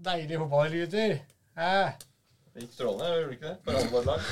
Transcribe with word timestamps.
Deilig 0.00 0.38
fotballgutter. 0.40 1.10
Eh. 1.60 1.88
Det 2.54 2.62
gikk 2.62 2.70
strålende, 2.72 3.08
gjorde 3.20 3.28
det 3.28 3.34
ikke 3.36 3.48
det? 3.50 3.56
For 3.64 3.72
alle 3.76 3.90
våre 3.92 4.04
lag. 4.08 4.20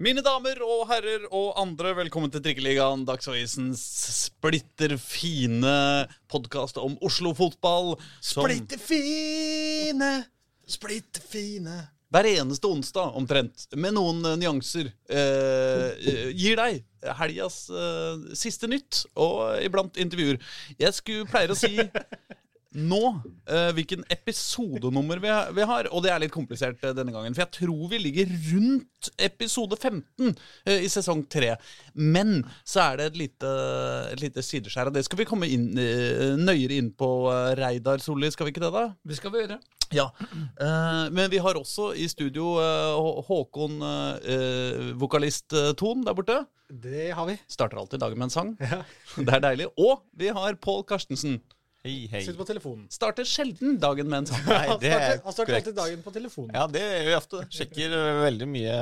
Mine 0.00 0.24
damer 0.24 0.56
og 0.64 0.88
herrer 0.88 1.28
og 1.28 1.52
andre, 1.60 1.92
velkommen 1.98 2.30
til 2.32 2.40
Trikkeligaen, 2.40 3.02
Dagsavisens 3.04 3.82
splitter 4.16 4.96
fine 4.96 6.08
podkast 6.32 6.80
om 6.80 6.96
Oslo-fotball. 7.04 8.00
Splitter 8.24 8.80
fine, 8.80 10.24
splitter 10.70 11.24
fine. 11.24 11.78
Hver 12.10 12.26
eneste 12.26 12.66
onsdag, 12.66 13.12
omtrent, 13.14 13.68
med 13.78 13.94
noen 13.94 14.24
eh, 14.26 14.38
nyanser, 14.40 14.88
eh, 15.06 15.84
eh, 15.94 16.24
gir 16.34 16.58
deg 16.58 16.80
helgas 17.20 17.60
eh, 17.70 18.24
siste 18.34 18.66
nytt, 18.70 19.04
og 19.14 19.60
iblant 19.62 19.94
intervjuer. 20.00 20.40
Jeg 20.80 20.96
skulle 20.96 21.28
pleier 21.30 21.54
å 21.54 21.58
si 21.58 21.76
nå 22.78 22.98
uh, 23.50 23.70
hvilken 23.74 24.04
episodenummer 24.14 25.18
vi, 25.22 25.28
har- 25.32 25.50
vi 25.56 25.64
har, 25.66 25.88
og 25.90 26.04
det 26.04 26.12
er 26.14 26.20
litt 26.22 26.34
komplisert 26.34 26.78
uh, 26.86 26.92
denne 26.94 27.10
gangen. 27.14 27.34
For 27.34 27.42
jeg 27.42 27.54
tror 27.56 27.88
vi 27.90 27.98
ligger 28.04 28.30
rundt 28.52 29.10
episode 29.26 29.74
15 29.80 30.30
uh, 30.30 30.76
i 30.76 30.86
sesong 30.92 31.24
3. 31.32 31.54
Men 31.98 32.44
så 32.62 32.84
er 32.92 33.00
det 33.00 33.08
et 33.10 33.18
lite, 33.24 33.50
et 34.14 34.22
lite 34.22 34.44
sideskjær, 34.46 34.90
og 34.92 34.94
det 34.94 35.02
skal 35.08 35.18
vi 35.22 35.26
komme 35.28 35.48
inn, 35.50 35.70
eh, 35.80 36.36
nøyere 36.38 36.78
inn 36.78 36.92
på, 36.94 37.08
eh, 37.32 37.52
Reidar 37.58 37.98
Solli, 38.04 38.30
skal 38.30 38.46
vi 38.46 38.54
ikke 38.54 38.62
det, 38.62 38.72
da? 38.76 38.86
Det 39.06 39.18
skal 39.18 39.34
vi 39.34 39.42
gjøre. 39.44 39.58
Ja, 39.90 40.04
eh, 40.30 41.08
men 41.10 41.26
vi 41.32 41.40
har 41.42 41.58
også 41.58 41.88
i 41.98 42.06
studio 42.12 42.52
eh, 42.62 43.24
Håkon, 43.26 43.80
eh, 44.22 44.92
vokalist 45.00 45.52
eh, 45.58 45.72
Ton 45.80 46.04
der 46.06 46.14
borte. 46.14 46.36
Det 46.70 47.08
har 47.18 47.26
vi. 47.26 47.34
Starter 47.50 47.80
alltid 47.82 47.98
dagen 47.98 48.20
med 48.20 48.28
en 48.28 48.36
sang. 48.36 48.52
Ja. 48.62 48.84
Det 49.26 49.32
er 49.34 49.42
deilig. 49.48 49.66
Og 49.82 50.04
vi 50.14 50.28
har 50.30 50.54
Pål 50.62 50.84
Karstensen. 50.86 51.40
Hei, 51.80 52.10
hei. 52.12 52.20
Sitter 52.20 52.36
på 52.36 52.44
telefonen. 52.44 52.84
Starter 52.92 53.24
sjelden 53.24 53.78
dagen 53.80 54.08
med 54.12 54.18
en 54.18 54.26
sang. 54.28 54.42
Nei, 54.44 54.64
Han 54.68 54.80
det 54.82 54.90
er 54.92 55.22
han 55.24 55.32
starter 55.32 55.56
alltid 55.56 55.76
dagen 55.78 56.02
på 56.04 56.12
telefonen. 56.12 56.52
Ja, 56.52 56.66
det 56.68 56.82
gjør 56.82 57.06
vi 57.06 57.14
ofte. 57.16 57.40
Sjekker 57.56 57.94
veldig 58.20 58.48
mye 58.52 58.74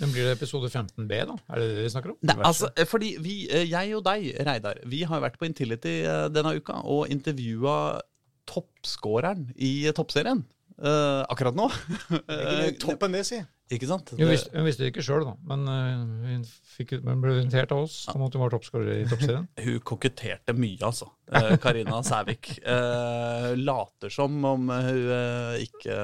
Men 0.00 0.10
blir 0.10 0.26
det 0.26 0.32
episode 0.34 0.66
15B, 0.66 1.20
da? 1.30 1.36
Er 1.54 1.62
det 1.62 1.68
det 1.70 1.84
vi 1.84 1.92
snakker 1.94 2.16
om? 2.16 2.18
Nei, 2.26 2.36
altså, 2.48 2.72
fordi 2.90 3.12
vi, 3.22 3.36
eh, 3.46 3.62
jeg 3.70 3.94
og 3.96 4.02
deg, 4.08 4.26
Reidar, 4.44 4.82
vi 4.90 5.04
har 5.06 5.22
vært 5.22 5.38
på 5.38 5.46
Intility 5.46 5.94
eh, 6.02 6.26
denne 6.34 6.56
uka 6.58 6.82
og 6.82 7.06
intervjua 7.14 7.76
toppskåreren 8.50 9.52
i 9.54 9.72
eh, 9.86 9.94
toppserien. 9.96 10.42
Uh, 10.76 11.22
akkurat 11.32 11.56
nå. 11.56 11.70
Toppen 12.82 13.14
det, 13.16 13.22
si. 13.24 13.38
Ikke 13.74 13.88
sant? 13.90 14.12
Hun 14.14 14.28
visste, 14.30 14.52
hun 14.54 14.66
visste 14.66 14.84
det 14.84 14.92
ikke 14.92 15.02
sjøl, 15.02 15.24
da. 15.26 15.32
Men 15.50 15.64
uh, 15.66 16.02
hun, 16.22 16.42
fikk, 16.76 16.96
hun 17.02 17.22
ble 17.22 17.32
orientert 17.34 17.72
av 17.74 17.82
oss 17.82 17.96
om 18.12 18.22
at 18.26 18.36
hun 18.36 18.44
var 18.44 18.52
toppskårer 18.54 19.00
i 19.00 19.06
toppserien. 19.10 19.48
Hun 19.66 19.80
koketterte 19.86 20.54
mye, 20.54 20.78
altså. 20.86 21.08
Eh, 21.34 21.56
Karina 21.62 21.98
Sævik. 22.06 22.52
Uh, 22.62 23.56
later 23.58 24.12
som 24.14 24.36
om 24.46 24.70
hun 24.70 25.00
uh, 25.10 25.56
ikke 25.58 25.96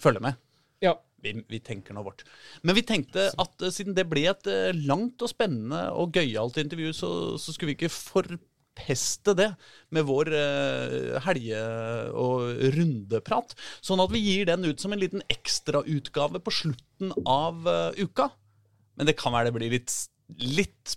følger 0.00 0.24
med. 0.24 0.40
Ja. 0.84 0.94
Vi, 1.24 1.34
vi 1.48 1.60
tenker 1.64 1.96
nå 1.96 2.04
vårt. 2.04 2.24
Men 2.64 2.76
vi 2.76 2.84
tenkte 2.88 3.30
at 3.40 3.68
siden 3.72 3.96
det 3.96 4.06
ble 4.08 4.26
et 4.28 4.48
langt 4.84 5.20
og 5.24 5.32
spennende 5.32 5.86
og 5.96 6.16
gøyalt 6.16 6.60
intervju, 6.60 6.92
så, 6.96 7.10
så 7.40 7.52
skulle 7.52 7.72
vi 7.72 7.78
ikke 7.78 7.92
forpeste 8.74 9.34
det 9.34 9.54
med 9.90 10.04
vår 10.04 10.28
uh, 10.32 11.20
helge- 11.24 12.10
og 12.12 12.58
rundeprat. 12.74 13.54
Sånn 13.80 14.00
at 14.00 14.10
vi 14.12 14.20
gir 14.20 14.46
den 14.46 14.64
ut 14.64 14.80
som 14.80 14.92
en 14.92 15.00
liten 15.00 15.22
ekstrautgave 15.28 16.40
på 16.40 16.50
slutten 16.50 17.12
av 17.26 17.66
eh, 17.68 18.02
uka. 18.04 18.30
Men 18.96 19.06
det 19.06 19.16
kan 19.18 19.32
være 19.32 19.50
det 19.50 19.54
blir 19.56 19.74
litt, 19.74 19.92
litt 20.38 20.96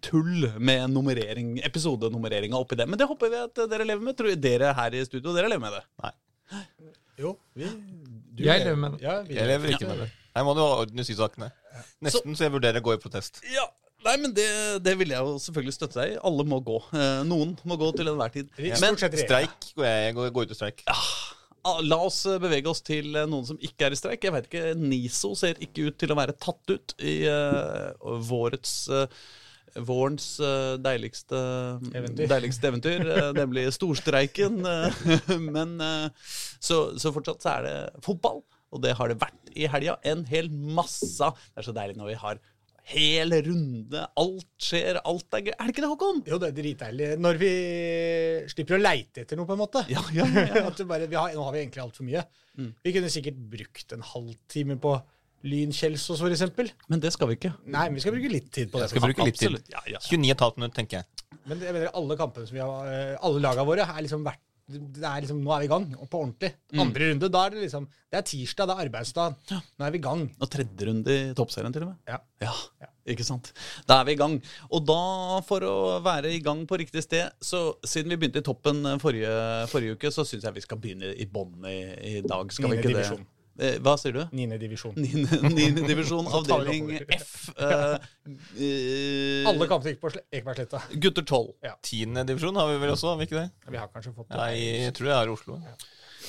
tull 0.00 0.48
med 0.58 0.90
nummerering, 0.90 1.58
episodenummereringa 1.64 2.56
oppi 2.56 2.76
det. 2.76 2.86
Men 2.86 2.98
det 2.98 3.08
håper 3.10 3.30
vi 3.30 3.42
at 3.42 3.62
dere 3.68 3.84
lever 3.84 4.02
med. 4.02 4.16
Tror 4.16 4.34
dere 4.36 4.72
her 4.78 4.96
i 4.96 5.04
studio 5.04 5.34
dere 5.34 5.50
lever 5.50 5.62
med 5.62 5.76
det. 5.76 6.62
Jo, 7.20 7.36
vi 7.54 7.68
du 8.32 8.44
Jeg 8.46 8.64
lever 8.64 8.80
med 8.80 8.96
det. 8.96 9.04
Ja, 9.04 9.20
vi 9.26 9.36
Jeg 9.36 9.48
lever 9.50 9.74
ikke 9.74 9.90
med 9.90 10.04
det. 10.06 10.10
Her 10.32 10.44
må 10.48 10.54
du 10.56 10.62
ha 10.64 10.80
orden 10.80 10.98
i 10.98 11.04
sysakene. 11.04 11.50
Nesten 12.04 12.36
så 12.36 12.46
jeg 12.46 12.54
vurderer 12.54 12.80
å 12.80 12.86
gå 12.86 12.96
i 12.96 13.00
protest. 13.00 13.42
Ja, 13.52 13.66
Nei, 14.02 14.16
men 14.18 14.32
det, 14.34 14.46
det 14.82 14.94
vil 14.98 15.12
jeg 15.14 15.22
jo 15.22 15.36
selvfølgelig 15.42 15.76
støtte 15.76 16.00
deg 16.00 16.14
i. 16.14 16.22
Alle 16.28 16.46
må 16.48 16.58
gå. 16.64 16.78
Eh, 16.96 17.20
noen 17.28 17.54
må 17.68 17.78
gå 17.80 17.92
til 17.96 18.10
enhver 18.10 18.32
tid. 18.34 18.50
Men. 18.58 18.98
Streik 18.98 19.68
går 19.76 19.86
jeg, 19.86 20.08
jeg 20.08 20.16
går, 20.18 20.32
går 20.34 20.48
ut 20.48 20.54
i 20.54 20.58
streik. 20.58 20.82
Ja. 20.88 20.98
la 21.86 21.98
oss 22.08 22.24
bevege 22.42 22.70
oss 22.70 22.82
til 22.86 23.14
eh, 23.14 23.28
noen 23.30 23.46
som 23.52 23.60
ikke 23.62 23.86
er 23.86 23.94
i 23.94 24.00
streik. 24.00 24.26
Jeg 24.26 24.34
vet 24.34 24.48
ikke, 24.50 24.64
NISO 24.78 25.36
ser 25.38 25.60
ikke 25.62 25.86
ut 25.90 26.00
til 26.02 26.14
å 26.14 26.18
være 26.18 26.34
tatt 26.40 26.74
ut 26.74 26.96
i 26.98 27.20
uh, 27.30 28.18
vårets 28.26 28.82
uh, 28.92 29.06
Vårens 29.72 30.34
deiligste 30.84 31.38
Eventyr. 31.96 32.26
deiligste 32.28 32.68
eventyr, 32.68 33.06
nemlig 33.38 33.70
storstreiken. 33.72 34.58
men 35.46 35.72
så, 36.60 36.76
så 37.00 37.12
fortsatt 37.14 37.40
så 37.40 37.54
er 37.54 37.64
det 37.64 38.04
fotball, 38.04 38.42
og 38.68 38.82
det 38.84 38.92
har 38.98 39.08
det 39.08 39.16
vært 39.22 39.54
i 39.56 39.64
helga. 39.72 39.94
En 40.04 40.26
hel 40.28 40.50
masse. 40.52 41.24
Det 41.24 41.62
er 41.62 41.68
så 41.70 41.72
deilig 41.78 41.96
når 41.96 42.10
vi 42.10 42.18
har 42.20 42.42
hel 42.90 43.34
runde. 43.46 44.02
Alt 44.18 44.48
skjer, 44.60 44.98
alt 45.06 45.38
er 45.38 45.46
gøy. 45.46 45.54
Er 45.54 45.68
det 45.68 45.74
ikke 45.74 45.84
det, 45.84 45.90
Håkon? 45.92 46.20
Jo, 46.28 46.38
det 46.42 46.50
er 46.50 46.56
dritdeilig. 46.56 47.08
Når 47.22 47.40
vi 47.40 47.52
slipper 48.52 48.78
å 48.78 48.82
leite 48.82 49.24
etter 49.24 49.38
noe, 49.38 49.48
på 49.48 49.56
en 49.56 49.62
måte. 49.62 49.84
Ja, 49.92 50.02
ja, 50.14 50.26
ja, 50.26 50.46
ja. 50.50 50.66
At 50.70 50.82
bare, 50.88 51.08
vi 51.10 51.18
har, 51.18 51.34
nå 51.36 51.46
har 51.46 51.54
vi 51.54 51.62
egentlig 51.62 51.84
altfor 51.84 52.08
mye. 52.08 52.24
Vi 52.56 52.94
kunne 52.94 53.10
sikkert 53.12 53.38
brukt 53.52 53.94
en 53.96 54.04
halvtime 54.12 54.76
på 54.82 54.96
Lyn-Kjelsås, 55.48 56.20
for 56.20 56.30
eksempel. 56.30 56.70
Men 56.92 57.02
det 57.02 57.12
skal 57.14 57.30
vi 57.30 57.38
ikke. 57.38 57.52
Nei, 57.66 57.88
men 57.88 57.98
vi 57.98 58.04
skal 58.04 58.14
bruke 58.14 58.30
litt 58.30 58.50
tid 58.54 58.70
på 58.70 58.78
det. 58.78 58.88
Jeg 58.88 58.94
skal 58.96 59.06
bruke 59.08 59.26
litt 59.26 59.40
tid. 59.40 59.58
Ja, 59.72 59.82
ja. 59.90 60.02
29,5 60.04 60.60
minutter, 60.60 60.76
tenker 60.78 61.00
jeg. 61.00 61.26
Men 61.50 61.64
jeg 61.64 61.74
mener, 61.74 61.90
alle 61.98 62.16
kampene 62.20 62.46
som 62.46 62.58
vi 62.58 62.62
har, 62.62 62.90
eh, 62.92 63.14
alle 63.26 63.42
lagene 63.42 63.66
våre 63.66 63.86
er 63.88 64.04
liksom 64.06 64.22
vært 64.26 64.42
det 64.70 65.02
er 65.04 65.24
liksom, 65.24 65.40
Nå 65.42 65.52
er 65.54 65.64
vi 65.64 65.66
i 65.66 65.72
gang, 65.72 65.86
og 65.98 66.08
på 66.10 66.20
ordentlig. 66.22 66.52
Andre 66.78 67.10
runde, 67.10 67.28
da 67.32 67.40
er 67.46 67.54
det 67.54 67.64
liksom 67.64 67.88
Det 68.12 68.18
er 68.20 68.24
tirsdag, 68.28 68.68
det 68.68 68.74
er 68.74 68.84
arbeidsdag. 68.86 69.36
Nå 69.50 69.86
er 69.86 69.94
vi 69.94 69.98
i 69.98 70.04
gang. 70.04 70.22
Og 70.38 70.50
tredje 70.52 70.88
runde 70.88 71.16
i 71.16 71.34
toppserien, 71.36 71.74
til 71.74 71.86
og 71.86 71.92
med. 71.92 71.98
Ja. 72.08 72.18
Ja, 72.42 72.88
ikke 73.12 73.26
sant. 73.26 73.52
Da 73.88 74.00
er 74.00 74.08
vi 74.08 74.16
i 74.16 74.20
gang. 74.20 74.38
Og 74.70 74.84
da, 74.86 75.00
for 75.46 75.66
å 75.66 75.76
være 76.04 76.32
i 76.34 76.40
gang 76.44 76.64
på 76.68 76.78
riktig 76.80 77.04
sted, 77.04 77.32
så 77.42 77.72
siden 77.86 78.12
vi 78.12 78.18
begynte 78.22 78.42
i 78.42 78.46
toppen 78.46 78.84
eh, 78.86 78.98
forrige, 79.02 79.34
forrige 79.72 79.98
uke, 79.98 80.12
så 80.14 80.26
syns 80.28 80.46
jeg 80.48 80.58
vi 80.58 80.64
skal 80.64 80.80
begynne 80.82 81.12
i 81.14 81.28
bånn 81.30 81.68
i, 81.70 81.78
i 82.16 82.16
dag. 82.26 82.52
Skal 82.54 82.74
vi 82.74 82.80
ikke 82.82 82.96
det? 82.98 83.06
Eh, 83.62 83.76
Hva 83.84 83.94
sier 84.00 84.16
du? 84.16 84.22
Niende 84.34 84.58
divisjon. 84.58 84.96
Niende 84.98 85.86
divisjon, 85.86 86.26
avdeling. 86.38 86.88
F. 87.14 87.52
eh, 87.54 87.96
eh, 88.58 89.48
Alle 89.50 89.68
kampene 89.70 89.92
gikk 89.94 90.02
på 90.02 90.10
Sle- 90.14 90.24
Ekebergsletta. 90.34 90.80
Gutter 91.02 91.26
12. 91.28 91.48
Tiende 91.86 92.26
divisjon 92.28 92.58
har 92.58 92.70
vi 92.72 92.80
vel 92.82 92.94
også, 92.96 93.12
har 93.12 93.20
vi 93.22 93.28
ikke 93.30 93.38
det? 93.40 93.48
Vi 93.70 93.78
har 93.80 93.90
kanskje 93.92 94.14
fått 94.16 94.30
det. 94.32 94.38
Nei, 94.40 94.54
jeg 94.88 94.96
tror 94.98 95.12
jeg 95.12 95.18
har 95.20 95.32
Oslo. 95.36 95.60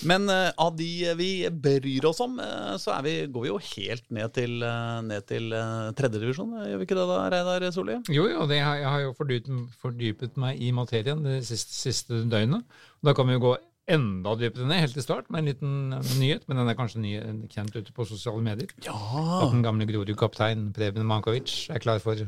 Men 0.10 0.26
eh, 0.34 0.50
av 0.60 0.74
de 0.78 0.88
vi 1.18 1.28
bryr 1.64 2.06
oss 2.10 2.20
om, 2.26 2.38
eh, 2.42 2.72
så 2.82 2.96
er 2.98 3.04
vi, 3.06 3.12
går 3.34 3.46
vi 3.46 3.52
jo 3.52 3.60
helt 3.72 4.08
ned 4.18 4.34
til, 4.36 4.56
uh, 4.66 5.00
ned 5.06 5.26
til 5.30 5.54
tredjedivisjon. 5.98 6.56
Gjør 6.68 6.82
vi 6.82 6.88
ikke 6.90 6.98
det 6.98 7.06
da, 7.12 7.20
Reidar 7.34 7.68
Solli? 7.76 8.00
Jo, 8.14 8.26
jo, 8.32 8.48
det 8.50 8.58
har, 8.66 8.82
jeg 8.82 8.90
har 8.90 9.04
jo 9.08 9.14
fordypet, 9.18 9.62
fordypet 9.82 10.42
meg 10.42 10.62
i 10.66 10.74
materien 10.76 11.22
det 11.26 11.40
siste, 11.50 11.78
siste 11.78 12.24
døgnet. 12.30 12.66
Da 13.06 13.14
kan 13.18 13.30
vi 13.30 13.38
jo 13.38 13.46
gå 13.50 13.54
enda 13.90 14.36
dypere 14.40 14.68
ned, 14.70 14.80
helt 14.80 14.96
til 14.96 15.04
start, 15.04 15.28
med 15.34 15.44
en 15.44 15.50
liten 15.52 15.74
eh, 15.98 16.14
nyhet. 16.22 16.46
Men 16.48 16.62
den 16.62 16.72
er 16.72 16.78
kanskje 16.80 17.02
ny, 17.04 17.16
kjent 17.52 17.76
ute 17.76 17.96
på 17.96 18.06
sosiale 18.08 18.44
medier. 18.46 18.72
Ja. 18.86 18.96
At 19.42 19.52
den 19.54 19.66
gamle 19.66 19.88
Grorud-kaptein 19.90 20.70
Preben 20.76 21.08
Mankovic 21.10 21.68
er 21.74 21.84
klar 21.84 22.00
for 22.04 22.22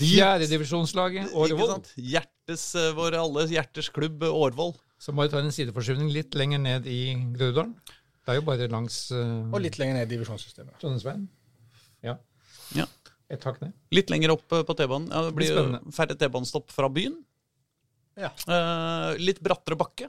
fjerdedivisjonslaget 0.00 1.30
Årvoll. 1.36 1.76
sant? 1.76 1.92
Hjertes, 1.94 2.72
våre 2.74 2.96
vår 2.98 3.20
alles 3.22 3.54
hjertes 3.54 3.90
klubb 3.94 4.26
eh, 4.26 4.40
Årvoll. 4.44 4.74
Så 4.98 5.12
bare 5.14 5.30
ta 5.30 5.42
en 5.42 5.52
sideforskyvning 5.52 6.10
litt 6.10 6.34
lenger 6.38 6.62
ned 6.62 6.88
i 6.90 7.00
Groruddalen. 7.36 7.74
Det 8.26 8.34
er 8.34 8.40
jo 8.40 8.46
bare 8.48 8.66
langs 8.72 8.94
uh, 9.14 9.46
Og 9.54 9.60
litt 9.62 9.76
lenger 9.78 10.00
ned 10.00 10.08
i 10.08 10.16
divisjonssystemet. 10.16 10.74
Trondheimsveien. 10.80 11.28
Ja. 12.02 12.16
Ja. 12.74 12.86
Et 13.30 13.42
hakk 13.46 13.60
ned. 13.62 13.74
Litt 13.94 14.10
lenger 14.10 14.34
opp 14.34 14.50
eh, 14.54 14.64
på 14.66 14.74
T-banen. 14.78 15.12
Ja, 15.12 15.22
det 15.28 15.34
blir 15.36 15.52
Spennende. 15.52 15.94
færre 15.94 16.16
T-banestopp 16.18 16.74
fra 16.74 16.90
byen. 16.90 17.20
Ja. 18.18 18.32
Uh, 18.48 19.14
litt 19.20 19.38
brattere 19.44 19.78
bakke. 19.78 20.08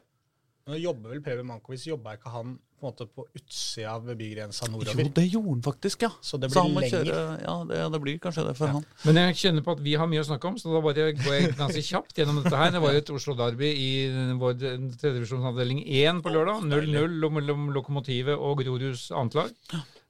Nå 0.68 0.78
jobber 0.82 1.14
vel 1.14 1.22
Preben 1.24 1.48
Mankovic, 1.48 1.86
jobba 1.88 2.18
ikke 2.18 2.32
han 2.34 2.58
på 2.78 2.86
en 2.86 2.92
måte 2.92 3.06
på 3.10 3.24
utsida 3.34 3.94
av 3.96 4.04
bygrensa 4.20 4.68
Jo, 4.70 4.82
det 5.16 5.24
gjorde 5.32 5.50
han 5.56 5.62
faktisk, 5.66 6.04
ja. 6.06 6.10
Så 6.22 6.38
det 6.40 6.52
Så 6.54 6.62
han 6.62 6.70
blir 6.70 6.76
må 6.76 6.82
lenger. 6.84 7.08
kjøre- 7.08 7.42
ja, 7.42 7.56
det, 7.70 7.80
det 7.94 8.02
blir 8.04 8.20
kanskje 8.22 8.44
det 8.46 8.56
for 8.60 8.68
han. 8.76 8.86
Men 9.08 9.16
jeg 9.22 9.38
kjenner 9.40 9.64
på 9.66 9.72
at 9.74 9.80
vi 9.82 9.96
har 9.98 10.08
mye 10.12 10.22
å 10.22 10.28
snakke 10.28 10.46
om, 10.52 10.58
så 10.62 10.74
da 10.76 10.82
bare 10.86 11.08
går 11.18 11.34
jeg 11.40 11.56
ganske 11.58 11.84
kjapt 11.88 12.14
gjennom 12.20 12.44
dette 12.44 12.56
her. 12.60 12.72
Det 12.76 12.82
var 12.84 12.94
jo 12.94 13.02
et 13.02 13.10
Oslo-derby 13.16 13.72
i 13.72 13.90
vår 14.38 14.60
tredjevisjonsavdeling 15.02 15.82
1 15.88 16.22
på 16.22 16.34
lørdag. 16.36 16.62
0-0 16.70 17.32
mellom 17.40 17.70
Lokomotivet 17.74 18.38
og 18.38 18.62
Groruds 18.62 19.08
annetlag. 19.12 19.56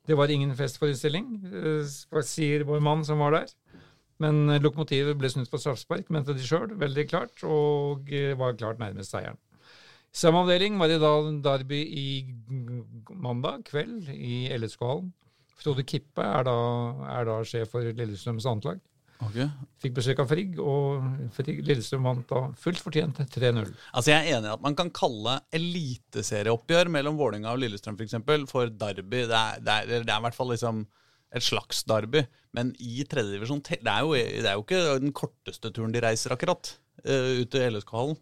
Det 0.07 0.15
var 0.17 0.27
ingen 0.31 0.53
festforestilling, 0.55 1.31
eh, 1.53 2.21
sier 2.23 2.63
vår 2.67 2.81
mann 2.81 3.03
som 3.05 3.19
var 3.19 3.31
der. 3.31 3.47
Men 4.19 4.49
eh, 4.49 4.59
Lokomotivet 4.63 5.17
ble 5.19 5.29
snudd 5.29 5.49
på 5.51 5.59
straffespark, 5.61 6.09
mente 6.09 6.33
de 6.35 6.43
sjøl, 6.43 6.71
veldig 6.79 7.07
klart, 7.11 7.43
og 7.47 8.09
eh, 8.11 8.33
var 8.39 8.55
klart 8.59 8.79
nærmest 8.79 9.11
seieren. 9.13 9.37
Samme 10.13 10.39
avdeling 10.43 10.77
var 10.79 10.87
det 10.89 10.99
da 11.03 11.11
derby 11.45 11.79
i 11.83 12.05
mandag 13.13 13.65
kveld 13.69 14.07
i 14.13 14.47
LSK-hallen. 14.57 15.11
Frode 15.57 15.83
Kippe 15.89 16.21
er 16.21 16.45
da, 16.45 16.53
er 17.17 17.25
da 17.25 17.39
sjef 17.45 17.71
for 17.73 17.81
Lillestrøms 17.81 18.45
annetlag. 18.49 18.79
Okay. 19.25 19.47
Fikk 19.81 19.95
besøk 19.97 20.19
av 20.21 20.27
Frigg, 20.29 20.59
og 20.61 21.01
Frigg, 21.33 21.63
Lillestrøm 21.65 22.03
vant 22.05 22.27
da 22.29 22.43
fullt 22.61 22.81
fortjent 22.85 23.17
3-0. 23.33 23.71
Altså 23.97 24.11
Jeg 24.13 24.19
er 24.29 24.37
enig 24.37 24.51
i 24.51 24.53
at 24.53 24.61
man 24.61 24.75
kan 24.77 24.91
kalle 24.93 25.39
eliteserieoppgjør 25.57 26.91
mellom 26.93 27.17
Vålerenga 27.17 27.55
og 27.55 27.63
Lillestrøm 27.63 27.97
for, 27.97 28.05
eksempel, 28.05 28.45
for 28.49 28.69
derby. 28.69 29.23
Det 29.25 29.33
er, 29.39 29.57
det, 29.65 29.73
er, 29.73 30.05
det 30.05 30.13
er 30.13 30.21
i 30.21 30.25
hvert 30.27 30.37
fall 30.37 30.53
liksom 30.53 30.83
et 31.35 31.43
slags 31.43 31.81
derby. 31.89 32.21
Men 32.55 32.75
i 32.77 33.01
tredjedivisjon 33.09 33.63
det, 33.65 33.81
er 33.81 34.05
jo- 34.05 34.13
det 34.13 34.45
er 34.45 34.53
jo 34.53 34.63
ikke 34.67 34.83
den 35.01 35.13
korteste 35.17 35.73
turen 35.73 35.91
de 35.93 36.01
reiser, 36.05 36.33
akkurat. 36.37 36.75
eh, 37.03 37.41
ut 37.41 37.49
til 37.53 37.65
LSK-hallen. 37.73 38.17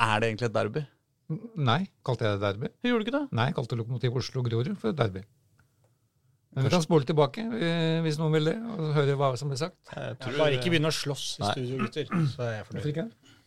Er 0.00 0.20
det 0.20 0.28
egentlig 0.32 0.48
et 0.50 0.56
derby? 0.56 0.86
Nei, 1.30 1.80
kalte 2.04 2.26
jeg 2.26 2.36
det 2.36 2.42
derby? 2.44 2.68
Gjorde 2.84 3.00
du 3.00 3.08
ikke 3.08 3.16
det? 3.16 3.24
Nei, 3.32 3.46
jeg 3.48 3.56
kalte 3.56 3.78
Lokomotiv 3.80 4.18
Oslo 4.20 4.42
Grorud 4.44 4.74
for 4.80 4.96
derby. 4.96 5.22
Men 6.54 6.68
vi 6.68 6.70
kan 6.70 6.84
spole 6.84 7.06
tilbake 7.08 7.42
eh, 7.42 7.98
hvis 8.04 8.18
noen 8.20 8.36
vil 8.36 8.52
det, 8.52 8.54
og 8.76 8.92
høre 8.94 9.16
hva 9.18 9.32
som 9.40 9.50
ble 9.50 9.58
sagt. 9.58 9.78
Jeg 9.90 10.18
tror, 10.22 10.36
Bare 10.38 10.58
ikke 10.58 10.70
begynne 10.70 10.92
å 10.92 10.94
slåss 10.94 11.24
i 11.40 11.48
studio, 11.48 11.80
gutter. 11.82 12.12
Så 12.30 12.44
er 12.46 12.52
jeg 12.60 12.68
fornøyd. 12.68 13.00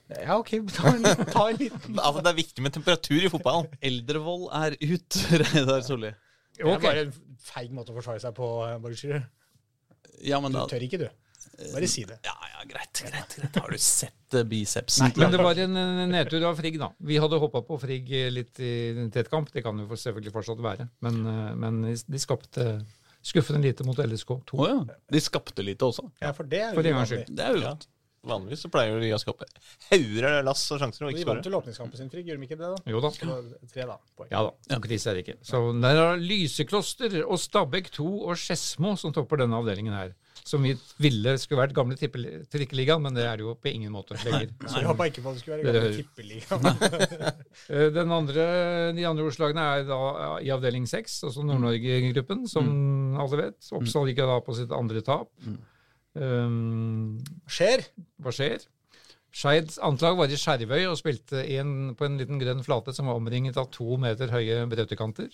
Ja, 0.08 0.38
ok, 0.40 0.52
ta 0.72 0.92
en, 0.96 1.08
ta 1.28 1.46
en 1.52 1.58
liten 1.60 1.98
altså, 2.06 2.22
det 2.24 2.32
er 2.32 2.38
viktig 2.38 2.64
med 2.64 2.76
temperatur 2.76 3.28
i 3.28 3.32
fotballen. 3.32 3.70
Eldrevold 3.90 4.48
er 4.56 4.76
ut, 4.80 5.20
Reidar 5.44 5.84
Solli. 5.88 6.12
Det 6.58 6.66
er 6.66 6.84
bare 6.84 7.06
en 7.06 7.16
feig 7.48 7.74
måte 7.76 7.94
å 7.94 7.98
forsvare 8.00 8.24
seg 8.24 8.36
på, 8.36 8.48
Borgersrud. 8.84 9.20
Ja, 10.26 10.40
Du 10.42 10.50
da 10.56 10.64
tør 10.68 10.84
ikke, 10.88 11.00
du. 11.06 11.08
Bare 11.74 11.88
si 11.90 12.04
det. 12.06 12.20
Ja, 12.28 12.36
ja, 12.54 12.66
greit, 12.70 13.02
greit, 13.02 13.36
greit. 13.40 13.56
Har 13.64 13.74
du 13.74 13.80
sett 13.82 14.36
bicepsen? 14.46 15.08
Nei, 15.08 15.24
Men 15.24 15.34
det 15.34 15.42
var 15.42 15.62
en 15.64 15.80
eh, 15.82 16.04
nedtur 16.12 16.46
av 16.50 16.60
Frigg, 16.60 16.78
da. 16.82 16.92
Vi 17.10 17.18
hadde 17.18 17.40
håpa 17.42 17.64
på 17.66 17.80
Frigg 17.82 18.12
eh, 18.14 18.30
litt 18.34 18.62
i 18.62 19.08
tettkamp. 19.14 19.50
Det 19.54 19.64
kan 19.66 19.80
jo 19.82 19.88
selvfølgelig 19.90 20.36
fortsatt 20.36 20.62
være. 20.64 20.88
Men, 21.06 21.20
eh, 21.26 21.52
men 21.58 21.82
de 21.90 22.22
skapte 22.22 22.68
skuffende 23.26 23.64
lite 23.66 23.86
mot 23.88 23.98
LSK 23.98 24.36
2. 24.54 24.60
Oh, 24.62 24.70
ja. 24.70 24.98
De 25.12 25.22
skapte 25.24 25.66
lite 25.66 25.90
også. 25.90 26.06
Ja, 26.22 26.34
for 26.38 26.48
det 26.48 26.62
er 26.62 26.78
For 26.78 26.86
jo 26.86 26.94
en 26.94 27.00
gangs 27.02 27.14
skyld. 27.16 27.34
Det 27.34 27.48
er 27.48 27.58
jo 27.58 27.64
Ja. 27.66 27.76
Vanligvis 28.28 28.64
så 28.66 28.70
pleier 28.74 29.00
de 29.00 29.12
å 29.14 29.20
skape 29.22 29.46
hauger 29.92 30.26
av 30.28 30.46
lass 30.48 30.64
og 30.74 30.80
sjanser 30.82 31.06
og 31.06 31.12
De 31.14 31.20
ikke 31.22 31.28
vant 31.30 31.38
skåre. 31.40 31.44
til 31.46 31.58
åpningskampen 31.60 31.98
sin, 32.02 32.10
Frigg, 32.10 32.26
gjorde 32.28 32.42
de 32.42 32.48
ikke 32.50 32.58
det? 32.60 32.72
da? 32.74 32.92
Jo 32.92 33.00
da. 33.04 33.12
Tre, 33.72 33.86
da. 33.88 33.98
Poeng. 34.18 34.32
Ja 34.34 34.42
da, 34.48 34.52
ikke 34.74 34.82
krise 34.90 35.12
er 35.12 35.20
det 35.20 35.24
ikke. 35.28 35.38
Så 35.48 35.62
der 35.82 36.02
er 36.02 36.18
Lysekloster 36.18 37.20
og 37.28 37.38
Stabæk 37.40 37.92
2 37.96 38.08
og 38.28 38.34
Skedsmo 38.42 38.96
som 38.98 39.14
topper 39.16 39.44
denne 39.44 39.56
avdelingen 39.62 39.94
her. 39.96 40.16
Som 40.48 40.64
vi 40.64 40.74
ville 41.04 41.34
skulle 41.42 41.60
vært 41.66 41.74
gamle 41.76 41.96
trikkeligaen, 42.00 43.02
men 43.04 43.14
det 43.18 43.26
er 43.28 43.36
det 43.40 43.44
jo 43.44 43.56
på 43.60 43.68
ingen 43.72 43.92
måte 43.92 44.16
lenger. 44.24 44.52
Så 44.64 44.80
jeg 44.80 44.88
håpa 44.88 45.08
ikke 45.10 45.24
på 45.26 45.32
at 45.34 45.36
det 45.36 45.42
skulle 45.44 45.58
være 45.60 45.74
gamle 45.76 45.96
tippeliga. 45.98 46.60
Eh, 47.68 47.90
Den 47.92 48.12
andre, 48.16 48.46
de 48.96 49.04
andre 49.10 49.26
ordslagene 49.28 49.64
er 49.80 49.88
da 49.90 49.98
i 50.46 50.52
avdeling 50.54 50.86
6, 50.88 51.18
altså 51.28 51.44
Nord-Norge-gruppen, 51.44 52.46
som 52.48 52.70
alle 53.20 53.42
vet. 53.42 53.72
Oppsal 53.76 54.08
gikk 54.12 54.22
da 54.24 54.38
på 54.46 54.56
sitt 54.56 54.72
andre 54.72 55.02
tap. 55.04 55.28
Um, 56.18 57.18
Skjer. 57.50 57.84
hva 58.24 58.32
skjer? 58.34 58.60
Skeids 59.38 59.78
antlag 59.86 60.16
var 60.18 60.32
i 60.32 60.38
Skjervøy 60.40 60.88
og 60.88 60.98
spilte 60.98 61.44
i 61.46 61.60
en, 61.62 61.94
på 61.98 62.06
en 62.08 62.16
liten 62.18 62.40
grønn 62.42 62.64
flate 62.66 62.94
som 62.96 63.06
var 63.10 63.20
omringet 63.20 63.58
av 63.60 63.68
to 63.74 63.98
meter 64.02 64.32
høye 64.34 64.64
brøytekanter. 64.72 65.30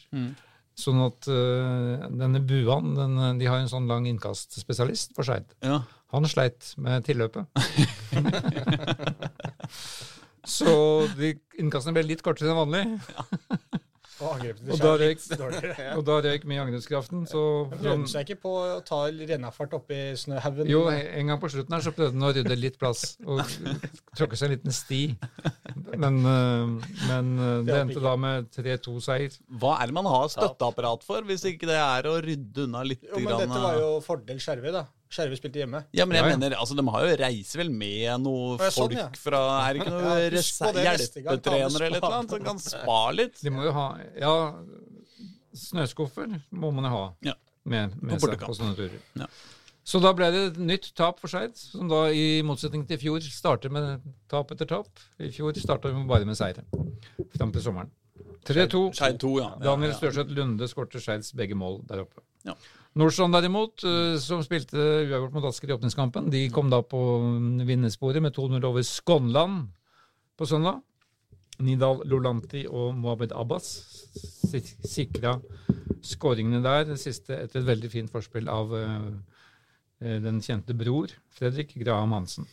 Sånn 0.75 0.99
at 1.05 1.27
uh, 1.29 2.07
denne 2.09 2.41
buan 2.49 2.95
den, 2.97 3.37
De 3.37 3.45
har 3.47 3.59
en 3.61 3.69
sånn 3.69 3.87
lang 3.87 4.07
innkastspesialist 4.09 5.13
for 5.15 5.23
Skeid. 5.27 5.45
Ja. 5.63 5.83
Han 6.13 6.25
sleit 6.27 6.73
med 6.81 7.05
tilløpet. 7.07 7.45
Så 10.43 10.67
de 11.15 11.37
innkastene 11.61 11.95
ble 11.95 12.03
litt 12.09 12.23
kortere 12.25 12.51
enn 12.51 12.59
vanlig, 12.59 12.83
Og 14.21 14.43
Og 14.69 14.77
da 14.79 14.91
røyk- 15.01 15.23
og 15.97 16.03
da 16.05 16.17
røyk 16.21 16.43
mye 16.45 16.61
angrepskraften. 16.61 17.23
Så 17.29 17.41
Prøvde 17.71 18.07
seg 18.11 18.27
ikke 18.29 18.41
på 18.43 18.51
å 18.61 18.77
ta 18.85 18.99
rennafart 19.09 19.73
oppi 19.73 19.97
snøhaugen? 20.19 20.69
Jo, 20.69 20.83
en 20.91 21.31
gang 21.31 21.39
på 21.41 21.49
slutten 21.51 21.73
her 21.73 21.81
så 21.85 21.93
prøvde 21.95 22.13
han 22.13 22.27
å 22.29 22.33
rydde 22.35 22.57
litt 22.59 22.77
plass 22.81 23.17
og 23.25 23.41
tråkke 24.15 24.37
seg 24.39 24.51
en 24.51 24.55
liten 24.57 24.75
sti. 24.75 25.01
Men, 25.97 26.21
øh, 26.21 26.77
men 27.09 27.33
øh, 27.39 27.57
det 27.65 27.71
Det 27.73 27.79
endte 27.81 28.03
da 28.05 28.15
med 28.19 28.49
3-2-seier. 28.55 29.39
Hva 29.59 29.77
er 29.81 29.89
det 29.91 29.97
man 29.97 30.09
har 30.09 30.29
støtteapparat 30.33 31.03
for, 31.07 31.25
hvis 31.27 31.45
ikke 31.49 31.69
det 31.69 31.79
er 31.81 32.09
å 32.09 32.17
rydde 32.23 32.67
unna 32.67 32.83
litt? 32.87 33.03
Jo, 33.09 33.19
men 33.19 33.33
dette 33.43 33.63
var 33.65 33.79
jo 33.81 33.95
fordel 34.05 34.41
Skjervøy, 34.43 34.71
da. 34.75 34.85
Skjervøy 35.13 35.37
spilte 35.39 35.61
hjemme. 35.61 35.83
Ja, 35.93 36.05
men 36.09 36.17
jeg 36.17 36.23
Ja, 36.25 36.29
ja. 36.31 36.37
mener, 36.37 36.55
altså, 36.57 36.75
De 36.79 36.85
har 36.95 37.05
jo 37.07 37.17
reiser 37.21 37.61
vel 37.61 37.69
med 37.71 38.21
noe 38.25 38.57
ja, 38.57 38.69
sånn, 38.73 38.89
folk 38.89 38.97
ja. 38.97 39.07
fra 39.21 39.41
Er 39.67 39.73
det 39.77 39.83
ikke 39.83 39.93
noe 39.97 40.13
Ja, 40.17 40.29
husk 40.33 40.59
på 40.63 40.71
det 40.77 40.85
neste 40.89 41.23
gang, 41.25 41.41
ta 41.45 41.51
med 41.53 41.61
hjelpetrenere 41.63 41.89
eller 41.91 42.05
noe 42.07 42.19
eller 42.19 42.35
som 42.35 42.47
kan 42.49 42.61
spa 42.65 42.99
litt? 43.15 43.41
De 43.45 43.53
må 43.53 43.67
jo 43.67 43.73
ha 43.77 43.87
Ja, 44.19 44.35
snøskuffer 45.53 46.31
må 46.51 46.71
man 46.73 46.87
jo 46.89 46.93
ha 46.95 47.03
Ja. 47.29 47.35
med, 47.65 47.93
med 48.01 48.19
På 48.19 48.27
seg 48.31 48.39
på 48.41 48.55
sånne 48.57 48.75
turer. 48.77 48.99
Ja. 49.19 49.27
Så 49.83 49.99
da 49.99 50.13
ble 50.15 50.29
det 50.31 50.41
et 50.53 50.57
nytt 50.63 50.85
tap 50.95 51.17
for 51.19 51.27
Skeid, 51.27 51.57
som 51.59 51.89
da 51.91 52.05
i 52.15 52.39
motsetning 52.47 52.85
til 52.87 52.95
i 52.95 53.01
fjor 53.01 53.25
starter 53.27 53.71
med 53.73 54.05
tap 54.31 54.51
etter 54.55 54.69
tap. 54.69 54.87
I 55.19 55.27
fjor 55.35 55.51
starta 55.59 55.91
vi 55.91 56.05
bare 56.07 56.23
med 56.27 56.39
seire 56.39 56.63
fram 57.35 57.51
til 57.51 57.65
sommeren. 57.65 57.91
3-2. 58.47 58.79
Skeid 58.95 59.19
2, 59.23 59.33
ja. 59.41 59.49
Daniel 59.63 59.91
ja. 59.91 59.97
Størseth 59.97 60.31
Lunde 60.35 60.67
skårte 60.71 60.99
Skeids 61.03 61.33
begge 61.35 61.55
mål 61.59 61.81
der 61.87 62.03
oppe. 62.05 62.23
Ja. 62.47 62.55
Nordstrand 62.99 63.33
derimot, 63.33 63.83
eh, 63.89 64.15
som 64.21 64.43
spilte 64.45 64.77
uavgjort 64.77 65.33
mot 65.33 65.45
Asker 65.49 65.71
i 65.71 65.75
åpningskampen, 65.77 66.29
de 66.33 66.45
kom 66.53 66.69
da 66.69 66.83
på 66.85 66.99
mm, 67.23 67.63
vinnersporet 67.65 68.21
med 68.21 68.35
2-0 68.35 68.67
over 68.69 68.85
Skånland 68.85 69.63
på 70.37 70.49
søndag. 70.49 70.81
Nidal 71.61 72.01
Lolanti 72.09 72.63
og 72.65 72.95
Mohammed 72.97 73.33
Abbas 73.37 73.67
sik 74.49 74.69
sikra 74.85 75.37
skåringene 76.03 76.61
der. 76.63 76.85
Det 76.89 76.99
siste 77.01 77.37
etter 77.37 77.61
et 77.61 77.67
veldig 77.67 77.91
fint 77.93 78.13
forspill 78.13 78.49
av 78.51 78.73
eh, 78.77 79.09
eh, 80.03 80.19
den 80.23 80.41
kjente 80.43 80.75
bror 80.77 81.13
Fredrik 81.33 81.75
Graham 81.81 82.15
Hansen. 82.17 82.47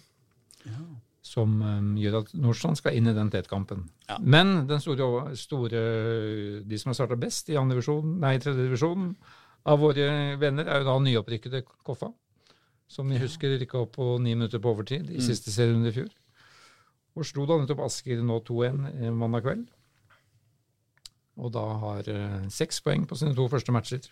Som 1.25 1.61
eh, 1.65 2.03
gjør 2.05 2.21
at 2.23 2.35
Nordstrand 2.39 2.81
skal 2.81 2.97
inn 2.99 3.11
i 3.11 3.17
den 3.17 3.33
tetkampen. 3.33 3.89
Ja. 4.09 4.19
Men 4.21 4.67
den 4.71 4.83
store, 4.83 5.35
store 5.39 5.85
de 6.67 6.81
som 6.81 6.93
har 6.93 7.01
starta 7.01 7.21
best 7.21 7.51
i 7.53 7.59
andre 7.61 7.79
divisjon, 7.79 8.19
nei, 8.23 8.37
tredje 8.43 8.69
divisjon 8.69 9.15
av 9.69 9.81
våre 9.83 10.07
venner, 10.41 10.69
er 10.69 10.81
jo 10.81 10.89
da 10.89 10.97
nyopprykkede 11.05 11.65
Koffa. 11.87 12.11
Som 12.91 13.11
vi 13.13 13.21
husker 13.23 13.53
rykka 13.55 13.85
opp 13.85 13.93
på 13.99 14.17
ni 14.19 14.35
minutter 14.35 14.59
på 14.63 14.73
overtid 14.73 15.13
i 15.15 15.21
siste 15.23 15.53
serierunde 15.55 15.93
i 15.93 15.95
fjor. 15.95 16.09
Og 17.19 17.27
slo 17.27 17.45
da 17.47 17.59
nettopp 17.61 17.85
Asker 17.85 18.23
nå 18.25 18.41
2-1 18.47 18.81
eh, 18.91 19.13
mandag 19.15 19.45
kveld. 19.47 19.69
Og 21.41 21.53
da 21.55 21.63
har 21.85 22.11
eh, 22.11 22.49
seks 22.53 22.83
poeng 22.85 23.07
på 23.09 23.19
sine 23.19 23.37
to 23.37 23.47
første 23.51 23.75
matcher. 23.75 24.09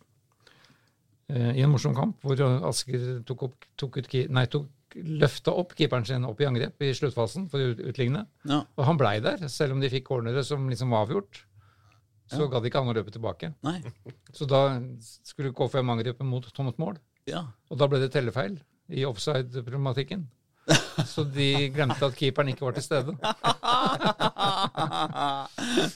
Eh, 1.28 1.58
I 1.58 1.64
en 1.64 1.72
morsom 1.72 1.96
kamp 1.96 2.22
hvor 2.22 2.40
Asker 2.70 3.22
tok 3.26 3.48
opp, 3.48 3.68
tok 3.80 3.98
ut, 3.98 4.14
nei, 4.34 4.46
tok, 4.50 4.70
løfta 4.94 5.52
opp 5.52 5.74
keeperen 5.78 6.06
sin 6.08 6.24
opp 6.24 6.38
i 6.40 6.46
angrep 6.48 6.80
i 6.82 6.94
sluttfasen 6.96 7.50
for 7.52 7.60
å 7.60 7.74
utligne. 7.90 8.24
Ja. 8.48 8.62
Og 8.78 8.86
han 8.88 9.00
blei 9.00 9.18
der, 9.24 9.42
selv 9.52 9.76
om 9.76 9.82
de 9.82 9.90
fikk 9.92 10.06
cornere 10.08 10.46
som 10.46 10.64
liksom 10.70 10.94
var 10.94 11.06
avgjort. 11.06 11.42
Så 12.32 12.48
gadd 12.52 12.66
ikke 12.68 12.82
han 12.82 12.90
å 12.92 12.96
løpe 12.96 13.12
tilbake. 13.14 13.52
Nei. 13.64 13.78
Så 14.36 14.48
da 14.48 14.62
skulle 15.26 15.54
KFM 15.56 15.94
angripe 15.94 16.26
mot 16.26 16.48
tomt 16.56 16.80
mål. 16.82 16.98
Ja. 17.28 17.46
Og 17.72 17.80
da 17.80 17.88
ble 17.90 18.02
det 18.02 18.12
tellefeil 18.14 18.58
i 18.88 19.04
offside-problematikken. 19.08 20.26
Så 21.06 21.24
de 21.24 21.70
glemte 21.72 22.04
at 22.04 22.16
keeperen 22.18 22.50
ikke 22.52 22.66
var 22.66 22.74
til 22.76 22.84
stede. 22.84 23.14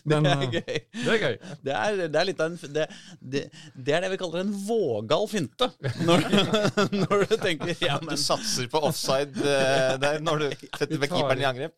Men, 0.09 0.25
det 0.25 0.33
er 0.33 0.43
eh, 0.43 0.53
gøy. 0.57 0.79
Det 0.97 1.11
er 1.13 1.19
gøy. 1.21 1.37
Det 1.67 1.75
er, 1.77 2.01
det 2.07 2.21
er 2.21 2.27
litt 2.29 2.41
av 2.43 2.47
en 2.51 2.75
det, 2.77 2.87
det, 3.21 3.43
det 3.75 3.97
er 3.97 4.01
det 4.05 4.11
vi 4.15 4.21
kaller 4.23 4.41
en 4.45 4.55
vågal 4.67 5.25
finte. 5.31 5.67
Når, 6.07 6.19
når 7.03 7.25
du 7.25 7.37
tenker 7.43 7.75
ja, 7.85 7.99
Du 8.03 8.17
satser 8.21 8.69
på 8.73 8.79
offside 8.89 9.37
eh, 9.45 9.95
der 10.03 10.21
når 10.25 10.37
du 10.45 10.49
setter 10.53 11.07
keeperen 11.07 11.43
i 11.43 11.49
angrep. 11.49 11.77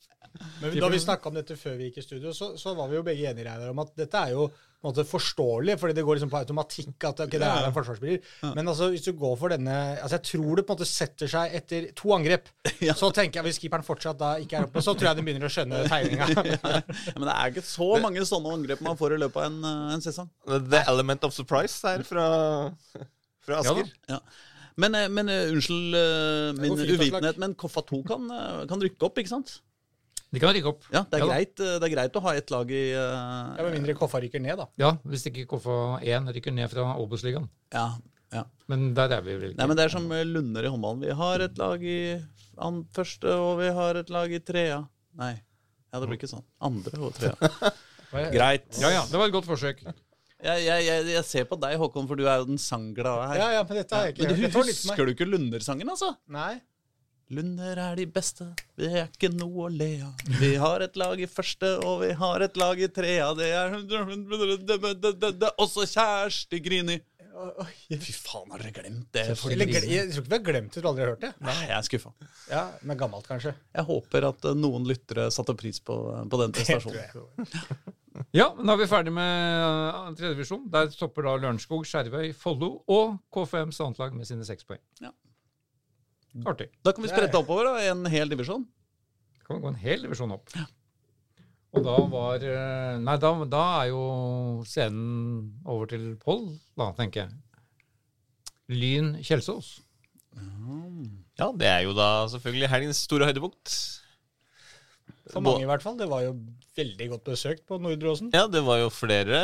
Men 0.61 0.79
da 0.83 0.91
vi 0.93 1.03
snakka 1.03 1.31
om 1.31 1.37
dette 1.39 1.57
før 1.59 1.79
vi 1.79 1.89
gikk 1.89 2.03
i 2.03 2.07
studio, 2.07 2.35
så, 2.37 2.55
så 2.61 2.75
var 2.79 2.91
vi 2.91 2.99
jo 2.99 3.07
begge 3.07 3.31
enige 3.31 3.47
Reidar, 3.47 3.71
om 3.71 3.83
at 3.85 3.93
dette 3.99 4.23
er 4.27 4.35
jo 4.35 4.49
en 4.85 4.91
måte 4.91 5.05
forståelig, 5.09 5.79
fordi 5.81 5.95
det 5.97 6.03
går 6.05 6.19
liksom 6.19 6.31
på 6.33 6.39
automatikk 6.43 7.07
at 7.09 7.23
okay, 7.25 7.41
det 7.41 7.49
er 7.49 7.69
en 7.69 7.73
forsvarsspiller. 7.73 8.33
Men 8.57 8.69
altså, 8.69 8.91
hvis 8.93 9.07
du 9.07 9.15
går 9.17 9.37
for 9.41 9.55
denne 9.55 9.77
altså 9.95 10.19
Jeg 10.19 10.27
tror 10.29 10.61
det 10.61 10.67
på 10.67 10.75
en 10.75 10.79
måte 10.79 10.89
setter 10.89 11.31
seg 11.31 11.57
etter 11.57 11.87
to 11.97 12.13
angrep. 12.17 12.51
Så 13.01 13.11
tenker 13.17 13.41
jeg, 13.41 13.49
hvis 13.49 13.61
keeperen 13.63 13.87
fortsatt 13.87 14.21
da 14.21 14.35
ikke 14.43 14.61
er 14.61 14.69
oppe, 14.69 14.83
så 14.85 14.93
tror 14.93 15.11
jeg 15.11 15.19
de 15.19 15.25
begynner 15.25 15.49
å 15.49 15.53
skjønne 15.53 15.83
tegninga. 15.89 16.29
ja, 16.37 17.15
men 17.17 17.27
det 17.27 17.35
er 17.35 17.53
ikke 17.55 17.65
så 17.67 17.89
mange 18.05 18.25
sånne 18.29 18.57
angrep 18.59 18.83
man 18.85 18.99
får 19.01 19.17
i 19.17 19.21
løpet 19.25 19.41
av 19.41 19.49
en, 19.49 19.61
eh, 19.71 19.95
en 19.97 20.05
sesong. 20.05 20.29
The 20.53 20.85
element 20.91 21.25
of 21.25 21.35
surprise 21.37 21.81
her 21.87 22.05
fra, 22.05 22.27
fra 23.47 23.63
Asker. 23.63 23.89
Ja. 24.11 24.21
Men, 24.81 24.99
eh, 24.99 25.09
men 25.09 25.33
eh, 25.33 25.47
unnskyld 25.55 25.97
min 26.61 26.75
går 26.75 26.85
fint, 26.85 26.99
uvitenhet, 26.99 27.41
men 27.41 27.57
Koffa 27.57 27.87
2 27.89 28.03
kan, 28.11 28.29
kan 28.69 28.85
rykke 28.85 29.09
opp, 29.09 29.23
ikke 29.23 29.33
sant? 29.33 29.63
De 30.35 30.43
kan 30.43 30.55
rykke 30.57 30.71
opp. 30.73 30.87
Ja, 30.91 31.05
det 31.07 31.19
er, 31.19 31.23
Ja 31.23 31.29
greit, 31.31 31.55
eh, 31.63 31.77
det 31.79 31.89
er 31.89 31.93
greit 31.95 32.19
å 32.19 32.25
ha 32.25 32.35
ett 32.39 32.51
lag 32.55 32.73
i 32.75 32.83
uh, 32.97 33.05
Ja, 33.55 33.67
Med 33.67 33.77
mindre 33.79 33.95
Koffa 33.99 34.21
rykker 34.25 34.43
ned, 34.43 34.59
da. 34.61 34.67
Ja, 34.81 34.91
hvis 35.07 35.29
ikke 35.31 35.47
Koffa 35.55 35.79
1 36.03 36.33
rykker 36.37 36.55
ned 36.57 36.73
fra 36.73 36.91
Obos-ligaen. 37.01 37.49
ja, 37.75 37.89
ja. 38.35 38.45
Men 38.67 38.89
der 38.97 39.13
er 39.15 39.23
vi 39.23 39.37
vel 39.39 39.53
ikke. 39.53 39.61
Nei, 39.61 39.69
men 39.71 39.79
Det 39.79 39.85
er 39.87 39.93
som 39.95 40.09
Lunder 40.11 40.67
i 40.67 40.71
håndballen. 40.73 41.05
Vi 41.07 41.15
har 41.15 41.45
et 41.45 41.61
lag 41.61 41.85
i 41.87 41.99
an 42.59 42.85
første, 42.95 43.31
og 43.31 43.61
vi 43.61 43.69
har 43.77 44.01
et 44.01 44.11
lag 44.11 44.33
i 44.33 44.41
trea. 44.43 44.81
Nei, 45.21 45.35
ja, 45.37 46.01
det 46.01 46.09
blir 46.09 46.19
ikke 46.19 46.33
sånn. 46.33 46.43
Andre 46.67 46.99
og 46.99 47.15
trea. 47.15 47.37
Greit. 48.35 48.67
Ja, 48.83 48.91
ja, 48.91 49.05
det 49.11 49.19
var 49.19 49.31
et 49.31 49.35
godt 49.35 49.47
forsøk. 49.47 49.85
Jeg, 50.45 50.61
jeg, 50.67 50.85
jeg, 50.85 51.07
jeg 51.15 51.25
ser 51.25 51.47
på 51.49 51.57
deg, 51.63 51.77
Håkon, 51.81 52.07
for 52.11 52.21
du 52.21 52.27
er 52.29 52.43
jo 52.43 52.49
den 52.51 52.61
sangglade 52.61 53.31
her. 53.31 53.39
Ja, 53.41 53.49
ja, 53.57 53.63
men 53.65 53.79
dette 53.81 53.97
har 53.97 54.09
jeg 54.11 54.17
ikke 54.17 54.27
Men 54.27 54.35
du. 54.35 54.43
Litt 54.45 54.83
husker 54.83 55.07
du 55.07 55.13
ikke 55.15 55.29
Lunder-sangen, 55.29 55.89
altså? 55.95 56.11
Nei. 56.31 56.59
Lunder 57.33 57.79
er 57.81 57.97
de 57.97 58.05
beste, 58.11 58.51
det 58.77 58.91
er 58.91 59.07
ikke 59.09 59.31
noe 59.33 59.65
å 59.65 59.71
le 59.73 59.91
av. 60.05 60.27
Vi 60.43 60.51
har 60.61 60.85
et 60.85 60.99
lag 61.01 61.21
i 61.21 61.29
første, 61.31 61.71
og 61.81 62.03
vi 62.03 62.13
har 62.21 62.45
et 62.45 62.59
lag 62.61 62.81
i 62.81 62.89
trea. 62.93 63.31
Det 63.39 63.49
er 63.49 63.75
også 65.57 65.87
Kjersti 65.89 66.61
Grini. 66.65 66.99
Fy 67.35 68.13
faen, 68.15 68.53
har 68.53 68.61
dere 68.63 68.71
glemt 68.77 69.09
det? 69.17 69.25
Eller, 69.25 69.67
jeg 69.67 70.11
tror 70.13 70.23
ikke 70.23 70.29
vi 70.29 70.37
har 70.37 70.45
glemt 70.47 70.77
det, 70.77 70.83
du 70.83 70.87
har 70.87 70.93
aldri 70.93 71.09
hørt 71.09 71.25
det. 71.25 71.33
Nei, 71.43 71.57
jeg 71.65 71.75
er 71.77 71.89
skuffa. 71.89 72.13
Ja, 72.53 72.63
Men 72.87 73.01
gammelt, 73.01 73.27
kanskje. 73.27 73.57
Jeg 73.75 73.89
håper 73.89 74.29
at 74.31 74.47
eh, 74.47 74.57
noen 74.59 74.87
lyttere 74.87 75.27
satte 75.35 75.57
pris 75.59 75.81
på, 75.83 75.99
på 76.31 76.43
den 76.45 76.55
prestasjonen. 76.55 77.95
Ja, 78.31 78.53
men 78.55 78.69
da 78.69 78.77
er 78.77 78.79
vi 78.79 78.87
ferdig 78.87 79.11
med 79.11 79.65
uh, 79.67 80.13
tredjedivisjon. 80.15 80.69
Der 80.71 80.87
stopper 80.95 81.27
da 81.27 81.33
Lørenskog, 81.35 81.83
Skjervøy, 81.89 82.29
Follo 82.39 82.77
og 82.87 83.17
KFM 83.35 83.73
annetlag 83.75 84.15
med 84.15 84.29
sine 84.29 84.47
seks 84.47 84.63
poeng. 84.69 84.79
Ja. 85.03 85.11
Artig. 86.43 86.71
Da 86.83 86.93
kan 86.95 87.05
vi 87.05 87.11
sprette 87.13 87.39
oppover 87.39 87.69
da, 87.69 87.75
en 87.93 88.07
hel 88.11 88.33
divisjon. 88.33 88.65
Da 89.39 89.47
Kan 89.47 89.59
vi 89.59 89.63
gå 89.63 89.71
en 89.71 89.83
hel 89.85 90.03
divisjon 90.07 90.35
opp. 90.35 90.51
Og 91.75 91.83
da 91.83 91.95
var 92.11 92.45
eh, 92.47 92.99
Nei, 93.03 93.17
da, 93.23 93.31
da 93.51 93.63
er 93.81 93.91
jo 93.91 94.03
scenen 94.69 95.55
over 95.67 95.91
til 95.91 96.15
Pål, 96.23 96.47
da, 96.79 96.91
tenker 96.99 97.25
jeg. 97.25 97.41
Lyn 98.75 99.15
Kjelsås. 99.23 99.77
Ja, 101.39 101.51
det 101.55 101.67
er 101.69 101.83
jo 101.85 101.93
da 101.95 102.25
selvfølgelig 102.33 102.71
helgens 102.71 103.03
store 103.07 103.29
høydepunkt. 103.29 103.75
For 105.33 105.43
mange, 105.45 105.65
i 105.65 105.69
hvert 105.69 105.83
fall. 105.85 105.97
Det 105.99 106.09
var 106.11 106.25
jo 106.27 106.35
veldig 106.79 107.09
godt 107.15 107.29
besøkt 107.31 107.65
på 107.69 107.79
Nordre 107.83 108.13
Åsen. 108.13 108.31
Ja, 108.35 108.47
det 108.51 108.65
var 108.67 108.81
jo 108.83 108.91
flere 108.93 109.41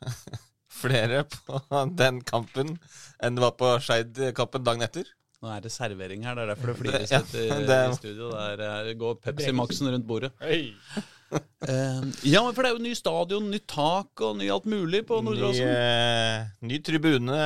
Flere 0.80 1.24
på 1.28 1.58
den 1.98 2.20
kampen 2.24 2.76
enn 3.20 3.36
det 3.36 3.42
var 3.42 3.56
på 3.60 3.72
Skeid-kampen 3.84 4.64
dagen 4.64 4.86
etter. 4.86 5.08
Nå 5.40 5.48
er 5.54 5.62
det 5.64 5.70
servering 5.72 6.26
her, 6.26 6.36
det 6.36 6.42
er 6.42 6.50
derfor 6.52 6.72
det 6.72 6.76
flires 6.82 7.12
Ja, 7.14 7.20
i, 7.32 7.46
i 7.48 7.94
studio. 8.00 8.28
Der 8.34 8.60
eh, 8.66 8.92
går 9.00 9.16
Pepsi 9.24 9.54
Maxen 9.56 9.88
rundt 9.92 10.06
bordet. 10.08 10.34
Hey. 10.42 10.72
Uh, 11.30 12.00
ja, 12.26 12.40
for 12.50 12.64
det 12.64 12.70
er 12.70 12.74
jo 12.74 12.82
ny 12.82 12.90
stadion, 12.96 13.44
nytt 13.52 13.68
tak 13.70 14.22
og 14.26 14.38
ny 14.40 14.48
alt 14.50 14.64
mulig 14.66 15.04
på 15.06 15.20
Nordre 15.22 15.52
Ny, 15.52 15.60
eh, 15.62 16.48
ny 16.66 16.80
tribune 16.82 17.36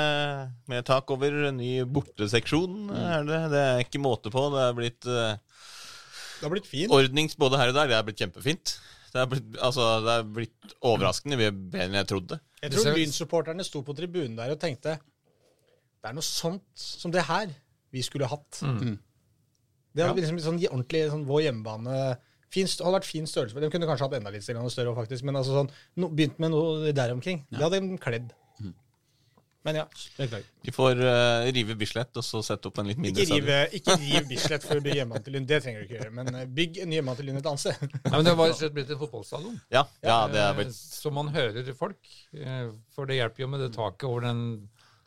med 0.71 0.87
tak 0.89 1.11
over, 1.13 1.37
ny 1.53 1.83
borteseksjon 1.93 2.89
er 2.97 3.27
det. 3.29 3.41
Det 3.53 3.61
er 3.61 3.83
ikke 3.85 4.01
måte 4.01 4.33
på. 4.33 4.47
Det 4.55 4.63
er 4.63 4.79
blitt 4.79 5.11
uh, 5.11 5.35
Det 5.37 6.47
har 6.47 6.55
blitt 6.55 6.71
fint. 6.71 6.95
ordnings 6.97 7.37
både 7.37 7.61
her 7.61 7.75
og 7.75 7.77
der. 7.77 7.91
Det 7.93 7.99
er 7.99 8.07
blitt 8.09 8.23
kjempefint. 8.25 8.77
Det 9.13 9.21
er 9.21 9.29
blitt, 9.35 9.53
altså, 9.61 9.91
det 10.07 10.15
er 10.15 10.31
blitt 10.39 10.77
overraskende 10.81 11.43
mye 11.43 11.53
bedre 11.53 11.85
enn 11.85 11.99
jeg 12.01 12.09
trodde. 12.15 12.41
Jeg 12.65 12.73
tror 12.79 12.97
Lyn-supporterne 12.97 13.69
sto 13.69 13.85
på 13.85 13.99
tribunen 13.99 14.39
der 14.41 14.55
og 14.57 14.63
tenkte 14.65 14.97
det 14.97 16.11
er 16.11 16.17
noe 16.17 16.25
sånt 16.25 16.65
som 16.77 17.13
det 17.13 17.23
her 17.29 17.53
vi 17.95 18.05
skulle 18.05 18.29
hatt. 18.31 18.61
Mm. 18.67 18.97
Det 19.95 20.03
hadde 20.03 20.23
liksom 20.23 20.41
sånn 20.43 20.63
ordentlig 20.67 21.05
sånn 21.13 21.27
vår 21.29 21.47
hjemmebane 21.47 21.99
fin, 22.55 22.71
hadde 22.71 22.97
vært 22.99 23.09
fin 23.09 23.29
størrelse. 23.31 23.61
De 23.63 23.73
kunne 23.73 23.89
kanskje 23.91 24.09
hatt 24.09 24.17
enda 24.21 24.33
litt 24.35 24.47
større, 24.47 24.95
faktisk, 24.97 25.27
men 25.27 25.39
altså 25.41 25.61
sånn, 25.61 25.75
no, 26.01 26.11
begynt 26.11 26.41
med 26.43 26.55
noe 26.55 26.95
der 26.95 27.15
omkring. 27.15 27.45
Det 27.51 27.63
hadde 27.63 27.83
de 27.83 28.01
kledd. 28.03 28.33
Mm. 28.61 28.73
Men 29.65 29.79
ja, 29.81 29.85
Vi 30.19 30.27
De 30.67 30.73
får 30.77 30.99
uh, 31.01 31.47
rive 31.57 31.77
Bislett 31.81 32.19
og 32.21 32.27
så 32.27 32.43
sette 32.45 32.69
opp 32.69 32.83
en 32.83 32.91
litt 32.91 33.01
mindre 33.01 33.25
stadion. 33.25 33.71
ikke 33.79 33.97
riv 34.03 34.29
Bislett 34.29 34.67
for 34.67 34.81
å 34.81 34.85
bygge 34.85 34.99
hjemmebane 35.01 35.25
til 35.25 35.39
Lund, 35.39 35.49
Det 35.49 35.61
trenger 35.65 35.81
du 35.81 35.87
ikke 35.87 35.99
gjøre. 36.03 36.15
Men 36.19 36.35
eh, 36.35 36.51
bygg 36.59 36.83
en 36.83 36.93
ny 36.93 36.99
hjemmebane 36.99 37.21
til 37.21 37.31
Lund 37.31 37.41
et 37.41 37.49
annet 37.53 37.65
sted. 37.65 37.87
Nei, 38.05 38.13
men 38.15 38.29
det 38.29 38.35
var 38.37 38.51
rett 38.51 38.59
og 38.59 38.61
slett 38.61 38.77
blitt 38.77 38.93
en 38.93 39.01
fotballstadion. 39.01 39.57
Ja, 39.73 39.87
ja, 40.05 40.19
det 40.29 40.43
er 40.43 40.51
Eh, 40.53 40.59
blitt 40.61 40.77
Så 40.77 41.15
man 41.15 41.33
hører 41.33 41.73
folk. 41.79 42.13
For 42.95 43.09
det 43.09 43.19
hjelper 43.23 43.47
jo 43.47 43.51
med 43.55 43.65
det 43.65 43.73
taket 43.79 44.09
over 44.11 44.29
den 44.29 44.45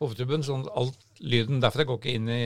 hovedtuben, 0.02 0.42
Sånn 0.46 0.66
alt 0.78 1.22
lyden 1.22 1.62
derfra 1.62 1.86
går 1.86 2.02
ikke 2.02 2.18
inn 2.18 2.28
i, 2.30 2.42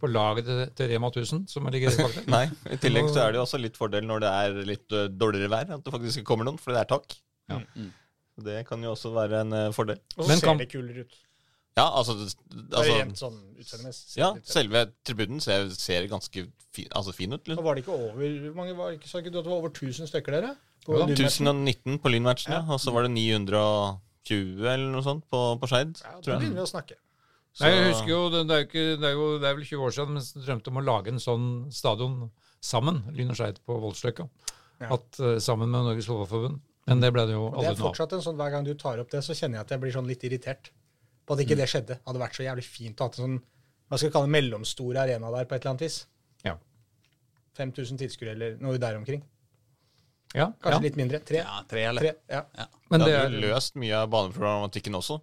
på 0.00 0.08
laget 0.10 0.48
til, 0.76 0.88
Rema 0.90 1.08
1000, 1.12 1.44
som 1.50 1.66
ligger 1.72 1.94
bak 2.02 2.14
der. 2.18 2.30
Nei. 2.34 2.44
I 2.74 2.78
tillegg 2.82 3.10
så 3.12 3.24
er 3.24 3.34
det 3.34 3.40
jo 3.40 3.44
også 3.46 3.60
litt 3.62 3.76
fordel 3.80 4.06
når 4.08 4.24
det 4.24 4.32
er 4.44 4.58
litt 4.72 4.96
eh, 4.96 5.06
dårligere 5.12 5.52
vær, 5.52 5.70
at 5.78 5.84
det 5.86 5.94
faktisk 5.94 6.24
kommer 6.28 6.48
noen, 6.48 6.58
fordi 6.60 6.78
det 6.78 6.82
er 6.86 6.90
tak. 6.96 7.14
Ja. 7.52 7.60
Mm. 7.76 7.92
Det 8.44 8.58
kan 8.66 8.82
jo 8.82 8.90
også 8.96 9.12
være 9.14 9.44
en 9.44 9.52
eh, 9.52 9.70
fordel. 9.76 10.00
Og 10.18 10.26
så 10.26 10.40
ser 10.40 10.58
det 10.58 10.70
kulere 10.72 11.06
ut. 11.06 11.20
Ja, 11.74 11.88
altså, 11.98 12.14
altså 12.70 12.98
sånn. 13.18 13.38
Ja, 14.14 14.28
selve 14.46 14.84
tribunen 15.06 15.40
ser, 15.42 15.66
ser 15.74 16.06
ganske 16.10 16.44
fin, 16.74 16.86
altså 16.94 17.14
fin 17.14 17.34
ut. 17.34 17.40
Og 17.40 17.50
Liksom. 17.50 17.64
var 17.66 17.74
det 17.74 17.82
ikke 17.82 17.96
over 17.96 18.20
Hvor 18.44 18.54
mange 18.60 18.76
var 18.78 18.92
det 18.92 19.00
ikke, 19.00 19.10
Sa 19.10 19.18
ikke 19.18 19.32
du 19.34 19.40
at 19.40 19.46
det 19.48 19.50
var 19.50 19.58
over 19.58 19.72
1000 19.72 20.06
stykker 20.10 20.36
der? 20.36 20.52
På 20.86 21.00
Jo 21.00 21.08
1019 21.16 21.98
på 21.98 22.12
Lynmatchen, 22.12 22.52
ja. 22.52 22.60
Ja. 22.60 22.72
og 22.76 22.78
så 22.80 22.92
var 22.94 23.08
det 23.08 23.10
920 23.16 24.68
eller 24.68 24.90
noe 24.92 25.02
sånt 25.02 25.24
på, 25.32 25.40
på 25.58 25.70
Skeid, 25.70 25.96
Ja, 26.04 26.14
da 26.20 26.38
begynner 26.38 26.60
vi 26.60 26.64
å 26.66 26.70
snakke. 26.70 26.98
Nei, 27.62 27.70
jeg 27.70 27.90
husker 27.92 28.10
jo, 28.10 28.20
det, 28.32 28.42
er 28.50 28.64
ikke, 28.66 28.84
det, 28.98 29.08
er 29.08 29.14
jo, 29.14 29.26
det 29.38 29.46
er 29.46 29.58
vel 29.58 29.66
20 29.68 29.86
år 29.86 29.92
siden 29.94 30.16
mens 30.16 30.32
vi 30.34 30.42
drømte 30.42 30.72
om 30.72 30.80
å 30.80 30.82
lage 30.82 31.12
en 31.12 31.22
sånn 31.22 31.48
stadion 31.74 32.16
sammen, 32.64 33.04
Lyn 33.14 33.30
og 33.30 33.38
Skeid 33.38 33.60
på 33.62 33.76
Voldsløkka. 33.78 34.26
Ja. 34.82 34.88
At, 34.96 35.20
eh, 35.22 35.36
sammen 35.42 35.70
med 35.70 35.86
Norges 35.86 36.08
Fotballforbund. 36.10 36.58
Men 36.90 37.00
det 37.00 37.12
ble 37.14 37.22
det 37.28 37.36
jo 37.36 37.46
Det 37.54 37.68
er 37.70 37.78
fortsatt 37.78 38.12
en 38.12 38.24
sånn, 38.24 38.36
Hver 38.36 38.50
gang 38.52 38.66
du 38.66 38.74
tar 38.76 38.98
opp 39.00 39.12
det, 39.12 39.22
så 39.24 39.36
kjenner 39.38 39.60
jeg 39.60 39.68
at 39.68 39.70
jeg 39.72 39.82
blir 39.84 39.94
sånn 39.94 40.08
litt 40.10 40.24
irritert 40.26 40.72
på 41.24 41.36
at 41.36 41.44
ikke 41.44 41.56
det 41.56 41.68
skjedde. 41.70 41.96
Det 41.96 42.10
hadde 42.10 42.20
vært 42.20 42.36
så 42.36 42.44
jævlig 42.44 42.64
fint 42.66 43.00
å 43.00 43.06
ha 43.06 43.12
en 43.12 43.20
sånn 43.22 43.38
hva 43.84 43.98
skal 44.00 44.08
jeg 44.08 44.14
kalle 44.16 44.28
det, 44.28 44.34
mellomstor 44.34 44.98
arena 45.04 45.30
der 45.30 45.46
på 45.46 45.54
et 45.54 45.62
eller 45.62 45.74
annet 45.74 45.84
vis. 45.84 45.98
Ja. 46.44 46.56
5000 47.58 48.00
tilskuere 48.00 48.34
eller 48.34 48.56
noe 48.64 48.80
der 48.82 48.98
omkring. 48.98 49.22
Ja, 50.34 50.48
Kanskje 50.58 50.80
ja. 50.80 50.82
litt 50.88 50.96
mindre. 50.98 51.20
Tre. 51.22 51.42
Ja, 51.44 51.60
tre 51.70 51.84
eller 51.86 52.02
Tre. 52.02 52.12
Ja. 52.32 52.40
Ja. 52.58 52.66
Men 52.90 53.04
det 53.04 53.06
det 53.06 53.18
hadde 53.20 53.38
er, 53.38 53.42
løst 53.44 53.76
mye 53.78 54.00
av 54.00 54.10
baneproblematikken 54.10 54.98
også. 54.98 55.20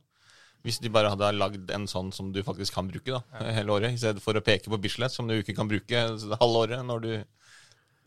Hvis 0.62 0.78
de 0.82 0.92
bare 0.94 1.10
hadde 1.10 1.32
lagd 1.34 1.72
en 1.74 1.88
sånn 1.90 2.12
som 2.14 2.32
du 2.34 2.44
faktisk 2.46 2.76
kan 2.78 2.90
bruke 2.90 3.16
da, 3.16 3.22
hele 3.56 3.74
året, 3.74 3.96
i 3.96 4.02
stedet 4.02 4.22
for 4.22 4.38
å 4.38 4.44
peke 4.46 4.70
på 4.70 4.78
Bislett, 4.82 5.14
som 5.14 5.28
du 5.28 5.34
ikke 5.40 5.56
kan 5.58 5.70
bruke 5.72 6.04
halve 6.38 6.66
året 6.66 6.84
når 6.86 7.02
du 7.08 7.14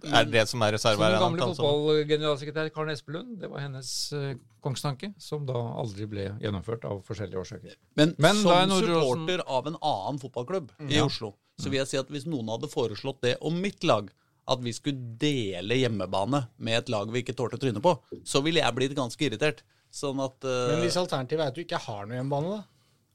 er 0.05 0.27
det 0.29 0.43
som 0.51 0.63
er 0.67 0.77
som 0.77 0.99
den 1.01 1.15
gamle 1.19 1.47
fotballgeneralsekretær 1.57 2.69
Karen 2.75 2.93
Espelund, 2.93 3.37
det 3.41 3.49
var 3.51 3.63
hennes 3.65 3.91
eh, 4.13 4.35
kongstanke, 4.65 5.13
som 5.23 5.47
da 5.49 5.57
aldri 5.81 6.07
ble 6.11 6.27
gjennomført 6.43 6.85
av 6.89 7.01
forskjellige 7.07 7.41
årsaker. 7.41 7.79
Men, 7.97 8.13
Men 8.19 8.43
som 8.43 8.69
Nordre 8.69 8.99
Åsen- 8.99 9.07
supporter 9.07 9.45
av 9.47 9.71
en 9.71 9.79
annen 9.81 10.21
fotballklubb 10.21 10.75
i 10.91 11.01
Oslo, 11.01 11.35
så 11.61 11.71
vil 11.71 11.81
jeg 11.81 11.91
si 11.93 12.01
at 12.01 12.11
hvis 12.13 12.27
noen 12.29 12.51
hadde 12.53 12.71
foreslått 12.73 13.23
det 13.25 13.37
om 13.41 13.57
mitt 13.63 13.85
lag, 13.87 14.11
at 14.45 14.61
vi 14.61 14.75
skulle 14.77 15.17
dele 15.17 15.79
hjemmebane 15.81 16.43
med 16.59 16.83
et 16.83 16.91
lag 16.93 17.09
vi 17.13 17.23
ikke 17.25 17.37
tålte 17.39 17.57
trynet 17.63 17.81
på, 17.85 17.95
så 18.29 18.43
ville 18.45 18.61
jeg 18.61 18.77
blitt 18.77 18.97
ganske 18.99 19.25
irritert. 19.25 19.63
Sånn 19.95 20.19
at 20.25 20.43
uh, 20.43 20.73
Men 20.73 20.83
hvis 20.83 20.99
alternativet 20.99 21.45
er 21.45 21.53
at 21.53 21.57
du 21.57 21.63
ikke 21.63 21.79
har 21.87 22.05
noe 22.09 22.19
hjemmebane, 22.19 22.59
da? 22.59 22.63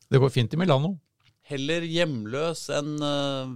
Det 0.10 0.20
går 0.24 0.32
fint 0.34 0.54
i 0.56 0.60
Milano. 0.62 0.96
heller 1.50 1.82
hjemløs 1.86 2.60
enn 2.78 2.92
uh, 3.02 3.50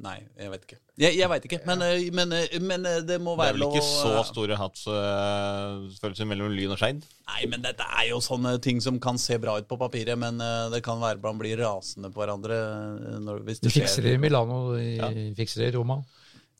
Nei, 0.00 0.16
jeg 0.38 0.52
vet 0.52 0.64
ikke. 0.68 0.76
Jeg, 1.02 1.16
jeg 1.18 1.28
veit 1.30 1.44
ikke, 1.46 1.58
men, 1.66 1.82
eh, 1.84 2.08
men, 2.14 2.32
men 2.64 2.86
det 3.06 3.18
må 3.22 3.34
være 3.38 3.54
Det 3.54 3.58
er 3.58 3.58
vel 3.58 3.76
ikke 3.76 3.84
så 3.86 4.12
store 4.12 4.24
store 4.30 4.58
hatsfølelser 4.58 6.26
mellom 6.30 6.50
Lyn 6.54 6.74
og 6.74 6.80
Skeid? 6.80 7.04
Nei, 7.28 7.42
men 7.50 7.62
dette 7.62 7.86
er 7.86 8.08
jo 8.12 8.18
sånne 8.24 8.56
ting 8.64 8.80
som 8.82 8.98
kan 9.02 9.18
se 9.20 9.38
bra 9.42 9.58
ut 9.58 9.68
på 9.70 9.78
papiret, 9.78 10.18
men 10.18 10.40
uh, 10.42 10.70
det 10.72 10.80
kan 10.86 11.02
være 11.02 11.20
man 11.22 11.38
blir 11.42 11.60
rasende 11.60 12.10
på 12.14 12.22
hverandre 12.22 12.58
når, 13.22 13.44
hvis 13.46 13.60
De 13.60 13.68
det 13.68 13.74
skjer. 13.74 13.86
fikser 13.86 14.08
det 14.08 14.16
i 14.16 14.22
Milano, 14.22 14.62
de 14.78 15.28
fikser 15.38 15.62
det 15.66 15.72
i 15.72 15.76
Roma. 15.76 16.00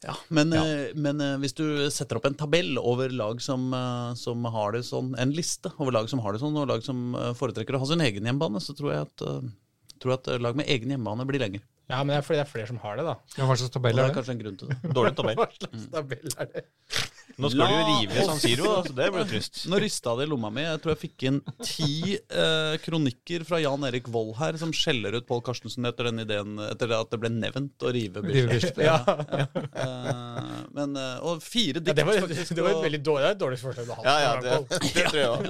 Ja, 0.05 0.15
men, 0.29 0.53
ja. 0.55 0.63
men 0.95 1.21
eh, 1.21 1.37
hvis 1.43 1.57
du 1.59 1.65
setter 1.91 2.21
opp 2.21 2.29
en 2.29 2.37
tabell 2.39 2.79
over 2.79 3.11
lag 3.11 3.41
som, 3.43 3.67
eh, 3.75 4.13
som 4.19 4.45
har 4.55 4.77
det 4.77 4.85
sånn, 4.87 5.15
en 5.19 5.33
liste 5.35 5.73
over 5.77 5.97
lag 5.97 6.11
som 6.11 6.23
har 6.23 6.35
det 6.35 6.43
sånn, 6.43 6.59
og 6.61 6.69
lag 6.71 6.85
som 6.87 7.17
eh, 7.19 7.33
foretrekker 7.39 7.75
å 7.75 7.83
ha 7.83 7.89
sin 7.91 8.05
egen 8.05 8.29
hjemmebane, 8.29 8.63
så 8.63 8.77
tror 8.79 8.93
jeg 8.95 9.09
at, 9.09 9.27
eh, 9.27 9.49
tror 9.99 10.15
jeg 10.15 10.21
at 10.21 10.31
eh, 10.35 10.43
lag 10.45 10.59
med 10.59 10.71
egen 10.71 10.95
hjemmebane 10.95 11.27
blir 11.29 11.43
lenger. 11.43 11.65
Ja, 11.89 12.03
men 12.05 12.13
det 12.13 12.19
er 12.21 12.25
fordi 12.27 12.39
det 12.41 12.45
er 12.47 12.51
flere 12.53 12.69
som 12.69 12.79
har 12.83 12.99
det, 13.01 13.05
da. 13.09 13.15
Ja, 13.39 13.47
Hva 13.49 13.55
slags 13.57 13.73
tabell 13.73 13.97
det 13.97 14.03
er 14.03 14.09
er 14.09 14.13
det? 14.13 14.17
kanskje 14.19 14.35
en 14.37 14.43
grunn 14.43 14.59
til 14.61 14.73
det. 14.75 14.79
Dårlig 14.99 15.15
tabell. 15.17 15.39
Hva 15.41 15.49
slags 15.57 15.87
tabell 15.95 16.35
er 16.45 16.51
det? 16.53 16.65
Nå 17.39 17.47
skal 17.53 17.69
du 17.71 17.75
jo 17.77 17.83
rive 17.87 18.23
San 18.27 18.41
Siro, 18.43 18.71
så 18.83 18.93
det 18.99 19.05
blir 19.15 19.23
jo 19.23 19.29
trist. 19.31 19.59
Nå 19.71 19.79
rista 19.79 20.11
det 20.19 20.25
i 20.27 20.31
lomma 20.33 20.49
mi. 20.51 20.65
Jeg 20.65 20.81
tror 20.83 20.91
jeg 20.95 21.01
fikk 21.05 21.25
inn 21.29 21.37
ti 21.63 22.17
eh, 22.19 22.75
kronikker 22.83 23.45
fra 23.47 23.61
Jan 23.63 23.85
Erik 23.87 24.09
Vold 24.11 24.33
her, 24.41 24.57
som 24.59 24.73
skjeller 24.75 25.15
ut 25.21 25.27
Pål 25.29 25.45
Karstensen 25.47 25.87
etter 25.87 26.09
den 26.09 26.25
ideen, 26.25 26.57
etter 26.67 26.91
at 26.97 27.13
det 27.13 27.21
ble 27.23 27.31
nevnt 27.37 27.87
å 27.87 27.93
rive 27.95 28.25
Bislett. 28.27 28.81
Ja. 28.83 28.97
ja. 29.07 29.47
Eh, 29.55 30.49
men, 30.75 30.97
eh, 30.99 31.23
og 31.31 31.39
fire 31.45 31.79
Ja, 31.85 31.95
det, 31.95 32.05
var, 32.09 32.19
faktisk. 32.25 32.57
det 32.59 32.65
var 32.67 32.75
et 32.75 32.85
veldig 32.89 33.03
dårlig, 33.07 33.29
er 33.29 33.37
et 33.37 33.43
dårlig 33.45 33.61
forslag 33.63 33.87
du 33.87 33.95
har 33.95 34.03
hatt. 34.03 34.09
Ja, 34.09 34.19
ja, 34.19 34.35
det, 34.43 34.81
det 34.97 35.07
tror 35.07 35.21
jeg 35.21 35.31
òg. 35.37 35.47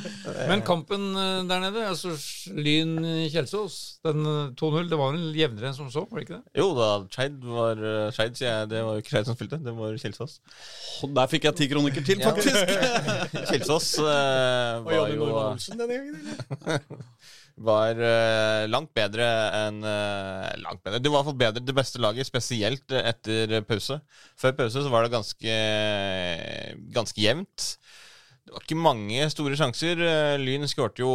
Men 0.52 0.62
kampen 0.68 1.08
eh, 1.24 1.42
der 1.50 1.64
nede, 1.66 1.88
altså 1.90 2.14
Lyn 2.54 2.94
Kjelsås, 3.34 3.80
den 4.06 4.22
eh, 4.22 4.54
2-0, 4.62 4.86
det 4.94 5.00
var 5.02 5.16
vel 5.18 5.26
jevnere 5.42 5.72
enn 5.72 5.78
som 5.80 5.81
så, 5.90 6.04
var 6.10 6.20
det 6.20 6.24
ikke 6.26 6.38
det? 6.38 6.60
Jo 6.60 6.68
da, 6.76 6.88
Skeid 7.10 7.44
var 7.46 7.82
eh, 7.82 8.08
Skeid, 8.14 8.38
sier 8.38 8.50
jeg. 8.50 8.70
Det 8.72 8.82
var 8.86 8.96
jo 8.96 9.02
ikke 9.02 9.14
Skeid 9.14 9.28
som 9.28 9.38
spilte, 9.38 9.58
det 9.64 9.74
var 9.76 9.96
Kjelsås. 10.02 10.38
Der 11.18 11.30
fikk 11.32 11.48
jeg 11.48 11.58
ti 11.58 11.68
kroniker 11.72 12.06
til, 12.06 12.22
faktisk. 12.22 12.74
Kjelsås 13.50 13.88
eh, 14.02 14.82
var 14.86 15.14
jo 15.14 15.30
Olsen 15.32 15.82
denne 15.82 15.98
gangen, 15.98 17.02
var 17.68 17.98
eh, 18.00 18.64
langt 18.70 18.92
bedre 18.96 19.26
enn 19.58 19.82
eh, 19.84 20.52
Langt 20.62 20.82
bedre. 20.84 21.00
Det 21.02 21.10
var 21.10 21.18
i 21.18 21.20
hvert 21.20 21.30
fall 21.30 21.40
bedre 21.42 21.64
det 21.66 21.76
beste 21.76 22.00
laget, 22.02 22.28
spesielt 22.28 22.94
eh, 22.94 23.10
etter 23.12 23.58
pause. 23.68 23.98
Før 24.40 24.56
pause 24.62 24.84
så 24.84 24.92
var 24.92 25.06
det 25.06 25.14
ganske 25.14 25.58
ganske 26.94 27.22
jevnt. 27.22 27.74
Det 28.52 28.58
var 28.58 28.64
ikke 28.66 28.84
mange 28.84 29.26
store 29.32 29.56
sjanser. 29.56 30.00
Eh, 30.04 30.34
Lyn 30.36 30.68
skårte 30.68 31.00
jo 31.00 31.12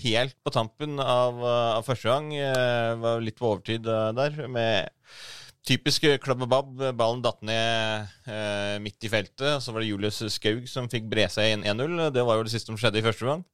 helt 0.00 0.32
på 0.40 0.52
tampen 0.54 0.94
av, 0.96 1.36
eh, 1.44 1.72
av 1.76 1.84
første 1.84 2.08
gang. 2.08 2.30
Det 2.32 2.94
Var 3.02 3.20
litt 3.20 3.36
på 3.36 3.50
overtid 3.50 3.84
eh, 3.84 4.12
der. 4.16 4.48
Med 4.48 4.88
typisk 5.68 6.06
klabbebab. 6.24 6.80
Ballen 6.96 7.20
datt 7.20 7.42
ned 7.44 8.08
eh, 8.24 8.78
midt 8.80 9.04
i 9.04 9.12
feltet. 9.12 9.60
Så 9.60 9.74
var 9.76 9.84
det 9.84 9.90
Julius 9.90 10.22
Skaug 10.32 10.64
som 10.72 10.88
fikk 10.88 11.04
bre 11.12 11.28
seg 11.28 11.52
inn 11.52 11.68
1-0. 11.68 12.14
Det 12.16 12.24
var 12.24 12.40
jo 12.40 12.48
det 12.48 12.54
siste 12.54 12.72
som 12.72 12.80
skjedde 12.80 13.02
i 13.02 13.04
første 13.04 13.28
gang. 13.28 13.44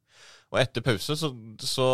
Og 0.54 0.62
etter 0.62 0.86
pause 0.86 1.18
så, 1.18 1.32
så 1.58 1.90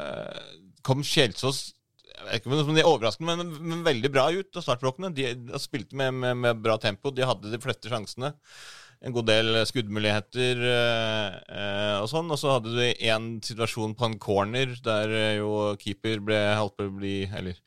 eh, 0.00 0.48
kom 0.80 1.04
Kjelsås 1.04 1.74
jeg 2.18 2.24
vet 2.24 2.40
ikke 2.40 2.56
om 2.56 2.74
det 2.74 2.82
er 2.82 2.88
overraskende, 2.88 3.36
men, 3.38 3.52
men 3.62 3.84
veldig 3.86 4.08
bra 4.10 4.24
ut 4.32 4.56
av 4.56 4.64
startblokkene. 4.64 5.12
De, 5.14 5.28
de 5.38 5.60
spilte 5.62 5.94
med, 5.96 6.16
med, 6.16 6.40
med 6.40 6.64
bra 6.64 6.74
tempo. 6.80 7.12
De 7.14 7.28
hadde 7.28 7.52
de 7.52 7.60
fleste 7.62 7.92
sjansene 7.92 8.32
en 9.04 9.14
god 9.14 9.28
del 9.30 9.60
skuddmuligheter 9.68 10.62
eh, 10.68 11.36
eh, 11.54 11.96
og 12.02 12.08
sånn. 12.10 12.30
Og 12.34 12.40
så 12.40 12.56
hadde 12.56 12.74
du 12.74 12.82
en 13.10 13.28
situasjon 13.44 13.94
på 13.98 14.08
en 14.08 14.18
corner 14.22 14.74
der 14.84 15.14
eh, 15.14 15.36
jo 15.38 15.76
keeper 15.80 16.22
ble 16.24 16.40
holdt 16.58 16.78
på 16.78 16.88
å 16.88 16.96
bli 16.98 17.20
Eller 17.28 17.60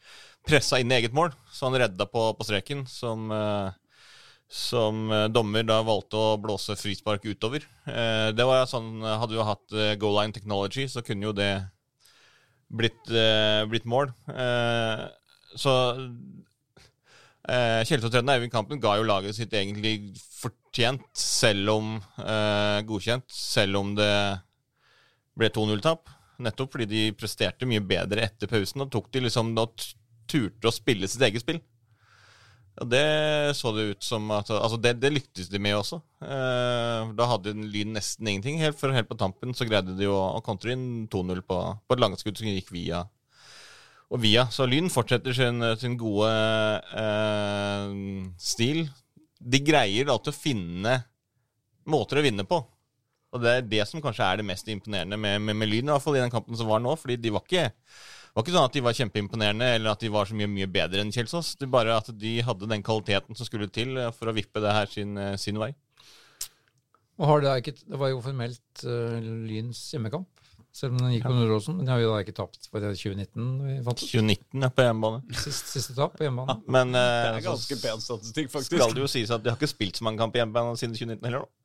pressa 0.48 0.80
inn 0.82 0.92
i 0.92 0.98
eget 0.98 1.14
mål, 1.14 1.30
så 1.54 1.70
han 1.70 1.78
redda 1.78 2.08
på, 2.10 2.24
på 2.38 2.48
streken, 2.48 2.86
som 2.90 3.30
eh, 3.36 3.70
som 4.52 5.06
eh, 5.14 5.28
dommer 5.32 5.64
da 5.64 5.78
valgte 5.88 6.20
å 6.20 6.40
blåse 6.42 6.76
frispark 6.76 7.24
utover. 7.30 7.64
Eh, 7.88 8.32
det 8.36 8.48
var 8.48 8.66
sånn, 8.68 9.00
Hadde 9.06 9.38
du 9.38 9.44
hatt 9.48 9.78
goal 10.02 10.18
line 10.18 10.36
technology, 10.36 10.88
så 10.92 11.06
kunne 11.06 11.30
jo 11.30 11.36
det 11.38 11.54
blitt, 12.72 13.12
blitt 13.72 13.88
mål. 13.88 14.12
Eh, 17.42 17.54
så 17.54 17.82
eh, 17.82 17.86
Kjelsås-treneren 17.90 18.36
Eivind 18.36 18.54
Kampen 18.54 18.82
ga 18.82 18.98
jo 19.00 19.08
laget 19.08 19.36
sitt 19.38 19.54
egentlig 19.54 20.14
fortjent, 20.42 21.04
selv 21.18 21.74
om 21.74 21.96
eh, 22.22 22.82
godkjent, 22.86 23.26
selv 23.34 23.82
om 23.82 23.96
det 23.98 24.14
ble 25.38 25.50
2-0-tap. 25.50 26.10
Nettopp 26.42 26.74
fordi 26.74 26.88
de 26.90 27.02
presterte 27.18 27.68
mye 27.70 27.82
bedre 27.86 28.26
etter 28.26 28.50
pausen. 28.50 28.82
Og 28.84 28.92
tok 28.94 29.12
de 29.14 29.26
liksom 29.26 29.54
da 29.58 29.68
turte 30.30 30.70
å 30.70 30.74
spille 30.74 31.10
sitt 31.10 31.22
eget 31.26 31.44
spill. 31.44 31.62
Og 32.82 32.88
det 32.88 33.04
så 33.58 33.74
det 33.76 33.84
ut 33.92 34.06
som 34.06 34.30
at 34.32 34.50
Altså, 34.56 34.78
det, 34.80 34.96
det 35.02 35.12
lyktes 35.12 35.50
de 35.52 35.60
med 35.60 35.76
også. 35.76 36.00
Eh, 36.24 37.12
da 37.18 37.28
hadde 37.34 37.54
Lyn 37.58 37.98
nesten 37.98 38.28
ingenting. 38.28 38.62
Helt, 38.62 38.80
for 38.80 38.94
helt 38.96 39.10
på 39.10 39.20
tampen 39.20 39.54
så 39.58 39.68
greide 39.70 39.98
de 39.98 40.08
å, 40.10 40.18
å 40.38 40.46
kontre 40.46 40.74
inn 40.74 41.08
2-0 41.12 41.44
på, 41.46 41.60
på 41.86 41.98
et 41.98 42.04
langskudd 42.04 42.40
som 42.40 42.50
gikk 42.50 42.72
via 42.74 43.04
og 44.12 44.20
via. 44.20 44.46
Så 44.52 44.68
Lyn 44.68 44.92
fortsetter 44.92 45.36
sin, 45.36 45.64
sin 45.80 45.96
gode 46.00 46.32
eh, 47.00 47.96
stil. 48.42 48.84
De 49.40 49.64
greier 49.64 50.12
alltid 50.12 50.34
å 50.34 50.38
finne 50.38 50.98
måter 51.90 52.20
å 52.20 52.26
vinne 52.26 52.46
på. 52.48 52.60
Og 53.32 53.44
det 53.44 53.52
er 53.52 53.68
det 53.68 53.86
som 53.88 54.02
kanskje 54.04 54.28
er 54.28 54.42
det 54.42 54.48
mest 54.48 54.68
imponerende 54.72 55.18
med, 55.20 55.40
med, 55.42 55.56
med 55.62 55.70
Lyn, 55.72 55.88
i 55.88 55.94
hvert 55.94 56.04
fall 56.04 56.18
i 56.20 56.24
den 56.24 56.34
kampen 56.34 56.58
som 56.60 56.68
var 56.70 56.82
nå. 56.84 56.98
Fordi 57.00 57.16
de 57.22 57.32
var 57.32 57.46
ikke, 57.46 57.70
var 58.36 58.44
ikke 58.44 58.56
sånn 58.58 58.68
at 58.68 58.76
de 58.76 58.84
var 58.84 58.98
kjempeimponerende, 58.98 59.70
eller 59.78 59.94
at 59.94 60.04
de 60.04 60.12
var 60.12 60.28
så 60.28 60.36
mye, 60.38 60.50
mye 60.52 60.68
bedre 60.72 61.04
enn 61.04 61.14
Kjelsås. 61.16 61.54
Det 61.62 61.72
bare 61.72 61.96
at 62.02 62.12
de 62.12 62.34
hadde 62.44 62.70
den 62.72 62.84
kvaliteten 62.86 63.40
som 63.40 63.48
skulle 63.48 63.72
til 63.72 63.96
eh, 63.96 64.12
for 64.18 64.32
å 64.32 64.36
vippe 64.36 64.64
det 64.64 64.76
her 64.76 64.92
sin, 64.92 65.16
eh, 65.16 65.38
sin 65.40 65.62
vei. 65.62 65.72
Og 67.22 67.28
har 67.30 67.44
det, 67.44 67.56
ikke, 67.62 67.78
det 67.86 68.00
var 68.02 68.10
jo 68.10 68.22
formelt 68.24 68.84
uh, 68.88 69.20
Lyns 69.22 69.78
hjemmekamp, 69.94 70.41
selv 70.72 70.94
om 70.96 71.02
den 71.04 71.12
gikk 71.16 71.26
på 71.28 71.34
Nordåsen. 71.36 71.76
Men 71.78 71.88
de 71.88 71.92
har 71.92 72.00
jo 72.04 72.12
da 72.14 72.20
ikke 72.24 72.36
tapt 72.38 72.68
for 72.72 72.80
det 72.84 72.94
2019 72.96 73.48
vi 73.66 73.78
fant 73.86 74.04
2019 74.04 74.68
er 74.68 74.72
på 74.78 74.86
hjemmebane. 74.88 75.22
Sist, 75.44 75.72
siste 75.74 75.96
tap 75.98 76.14
på 76.18 76.24
hjemmebane. 76.28 76.56
Men 76.72 76.96
eh, 76.96 77.10
Det 77.28 77.42
er 77.42 77.48
ganske 77.50 77.80
pen 77.82 78.04
statistikk, 78.06 78.52
faktisk. 78.54 78.78
skal 78.78 78.96
det 78.96 79.04
jo 79.04 79.10
sies 79.12 79.34
at 79.36 79.44
de 79.44 79.52
har 79.52 79.60
ikke 79.60 79.72
spilt 79.72 80.00
så 80.00 80.08
mange 80.08 80.22
kamper 80.24 80.40
i 80.40 80.44
hjemmebane 80.46 80.78
siden 80.80 80.96
2019 80.96 81.28
heller, 81.28 81.44
da. 81.44 81.58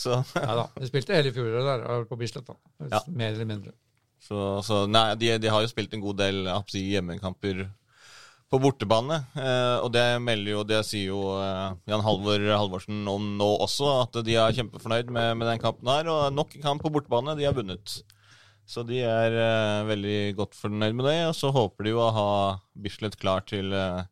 Så 0.00 0.14
Ja 0.38 0.54
da, 0.54 0.64
De 0.78 0.86
spilte 0.86 1.16
hele 1.18 1.32
fjoråret 1.34 1.66
der, 1.66 1.84
eh, 1.98 2.04
på 2.08 2.16
Bislett. 2.20 2.46
da. 2.48 2.56
Ja. 2.92 3.02
Mer 3.08 3.34
eller 3.34 3.48
mindre. 3.50 3.74
Så, 4.20 4.38
så 4.64 4.84
nei, 4.88 5.14
de, 5.20 5.34
de 5.40 5.48
har 5.50 5.62
jo 5.64 5.68
spilt 5.70 5.92
en 5.96 6.02
god 6.04 6.18
del 6.20 6.44
si, 6.68 6.82
hjemmekamper 6.94 7.64
på 8.50 8.58
bortebane. 8.60 9.16
Eh, 9.38 9.76
og 9.84 9.92
det 9.94 10.04
melder 10.22 10.52
jo, 10.56 10.62
det 10.66 10.80
sier 10.88 11.12
jo 11.12 11.20
eh, 11.40 11.76
Jan 11.90 12.02
Halvor 12.04 12.42
Halvorsen 12.50 13.04
om 13.10 13.28
nå 13.38 13.50
også, 13.66 13.90
at 14.04 14.18
de 14.26 14.34
er 14.40 14.56
kjempefornøyd 14.56 15.10
med, 15.14 15.36
med 15.40 15.46
den 15.52 15.60
kampen 15.62 15.90
her. 15.92 16.08
Og 16.10 16.32
nok 16.34 16.56
en 16.56 16.64
kamp 16.64 16.82
på 16.84 16.90
bortebane, 16.94 17.36
de 17.38 17.46
har 17.46 17.54
vunnet. 17.56 18.00
Så 18.70 18.84
de 18.86 19.00
er 19.02 19.34
uh, 19.34 19.88
veldig 19.88 20.36
godt 20.38 20.54
fornøyd 20.54 20.94
med 20.94 21.08
det. 21.08 21.16
Og 21.30 21.34
så 21.34 21.50
håper 21.54 21.86
de 21.86 21.94
jo 21.94 22.02
å 22.04 22.12
ha 22.14 22.28
Bislett 22.78 23.18
klar 23.18 23.42
til 23.48 23.74
uh, 23.74 24.04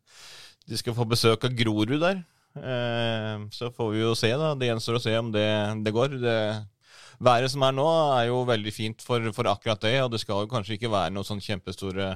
De 0.67 0.79
skal 0.79 0.97
få 0.97 1.07
besøk 1.07 1.47
av 1.47 1.55
Grorud 1.55 1.95
der. 2.01 2.19
Uh, 2.59 3.47
så 3.55 3.69
får 3.71 3.93
vi 3.93 4.03
jo 4.03 4.17
se, 4.19 4.33
da. 4.35 4.51
Det 4.59 4.67
gjenstår 4.67 4.99
å 4.99 5.03
se 5.05 5.15
om 5.19 5.31
det, 5.35 5.47
det 5.85 5.95
går. 5.95 6.19
Det 6.19 6.35
Været 7.19 7.51
som 7.51 7.63
er 7.67 7.73
nå, 7.75 7.85
er 8.15 8.29
jo 8.29 8.45
veldig 8.47 8.71
fint 8.71 9.01
for, 9.03 9.23
for 9.35 9.47
akkurat 9.51 9.81
det, 9.83 9.97
og 9.99 10.13
det 10.13 10.21
skal 10.21 10.45
jo 10.45 10.51
kanskje 10.51 10.77
ikke 10.77 10.91
være 10.93 11.11
noen 11.11 11.27
sånn 11.27 11.41
kjempestore 11.43 12.13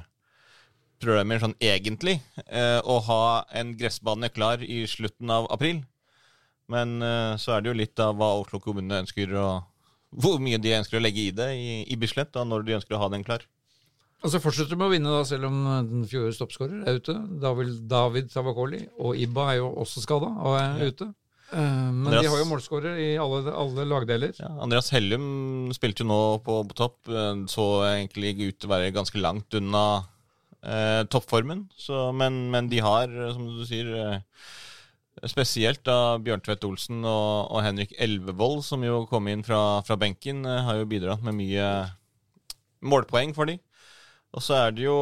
problemer 1.03 1.41
sånn 1.43 1.57
egentlig 1.59 2.13
å 2.87 2.95
ha 3.09 3.25
en 3.59 3.73
gressbane 3.75 4.29
klar 4.31 4.63
i 4.63 4.85
slutten 4.87 5.33
av 5.35 5.49
april. 5.51 5.81
Men 6.71 7.03
så 7.35 7.57
er 7.57 7.59
det 7.59 7.73
jo 7.73 7.75
litt 7.81 7.99
av 7.99 8.15
hva 8.15 8.31
Oslo 8.39 8.63
kommune 8.63 9.01
ønsker 9.03 9.35
å 9.35 9.49
Hvor 10.19 10.39
mye 10.43 10.59
de 10.61 10.75
ønsker 10.77 10.99
å 10.99 11.03
legge 11.03 11.27
i 11.27 11.31
det 11.35 11.49
i, 11.57 11.83
i 11.89 11.97
Bislett, 11.99 12.35
og 12.37 12.47
når 12.51 12.65
de 12.67 12.75
ønsker 12.77 12.95
å 12.97 13.01
ha 13.01 13.09
den 13.13 13.23
klar. 13.25 13.43
Og 14.23 14.31
så 14.31 14.39
fortsetter 14.39 14.71
de 14.71 14.79
med 14.79 14.87
å 14.87 14.93
vinne, 14.93 15.11
da, 15.11 15.23
selv 15.27 15.49
om 15.49 15.57
eh, 15.67 15.81
den 15.89 16.05
fjorårets 16.07 16.37
toppskårer 16.39 16.85
er 16.87 17.01
ute. 17.01 17.15
David, 17.43 17.73
David 17.91 18.29
Tavakoli. 18.31 18.85
Og 19.03 19.17
Ibba 19.19 19.49
er 19.51 19.57
jo 19.59 19.73
også 19.83 20.03
skada 20.05 20.29
og 20.31 20.55
er 20.61 20.85
ute. 20.93 21.09
Eh, 21.51 21.57
men 21.59 22.07
Andreas- 22.07 22.23
de 22.23 22.31
har 22.31 22.39
jo 22.39 22.47
målskårer 22.53 23.01
i 23.03 23.09
alle, 23.19 23.51
alle 23.51 23.83
lagdeler. 23.89 24.31
Ja, 24.39 24.53
Andreas 24.63 24.87
Hellum 24.95 25.25
spilte 25.75 26.05
jo 26.05 26.09
nå 26.13 26.21
på, 26.45 26.61
på 26.71 26.77
topp. 26.79 27.01
eh, 27.11 27.43
Så 27.51 27.67
egentlig 27.89 28.31
ut 28.47 28.59
til 28.63 28.69
å 28.71 28.73
være 28.77 28.93
ganske 28.95 29.19
langt 29.19 29.59
unna 29.59 29.83
eh, 30.63 31.03
toppformen. 31.11 31.65
Så, 31.75 32.05
men, 32.15 32.45
men 32.53 32.71
de 32.71 32.79
har, 32.85 33.11
som 33.35 33.49
du 33.59 33.65
sier 33.67 33.91
eh, 33.91 34.19
Spesielt 35.29 35.83
da 35.87 36.17
Bjørntvedt 36.19 36.65
Olsen 36.67 37.03
og, 37.07 37.51
og 37.53 37.61
Henrik 37.63 37.93
Elvevold, 38.01 38.63
som 38.67 38.83
jo 38.83 39.03
kom 39.07 39.29
inn 39.31 39.43
fra, 39.45 39.81
fra 39.87 39.97
benken, 39.99 40.43
eh, 40.45 40.63
har 40.67 40.81
jo 40.81 40.89
bidratt 40.89 41.23
med 41.23 41.37
mye 41.37 41.67
målpoeng 42.83 43.31
for 43.37 43.47
de. 43.47 43.59
Og 44.33 44.41
så 44.43 44.57
er 44.57 44.73
det 44.73 44.87
jo, 44.87 44.97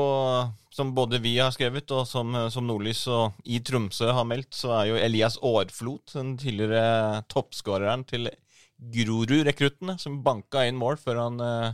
som 0.76 0.92
både 0.94 1.22
vi 1.24 1.38
har 1.40 1.54
skrevet, 1.56 1.90
og 1.96 2.04
som, 2.08 2.36
som 2.52 2.68
Nordlys 2.68 3.06
og 3.10 3.38
i 3.48 3.62
Tromsø 3.64 4.12
har 4.12 4.28
meldt, 4.28 4.52
så 4.58 4.74
er 4.82 4.90
jo 4.92 5.00
Elias 5.00 5.40
Aarflot, 5.40 6.12
den 6.18 6.36
tidligere 6.42 7.24
toppskåreren 7.32 8.04
til 8.10 8.28
Grorud-rekruttene, 8.82 9.98
som 10.02 10.22
banka 10.26 10.66
inn 10.68 10.80
mål 10.80 11.00
før 11.00 11.22
han 11.22 11.42
eh, 11.46 11.74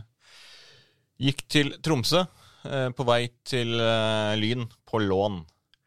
gikk 1.28 1.44
til 1.50 1.72
Tromsø, 1.82 2.24
eh, 2.68 2.88
på 2.94 3.06
vei 3.08 3.22
til 3.48 3.74
eh, 3.80 4.36
Lyn 4.38 4.68
på 4.88 5.00
lån. 5.02 5.40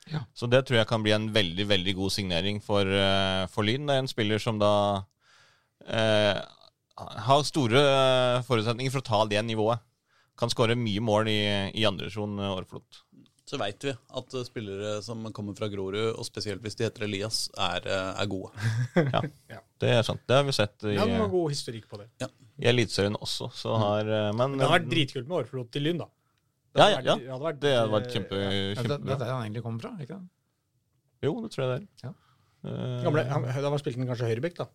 Ja. 0.09 0.23
Så 0.33 0.49
det 0.49 0.63
tror 0.65 0.79
jeg 0.79 0.89
kan 0.89 1.03
bli 1.03 1.13
en 1.15 1.29
veldig 1.33 1.67
veldig 1.69 1.93
god 1.99 2.11
signering 2.11 2.61
for, 2.63 2.87
eh, 2.87 3.45
for 3.53 3.67
Lyn. 3.67 3.85
Det 3.87 3.95
er 3.95 4.03
en 4.05 4.09
spiller 4.11 4.41
som 4.41 4.57
da 4.59 4.73
eh, 5.87 6.41
har 7.27 7.43
store 7.47 7.83
eh, 7.85 8.41
forutsetninger 8.47 8.91
for 8.93 9.03
å 9.03 9.09
ta 9.11 9.21
det 9.29 9.43
nivået. 9.45 9.83
Kan 10.39 10.49
skåre 10.49 10.75
mye 10.79 11.03
mål 11.03 11.29
i, 11.29 11.39
i 11.77 11.85
andredivisjon, 11.85 12.39
Årflot. 12.49 13.03
Så 13.51 13.57
veit 13.59 13.83
vi 13.83 13.91
at 13.91 14.33
eh, 14.37 14.45
spillere 14.47 14.93
som 15.03 15.25
kommer 15.35 15.55
fra 15.57 15.67
Grorud, 15.71 16.13
og 16.15 16.23
spesielt 16.27 16.63
hvis 16.63 16.77
de 16.79 16.85
heter 16.87 17.03
Elias, 17.07 17.43
er, 17.59 17.83
eh, 17.83 18.21
er 18.23 18.29
gode. 18.31 18.51
Det 19.81 19.89
er 19.89 20.05
sant. 20.05 20.21
Det 20.29 20.37
har 20.37 20.45
vi 20.47 20.53
sett 20.55 20.85
i, 20.85 20.95
Ja, 20.95 21.07
det 21.09 21.17
var 21.19 21.31
god 21.31 21.51
historikk 21.51 21.87
på 21.89 21.97
det. 21.99 22.07
i 22.61 22.67
Eliteserien 22.69 23.17
også. 23.17 23.49
Så 23.57 23.73
har, 23.81 24.05
eh, 24.05 24.31
men, 24.37 24.55
Det 24.59 24.67
har 24.67 24.77
vært 24.79 24.91
dritkult 24.91 25.27
med 25.27 25.41
Årflot 25.41 25.71
til 25.73 25.87
Lyn, 25.87 26.03
da. 26.03 26.07
Det 26.71 26.79
Ja, 26.79 26.85
ja, 26.89 27.01
Det 27.19 27.27
hadde 27.27 27.43
vært, 27.43 27.59
Det 27.63 27.71
hadde 27.75 27.91
vært 27.91 28.11
kjempe, 28.13 28.35
kjempe, 28.39 28.81
Ja, 28.81 28.97
det, 28.97 29.05
det 29.05 29.13
er 29.15 29.19
der 29.23 29.31
han 29.33 29.43
egentlig 29.47 29.63
kommer 29.65 29.81
fra? 29.83 29.91
ikke 29.99 30.15
det? 30.19 30.27
Jo, 31.27 31.31
det 31.43 31.49
tror 31.53 31.61
jeg 31.65 31.71
det 31.71 31.77
er. 31.81 31.85
Ja. 32.07 32.11
Uh, 32.61 32.97
Gamle, 33.03 33.21
han, 33.29 33.41
da 33.65 33.69
var 33.73 33.79
spilte 33.81 33.99
han 33.99 34.07
kanskje 34.09 34.29
høyrebekk, 34.31 34.55
da. 34.61 34.65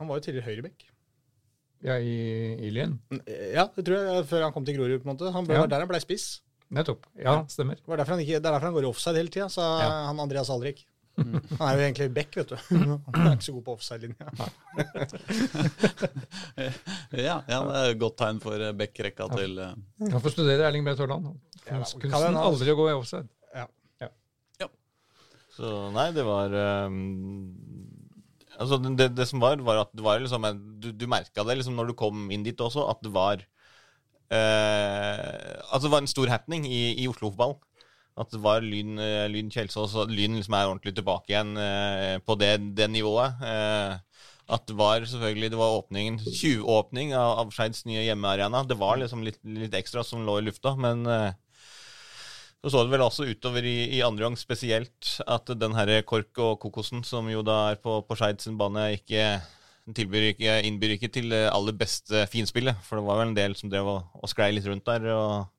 Han 0.00 0.08
var 0.10 0.14
jo 0.18 0.22
tidligere 0.26 0.48
høyrebekk. 0.50 0.78
Ja, 1.84 1.94
i, 2.00 2.14
i 2.64 2.66
Lyn? 2.72 2.94
Ja, 3.54 3.64
det 3.76 3.82
tror 3.86 3.96
jeg, 4.00 4.24
før 4.30 4.40
han 4.46 4.52
kom 4.54 4.64
til 4.66 4.76
Grorud. 4.78 5.00
på 5.02 5.06
en 5.08 5.12
måte. 5.16 5.32
Han 5.34 5.44
ble, 5.46 5.54
Ja. 5.54 5.60
var 5.64 5.70
der 5.72 5.82
han 5.84 5.90
ble 5.90 6.00
spiss. 6.02 6.26
Nettopp. 6.74 7.02
Ja, 7.20 7.34
stemmer. 7.52 7.74
Det, 7.76 7.86
var 7.86 7.96
derfor 8.00 8.12
han 8.16 8.22
ikke, 8.24 8.38
det 8.40 8.46
er 8.48 8.52
derfor 8.56 8.68
han 8.70 8.76
går 8.78 8.86
i 8.86 8.90
offside 8.90 9.18
hele 9.20 9.30
tida, 9.34 9.48
sa 9.52 9.62
Ja. 9.82 9.90
han 10.08 10.18
Andreas 10.20 10.50
Alrik. 10.50 10.78
Han 11.14 11.68
er 11.68 11.74
jo 11.78 11.82
egentlig 11.84 12.08
back, 12.14 12.34
vet 12.34 12.48
du. 12.50 12.56
Han 13.14 13.26
er 13.28 13.32
ikke 13.36 13.46
så 13.46 13.52
god 13.54 13.64
på 13.68 13.74
offside-linja. 13.76 14.26
Ja, 17.24 17.38
ja, 17.48 17.60
det 17.64 17.78
er 17.80 17.94
et 17.94 18.00
godt 18.02 18.18
tegn 18.20 18.40
for 18.42 18.60
eh, 18.60 18.74
Beck-rekka 18.76 19.28
til 19.32 19.56
uh... 19.58 19.72
Kan 20.04 20.20
få 20.22 20.32
studere 20.34 20.66
Erling 20.68 20.84
Braut 20.86 21.00
Haaland. 21.00 21.30
Kunsten 21.64 22.04
kan 22.04 22.20
den 22.26 22.36
ha- 22.36 22.44
aldri 22.50 22.74
å 22.74 22.78
gå 22.78 22.90
i 22.90 22.96
offside. 22.98 23.28
Ja 23.56 24.68
Så 25.54 25.68
nei, 25.94 26.08
det 26.16 26.24
var 26.26 26.50
um, 26.90 27.54
Altså, 28.58 28.78
det, 28.82 29.08
det 29.16 29.26
som 29.30 29.42
var, 29.42 29.56
var 29.66 29.84
at 29.84 29.92
det 29.94 30.02
var 30.04 30.18
liksom 30.22 30.44
en, 30.46 30.58
Du, 30.82 30.88
du 30.94 31.06
merka 31.10 31.44
det 31.46 31.56
liksom 31.60 31.78
når 31.78 31.90
du 31.90 31.94
kom 31.98 32.26
inn 32.34 32.44
dit 32.46 32.60
også, 32.60 32.84
at 32.90 33.00
det 33.06 33.12
var 33.14 33.42
uh, 34.34 35.54
At 35.70 35.82
det 35.84 35.90
var 35.92 36.02
en 36.02 36.10
stor 36.10 36.30
happening 36.32 36.66
i, 36.66 36.82
i 37.02 37.08
Oslo-fotball. 37.10 37.56
At 38.14 38.30
det 38.30 38.38
var 38.44 38.62
Lyn, 38.62 38.94
eh, 39.02 39.24
lyn 39.26 39.48
Kjelsås, 39.50 39.96
og 39.98 40.12
Lyn 40.14 40.36
liksom 40.38 40.54
er 40.54 40.68
ordentlig 40.68 40.92
tilbake 40.94 41.32
igjen 41.32 41.56
eh, 41.58 42.18
på 42.22 42.36
det, 42.38 42.52
det 42.78 42.86
nivået. 42.92 43.40
Eh, 43.42 43.96
At 44.48 44.66
det 44.68 44.76
var 44.76 45.00
selvfølgelig 45.08 45.50
det 45.54 45.58
var 45.58 45.78
åpningen, 45.78 46.18
20-åpning 46.20 47.14
av, 47.16 47.38
av 47.44 47.52
Skeids 47.54 47.86
nye 47.88 48.02
hjemmearena. 48.04 48.60
Det 48.68 48.76
var 48.76 48.98
liksom 49.00 49.22
litt, 49.24 49.38
litt 49.44 49.72
ekstra 49.78 50.04
som 50.04 50.26
lå 50.26 50.38
i 50.40 50.44
lufta, 50.44 50.74
men 50.76 51.06
eh, 51.08 51.32
så 52.64 52.72
så 52.72 52.82
det 52.84 52.92
vel 52.92 53.04
også 53.04 53.26
utover 53.28 53.64
i, 53.68 53.76
i 53.96 54.02
andre 54.04 54.24
gang 54.28 54.36
spesielt 54.40 55.14
at 55.28 55.48
den 55.60 55.74
her 55.76 55.94
Kork 56.08 56.38
og 56.44 56.58
Kokosen, 56.60 57.02
som 57.04 57.28
jo 57.32 57.42
da 57.44 57.70
er 57.72 57.80
på, 57.80 57.98
på 58.04 58.16
Skeid 58.20 58.40
sin 58.44 58.56
bane, 58.60 58.90
ikke 58.98 59.24
tilbyr 59.96 60.30
ikke, 60.30 60.52
innbyr 60.64 60.94
ikke 60.96 61.10
til 61.12 61.28
det 61.32 61.42
aller 61.52 61.76
beste 61.76 62.24
finspillet. 62.32 62.78
For 62.86 62.96
det 63.00 63.04
var 63.08 63.20
vel 63.20 63.32
en 63.32 63.36
del 63.36 63.56
som 63.58 63.72
drev 63.72 63.90
og, 63.96 64.14
og 64.16 64.30
sklei 64.32 64.50
litt 64.56 64.68
rundt 64.68 64.86
der. 64.88 65.04
og 65.12 65.50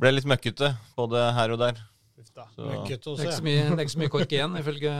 ble 0.00 0.12
litt 0.14 0.28
møkkete, 0.28 0.74
både 0.96 1.22
her 1.36 1.52
og 1.54 1.60
der. 1.60 1.80
Uff 2.20 2.28
da. 2.36 2.46
Så- 2.56 2.68
Møkkete 2.68 3.12
å 3.12 3.16
Det 3.16 3.26
er 3.26 3.32
se. 3.32 3.42
det 3.44 3.56
er 3.64 3.80
ikke 3.84 3.94
så 3.96 4.02
mye 4.02 4.12
kork 4.12 4.32
igjen, 4.32 4.56
ifølge 4.60 4.92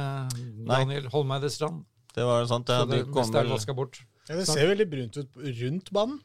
Daniel 0.69 1.09
Holmeide 1.13 1.51
Strand. 1.53 1.85
Det 2.17 2.27
var 2.27 2.49
sant. 2.51 2.69
ja. 2.69 2.83
Så 2.83 2.91
det 2.91 3.05
det, 3.05 3.13
kom 3.15 3.31
er 3.35 3.47
vel, 3.47 3.77
bort. 3.77 4.03
Ja, 4.29 4.35
det 4.39 4.49
ser 4.49 4.69
veldig 4.71 4.89
brunt 4.91 5.17
ut 5.21 5.41
rundt 5.61 5.95
banen. 5.95 6.21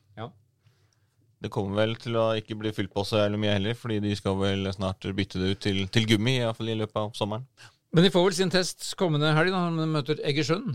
det 1.41 1.51
kommer 1.53 1.77
vel 1.83 1.95
til 2.01 2.15
å 2.17 2.31
ikke 2.39 2.57
bli 2.57 2.71
fylt 2.73 2.93
på 2.93 3.03
så 3.05 3.19
jævlig 3.19 3.37
mye 3.43 3.53
heller, 3.53 3.77
fordi 3.77 3.99
de 4.01 4.15
skal 4.17 4.37
vel 4.39 4.65
snart 4.73 5.05
bytte 5.13 5.41
det 5.41 5.51
ut 5.53 5.61
til, 5.61 5.83
til 5.93 6.07
gummi, 6.09 6.39
iallfall 6.39 6.71
i 6.73 6.77
løpet 6.79 7.01
av 7.03 7.11
sommeren. 7.17 7.45
Men 7.93 8.03
de 8.03 8.11
får 8.11 8.25
vel 8.25 8.37
sin 8.37 8.51
test 8.51 8.87
kommende 8.99 9.29
helg 9.37 9.53
når 9.53 9.77
de 9.77 9.87
møter 9.93 10.21
Egersund. 10.25 10.73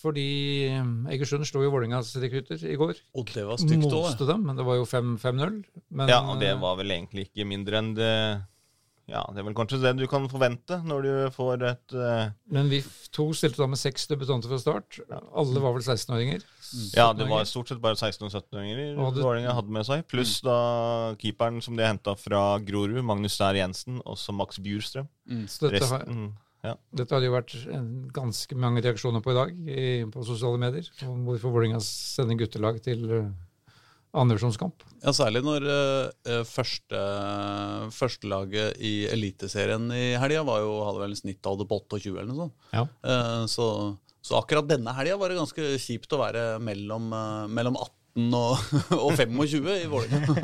Fordi 0.00 0.26
Egersund 1.12 1.44
slo 1.48 1.64
jo 1.64 1.72
Vålerengas 1.74 2.12
rekrutter 2.22 2.60
i 2.64 2.76
går. 2.80 3.00
Og 3.20 3.32
det 3.34 3.44
var 3.48 3.60
stygt 3.60 3.88
òg, 3.88 4.06
Moste 4.06 4.28
dem, 4.28 4.46
men 4.48 4.56
det 4.56 4.64
var 4.64 4.78
jo 4.78 4.86
5 4.88 5.16
5-0. 5.20 5.58
Ja, 6.08 6.20
og 6.22 6.40
det 6.40 6.54
eh, 6.54 6.60
var 6.60 6.78
vel 6.78 6.94
egentlig 6.94 7.26
ikke 7.28 7.48
mindre 7.48 7.80
enn 7.82 7.90
det 7.98 8.12
Ja, 9.10 9.24
det 9.34 9.42
er 9.42 9.46
vel 9.48 9.56
kanskje 9.58 9.80
det 9.82 9.92
du 9.98 10.04
kan 10.10 10.28
forvente 10.30 10.78
når 10.86 11.06
du 11.06 11.12
får 11.34 11.64
et 11.66 11.94
uh... 11.96 12.30
Men 12.54 12.70
vi 12.70 12.78
to 13.14 13.26
stilte 13.36 13.58
da 13.58 13.66
med 13.70 13.80
seks 13.80 14.06
debutanter 14.10 14.50
fra 14.52 14.60
start. 14.62 15.00
Alle 15.10 15.62
var 15.62 15.74
vel 15.74 15.82
16-åringer. 15.82 16.44
Ja, 16.94 17.08
det 17.16 17.26
var 17.30 17.42
stort 17.48 17.72
sett 17.72 17.82
bare 17.82 17.98
16- 17.98 18.28
og 18.28 18.30
17-åringer 18.30 19.00
Og 19.00 19.18
Vålerenga 19.18 19.56
hadde 19.56 19.74
med 19.74 19.88
seg. 19.88 20.04
Pluss 20.10 20.36
da 20.46 20.58
keeperen 21.20 21.58
som 21.64 21.78
de 21.78 21.88
henta 21.88 22.14
fra 22.18 22.44
Grorud, 22.62 23.02
Magnus 23.06 23.34
Stær 23.38 23.58
Jensen, 23.58 23.98
og 24.06 24.18
så 24.20 24.34
Max 24.36 24.62
Bjurstrøm. 24.62 25.10
Så 25.50 25.66
dette 25.66 25.90
har, 25.90 26.06
ja. 26.66 26.76
dette 26.94 27.14
har 27.14 27.22
det 27.22 27.30
jo 27.30 27.36
vært 27.36 27.58
en 27.74 27.92
ganske 28.14 28.62
mange 28.62 28.84
reaksjoner 28.86 29.24
på 29.24 29.34
i 29.34 29.38
dag 29.40 29.54
i, 29.66 29.86
på 30.12 30.26
sosiale 30.28 30.60
medier. 30.62 30.90
om 31.08 31.26
Hvorfor 31.26 31.56
Vålerenga 31.56 31.82
sender 31.82 32.38
guttelag 32.44 32.78
til 32.86 33.06
uh, 33.10 33.30
andrevisjonskamp. 34.16 34.82
Ja, 35.04 35.12
særlig 35.14 35.42
når 35.46 35.66
uh, 35.68 36.42
første, 36.48 37.00
førstelaget 37.94 38.80
i 38.82 38.92
Eliteserien 39.10 39.86
i 39.94 40.16
helga 40.20 40.42
var 40.48 40.64
jo, 40.64 40.72
hadde 40.88 41.02
vel 41.04 41.14
en 41.14 41.20
snittalder 41.20 41.68
på 41.70 41.78
28 41.86 42.14
eller 42.16 42.30
noe 42.32 42.46
sånt. 42.46 42.68
Ja. 42.74 42.84
Uh, 43.06 43.44
så, 43.50 43.68
så 44.24 44.40
akkurat 44.40 44.68
denne 44.68 44.94
helga 44.98 45.18
var 45.20 45.32
det 45.32 45.38
ganske 45.40 45.72
kjipt 45.82 46.16
å 46.16 46.20
være 46.24 46.44
mellom, 46.64 47.10
uh, 47.14 47.46
mellom 47.50 47.78
18 47.78 48.34
og, 48.34 48.72
og 49.04 49.12
25 49.14 49.70
i 49.76 49.86
Vålerenga. 49.90 50.34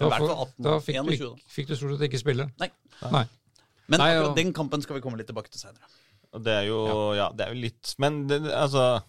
Da, 0.00 0.10
for, 0.18 0.34
18 0.34 0.66
da 0.66 0.76
fikk, 0.82 0.98
21. 0.98 1.12
du, 1.14 1.28
da. 1.28 1.52
fikk 1.56 1.70
du 1.70 1.76
stort 1.78 1.96
sett 1.96 2.08
ikke 2.10 2.22
spille. 2.24 2.48
Nei. 2.62 2.72
Nei. 3.06 3.26
Men 3.86 4.02
Nei, 4.02 4.12
akkurat 4.16 4.32
og- 4.32 4.38
den 4.40 4.52
kampen 4.56 4.82
skal 4.82 4.98
vi 4.98 5.04
komme 5.04 5.20
litt 5.20 5.30
tilbake 5.30 5.52
til 5.52 5.62
senere. 5.62 5.86
Det 6.42 6.52
er 6.62 6.64
jo 6.64 6.78
Ja, 7.12 7.26
det 7.36 7.44
er 7.44 7.50
jo 7.52 7.60
litt 7.60 7.90
Men 8.00 8.22
det, 8.24 8.38
altså 8.56 9.02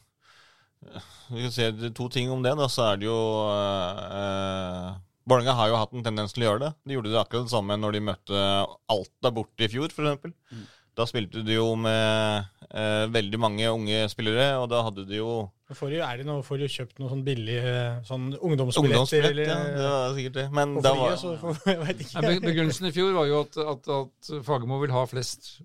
Vi 1.33 1.45
kan 1.45 1.53
si 1.55 1.89
to 1.95 2.09
ting 2.11 2.31
om 2.33 2.43
det. 2.45 2.53
Da, 2.59 2.67
så 2.71 2.91
er 2.91 3.01
det 3.01 3.07
jo 3.07 3.17
eh, 3.47 4.93
Vålerenga 5.29 5.55
har 5.55 5.71
jo 5.71 5.79
hatt 5.79 5.93
en 5.95 6.05
tendens 6.05 6.35
til 6.35 6.43
å 6.43 6.49
gjøre 6.51 6.63
det. 6.65 6.71
De 6.83 6.97
gjorde 6.97 7.13
det 7.13 7.19
akkurat 7.21 7.47
det 7.47 7.55
samme 7.55 7.77
når 7.79 7.95
de 7.95 8.05
møtte 8.11 8.45
Alta 8.91 9.31
borte 9.35 9.67
i 9.67 9.71
fjor, 9.71 9.93
f.eks. 9.93 10.33
Mm. 10.51 10.65
Da 10.93 11.07
spilte 11.09 11.41
de 11.45 11.55
jo 11.55 11.71
med 11.79 12.49
eh, 12.69 13.05
veldig 13.09 13.39
mange 13.41 13.69
unge 13.71 14.03
spillere, 14.11 14.51
og 14.61 14.67
da 14.73 14.83
hadde 14.85 15.07
de 15.09 15.21
jo 15.21 15.33
får 15.73 15.89
de, 15.93 15.99
er 16.05 16.19
det 16.19 16.25
noe, 16.27 16.43
får 16.45 16.59
de 16.61 16.67
kjøpt 16.69 16.99
noe 17.01 17.09
sånn 17.11 17.23
billig 17.25 17.55
eh, 17.57 17.95
sånn 18.07 18.27
ungdomsbilletter? 18.35 18.99
ungdomsbillett. 18.99 19.31
eller, 19.31 19.49
Ja, 19.49 19.59
det 19.73 19.87
var 19.89 20.15
sikkert 20.17 20.35
det. 20.37 20.45
Men 20.53 20.75
da 20.85 20.93
var, 20.97 21.15
så 21.17 22.37
Begrunnelsen 22.43 22.89
i 22.89 22.93
fjor 22.95 23.15
var 23.17 23.29
jo 23.29 23.39
at, 23.45 23.57
at, 23.73 23.89
at 23.97 24.31
Fagermo 24.45 24.79
vil 24.83 24.93
ha 24.93 25.05
flest 25.09 25.55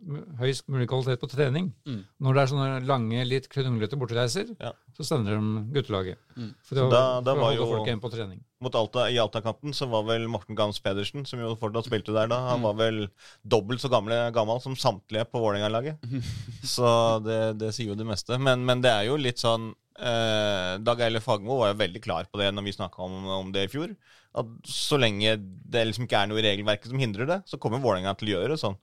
høyest 0.41 0.69
mulig 0.73 0.89
kvalitet 0.91 1.21
på 1.23 1.31
trening. 1.33 1.73
Mm. 1.89 2.03
Når 2.25 2.39
det 2.39 2.45
er 2.45 2.53
sånne 2.55 2.71
lange, 2.89 3.27
litt 3.29 3.51
kronglete 3.53 4.01
bortereiser, 4.01 4.55
Ja. 4.57 4.73
Så 4.99 5.07
sender 5.07 5.37
de 5.39 5.63
guttelaget. 5.77 6.19
Mm. 6.37 6.51
For 6.67 6.81
å, 6.83 6.89
Da- 6.91 7.21
da 7.23 7.33
for 7.33 7.39
å 7.39 7.41
var 7.41 7.53
holde 7.53 7.61
jo- 7.63 7.71
folk 7.73 7.87
igjen 7.89 8.01
på 8.03 8.11
trening. 8.11 8.41
mot 8.61 8.75
Alta, 8.75 9.05
I 9.11 9.19
Alta-kampen 9.23 9.71
så 9.73 9.87
var 9.89 10.03
vel 10.09 10.27
Morten 10.27 10.57
Gams 10.59 10.81
Pedersen, 10.83 11.25
som 11.25 11.39
jo 11.39 11.55
fortsatt 11.57 11.87
spilte 11.87 12.13
der 12.13 12.27
da, 12.27 12.41
han 12.51 12.61
var 12.63 12.75
vel 12.75 13.09
dobbelt 13.47 13.81
så 13.81 13.89
gamle, 13.89 14.19
gammel 14.35 14.61
som 14.61 14.75
samtlige 14.75 15.25
på 15.31 15.39
Vålerenga-laget. 15.41 15.99
Så 16.67 17.23
det, 17.23 17.59
det 17.61 17.73
sier 17.77 17.93
jo 17.93 17.95
det 17.95 18.07
meste. 18.09 18.37
Men, 18.43 18.65
men 18.67 18.83
det 18.83 18.91
er 18.91 19.07
jo 19.07 19.17
litt 19.17 19.39
sånn 19.39 19.71
eh, 19.99 20.79
Dag 20.83 21.01
Eile 21.07 21.21
Fagermo 21.23 21.59
var 21.61 21.73
jo 21.73 21.79
veldig 21.81 22.03
klar 22.05 22.27
på 22.31 22.39
det 22.43 22.51
når 22.55 22.67
vi 22.67 22.75
snakka 22.77 23.03
om, 23.07 23.25
om 23.43 23.53
det 23.55 23.69
i 23.69 23.73
fjor. 23.73 23.95
At 24.39 24.47
så 24.69 24.99
lenge 25.01 25.37
det 25.39 25.87
liksom 25.89 26.05
ikke 26.07 26.21
er 26.25 26.29
noe 26.31 26.39
i 26.43 26.45
regelverket 26.47 26.91
som 26.91 26.99
hindrer 27.01 27.27
det, 27.31 27.39
så 27.49 27.59
kommer 27.59 27.81
Vålerenga 27.83 28.13
til 28.19 28.29
å 28.31 28.37
gjøre 28.41 28.55
det 28.55 28.61
sånn. 28.63 28.77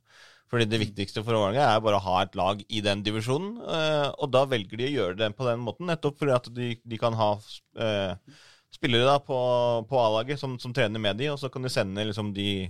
Fordi 0.51 0.67
det 0.69 0.77
viktigste 0.81 1.23
for 1.25 1.33
Vålerenga 1.33 1.63
er 1.71 1.83
bare 1.83 1.97
å 1.97 2.05
ha 2.05 2.19
et 2.21 2.35
lag 2.37 2.59
i 2.69 2.81
den 2.85 3.01
divisjonen. 3.05 3.55
eh, 3.65 4.09
og 4.21 4.29
da 4.33 4.45
velger 4.49 4.77
de 4.77 4.89
å 4.89 4.95
gjøre 4.95 5.19
det 5.23 5.31
på 5.37 5.47
den 5.47 5.63
måten, 5.65 5.89
nettopp 5.89 6.19
fordi 6.21 6.35
at 6.35 6.49
de, 6.53 6.75
de 6.83 6.99
kan 7.01 7.17
ha 7.17 7.31
eh, 7.81 8.35
spillere 8.75 9.07
da 9.07 9.19
på, 9.23 9.37
på 9.89 10.01
A-laget 10.01 10.41
som, 10.41 10.57
som 10.61 10.73
trener 10.75 11.01
med 11.01 11.17
de, 11.17 11.31
og 11.33 11.39
så 11.41 11.49
kan 11.49 11.65
de 11.65 11.71
sende 11.73 12.05
liksom 12.05 12.33
de 12.35 12.67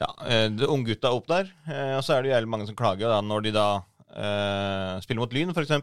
ja, 0.00 0.08
eh, 0.26 0.48
de 0.50 0.68
unggutta 0.70 1.12
opp 1.14 1.28
der. 1.30 1.52
Eh, 1.68 1.94
og 1.98 2.02
så 2.04 2.16
er 2.16 2.22
det 2.22 2.32
jo 2.32 2.34
jævlig 2.36 2.52
mange 2.54 2.66
som 2.70 2.78
klager 2.78 3.12
da, 3.12 3.20
når 3.24 3.46
de 3.46 3.54
da 3.56 3.68
eh, 4.08 4.96
spiller 5.04 5.22
mot 5.22 5.36
Lyn, 5.36 5.52
f.eks. 5.54 5.76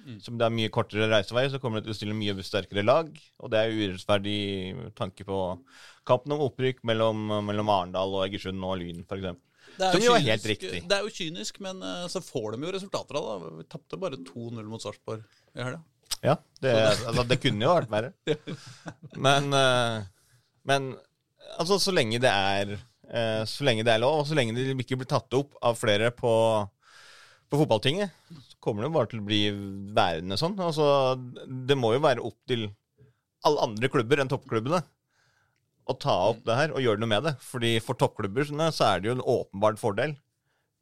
Mm. 0.00 0.16
Som 0.24 0.38
det 0.40 0.46
er 0.46 0.54
mye 0.56 0.72
kortere 0.72 1.10
reisevei, 1.10 1.44
så 1.52 1.60
kommer 1.60 1.80
de 1.80 1.88
til 1.88 1.94
å 1.94 1.98
stille 1.98 2.16
mye 2.16 2.34
sterkere 2.46 2.86
lag. 2.86 3.12
Og 3.38 3.52
det 3.52 3.60
er 3.60 3.68
jo 3.68 3.90
urettferdig 3.90 4.40
tanke 4.96 5.26
på 5.28 5.42
kampen 6.08 6.34
om 6.34 6.46
opprykk 6.46 6.80
mellom, 6.88 7.28
mellom 7.46 7.70
Arendal 7.70 8.16
og 8.16 8.24
Egersund 8.24 8.64
og 8.64 8.80
Lyn, 8.80 9.04
f.eks. 9.04 9.36
Det 9.80 9.90
Som 9.94 10.04
jo 10.04 10.14
er 10.16 10.24
helt 10.26 10.46
riktig. 10.50 10.82
Det 10.88 10.96
er 10.96 11.06
jo 11.06 11.12
kynisk, 11.14 11.60
men 11.64 11.80
eh, 11.86 12.06
så 12.12 12.20
får 12.24 12.54
de 12.54 12.66
jo 12.66 12.72
resultater 12.74 13.16
av 13.20 13.28
det. 13.30 13.52
Vi 13.60 13.68
tapte 13.72 13.98
bare 14.00 14.18
2-0 14.26 14.66
mot 14.68 14.82
Sarpsborg 14.82 15.22
i 15.56 15.62
helga. 15.62 15.80
Ja, 16.20 16.34
det, 16.60 16.72
altså, 17.08 17.24
det 17.24 17.38
kunne 17.40 17.64
jo 17.64 17.76
vært 17.78 17.92
verre. 17.92 18.10
Men, 19.26 19.46
eh, 19.56 20.02
men 20.68 20.90
altså, 21.56 21.78
så 21.80 21.94
lenge 21.94 22.18
det 22.20 22.28
er 22.28 22.74
eh, 22.74 23.40
Så 23.48 23.64
lenge 23.64 23.86
det 23.86 23.94
er 23.94 24.02
lov, 24.02 24.18
og 24.20 24.28
så 24.28 24.36
lenge 24.36 24.52
det 24.52 24.74
ikke 24.84 24.98
blir 25.00 25.08
tatt 25.08 25.32
opp 25.38 25.56
av 25.64 25.78
flere 25.80 26.10
på, 26.12 26.32
på 27.48 27.62
fotballtinget, 27.62 28.12
så 28.50 28.60
kommer 28.60 28.84
det 28.84 28.92
bare 28.92 29.10
til 29.14 29.22
å 29.22 29.26
bli 29.30 29.40
værende 29.96 30.36
sånn. 30.40 30.58
Altså, 30.60 31.16
det 31.48 31.78
må 31.80 31.94
jo 31.96 32.04
være 32.04 32.26
opp 32.28 32.36
til 32.50 32.68
alle 33.48 33.64
andre 33.70 33.88
klubber 33.88 34.20
enn 34.20 34.28
toppklubbene 34.28 34.82
å 35.90 35.98
ta 36.00 36.14
opp 36.30 36.40
det 36.46 36.56
her 36.56 36.72
og 36.74 36.80
gjøre 36.84 37.02
noe 37.02 37.10
med 37.10 37.26
det. 37.28 37.34
Fordi 37.44 37.74
for 37.84 37.98
toppklubber 38.00 38.46
så 38.72 38.86
er 38.94 39.00
det 39.02 39.10
jo 39.10 39.16
en 39.18 39.24
åpenbart 39.36 39.78
fordel 39.82 40.16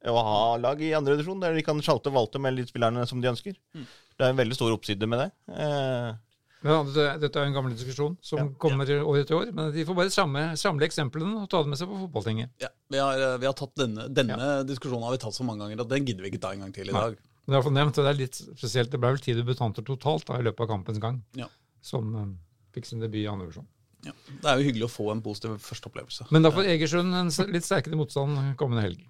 å 0.07 0.15
ha 0.23 0.55
lag 0.61 0.79
i 0.81 0.93
andre 0.95 1.17
divisjon, 1.17 1.41
der 1.43 1.53
de 1.57 1.61
kan 1.65 1.81
sjalte 1.83 2.07
og 2.07 2.15
valte 2.15 2.39
med 2.39 2.55
litt 2.55 2.69
spillerne 2.71 3.03
som 3.09 3.19
de 3.19 3.27
ønsker. 3.33 3.57
Det 3.73 4.23
er 4.23 4.31
en 4.31 4.37
veldig 4.39 4.55
stor 4.55 4.71
oppside 4.71 5.07
med 5.09 5.19
det. 5.25 5.29
Eh, 5.51 6.13
Men 6.61 6.73
ja, 6.75 7.17
dette, 7.23 7.39
er 7.39 7.47
en 7.47 7.53
gammel 7.55 7.71
diskusjon 7.75 8.17
som 8.21 8.39
Ja. 8.39 8.45
kommer 8.59 8.83
år 8.87 9.19
etter 9.21 9.35
år. 9.35 9.51
Men 9.55 9.71
de 9.71 9.83
får 9.87 9.95
bare 9.95 10.09
samle, 10.11 10.41
samle 10.59 10.83
eksemplene 10.87 11.41
og 11.43 11.49
ta 11.49 11.61
det 11.63 11.69
med 11.71 11.77
seg 11.79 11.87
på 11.87 11.99
fotballtinget. 12.07 12.49
Ja, 12.59 12.67
vi 12.91 12.97
har, 12.99 13.15
eh, 13.19 13.37
vi 13.39 13.45
har 13.47 13.53
tatt 13.53 13.75
denne, 13.75 14.07
denne 14.13 14.65
diskusjonen 14.67 15.03
har 15.03 15.11
vi 15.11 15.17
tatt 15.23 15.35
så 15.35 15.43
mange 15.47 15.63
ganger 15.63 15.81
at 15.81 15.87
den 15.89 16.05
gidder 16.05 16.23
vi 16.23 16.31
ikke 16.31 16.41
ta 16.41 16.51
en 16.51 16.59
gang 16.59 16.73
til 16.73 16.89
i 16.89 16.91
Nei. 16.91 16.99
dag. 17.01 17.17
Men 17.47 17.55
det 17.55 17.65
er 17.65 17.71
nevnt, 17.71 17.97
og 17.97 18.03
det 18.05 18.11
er 18.11 18.19
litt 18.19 18.35
spesielt. 18.59 18.91
Det 18.91 18.99
ble 18.99 19.09
vel 19.15 19.23
ti 19.23 19.33
debutanter 19.33 19.83
totalt 19.83 20.25
da, 20.25 20.35
i 20.37 20.43
løpet 20.43 20.59
av 20.61 20.67
kampens 20.67 20.99
gang 20.99 21.23
Ja. 21.35 21.47
som 21.81 22.13
um, 22.15 22.39
fikk 22.75 22.85
sin 22.85 22.99
debut 22.99 23.23
i 23.23 23.27
andre 23.27 23.47
divisjon. 23.47 23.67
Ja. 24.05 24.13
Det 24.29 24.47
er 24.47 24.59
jo 24.59 24.67
hyggelig 24.69 24.87
å 24.87 24.91
få 24.91 25.07
en 25.11 25.21
positiv 25.23 25.57
førsteopplevelse. 25.63 26.29
Men 26.31 26.45
da 26.45 26.51
får 26.55 26.69
Egersund 26.71 27.15
en 27.19 27.31
litt 27.51 27.67
sterkere 27.67 27.99
motstand 27.99 28.37
kommende 28.59 28.85
helg. 28.85 29.01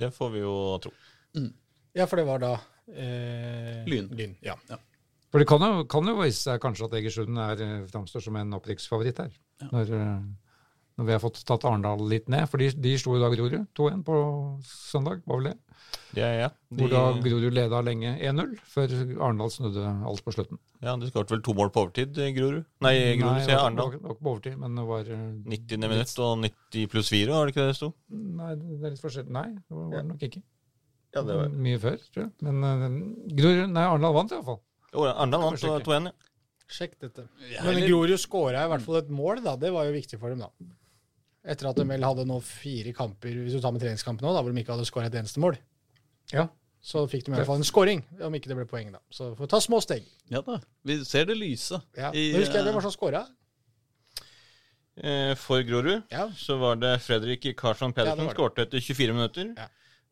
det 0.00 0.12
får 0.16 0.30
vi 0.32 0.44
jo 0.44 0.54
tro. 0.80 0.92
Ja, 1.96 2.06
for 2.06 2.20
det 2.20 2.24
var 2.28 2.40
da 2.40 2.54
eh, 2.88 3.82
Lyn. 3.90 4.08
Lyn. 4.16 4.36
Ja. 4.44 4.56
For 5.30 5.42
det 5.42 5.46
kan 5.50 5.62
jo, 5.62 5.84
kan 5.90 6.08
jo 6.08 6.16
vise 6.18 6.42
seg 6.46 6.62
kanskje 6.62 6.88
at 6.88 6.96
Egersund 6.98 7.38
er, 7.38 7.64
eh, 7.66 7.82
framstår 7.90 8.24
som 8.24 8.38
en 8.40 8.56
opprykksfavoritt 8.58 9.20
her. 9.22 9.34
Når, 9.70 9.92
eh, 9.98 10.14
når 11.00 11.08
vi 11.08 11.14
har 11.16 11.22
fått 11.22 11.38
tatt 11.48 11.64
Arendal 11.64 12.02
litt 12.10 12.26
ned. 12.28 12.44
For 12.50 12.60
de, 12.60 12.68
de 12.76 12.90
slo 13.00 13.16
i 13.16 13.22
dag 13.22 13.32
Grorud 13.32 13.62
2-1 13.78 14.02
på 14.04 14.16
søndag, 14.68 15.22
var 15.24 15.40
vel 15.40 15.48
det? 15.48 15.56
Ja, 16.18 16.28
ja. 16.34 16.48
De, 16.68 16.82
Hvor 16.82 16.90
da 16.92 17.02
Grorud 17.24 17.54
leda 17.56 17.80
lenge 17.86 18.12
1-0, 18.18 18.52
før 18.68 18.92
Arendal 18.98 19.52
snudde 19.54 19.86
alt 20.10 20.24
på 20.26 20.34
slutten. 20.34 20.60
ja, 20.84 20.92
de 21.00 21.08
skåret 21.08 21.32
vel 21.32 21.42
to 21.46 21.54
mål 21.56 21.72
på 21.72 21.86
overtid, 21.86 22.20
Grorud. 22.36 22.66
Nei, 22.84 22.94
Grorud, 23.16 23.38
Nei, 23.38 23.42
sier 23.46 23.54
jeg. 23.54 23.62
Arendal. 23.62 23.92
det 23.94 24.02
var 24.04 24.16
ikke 24.16 24.26
på 24.26 24.32
overtid, 24.34 24.56
men 24.60 24.76
det 24.76 24.86
var 24.90 25.12
eh, 25.16 25.26
90. 25.56 25.84
minutt 25.86 26.16
og 26.26 26.32
90 26.44 26.90
pluss 26.92 27.12
4, 27.14 27.34
var 27.34 27.48
det 27.48 27.54
ikke 27.54 27.64
det 27.64 27.72
det 27.72 27.78
sto? 27.80 27.92
Nei, 28.42 28.54
det 28.60 28.80
er 28.80 28.96
litt 28.96 29.04
forskjellig. 29.06 29.36
Nei, 29.38 29.46
det 29.56 29.76
var, 29.78 29.86
var 29.86 29.96
det 29.96 30.08
nok 30.10 30.26
ikke. 30.28 30.42
Ja, 31.10 31.22
det 31.26 31.38
var 31.40 31.54
Mye 31.66 31.78
før, 31.82 32.02
tror 32.14 32.26
jeg. 32.26 32.32
Men 32.46 32.66
uh, 32.66 32.90
Grorud 33.40 33.72
Nei, 33.72 33.86
Arendal 33.86 34.18
vant 34.20 34.34
iallfall. 34.36 34.60
Jo, 34.92 35.06
Arendal 35.10 35.48
vant 35.48 35.64
2-1, 35.64 36.10
ja. 36.10 36.18
Sjekk 36.70 37.00
dette. 37.02 37.24
Men 37.66 37.80
Grorud 37.82 38.20
skåra 38.22 38.62
i 38.62 38.70
hvert 38.70 38.84
fall 38.84 39.00
et 39.00 39.08
mål, 39.10 39.40
da. 39.42 39.56
Det 39.58 39.72
var 39.74 39.88
jo 39.88 39.96
viktig 39.96 40.20
for 40.20 40.30
dem, 40.30 40.44
da. 40.44 40.76
Etter 41.44 41.70
at 41.70 41.76
de 41.80 41.84
vel 41.88 42.04
hadde 42.04 42.26
nå 42.28 42.36
fire 42.44 42.92
kamper, 42.92 43.32
hvis 43.44 43.54
du 43.56 43.60
tar 43.64 43.72
med 43.72 43.80
treningskampene 43.80 44.28
òg, 44.28 44.42
hvor 44.44 44.52
de 44.52 44.60
ikke 44.60 44.74
hadde 44.74 44.84
skåra 44.88 45.06
et 45.08 45.14
eneste 45.16 45.40
mål. 45.40 45.56
Ja. 46.34 46.48
så 46.80 47.02
fikk 47.10 47.24
de 47.26 47.32
i 47.32 47.34
hvert 47.34 47.46
fall 47.48 47.58
en 47.60 47.64
scoring, 47.66 48.02
om 48.24 48.34
ikke 48.36 48.48
det 48.48 48.56
ble 48.56 48.64
poeng, 48.68 48.92
da. 48.94 49.00
Så 49.12 49.32
får 49.36 49.44
vi 49.44 49.50
ta 49.52 49.58
små 49.60 49.80
steg. 49.84 50.04
Ja 50.32 50.40
da. 50.46 50.58
Vi 50.86 50.98
ser 51.04 51.26
det 51.28 51.36
lyse. 51.36 51.80
Ja. 51.96 52.08
I, 52.12 52.30
Men 52.32 52.40
husker 52.40 52.60
jeg 52.60 52.64
hvem 52.68 52.76
var 52.78 52.84
som 52.86 52.94
scora? 52.94 53.24
Eh, 55.00 55.34
For 55.36 55.62
Grorud 55.64 56.02
Ja. 56.12 56.28
så 56.36 56.56
var 56.60 56.76
det 56.76 57.00
Fredrik 57.04 57.46
Karlsson 57.56 57.92
Pedersen 57.96 58.26
ja, 58.26 58.32
skårte 58.34 58.62
etter 58.66 58.80
24 58.80 59.12
minutter. 59.16 59.52
Ja. 59.56 59.68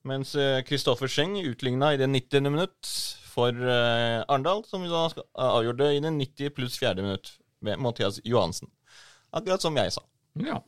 Mens 0.08 0.34
eh, 0.38 0.62
Kristoffer 0.64 1.08
Scheng 1.10 1.36
utligna 1.42 1.92
i 1.94 1.98
det 2.00 2.06
90. 2.08 2.48
minutt 2.50 2.88
for 3.28 3.52
eh, 3.52 4.22
Arendal, 4.28 4.64
som 4.64 4.84
da 4.88 5.08
avgjorde 5.34 5.90
i 5.96 6.00
det 6.00 6.12
90 6.14 6.54
pluss 6.56 6.78
4. 6.80 6.94
minutt 7.02 7.34
med 7.60 7.78
Mathias 7.78 8.20
Johansen. 8.24 8.70
Akkurat 9.32 9.60
som 9.62 9.76
jeg 9.76 9.92
sa. 9.92 10.02
Ja. 10.40 10.62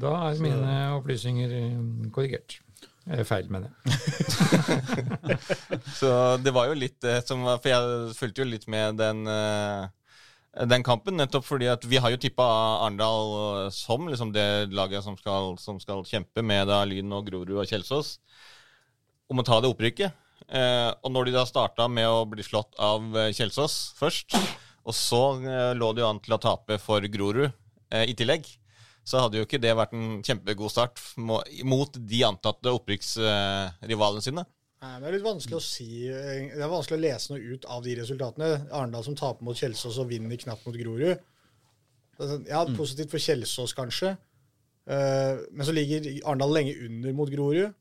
Da 0.00 0.16
er 0.30 0.42
mine 0.42 0.74
opplysninger 0.96 1.54
eh, 1.58 1.78
korrigert. 2.14 2.58
Eh, 3.10 3.24
Feil, 3.28 3.50
mener 3.52 3.70
jeg. 3.70 3.98
Så 6.00 6.10
det 6.40 6.52
var 6.56 6.70
jo 6.70 6.78
litt 6.78 7.04
som 7.26 7.42
var 7.44 7.60
For 7.60 7.72
jeg 7.72 8.14
fulgte 8.16 8.44
jo 8.44 8.50
litt 8.50 8.66
med 8.70 9.00
den 9.00 9.26
eh, 9.28 9.88
den 10.66 10.82
kampen, 10.82 11.14
nettopp 11.14 11.44
fordi 11.46 11.68
at 11.70 11.84
vi 11.86 12.00
har 12.02 12.10
jo 12.10 12.18
tippa 12.18 12.44
Arendal 12.82 13.34
eh, 13.66 13.68
som 13.74 14.08
liksom 14.10 14.32
det 14.34 14.72
laget 14.74 15.04
som 15.06 15.16
skal, 15.18 15.54
som 15.62 15.78
skal 15.82 16.02
kjempe 16.06 16.42
med 16.42 16.66
da 16.70 16.82
Lyn 16.88 17.12
og 17.14 17.28
Grorud 17.28 17.54
og 17.54 17.68
Kjelsås 17.70 18.16
om 19.30 19.38
å 19.38 19.46
ta 19.46 19.60
det 19.62 19.70
opprykket. 19.70 20.16
Eh, 20.50 20.90
og 20.90 21.12
når 21.14 21.28
de 21.28 21.36
da 21.36 21.44
starta 21.46 21.86
med 21.86 22.08
å 22.10 22.24
bli 22.26 22.42
slått 22.42 22.74
av 22.82 23.14
eh, 23.14 23.30
Kjelsås 23.36 23.76
først, 24.00 24.34
og 24.82 24.96
så 24.96 25.22
eh, 25.38 25.70
lå 25.78 25.92
det 25.94 26.02
jo 26.02 26.10
an 26.10 26.18
til 26.24 26.34
å 26.34 26.42
tape 26.42 26.80
for 26.82 27.06
Grorud 27.06 27.46
eh, 27.46 28.08
i 28.10 28.16
tillegg, 28.18 28.48
så 29.04 29.24
hadde 29.24 29.40
jo 29.40 29.46
ikke 29.46 29.60
det 29.62 29.72
vært 29.78 29.94
en 29.96 30.20
kjempegod 30.26 30.72
start 30.72 31.00
mot 31.16 31.96
de 31.96 32.22
antatte 32.26 32.72
opprykksrivalene 32.76 34.24
sine. 34.24 34.44
Nei, 34.80 34.92
men 34.94 35.02
Det 35.02 35.08
er 35.10 35.16
litt 35.18 35.26
vanskelig 35.26 35.58
å 35.58 35.64
si 35.64 36.06
eh, 36.08 36.46
Det 36.54 36.62
er 36.64 36.70
vanskelig 36.72 36.96
å 36.96 37.02
lese 37.02 37.32
noe 37.34 37.52
ut 37.52 37.66
av 37.68 37.82
de 37.84 37.96
resultatene. 37.98 38.48
Arendal 38.72 39.04
som 39.04 39.16
taper 39.18 39.44
mot 39.44 39.58
Kjelsås 39.58 39.98
og 40.00 40.08
vinner 40.08 40.40
knapt 40.40 40.64
mot 40.64 40.78
Grorud. 40.80 41.20
Sånn, 42.16 42.46
Ja, 42.48 42.62
positivt 42.76 43.12
for 43.12 43.20
Kjelsås, 43.20 43.74
kanskje. 43.76 44.14
Eh, 44.88 45.42
men 45.52 45.68
så 45.68 45.74
ligger 45.76 46.08
Arendal 46.24 46.56
lenge 46.56 46.78
under 46.86 47.12
mot 47.16 47.32
Grorud, 47.32 47.74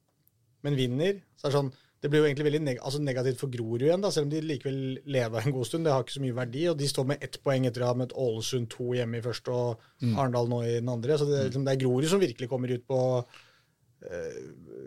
men 0.67 0.75
vinner. 0.75 1.21
Så 1.39 1.47
det 1.47 1.53
er 1.53 1.57
sånn 1.61 1.71
det 1.99 2.09
blir 2.11 2.21
jo 2.21 2.27
egentlig 2.29 2.45
veldig 2.47 2.61
neg 2.63 2.77
altså 2.79 3.01
negativt 3.03 3.41
for 3.41 3.51
Grorud 3.51 3.83
igjen, 3.83 4.03
da, 4.03 4.11
selv 4.15 4.29
om 4.29 4.31
de 4.31 4.39
likevel 4.45 4.99
lever 5.11 5.45
en 5.45 5.55
god 5.55 5.67
stund. 5.67 5.87
Det 5.87 5.91
har 5.91 6.05
ikke 6.05 6.15
så 6.15 6.23
mye 6.23 6.37
verdi, 6.37 6.61
og 6.71 6.77
de 6.79 6.87
står 6.87 7.07
med 7.11 7.25
ett 7.25 7.35
poeng 7.43 7.67
etter 7.67 7.83
å 7.83 7.89
ha 7.91 7.97
møtt 7.99 8.15
Ålesund 8.15 8.69
to 8.71 8.93
hjemme 8.95 9.19
i 9.19 9.25
første 9.25 9.51
og 9.55 9.83
Arendal 10.13 10.47
nå 10.51 10.61
i 10.63 10.77
den 10.77 10.91
andre. 10.93 11.17
Så 11.19 11.27
det, 11.27 11.49
liksom, 11.49 11.65
det 11.67 11.73
er 11.75 11.81
Grorud 11.83 12.07
som 12.11 12.23
virkelig 12.23 12.47
kommer 12.51 12.71
ut 12.71 12.85
på 12.87 13.01
eh, 13.19 14.37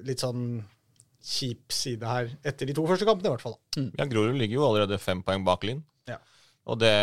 litt 0.08 0.24
sånn 0.24 0.46
kjip 1.22 1.74
side 1.76 2.08
her, 2.08 2.32
etter 2.48 2.66
de 2.66 2.74
to 2.74 2.86
første 2.88 3.06
kampene 3.06 3.28
i 3.28 3.34
hvert 3.34 3.44
fall. 3.44 3.58
da. 3.76 3.84
Ja, 4.00 4.08
Grorud 4.10 4.38
ligger 4.40 4.62
jo 4.62 4.68
allerede 4.70 4.98
fem 5.02 5.20
poeng 5.26 5.44
bak 5.46 5.68
Lyn. 5.68 5.84
Ja. 6.08 6.16
Og 6.64 6.80
det 6.80 6.94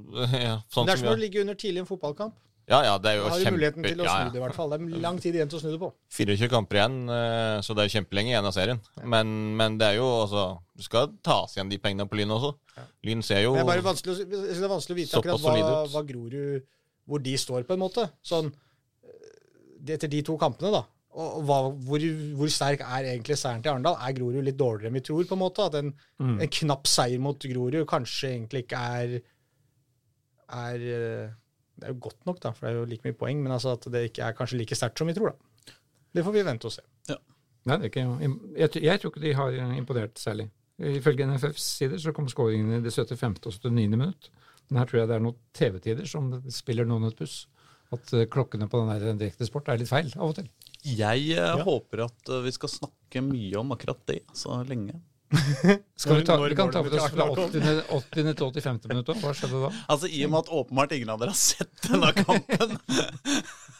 ja, 0.48 0.56
sånn 0.72 0.88
det 0.88 0.96
er 0.96 1.02
som 1.02 1.10
som 1.10 1.12
å 1.12 1.20
ligge 1.20 1.44
under 1.44 1.58
tidlig 1.58 1.82
i 1.82 1.84
en 1.84 1.92
fotballkamp. 1.92 2.40
Ja, 2.70 2.78
ja, 2.86 2.92
det 3.02 3.10
er 3.10 3.16
jo 3.18 3.24
Da 3.26 3.30
har 3.34 3.40
du 3.42 3.56
muligheten 3.56 3.82
til 3.84 4.00
å 4.00 4.04
ja, 4.06 4.12
snu 4.14 4.30
det, 4.32 4.38
i 4.38 4.42
hvert 4.44 4.54
fall. 4.54 4.70
Det 4.70 4.78
er 4.80 5.00
lang 5.06 5.16
tid 5.20 5.34
igjen 5.34 5.50
til 5.50 5.58
å 5.58 5.62
snu 5.64 5.70
det 5.72 5.80
på. 5.82 5.88
24 6.14 6.48
kamper 6.52 6.78
igjen, 6.78 6.98
eh, 7.10 7.56
så 7.66 7.74
det 7.74 7.84
er 7.84 7.92
kjempelenge 7.96 8.30
igjen 8.32 8.48
av 8.48 8.54
serien. 8.54 8.80
Men, 9.02 9.32
men 9.58 9.78
det 9.80 9.88
er 9.90 9.98
jo 9.98 10.06
altså 10.22 10.44
Du 10.78 10.84
skal 10.86 11.10
tas 11.26 11.56
igjen 11.56 11.72
de 11.72 11.80
pengene 11.82 12.06
på 12.08 12.20
Lyn 12.20 12.30
også. 12.36 12.52
Lyn 13.08 13.22
ser 13.26 13.42
jo 13.42 13.52
Men 13.56 13.62
det 13.62 13.66
er 13.66 13.72
bare 13.74 13.86
vanskelig, 13.90 14.14
å- 14.14 14.22
jeg 14.22 14.30
synes 14.46 14.62
det 14.62 14.68
er 14.68 14.74
vanskelig 14.76 14.94
å 14.96 15.00
vite 15.02 15.18
akkurat 15.20 15.42
hva, 15.42 15.82
hva 15.96 16.04
Grorud 16.12 16.70
Hvor 17.10 17.18
de 17.26 17.34
står, 17.36 17.64
på 17.66 17.74
en 17.74 17.82
måte. 17.82 18.06
Sånn 18.22 18.52
eh, 19.02 19.94
Etter 19.96 20.08
de 20.08 20.22
to 20.22 20.38
kampene, 20.38 20.70
da. 20.70 20.84
Og 21.12 21.42
hva, 21.44 21.58
hvor, 21.84 22.00
hvor 22.38 22.48
sterk 22.48 22.80
er 22.86 23.10
egentlig 23.10 23.36
seieren 23.36 23.60
til 23.60 23.74
Arendal? 23.74 23.98
Er 24.00 24.14
Grorud 24.16 24.46
litt 24.46 24.56
dårligere 24.56 24.88
enn 24.88 24.96
vi 24.96 25.02
tror? 25.04 25.26
på 25.28 25.34
en 25.36 25.42
måte? 25.42 25.66
At 25.68 25.74
en, 25.82 25.90
en 26.22 26.48
knapp 26.62 26.86
seier 26.88 27.20
mot 27.20 27.36
Grorud 27.42 27.82
kanskje 27.90 28.30
egentlig 28.38 28.62
ikke 28.64 28.80
er 29.02 29.18
er 30.52 30.82
eh, 30.94 31.28
Det 31.82 31.90
er 31.90 31.94
jo 31.96 32.00
godt 32.08 32.28
nok, 32.28 32.40
da, 32.42 32.54
for 32.54 32.66
det 32.68 32.72
er 32.72 32.80
jo 32.80 32.88
like 32.88 33.06
mye 33.08 33.18
poeng, 33.18 33.42
men 33.42 33.54
altså 33.54 33.74
at 33.76 33.86
det 33.90 34.06
ikke 34.08 34.24
er 34.28 34.38
kanskje 34.38 34.62
like 34.62 34.78
sterkt 34.78 35.02
som 35.02 35.10
vi 35.10 35.16
tror, 35.18 35.34
da. 35.34 35.76
Det 36.12 36.24
får 36.24 36.34
vi 36.36 36.44
vente 36.46 36.68
og 36.68 36.74
se. 36.74 36.84
Nei, 37.62 37.76
det 37.78 37.86
er 37.86 37.90
ikke, 37.92 38.32
jeg, 38.58 38.82
jeg 38.82 39.00
tror 39.00 39.12
ikke 39.12 39.22
de 39.22 39.34
har 39.38 39.56
imponert 39.76 40.18
særlig. 40.18 40.48
Ifølge 40.82 41.26
NFFs 41.28 41.66
sider 41.78 42.00
så 42.02 42.14
kom 42.16 42.26
skåringene 42.30 42.80
i 42.80 42.82
det 42.82 42.90
75. 42.94 43.38
og 43.46 43.54
79. 43.54 43.92
minutt. 43.94 44.30
Men 44.68 44.80
her 44.80 44.88
tror 44.88 45.02
jeg 45.02 45.10
det 45.10 45.16
er 45.18 45.24
noen 45.26 45.38
TV-tider 45.54 46.08
som 46.10 46.30
spiller 46.50 46.88
noen 46.88 47.06
et 47.06 47.18
puss. 47.18 47.44
At 47.92 48.12
eh, 48.16 48.26
klokkene 48.32 48.66
på 48.72 48.80
den 48.80 48.90
der 48.90 49.18
direktesport 49.20 49.68
er 49.68 49.78
litt 49.78 49.90
feil 49.90 50.08
av 50.16 50.30
og 50.30 50.38
til. 50.38 50.48
Jeg 50.82 51.26
ja. 51.28 51.52
håper 51.62 52.06
at 52.08 52.32
eh, 52.32 52.42
vi 52.46 52.54
skal 52.56 52.72
snakke 52.72 53.22
mye 53.26 53.60
om 53.60 53.74
akkurat 53.76 54.00
det 54.08 54.22
så 54.34 54.62
lenge. 54.66 54.96
Skal 55.32 56.16
vi, 56.18 56.24
ta, 56.26 56.36
Når- 56.36 56.48
vi 56.48 56.56
kan 56.58 56.70
ta 56.72 56.82
for 56.82 56.96
oss 56.98 57.10
fra 57.14 57.26
80. 57.30 57.82
80. 57.88 58.34
til 58.36 58.46
85. 58.46 58.88
minutt 58.90 59.08
òg. 59.12 59.20
Hva 59.22 59.32
skjedde 59.36 59.60
da? 59.64 59.70
Altså 59.88 60.10
I 60.10 60.24
og 60.26 60.30
med 60.34 60.38
at 60.44 60.50
åpenbart 60.60 60.92
ingen 60.96 61.12
av 61.14 61.20
dere 61.22 61.32
har 61.32 61.40
sett 61.40 61.72
denne 61.88 62.12
kampen. 62.18 62.78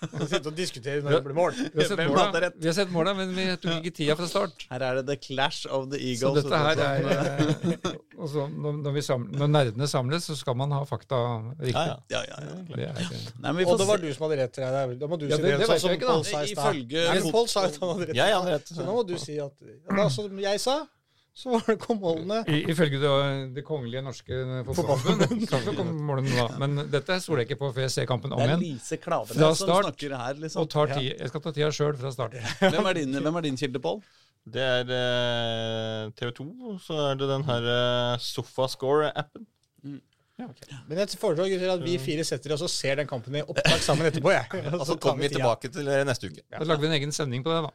Vi 0.03 0.27
sitter 0.27 0.51
og 0.51 0.57
diskuterer 0.59 1.03
når 1.05 1.13
det 1.15 1.19
blir 1.29 1.37
mål. 1.37 1.53
Vi 1.55 1.79
har 1.79 1.87
sett 1.93 2.01
måla, 2.09 2.49
vi 2.59 2.67
har 2.67 2.75
sett 2.75 2.91
måla 2.91 3.13
men 3.15 3.35
vi 3.37 3.45
tok 3.63 3.85
ikke 3.85 3.93
tida 3.95 4.17
fra 4.19 4.27
start. 4.27 4.65
Her 4.73 4.83
er 4.83 4.97
det 4.99 5.05
The 5.13 5.17
Clash 5.23 5.69
of 5.71 5.85
the 5.93 6.01
eagles. 6.03 6.41
Så 6.43 6.51
dette 6.51 6.59
her 6.59 6.81
er 6.83 8.01
også, 8.19 8.49
når, 8.65 8.81
når, 8.83 8.97
vi 8.97 9.05
samler, 9.07 9.39
når 9.45 9.53
nerdene 9.53 9.87
samles, 9.93 10.27
så 10.27 10.35
skal 10.41 10.57
man 10.59 10.75
ha 10.75 10.81
fakta 10.91 11.21
riktig. 11.61 11.77
Ja, 11.77 11.85
ja. 11.93 11.99
Ja, 12.17 12.23
ja, 12.33 12.41
ja. 12.49 12.57
Det 12.73 12.89
er, 12.89 12.99
eh, 12.99 13.29
Nei, 13.45 13.55
Og 13.63 13.79
det 13.79 13.87
var 13.93 14.03
du 14.03 14.09
som 14.11 14.27
hadde 14.27 14.41
rett. 14.43 14.59
Reidar. 14.65 14.97
Da 15.05 15.11
må 15.13 15.21
du 15.21 15.29
Ja, 15.29 15.37
si 15.39 15.43
det- 15.43 15.53
det, 15.53 15.59
det 15.63 15.71
sånn 15.71 15.85
som. 15.85 15.95
Pål 16.03 16.25
sa 16.27 16.43
i 16.43 16.57
stad. 16.57 17.31
Pål 17.39 17.49
sa 17.55 17.65
at 17.69 17.79
han 17.79 17.95
hadde 17.95 18.51
rett. 18.57 18.75
Så 18.75 18.83
nå 18.83 18.99
må 18.99 19.07
du 19.07 19.15
si 19.23 19.39
at 19.39 19.55
som 20.19 20.43
jeg 20.49 20.61
sa, 20.67 20.81
så 21.33 21.55
var 21.55 21.63
det 21.67 21.79
kom 21.81 21.97
målene. 22.03 22.43
I, 22.45 22.59
ifølge 22.69 22.99
det, 23.01 23.11
det 23.57 23.63
kongelige 23.65 24.03
norske 24.05 24.41
fotballforbund 24.69 25.47
kom 25.49 25.93
målene 26.05 26.35
da. 26.37 26.49
Men 26.61 26.83
dette 26.93 27.17
stoler 27.25 27.43
jeg 27.45 27.51
ikke 27.51 27.61
på 27.63 27.71
før 27.73 27.87
jeg 27.87 27.95
ser 27.95 28.09
kampen 28.11 28.35
om 28.37 28.43
igjen. 28.43 28.59
Det 28.61 28.69
er. 28.69 28.75
Lise 28.77 28.99
Klavenes 29.01 29.63
som 29.63 29.71
snakker 29.87 30.13
her, 30.19 30.35
Og 30.37 30.45
liksom. 30.45 30.69
tar 30.75 30.93
tida. 30.93 31.15
jeg 31.23 31.33
skal 31.33 31.45
ta 31.47 31.55
tida 31.57 31.71
sjøl 31.73 31.97
fra 32.03 32.13
start. 32.13 32.37
Hvem 32.75 32.91
er 32.93 33.01
din, 33.01 33.17
hvem 33.25 33.41
er 33.41 33.49
din 33.49 33.57
kilde, 33.57 33.81
Pål? 33.83 34.03
Det 34.53 34.63
er 34.67 34.89
eh, 34.91 36.11
TV 36.19 36.33
2, 36.35 36.47
så 36.83 36.97
er 37.13 37.19
det 37.21 37.29
den 37.31 37.45
her 37.47 37.69
eh, 37.79 38.17
Sofascore-appen. 38.19 39.47
Men 40.41 40.99
jeg 41.03 41.19
foreslår 41.21 41.51
gutter, 41.53 41.71
at 41.75 41.83
vi 41.85 41.95
fire 42.01 42.25
setter 42.25 42.55
oss 42.55 42.63
og 42.65 42.71
ser 42.73 42.97
den 43.03 43.09
kampen 43.09 43.37
i 43.37 43.43
opptak 43.45 43.83
sammen 43.85 44.09
etterpå. 44.09 44.33
jeg. 44.33 44.63
Og 44.81 44.85
så 44.89 44.97
kommer 45.01 45.27
vi 45.27 45.31
tilbake 45.35 45.69
til 45.73 45.91
neste 46.09 46.31
uke. 46.31 46.45
Da 46.49 46.65
lager 46.65 46.83
vi 46.83 46.89
en 46.89 46.97
egen 46.97 47.13
sending 47.15 47.45
på 47.45 47.53
det, 47.53 47.61
da. 47.67 47.73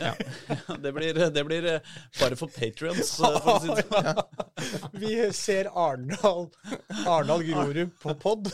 Ja. 0.00 0.14
Det 0.80 0.92
blir, 0.94 1.16
det 1.34 1.42
blir 1.44 1.66
eh, 1.68 1.88
bare 2.18 2.36
for 2.38 2.50
patrions. 2.50 3.12
eh, 3.20 3.48
si 3.62 3.70
sånn. 3.70 4.20
Vi 5.02 5.12
ser 5.36 5.68
Arendal 5.70 6.48
Arendal 7.06 7.44
Grorud 7.46 7.92
på 8.02 8.14
pod. 8.20 8.50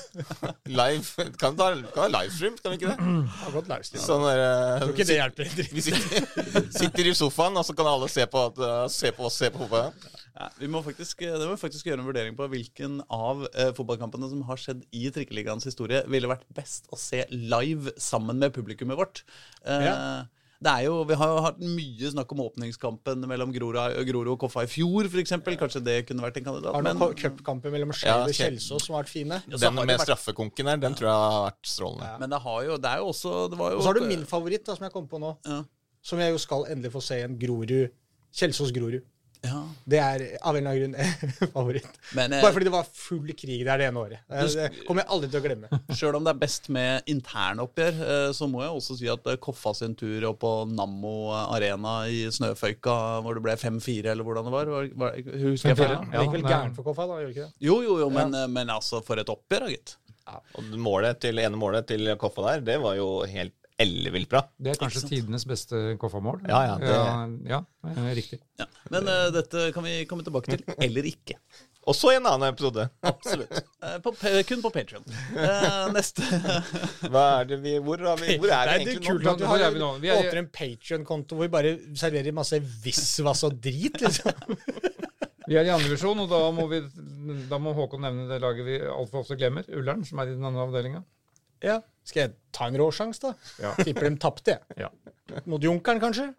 Live. 0.68 1.26
Kan 1.40 1.56
vi 1.56 1.60
ta 1.60 1.70
kan 1.94 2.02
ha 2.02 2.08
livestream, 2.12 2.58
kan 2.62 2.74
vi 2.74 2.80
ikke 2.80 2.92
det? 2.92 3.08
Har 3.42 3.56
gått 3.56 3.70
livestream. 3.72 4.04
Sånn 4.04 4.26
der, 4.26 4.42
eh, 4.44 4.76
Tror 4.82 4.94
ikke 4.94 5.08
det 5.08 5.18
hjelper. 5.20 5.54
Vi 5.72 5.86
sitter, 5.86 6.70
sitter 6.76 7.10
i 7.12 7.16
sofaen, 7.18 7.56
og 7.56 7.66
så 7.68 7.76
kan 7.78 7.90
alle 7.90 8.10
se 8.12 8.26
på, 8.30 8.46
se 8.92 9.12
på 9.16 9.28
oss 9.30 9.40
se 9.42 9.52
på 9.54 9.64
fotball. 9.64 9.92
Ja, 10.36 10.50
vi 10.60 10.68
må 10.68 10.82
faktisk, 10.84 11.22
eh, 11.24 11.32
det 11.40 11.46
må 11.48 11.54
vi 11.56 11.62
faktisk 11.68 11.86
gjøre 11.88 12.02
en 12.02 12.08
vurdering 12.10 12.34
på 12.36 12.46
hvilken 12.52 12.98
av 13.08 13.46
eh, 13.54 13.70
fotballkampene 13.72 14.28
som 14.28 14.42
har 14.44 14.56
skjedd 14.60 14.82
i 14.92 15.08
Trikkeligaens 15.14 15.64
historie, 15.64 16.02
ville 16.12 16.28
vært 16.28 16.44
best 16.54 16.90
å 16.92 16.98
se 17.00 17.22
live 17.32 17.94
sammen 17.96 18.36
med 18.42 18.52
publikummet 18.56 18.98
vårt. 19.00 19.22
Eh, 19.64 19.84
Ja. 19.90 19.98
Det 20.56 20.70
er 20.72 20.84
jo, 20.86 21.04
Vi 21.04 21.12
har 21.20 21.28
jo 21.28 21.40
hatt 21.44 21.58
mye 21.60 22.08
snakk 22.14 22.30
om 22.32 22.38
åpningskampen 22.40 23.20
mellom 23.28 23.50
Grorud 23.52 23.76
Grorud 24.08 24.30
og 24.32 24.38
Koffa 24.40 24.62
i 24.64 24.66
fjor, 24.72 25.04
f.eks. 25.04 25.34
Kanskje 25.60 25.82
det 25.84 26.06
kunne 26.08 26.24
vært 26.24 26.38
en 26.40 26.44
kandidat. 26.46 26.72
Har 26.72 26.80
du 26.82 26.88
noen 26.96 27.12
cupkamper 27.14 27.70
mellom 27.74 27.92
Skeiv 27.92 28.22
og 28.24 28.30
Ja, 28.32 28.38
Kjelsås 28.38 28.86
som 28.86 28.94
har 28.96 29.02
vært 29.04 29.12
fine. 29.12 29.42
Ja, 29.52 29.58
Den 29.58 29.74
med 29.74 29.86
vært- 29.98 30.06
straffekonken 30.08 30.64
her, 30.66 30.78
den 30.80 30.94
tror 30.96 31.10
jeg 31.10 31.20
har 31.34 31.50
vært 31.50 31.60
strålende. 31.68 32.18
Men 32.20 32.30
det, 32.30 32.40
har 32.40 32.64
jo, 32.64 32.76
det 32.78 32.88
er 32.88 32.96
jo 33.04 33.10
også 33.12 33.34
det 33.52 33.58
var 33.60 33.70
jo, 33.72 33.76
Og 33.76 33.82
så 33.84 33.86
har 33.92 34.00
du 34.00 34.06
min 34.08 34.24
favoritt, 34.24 34.64
da, 34.64 34.74
som 34.74 34.84
jeg 34.88 34.92
kom 34.96 35.06
på 35.12 35.20
nå. 35.20 35.36
Ja. 35.44 35.62
Som 36.02 36.18
jeg 36.24 36.32
jo 36.32 36.38
skal 36.38 36.64
endelig 36.72 36.92
få 36.96 37.02
se 37.04 37.20
igjen. 37.20 37.36
Grorud. 37.38 37.90
Kjelsås-Grorud. 38.32 39.02
Ja. 39.46 39.60
Det 39.86 40.00
er 40.02 40.24
av 40.40 40.56
en 40.58 40.66
eller 40.66 40.88
annen 40.88 40.94
grunn 40.96 41.50
favoritt. 41.56 41.98
Men 42.18 42.34
eh, 42.34 42.42
Bare 42.44 42.54
fordi 42.56 42.68
det 42.68 42.74
var 42.74 42.88
full 43.00 43.32
krig 43.38 43.64
der 43.66 43.80
det 43.82 43.88
ene 43.90 44.02
året. 44.02 44.22
Det, 44.28 44.46
det 44.58 44.86
kommer 44.86 45.04
jeg 45.04 45.12
aldri 45.16 45.30
til 45.32 45.40
å 45.40 45.44
glemme. 45.46 45.80
Sjøl 45.98 46.18
om 46.18 46.26
det 46.26 46.34
er 46.34 46.40
best 46.42 46.70
med 46.76 47.10
internoppgjør, 47.12 48.00
eh, 48.06 48.28
så 48.36 48.48
må 48.50 48.64
jeg 48.64 48.78
også 48.80 48.98
si 49.00 49.10
at 49.12 49.30
eh, 49.32 49.38
Koffa 49.46 49.74
sin 49.78 49.96
tur 49.98 50.28
opp 50.30 50.40
på 50.44 50.54
Nammo 50.70 51.16
Arena 51.34 51.98
i 52.12 52.24
Snøføyka, 52.32 52.96
hvor 53.24 53.38
det 53.38 53.44
ble 53.46 53.58
5-4, 53.60 54.12
eller 54.12 54.26
hvordan 54.26 54.48
det 54.48 54.56
var, 54.56 54.72
var, 54.76 54.90
var 55.04 55.20
Husker 55.46 55.72
jeg 55.72 55.80
feil? 55.80 55.94
ja. 55.96 56.00
Det 56.16 56.26
gikk 56.26 56.36
vel 56.38 56.48
gærent 56.50 56.76
for 56.78 56.90
Koffa, 56.90 57.06
da? 57.08 57.20
gjorde 57.22 57.36
ikke 57.36 57.46
det? 57.46 57.54
Jo, 57.68 57.78
jo, 57.84 58.00
jo, 58.04 58.10
men, 58.12 58.34
ja. 58.36 58.48
men 58.50 58.74
altså, 58.74 59.00
for 59.06 59.22
et 59.22 59.32
oppgjør, 59.32 59.66
da, 59.66 59.72
gitt. 59.76 59.96
Og 60.58 60.74
målet 60.82 61.20
til, 61.22 61.38
ene 61.38 61.58
målet 61.58 61.86
til 61.88 62.10
Koffa 62.20 62.50
der, 62.50 62.66
det 62.66 62.80
var 62.82 62.98
jo 62.98 63.10
helt 63.30 63.54
ellevilt 63.82 64.28
bra. 64.32 64.40
Det 64.56 64.72
er 64.72 64.78
kanskje 64.80 65.02
tidenes 65.10 65.44
beste 65.48 65.76
KFA-mål. 66.00 66.42
Ja, 66.48 66.62
ja, 66.70 66.76
det- 66.80 66.92
ja, 66.96 67.24
ja, 67.52 67.62
eh, 67.92 68.10
riktig. 68.16 68.38
Ja. 68.60 68.66
Men 68.90 69.08
uh, 69.10 69.26
dette 69.34 69.70
kan 69.74 69.84
vi 69.84 69.98
komme 70.08 70.24
tilbake 70.24 70.54
til, 70.56 70.62
eller 70.86 71.08
ikke. 71.10 71.36
Også 71.86 72.10
i 72.10 72.16
en 72.18 72.24
annen 72.26 72.48
episode. 72.50 72.88
Absolutt. 73.06 73.60
Uh, 73.84 73.98
på, 74.02 74.10
kun 74.48 74.62
på 74.64 74.70
Patrion. 74.74 75.04
Uh, 75.36 75.84
neste 75.94 76.24
Hva 77.12 77.22
er 77.42 77.50
det 77.52 77.60
vi 77.62 77.76
Hvor, 77.78 78.00
har 78.08 78.18
vi, 78.18 78.38
hvor 78.42 78.50
er 78.50 78.72
vi 78.72 78.88
det 78.88 78.96
egentlig 78.96 79.06
kult 79.06 79.22
nå? 79.28 79.34
at 79.36 79.38
du 79.38 79.46
har, 79.46 79.66
vi 79.70 79.82
nå? 79.84 79.90
Vi 80.02 80.10
er- 80.10 80.18
åpner 80.24 80.40
en 80.42 80.48
Patrion-konto 80.56 81.38
hvor 81.38 81.46
vi 81.46 81.52
bare 81.54 81.76
serverer 82.00 82.34
masse 82.34 82.58
visvas 82.82 83.44
og 83.46 83.60
drit, 83.62 84.00
liksom. 84.02 84.32
Vi 85.46 85.54
er 85.54 85.62
i 85.62 85.70
andrevisjon, 85.70 86.18
og 86.24 86.26
da 86.26 86.40
må, 86.50 86.64
vi, 86.66 86.80
da 87.46 87.60
må 87.62 87.70
Håkon 87.76 88.02
nevne 88.02 88.24
det 88.26 88.40
laget 88.42 88.66
vi 88.66 88.80
altfor 88.82 89.20
ofte 89.20 89.36
glemmer. 89.38 89.62
Ullern, 89.78 90.00
som 90.02 90.18
er 90.18 90.32
i 90.32 90.34
den 90.34 90.42
andre 90.48 90.64
avdelinga. 90.64 91.04
Ja. 91.62 91.76
Skal 92.06 92.22
jeg 92.22 92.34
ta 92.54 92.68
en 92.70 92.78
råsjanse, 92.80 93.22
da? 93.22 93.52
Ja. 93.62 93.76
Tipper 93.86 94.08
de 94.08 94.18
tapte, 94.22 94.56
jeg. 94.56 94.82
Ja. 94.86 95.40
Mot 95.50 95.62
Junkeren, 95.62 96.02
kanskje? 96.02 96.30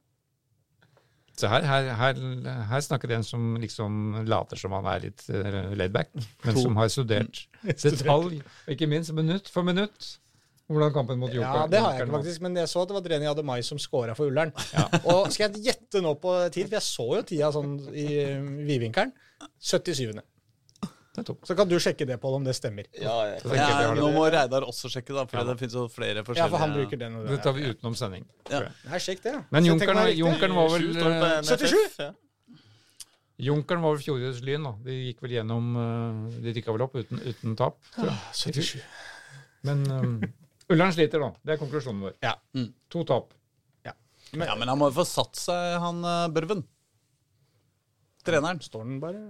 Så 1.37 1.49
her, 1.51 1.65
her, 1.69 1.87
her, 1.93 2.21
her 2.71 2.81
snakker 2.81 3.11
en 3.13 3.25
som 3.25 3.51
liksom 3.61 4.23
later 4.25 4.57
som 4.57 4.73
han 4.73 4.87
er 4.89 5.03
litt 5.03 5.27
uh, 5.29 5.67
laidback, 5.77 6.09
men 6.47 6.57
som 6.57 6.79
har 6.79 6.89
studert 6.89 7.43
detalj, 7.83 8.39
ikke 8.73 8.87
minst 8.89 9.13
minutt 9.13 9.51
for 9.53 9.67
minutt, 9.67 10.15
hvordan 10.67 10.95
kampen 10.95 11.21
mot 11.21 11.29
Junkeren. 11.29 11.67
Ja, 11.67 11.67
det 11.69 11.83
har 11.83 11.93
jeg 11.93 12.07
ikke, 12.07 12.15
faktisk. 12.17 12.41
Men 12.43 12.57
jeg 12.57 12.71
så 12.71 12.81
at 12.81 12.89
det 12.89 12.97
var 12.97 13.05
Dreni 13.05 13.29
Ademai 13.29 13.59
som 13.63 13.79
scora 13.79 14.17
for 14.17 14.31
Ullern. 14.31 14.49
Og 15.13 15.29
skal 15.31 15.45
jeg 15.45 15.69
gjette 15.69 16.01
nå 16.03 16.15
på 16.19 16.33
tid, 16.49 16.65
for 16.65 16.79
jeg 16.79 16.87
så 16.87 17.05
jo 17.19 17.21
tida 17.29 17.51
sånn 17.55 17.77
i 17.93 18.07
uh, 18.33 18.49
vidvinkelen. 18.67 19.13
77. 19.61 20.17
Så 21.25 21.55
kan 21.57 21.65
du 21.69 21.75
sjekke 21.81 22.05
det, 22.05 22.19
Pål, 22.21 22.35
om 22.37 22.43
det 22.45 22.53
stemmer. 22.53 22.85
Ja, 22.93 23.15
ja. 23.25 23.37
Jeg 23.41 23.57
ja, 23.57 23.93
Nå 23.97 24.11
må 24.13 24.27
Reidar 24.29 24.65
også 24.67 24.91
sjekke, 24.93 25.15
da, 25.15 25.23
for 25.29 25.49
det 25.49 25.55
finnes 25.57 25.73
jo 25.79 25.87
flere 25.89 26.21
forskjellige 26.25 26.45
Ja, 26.45 26.51
for 26.53 26.61
han 26.61 26.75
bruker 26.75 27.01
den. 27.01 27.15
Og 27.17 27.31
Det 27.31 27.39
tar 27.41 27.55
vi 27.57 27.65
utenom 27.71 27.95
sending. 27.97 28.27
Ja. 28.51 28.61
Nei, 28.85 28.99
sjekk 29.01 29.23
det. 29.25 29.33
ja. 29.33 29.41
Men 29.55 29.65
jeg 29.65 29.73
Junkeren. 29.73 30.01
Junkeren 30.19 30.55
var 30.59 30.69
vel 30.75 30.85
Sju 30.85 30.93
står 30.99 31.09
det 31.09 31.17
på 31.23 31.29
eh, 31.31 31.39
NFF. 31.41 31.65
77? 31.65 32.53
Junkeren 33.47 33.83
var 33.85 33.97
vel 33.97 34.05
fjorårets 34.05 34.43
Lyn, 34.45 34.69
da. 34.69 34.75
De 34.85 34.99
gikk 35.07 35.25
vel 35.25 35.35
gjennom 35.39 35.81
eh, 35.81 36.39
De 36.45 36.55
rykka 36.59 36.77
vel 36.77 36.85
opp 36.85 37.01
uten, 37.01 37.23
uten 37.25 37.57
tap. 37.57 37.81
Ja, 37.97 38.13
77. 38.37 38.77
Men 39.65 39.83
um, 39.89 40.15
Ullern 40.69 40.93
sliter, 40.93 41.25
da. 41.25 41.33
Det 41.41 41.57
er 41.57 41.61
konklusjonen 41.65 42.07
vår. 42.09 42.17
Ja. 42.25 42.37
Mm. 42.53 42.71
To 42.93 43.05
tap. 43.09 43.33
Ja, 43.87 43.95
men 44.59 44.67
han 44.67 44.75
må 44.75 44.89
jo 44.89 44.97
få 44.99 45.05
satt 45.07 45.39
seg, 45.39 45.77
han 45.81 46.03
Børven. 46.35 46.65
Treneren. 48.27 48.59
Står 48.61 48.83
den 48.83 48.97
bare 48.99 49.21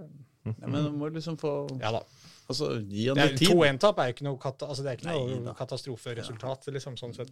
Ja, 0.62 0.68
men 0.68 0.84
du 0.88 0.92
må 0.98 1.10
liksom 1.14 1.38
få 1.42 1.52
Ja 1.82 1.92
da. 1.92 2.02
Altså, 2.48 2.70
gi 2.88 3.08
han 3.10 3.18
er- 3.20 3.34
litt 3.34 3.40
tid. 3.42 3.50
2-1-tap 3.52 3.98
er 4.00 4.06
jo 4.08 4.14
ikke 4.16 4.24
noe, 4.24 4.38
kata 4.40 4.68
altså, 4.72 4.84
det 4.86 4.92
er 4.94 4.98
ikke 5.02 5.10
Nei 5.10 5.18
noe 5.36 5.46
da. 5.50 5.54
katastroferesultat, 5.60 6.68
liksom, 6.72 6.96
sånn 7.00 7.14
sett. 7.16 7.32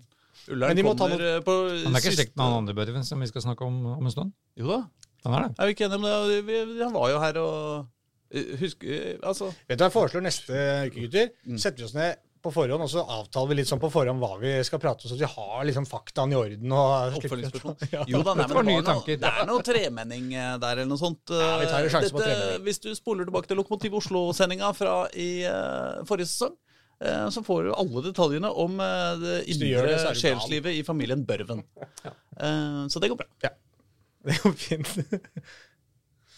Ullern 0.51 0.75
kommer 0.83 1.21
eh, 1.23 1.39
på 1.45 1.53
Han 1.85 1.95
er 1.95 2.01
ikke 2.03 2.15
slekt 2.17 2.35
med 2.35 2.43
han 2.45 2.57
andre 2.59 2.75
Børven 2.75 3.03
som 3.07 3.19
vi 3.23 3.27
skal 3.31 3.41
snakke 3.45 3.63
om 3.65 3.77
om 3.95 4.05
en 4.05 4.11
stund? 4.11 4.33
Jo 4.59 4.67
da. 4.67 4.81
Han 5.25 5.33
er 5.37 5.47
det. 5.47 5.55
Er 5.59 5.65
vi 5.69 5.73
ikke 5.77 5.85
enige 5.87 6.01
om 6.01 6.03
det? 6.03 6.45
Vi- 6.45 6.83
Han 6.83 6.93
var 6.93 7.09
jo 7.09 7.19
her 7.23 7.37
og 7.39 7.87
eh, 8.31 8.57
Husk 8.59 8.83
eh, 8.83 9.15
Altså 9.23 9.47
Vet 9.69 9.79
du 9.79 9.83
hva 9.85 9.87
jeg 9.89 9.95
foreslår 9.95 10.21
neste 10.27 10.51
uke, 10.91 10.99
gutter? 11.07 11.31
Mm. 11.47 11.57
Setter 11.57 11.77
vi 11.77 11.83
oss 11.87 11.95
ned 11.95 12.15
på 12.45 12.51
forhånd, 12.53 12.83
og 12.85 12.89
så 12.91 13.01
avtaler 13.01 13.49
vi 13.51 13.55
litt 13.59 13.69
sånn 13.69 13.81
på 13.81 13.89
forhånd 13.93 14.21
hva 14.21 14.35
vi 14.41 14.51
skal 14.67 14.79
prate 14.83 15.03
om, 15.07 15.11
så 15.11 15.17
vi 15.19 15.27
har 15.29 15.65
liksom 15.67 15.87
faktaene 15.89 16.35
i 16.35 16.37
orden. 16.39 16.75
og 16.75 17.17
Oppfølgingsspørsmål. 17.19 17.75
Ja. 17.95 18.03
Jo 18.09 18.21
da, 18.25 18.35
nei, 18.39 18.45
nye 18.69 18.77
det, 18.79 18.85
tanker. 18.87 19.17
det 19.21 19.31
er 19.31 19.49
noe 19.49 19.65
tremenning 19.65 20.29
eh, 20.35 20.53
der 20.61 20.77
eller 20.79 20.89
noe 20.91 21.01
sånt. 21.01 21.33
Ja, 21.33 21.49
vi 21.61 21.67
tar 21.71 21.81
en 21.87 21.91
sjanse 21.93 22.13
på 22.15 22.21
tremenning. 22.23 22.63
Hvis 22.67 22.81
du 22.85 22.89
spoler 22.97 23.27
tilbake 23.27 23.49
til 23.51 23.59
Lokomotiv 23.59 23.97
Oslo-sendinga 23.99 24.71
fra 24.77 24.95
i 25.17 25.29
eh, 25.49 26.01
forrige 26.09 26.29
sesong, 26.31 26.55
eh, 27.03 27.27
så 27.35 27.43
får 27.45 27.67
du 27.67 27.73
alle 27.75 28.05
detaljene 28.11 28.53
om 28.65 28.79
det 29.25 29.37
indre 29.55 29.85
det, 29.91 30.15
sjelslivet 30.21 30.79
i 30.79 30.81
familien 30.87 31.25
Børven. 31.27 31.65
Ja. 32.05 32.15
så 32.91 33.01
det 33.03 33.11
går 33.13 33.21
bra. 33.25 33.29
Det 34.25 34.39
går 34.41 34.55
fint. 34.57 34.87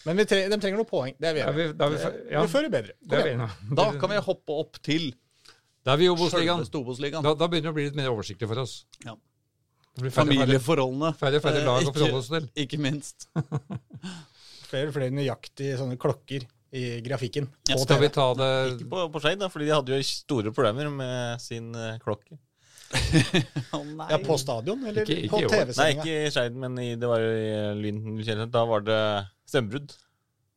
Men 0.04 0.16
vi 0.20 0.24
tre, 0.28 0.42
de 0.48 0.56
trenger 0.60 0.80
noen 0.80 0.88
poeng. 0.88 1.14
Det 1.20 1.30
er 1.30 1.34
vi 1.36 1.40
er 1.42 1.48
enige 1.50 1.70
vi, 1.70 1.76
da 1.78 1.88
vi, 1.92 1.96
om. 2.04 2.18
ja, 2.32 2.42
Vi 2.44 2.52
fører 2.52 2.70
bedre. 2.72 2.94
vi. 3.02 3.74
Da 3.76 3.86
kan 4.00 4.12
vi 4.12 4.20
hoppe 4.24 4.58
opp 4.62 4.78
til 4.84 5.08
Da 5.88 5.94
er 5.96 6.02
vi 6.02 6.04
i 6.04 6.10
Obos-ligaen. 6.12 6.66
Da, 7.24 7.32
da 7.32 7.46
begynner 7.48 7.70
det 7.70 7.72
å 7.72 7.76
bli 7.78 7.86
litt 7.86 7.96
mer 7.96 8.10
oversiktlig 8.12 8.44
for 8.50 8.60
oss. 8.60 8.82
Ja. 9.06 9.14
Færre, 9.96 10.10
Familieforholdene. 10.18 11.14
færre, 11.16 11.40
færre 11.42 11.62
lag 11.64 11.80
Eh, 11.80 11.88
å 11.88 11.94
forholde 11.94 12.18
oss 12.20 12.28
til. 12.28 12.48
Ikke 12.60 12.78
minst. 12.78 13.24
Flere 14.68 14.92
flere 14.92 15.14
nøyaktige 15.16 15.78
sånne 15.80 15.96
klokker 15.96 16.44
i 16.76 16.82
grafikken. 17.00 17.48
Ja, 17.70 17.78
Skal 17.80 18.02
vi 18.02 18.10
ta 18.12 18.26
det 18.36 18.50
Ikke 18.74 18.90
på, 18.92 19.06
på 19.14 19.22
Skeid, 19.24 19.46
fordi 19.48 19.70
de 19.70 19.72
hadde 19.72 19.96
jo 19.96 20.04
store 20.10 20.52
problemer 20.52 20.90
med 20.92 21.40
sin 21.40 21.70
uh, 21.72 21.94
klokke. 22.04 22.36
oh. 23.76 23.88
Ja, 24.12 24.20
på 24.20 24.36
stadion, 24.40 24.84
eller 24.84 25.08
Ikke- 25.08 25.24
ikke 25.24 25.32
på 25.32 25.54
TV-sendinga? 25.54 25.80
Nei, 25.80 25.88
ikke 25.96 26.18
i 26.28 26.34
Skeid, 26.36 26.60
men 26.66 26.76
i, 26.84 26.90
det 27.00 27.08
var 27.08 27.24
jo 27.24 27.32
i 27.32 27.48
Lynden. 27.80 28.44
Da 28.52 28.66
var 28.68 28.84
det 28.84 29.00
stemmebrudd. 29.48 29.96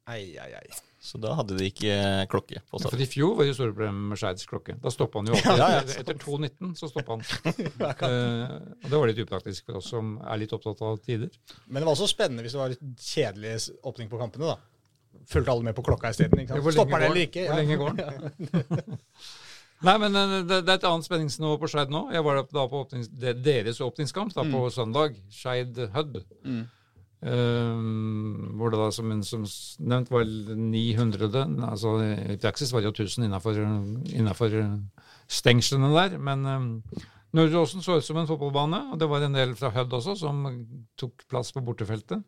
Ei, 0.10 0.34
ei, 0.42 0.54
ei. 0.58 0.80
Så 1.02 1.18
da 1.22 1.34
hadde 1.38 1.56
de 1.58 1.66
ikke 1.70 1.90
eh, 1.94 2.24
klokke 2.30 2.60
på 2.70 2.80
For 2.82 3.02
i 3.02 3.08
fjor 3.10 3.36
var 3.38 3.48
det 3.48 3.56
store 3.58 3.74
problemer 3.74 4.12
med 4.12 4.20
Skeids 4.22 4.46
klokke. 4.50 4.76
Da 4.82 4.92
stoppa 4.94 5.22
han 5.22 5.30
jo 5.30 5.38
opp. 5.38 5.48
Ja, 5.62 5.68
ja. 5.78 5.84
Etter 6.02 6.18
2.19 6.22 6.74
så 6.78 6.90
stoppa 6.92 7.18
han. 7.18 7.24
uh, 7.26 8.58
og 8.84 8.88
det 8.88 9.00
var 9.00 9.10
litt 9.10 9.22
upraktisk 9.24 9.70
for 9.70 9.80
oss 9.80 9.90
som 9.94 10.16
er 10.22 10.42
litt 10.44 10.54
opptatt 10.58 10.82
av 10.86 11.00
tider. 11.06 11.32
Men 11.68 11.82
det 11.82 11.88
var 11.88 11.96
også 11.96 12.10
spennende 12.10 12.46
hvis 12.46 12.58
det 12.58 12.62
var 12.62 12.74
litt 12.74 13.06
kjedelig 13.06 13.56
åpning 13.90 14.12
på 14.12 14.22
kampene, 14.22 14.54
da. 14.54 15.24
Fulgte 15.32 15.54
alle 15.54 15.70
med 15.70 15.78
på 15.78 15.86
klokka 15.86 16.12
isteden. 16.14 16.46
Stopper 16.50 17.02
det 17.02 17.08
eller 17.08 17.18
den? 17.18 17.24
ikke? 17.30 17.48
Hvor 17.50 17.62
lenge 17.62 17.80
går 17.82 17.98
den? 17.98 19.00
Nei, 19.88 19.96
men 19.98 20.18
eh, 20.18 20.36
det, 20.46 20.60
det 20.68 20.76
er 20.76 20.78
et 20.78 20.86
annet 20.92 21.08
spenningsnivå 21.08 21.56
på 21.62 21.70
Skeid 21.72 21.94
nå. 21.94 22.04
Jeg 22.14 22.26
var 22.26 22.44
da 22.46 22.68
på 22.70 22.84
åpnings, 22.86 23.10
deres 23.18 23.82
åpningskamp 23.82 24.34
da, 24.38 24.46
på 24.54 24.68
søndag. 24.74 25.18
Skeid 25.34 25.82
Hud. 25.96 26.22
Mm. 26.46 26.62
Eh, 27.22 27.82
hvor 28.58 28.72
det 28.74 28.80
da, 28.82 28.88
som, 28.90 29.12
som 29.22 29.44
nevnt, 29.86 30.10
var 30.10 30.26
900 30.26 31.44
altså 31.68 32.00
I 32.02 32.38
praksis 32.42 32.72
var 32.74 32.82
det 32.82 32.90
jo 32.90 33.06
1000 33.06 33.28
innafor 34.18 34.56
stengslene 35.30 35.92
der. 35.94 36.18
Men 36.18 36.46
uh, 36.46 37.04
Nordre 37.38 37.62
Åsen 37.62 37.86
så 37.86 38.00
ut 38.00 38.06
som 38.06 38.18
en 38.18 38.30
fotballbane, 38.30 38.88
og 38.92 39.00
det 39.00 39.10
var 39.10 39.24
en 39.24 39.38
del 39.38 39.54
fra 39.56 39.70
Hødd 39.76 39.94
også 40.00 40.18
som 40.20 40.42
tok 41.00 41.28
plass 41.30 41.54
på 41.54 41.64
bortefeltet. 41.64 42.24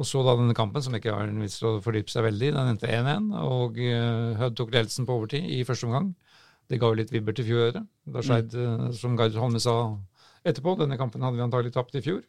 Og 0.00 0.08
så 0.08 0.22
da 0.24 0.34
denne 0.34 0.56
kampen, 0.56 0.82
som 0.82 0.94
ikke 0.96 1.12
har 1.12 1.28
en 1.28 1.42
vits 1.44 1.60
å 1.62 1.76
fordype 1.84 2.10
seg 2.10 2.24
veldig. 2.24 2.50
Den 2.56 2.72
endte 2.72 2.90
1-1, 2.90 3.30
og 3.46 3.78
uh, 3.78 4.34
Hødd 4.42 4.58
tok 4.58 4.74
ledelsen 4.74 5.06
på 5.06 5.20
overtid 5.20 5.46
i 5.54 5.62
første 5.68 5.86
omgang. 5.86 6.10
Det 6.70 6.78
ga 6.82 6.90
jo 6.90 6.98
litt 6.98 7.14
vibber 7.14 7.34
til 7.36 7.46
fjoråret. 7.46 7.86
Da 8.10 8.22
Skeid, 8.26 8.54
mm. 8.54 8.90
som 8.98 9.14
Gard 9.18 9.38
Holme 9.38 9.62
sa 9.62 9.76
etterpå, 10.46 10.76
denne 10.78 10.98
kampen 10.98 11.22
hadde 11.22 11.38
vi 11.38 11.46
antagelig 11.46 11.74
tapt 11.74 11.96
i 11.98 12.02
fjor. 12.04 12.22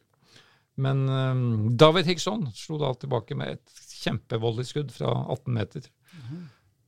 Men 0.80 1.02
um, 1.08 1.42
David 1.76 2.08
Hickson 2.08 2.46
slo 2.56 2.78
da 2.80 2.92
tilbake 2.96 3.36
med 3.36 3.58
et 3.58 3.82
kjempevoldelig 4.02 4.70
skudd 4.70 4.94
fra 4.94 5.10
18 5.34 5.52
meter. 5.58 5.90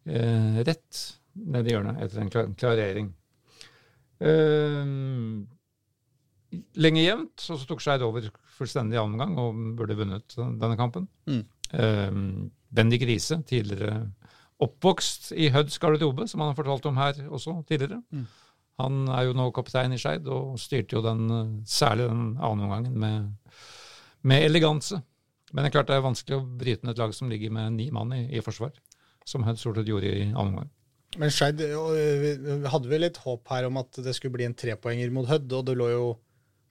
Eh, 0.05 0.63
rett 0.65 1.03
ned 1.35 1.69
i 1.69 1.75
hjørnet 1.75 2.01
etter 2.05 2.23
en 2.23 2.33
klar 2.33 2.51
klarering. 2.61 3.11
Eh, 4.25 4.83
lenge 6.81 7.05
jevnt, 7.05 7.47
og 7.51 7.61
så 7.61 7.69
tok 7.69 7.83
Skeid 7.83 8.05
over 8.07 8.29
fullstendig 8.55 9.01
annen 9.01 9.21
gang 9.21 9.39
og 9.41 9.63
burde 9.79 9.97
vunnet 9.99 10.37
denne 10.37 10.77
kampen. 10.79 11.09
Mm. 11.31 11.43
Eh, 11.75 12.21
Bendik 12.75 13.05
Riise, 13.07 13.41
tidligere 13.47 14.05
oppvokst 14.65 15.33
i 15.37 15.51
Høds 15.55 15.79
garderobe, 15.83 16.29
som 16.31 16.43
han 16.43 16.53
har 16.53 16.59
fortalt 16.59 16.87
om 16.91 16.99
her 17.01 17.19
også 17.27 17.57
tidligere. 17.69 18.01
Mm. 18.15 18.27
Han 18.83 19.09
er 19.15 19.29
jo 19.29 19.37
nå 19.39 19.49
kaptein 19.55 19.95
i 19.95 19.99
Skeid 20.01 20.27
og 20.31 20.59
styrte 20.59 20.97
jo 20.97 21.03
den, 21.05 21.25
eh, 21.31 21.55
særlig 21.67 22.09
den 22.11 22.37
annen 22.39 22.67
omgangen 22.67 22.99
med, 22.99 23.33
med 24.27 24.47
eleganse. 24.47 25.01
Men 25.53 25.63
det 25.63 25.71
er 25.71 25.75
klart 25.77 25.91
det 25.91 25.99
er 25.99 26.07
vanskelig 26.07 26.39
å 26.39 26.47
bryte 26.61 26.87
ned 26.87 26.97
et 26.97 27.03
lag 27.03 27.13
som 27.15 27.31
ligger 27.31 27.53
med 27.55 27.77
ni 27.77 27.91
mann 27.95 28.13
i, 28.17 28.25
i 28.35 28.43
forsvar, 28.43 28.73
som 29.29 29.45
Hødd 29.47 29.61
stort 29.61 29.79
sett 29.79 29.91
gjorde 29.91 30.11
i 30.11 30.27
annen 30.33 30.55
omgang. 30.55 30.71
Men 31.21 31.31
Skeid 31.31 31.61
vi 31.63 32.33
hadde 32.73 32.91
vel 32.91 33.05
litt 33.07 33.21
håp 33.23 33.53
her 33.53 33.69
om 33.69 33.79
at 33.79 34.01
det 34.03 34.17
skulle 34.17 34.35
bli 34.35 34.49
en 34.49 34.57
trepoenger 34.59 35.13
mot 35.15 35.29
Hødd, 35.31 35.53
og 35.55 35.69
det 35.69 35.77
lå 35.79 35.91
jo 35.93 36.09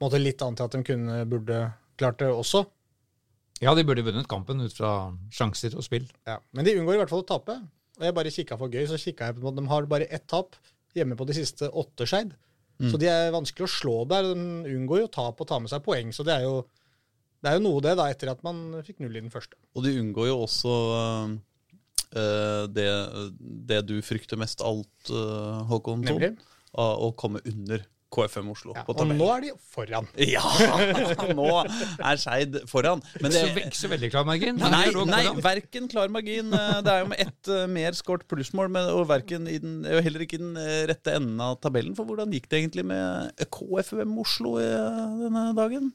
måte 0.03 0.19
litt 0.19 0.41
an 0.43 0.57
til 0.59 0.67
at 0.67 0.75
de 0.75 0.83
kunne, 0.87 1.21
burde 1.31 1.61
klart 1.99 2.19
det 2.19 2.31
også. 2.33 2.65
Ja, 3.63 3.71
de 3.77 3.85
burde 3.87 4.03
vunnet 4.03 4.27
kampen 4.27 4.65
ut 4.65 4.75
fra 4.75 5.13
sjanser 5.31 5.77
og 5.77 5.85
spill. 5.85 6.09
Ja. 6.27 6.41
Men 6.51 6.67
de 6.67 6.75
unngår 6.75 6.97
i 6.97 7.03
hvert 7.03 7.13
fall 7.13 7.23
å 7.23 7.29
tape. 7.29 7.55
Og 7.99 8.07
jeg 8.07 8.15
bare 8.17 8.33
kikka 8.33 8.57
for 8.59 8.73
gøy, 8.73 8.83
så 8.89 8.99
kikka 8.99 9.29
jeg 9.29 9.37
på 9.37 9.51
at 9.51 9.59
de 9.59 9.63
har 9.69 9.87
bare 9.87 10.09
ett 10.11 10.25
tap 10.27 10.57
hjemme 10.97 11.15
på 11.15 11.27
de 11.29 11.37
siste 11.37 11.69
åtte 11.69 12.07
Skeid. 12.09 12.33
Så 12.91 12.97
de 12.99 13.07
er 13.07 13.31
vanskelig 13.31 13.67
å 13.67 13.71
slå 13.71 13.93
der. 14.09 14.33
De 14.33 14.73
unngår 14.73 15.03
jo 15.03 15.11
tap 15.13 15.39
og 15.39 15.47
tar 15.47 15.61
med 15.63 15.71
seg 15.71 15.83
poeng. 15.85 16.09
Så 16.11 16.25
det 16.27 16.33
er 16.35 16.47
jo, 16.47 16.63
det 17.43 17.51
er 17.51 17.57
jo 17.59 17.63
noe, 17.65 17.79
det, 17.83 17.97
da, 17.99 18.07
etter 18.13 18.31
at 18.31 18.43
man 18.45 18.59
fikk 18.87 19.01
null 19.03 19.17
i 19.19 19.23
den 19.25 19.31
første. 19.33 19.57
Og 19.75 19.83
de 19.83 19.97
unngår 19.99 20.29
jo 20.29 20.37
også 20.45 20.75
uh, 22.15 22.67
det, 22.71 22.89
det 23.67 23.81
du 23.89 23.97
frykter 24.05 24.39
mest 24.39 24.63
av 24.63 24.77
alt, 24.77 25.11
uh, 25.11 25.63
Håkon 25.67 26.05
Thon, 26.07 26.37
av 26.79 27.03
å 27.03 27.11
komme 27.19 27.43
under 27.49 27.83
KFM 28.13 28.51
Oslo 28.53 28.75
Ja, 28.77 28.83
på 28.85 28.93
og 28.93 29.09
nå 29.09 29.25
er 29.33 29.41
de 29.41 29.51
foran. 29.73 30.07
Ja! 30.35 30.43
Nå 31.39 31.47
er 31.65 32.21
Skeid 32.21 32.59
foran. 32.69 33.01
Men 33.19 33.33
det, 33.33 33.41
ikke 33.65 33.79
så 33.79 33.89
veldig 33.89 34.11
klar 34.13 34.27
margin. 34.29 34.61
Nei, 34.61 34.85
nei 35.09 35.23
verken 35.41 35.89
klar 35.91 36.13
margin. 36.13 36.53
Det 36.53 36.93
er 36.93 37.01
jo 37.01 37.09
med 37.09 37.25
ett 37.25 37.51
mer 37.73 37.97
skåret 37.97 38.27
plussmål, 38.29 38.69
men- 38.71 38.91
og 38.93 39.07
verken 39.09 39.49
i 39.49 39.57
den, 39.63 39.81
og 39.89 40.05
heller 40.05 40.27
ikke 40.27 40.37
i 40.37 40.43
den 40.45 40.53
rette 40.93 41.17
enden 41.17 41.41
av 41.41 41.57
tabellen. 41.65 41.97
For 41.97 42.05
hvordan 42.05 42.31
gikk 42.37 42.47
det 42.53 42.61
egentlig 42.61 42.85
med 42.93 43.45
KFM 43.57 44.13
Oslo 44.21 44.59
denne 44.61 45.49
dagen? 45.57 45.89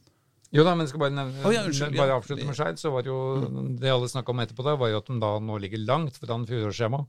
Jo 0.51 0.63
da, 0.65 0.73
men 0.73 0.87
jeg 0.87 0.89
skal 0.95 1.01
bare, 1.03 1.13
nevne, 1.13 1.43
oh, 1.45 1.53
ja, 1.53 1.61
unnskyld, 1.69 1.93
bare 1.99 2.09
ja. 2.09 2.15
avslutte 2.17 2.45
med 2.49 2.57
Skeid. 2.57 2.79
Så 2.81 2.89
var 2.95 3.05
jo 3.05 3.17
det 3.77 3.91
alle 3.93 4.07
snakka 4.09 4.33
om 4.33 4.39
etterpå, 4.41 4.65
der, 4.65 4.79
var 4.81 4.89
jo 4.89 5.01
at 5.03 5.11
de 5.11 5.17
da 5.21 5.33
nå 5.45 5.59
ligger 5.61 5.83
langt 5.85 6.17
foran 6.17 6.47
fjorårsskjema. 6.49 7.01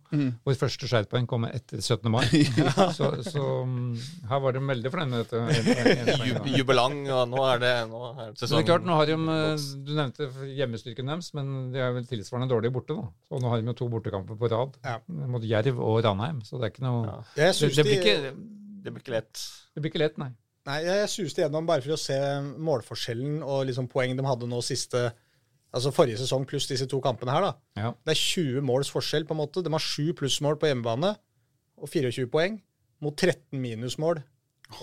Hvor 0.43 0.57
første 0.59 0.89
Skeid-poeng 0.91 1.27
kommer 1.31 1.53
etter 1.55 1.79
17. 1.79 2.11
mai. 2.11 2.25
så 2.97 3.13
så 3.23 3.45
um, 3.63 3.93
her 4.27 4.41
var 4.43 4.57
de 4.57 4.59
veldig 4.59 4.91
fornøyd 4.91 5.13
med 5.13 5.23
dette. 5.23 5.39
en- 5.39 5.71
en- 5.71 6.11
en- 6.17 6.25
Ju- 6.27 6.57
Jubelang, 6.59 6.99
og 7.15 7.23
nå 7.31 7.45
er 7.53 7.63
det, 7.63 7.73
nå 7.93 8.01
er 8.11 8.19
det 8.33 8.41
Men 8.43 8.49
det 8.51 8.59
er 8.59 8.67
klart, 8.73 8.83
nå 8.91 8.99
har 8.99 9.05
de, 9.07 9.15
eh, 9.37 9.65
Du 9.87 9.93
nevnte 9.95 10.29
hjemmestyrken 10.59 11.13
deres, 11.13 11.31
men 11.39 11.71
de 11.71 11.79
er 11.79 11.95
vel 11.95 12.03
tilsvarende 12.11 12.51
dårlige 12.51 12.75
borte. 12.75 12.91
da. 12.99 13.07
Og 13.31 13.41
nå 13.41 13.49
har 13.55 13.61
de 13.63 13.71
jo 13.71 13.77
to 13.85 13.87
bortekamper 13.95 14.35
på 14.35 14.51
rad 14.51 14.75
Ja. 14.83 14.99
mot 15.07 15.41
Jerv 15.41 15.79
og 15.79 16.03
Ranheim. 16.03 16.41
Så 16.43 16.59
det 16.59 16.67
er 16.67 16.75
ikke 16.75 16.83
noe 16.89 17.05
Ja. 17.07 17.17
Det, 17.39 17.53
det, 17.75 17.85
blir 17.87 18.03
ikke, 18.03 18.35
Det 18.83 18.91
blir 18.93 18.99
ikke 19.03 19.15
lett. 19.15 19.47
det 19.75 19.81
blir 19.81 19.91
ikke 19.95 20.03
lett, 20.03 20.17
nei. 20.19 20.31
Nei, 20.67 20.81
jeg 20.83 21.09
suste 21.11 21.43
gjennom 21.43 21.67
bare 21.69 21.81
for 21.85 21.95
å 21.95 21.99
se 21.99 22.17
målforskjellen 22.59 23.39
og 23.45 23.63
liksom 23.69 23.87
poeng 23.91 24.17
de 24.17 24.25
hadde 24.27 24.49
nå 24.49 24.59
siste 24.65 25.09
Altså 25.69 25.91
forrige 25.93 26.17
sesong 26.17 26.47
pluss 26.49 26.65
disse 26.65 26.87
to 26.89 26.97
kampene 26.97 27.29
her, 27.29 27.43
da. 27.45 27.49
Ja. 27.77 27.89
Det 28.01 28.15
er 28.15 28.17
20 28.17 28.63
måls 28.65 28.89
forskjell, 28.89 29.27
på 29.29 29.35
en 29.35 29.37
måte. 29.43 29.61
De 29.61 29.69
har 29.69 29.83
7 29.85 30.15
plussmål 30.17 30.57
på 30.57 30.65
hjemmebane 30.65 31.11
og 31.77 31.91
24 31.91 32.25
poeng 32.33 32.55
mot 33.05 33.13
13 33.13 33.53
minusmål 33.61 34.23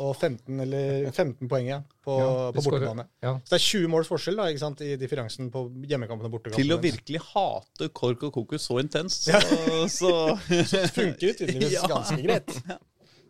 og 0.02 0.12
15, 0.16 0.60
eller 0.64 1.08
15 1.12 1.46
poeng 1.50 1.68
ja, 1.68 1.78
på, 2.02 2.14
Ja, 2.18 2.30
på 2.54 2.62
bortebane. 2.66 3.04
Ja. 3.22 3.36
Så 3.42 3.54
det 3.54 3.58
er 3.58 3.64
20 3.66 3.90
måls 3.92 4.10
forskjell 4.10 4.40
da, 4.40 4.48
ikke 4.50 4.62
sant, 4.62 4.82
i 4.82 4.96
differansen 4.98 5.50
på 5.54 5.62
hjemmekampen 5.86 6.26
og 6.26 6.34
bortekampen. 6.34 6.58
Til 6.58 6.74
å 6.74 6.80
virkelig 6.82 7.22
hate 7.32 7.90
KORK 7.94 8.26
og 8.28 8.34
Kokus 8.34 8.66
så 8.66 8.80
intenst, 8.82 9.26
så, 9.26 9.38
så 9.98 10.12
Det 10.50 10.90
funker 10.94 11.30
jo 11.30 11.36
tydeligvis 11.38 11.76
Ja. 11.80 11.86
ganske 11.90 12.18
greit. 12.22 12.56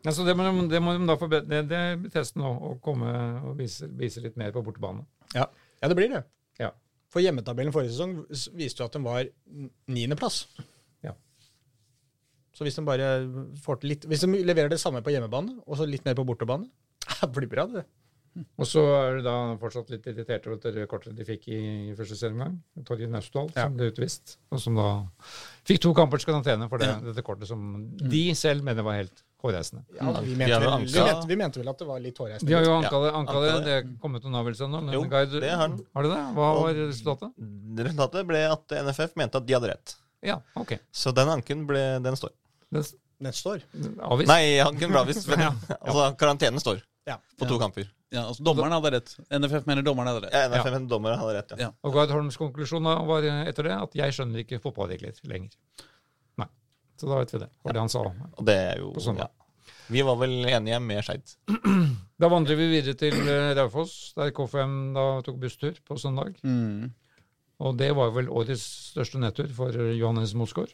Ja, 0.06 0.12
så 0.14 0.22
det 0.26 0.36
må, 0.38 0.44
de- 0.46 0.68
det 0.70 0.78
må 0.84 0.92
de 0.94 1.06
da 1.08 1.16
forbedre. 1.18 1.64
Det, 1.66 1.82
blir 1.98 2.12
testen 2.14 2.40
nå, 2.44 2.52
å 2.70 2.72
komme 2.84 3.10
og 3.42 3.56
vise, 3.58 3.88
vise 3.98 4.22
litt 4.22 4.36
mer 4.38 4.52
på 4.54 4.62
bortebane. 4.62 5.02
Ja. 5.34 5.48
ja, 5.82 5.88
det 5.90 5.96
blir 5.98 6.12
det. 6.14 6.22
Ja. 6.62 6.70
For 7.10 7.24
hjemmetabellen 7.24 7.74
forrige 7.74 7.90
sesong 7.96 8.12
viste 8.58 8.82
jo 8.84 8.86
at 8.86 8.94
den 8.94 9.04
var 9.06 9.26
niendeplass. 9.90 10.44
Ja. 11.02 11.12
Så 12.56 12.64
hvis 12.66 12.78
de 12.78 12.86
bare 12.86 13.08
får 13.64 13.82
til 13.82 13.92
litt 13.92 14.06
Hvis 14.08 14.22
de 14.24 14.30
leverer 14.46 14.70
det 14.72 14.78
samme 14.80 15.02
på 15.04 15.12
hjemmebane, 15.12 15.58
og 15.66 15.76
så 15.80 15.86
litt 15.90 16.06
mer 16.06 16.16
på 16.18 16.24
bortebane, 16.28 16.70
det 17.20 17.32
blir 17.36 17.50
bra, 17.52 17.66
det. 17.74 17.84
Og 18.60 18.66
så 18.68 18.82
er 18.92 19.14
du 19.16 19.22
da 19.24 19.34
fortsatt 19.60 19.88
litt 19.94 20.06
irritert 20.12 20.44
over 20.46 20.58
det 20.60 20.74
røde 20.74 20.88
kortet 20.90 21.14
de 21.16 21.24
fikk 21.24 21.46
i, 21.48 21.60
i 21.90 21.94
første 21.96 22.18
serieomgang. 22.20 22.58
Torje 22.84 23.08
Naustdal, 23.08 23.48
Ja. 23.56 23.64
som 23.64 23.78
ble 23.78 23.88
utvist. 23.90 24.34
Og 24.52 24.60
som 24.60 24.76
da 24.76 24.88
fikk 25.66 25.80
to 25.86 25.94
kampers 25.96 26.26
karantene 26.28 26.68
for 26.68 26.78
det, 26.84 26.90
dette 27.08 27.24
kortet 27.24 27.48
som 27.48 27.62
de 27.96 28.20
selv 28.36 28.62
mener 28.66 28.84
var 28.84 28.98
helt 29.00 29.22
hårreisende. 29.44 29.82
Ja, 29.98 30.12
vi, 30.22 30.34
mente 30.36 30.58
vel, 30.60 30.86
vi, 30.86 31.00
mente, 31.00 31.26
vi 31.28 31.36
mente 31.36 31.60
vel 31.60 31.68
at 31.68 31.78
det 31.78 31.86
var 31.88 32.00
litt 32.00 32.18
hårreisende. 32.18 32.48
De 32.50 32.54
har 32.56 32.64
jo 32.64 32.72
anka 32.78 33.00
det. 33.04 33.10
Anka 33.12 33.32
anka 33.32 33.40
det. 33.44 33.52
det. 33.52 33.64
Det 33.66 33.74
er 33.76 33.90
kommet 34.02 34.24
noen 34.24 34.38
avgjørelser 34.40 34.70
nå. 34.72 34.80
Jo, 34.96 35.02
Guide- 35.12 35.40
det 35.44 35.50
har 35.52 35.68
den. 35.68 35.80
Har 35.94 36.02
det 36.06 36.10
det? 36.14 36.22
Hva 36.38 36.48
var 36.60 36.74
resultatet? 36.80 37.32
Resultatet 37.86 38.26
ble 38.30 38.42
at 38.50 38.76
NFF 38.86 39.16
mente 39.20 39.36
at 39.42 39.46
de 39.46 39.54
hadde 39.58 39.68
rett. 39.74 39.96
Ja, 40.24 40.40
ok. 40.56 40.78
Så 40.92 41.12
den 41.14 41.28
anken 41.28 41.66
ble, 41.68 41.84
den 42.02 42.16
står. 42.16 42.32
Den, 42.72 42.82
den 43.22 43.32
står? 43.36 43.62
avvist? 44.00 44.28
Nei, 44.32 44.56
anken 44.64 44.90
ble 44.90 45.02
avvist. 45.04 45.28
men- 45.28 45.40
Ja. 45.46 45.52
Altså, 45.80 46.08
karantenen 46.18 46.60
står 46.60 46.80
Ja. 47.06 47.18
på 47.38 47.46
to 47.46 47.58
kamper. 47.60 47.86
ja, 48.10 48.24
altså, 48.26 48.42
Dommeren 48.42 48.72
hadde 48.72 48.90
rett. 48.96 49.12
NFF 49.30 49.66
mener 49.66 49.82
dommeren 49.82 50.08
hadde 50.10 50.24
rett. 50.26 50.32
Ja, 50.34 50.48
NFF 50.48 50.72
mener 50.72 50.88
dommeren 50.88 51.18
hadde 51.20 51.34
rett, 51.36 51.50
ja. 51.54 51.56
Ja. 51.66 51.70
Og 51.84 51.92
Gard 51.94 52.10
Holms 52.10 52.36
konklusjon 52.40 52.82
da 52.82 52.96
var 53.04 53.22
etter 53.22 53.62
det 53.68 53.76
at 53.76 53.92
'jeg 53.94 54.12
skjønner 54.16 54.42
ikke 54.42 54.58
fotballregler 54.64 55.12
lenger'. 55.24 55.52
Så 56.96 57.08
da 57.10 57.18
vet 57.20 57.34
vi 57.34 57.42
det. 57.42 57.50
Var 57.66 57.76
det 57.76 57.82
han 57.84 57.92
sa. 57.92 58.04
Og 58.06 58.44
det 58.46 58.56
er 58.72 58.80
jo 58.82 58.92
På 58.96 59.16
ja. 59.18 59.28
Vi 59.92 60.02
var 60.02 60.16
vel 60.18 60.46
enige 60.50 60.78
med 60.82 61.04
Skeid. 61.06 61.36
Da 62.16 62.30
vandrer 62.32 62.56
vi 62.56 62.70
videre 62.70 62.96
til 62.96 63.12
eh, 63.28 63.50
Raufoss, 63.58 64.14
der 64.16 64.30
KFM 64.32 64.94
da 64.96 65.02
tok 65.20 65.36
busstur 65.42 65.76
på 65.84 65.98
søndag. 66.00 66.38
Mm. 66.40 66.86
Og 67.60 67.76
det 67.76 67.90
var 67.96 68.14
vel 68.14 68.30
årets 68.32 68.62
største 68.94 69.20
nedtur 69.20 69.50
for 69.52 69.76
Johannes 69.92 70.32
Mosgaard. 70.32 70.72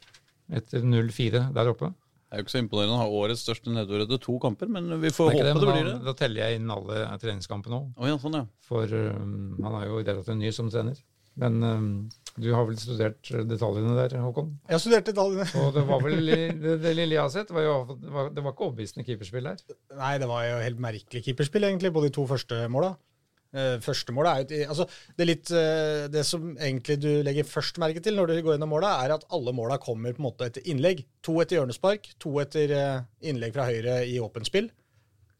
Etter 0.54 0.86
0-4 0.86 1.48
der 1.56 1.70
oppe. 1.72 1.90
Det 1.90 2.38
er 2.38 2.40
jo 2.40 2.46
ikke 2.46 2.54
så 2.54 2.60
imponerende 2.62 2.94
å 2.94 3.00
ha 3.02 3.08
årets 3.24 3.42
største 3.44 3.74
nedtur 3.74 4.04
etter 4.06 4.20
to 4.22 4.38
kamper, 4.40 4.70
men 4.72 4.86
vi 5.02 5.10
får 5.12 5.32
Det 5.32 5.40
håpe 5.40 5.48
det, 5.48 5.52
det, 5.60 5.72
blir 5.74 5.88
det. 5.90 5.96
da 6.06 6.14
teller 6.16 6.46
jeg 6.46 6.60
inn 6.60 6.70
alle 6.72 7.00
treningskampene 7.20 7.76
òg. 7.76 7.90
Å 7.98 8.08
ja, 8.08 8.20
sånn, 8.22 8.38
ja. 8.38 8.46
For 8.64 8.94
um, 9.18 9.34
han 9.66 9.76
er 9.80 9.90
jo 9.90 9.98
relativt 9.98 10.38
ny 10.38 10.54
som 10.54 10.70
trener. 10.72 11.02
Men 11.42 11.58
eh, 11.66 11.82
du 12.40 12.48
har 12.54 12.64
vel 12.64 12.78
studert 12.80 13.28
detaljene 13.48 13.92
der, 13.98 14.16
Håkon? 14.24 14.54
Jeg 14.68 14.76
har 14.76 14.80
studert 14.80 15.08
detaljene. 15.10 15.46
Og 15.60 15.72
det 15.76 15.84
var 15.88 16.02
vel 16.04 16.32
det, 16.64 16.76
det 16.80 16.92
lille 16.96 17.18
jeg 17.18 17.22
har 17.22 17.32
sett, 17.34 17.52
var 17.52 17.66
jo, 17.66 17.78
det, 17.92 18.12
var, 18.14 18.30
det 18.32 18.44
var 18.44 18.54
ikke 18.54 18.68
overbevisende 18.70 19.06
keeperspill 19.06 19.48
der. 19.50 19.64
Nei, 19.98 20.12
det 20.22 20.28
var 20.30 20.46
jo 20.48 20.60
helt 20.64 20.80
merkelig 20.82 21.24
keeperspill, 21.26 21.68
egentlig, 21.68 21.92
på 21.92 22.04
de 22.06 22.12
to 22.16 22.24
første 22.30 22.64
måla. 22.72 22.94
Eh, 23.52 23.74
første 23.84 24.14
målet 24.16 24.48
er 24.54 24.62
jo 24.62 24.68
altså, 24.72 24.86
det, 25.12 25.20
er 25.20 25.28
litt, 25.28 25.50
eh, 25.52 26.04
det 26.08 26.22
som 26.24 26.54
egentlig 26.54 26.96
du 27.02 27.10
legger 27.26 27.44
først 27.44 27.76
merke 27.82 28.00
til 28.00 28.16
når 28.16 28.30
du 28.30 28.38
går 28.38 28.54
gjennom 28.54 28.72
måla, 28.72 28.94
er 29.04 29.12
at 29.18 29.26
alle 29.36 29.52
måla 29.52 29.76
kommer 29.82 30.14
på 30.16 30.22
en 30.22 30.28
måte 30.30 30.48
etter 30.48 30.64
innlegg. 30.72 31.04
To 31.26 31.36
etter 31.42 31.58
hjørnespark, 31.58 32.14
to 32.22 32.32
etter 32.40 32.72
eh, 32.78 33.02
innlegg 33.28 33.52
fra 33.52 33.68
høyre 33.68 33.98
i 34.08 34.16
åpent 34.24 34.48
spill. 34.48 34.70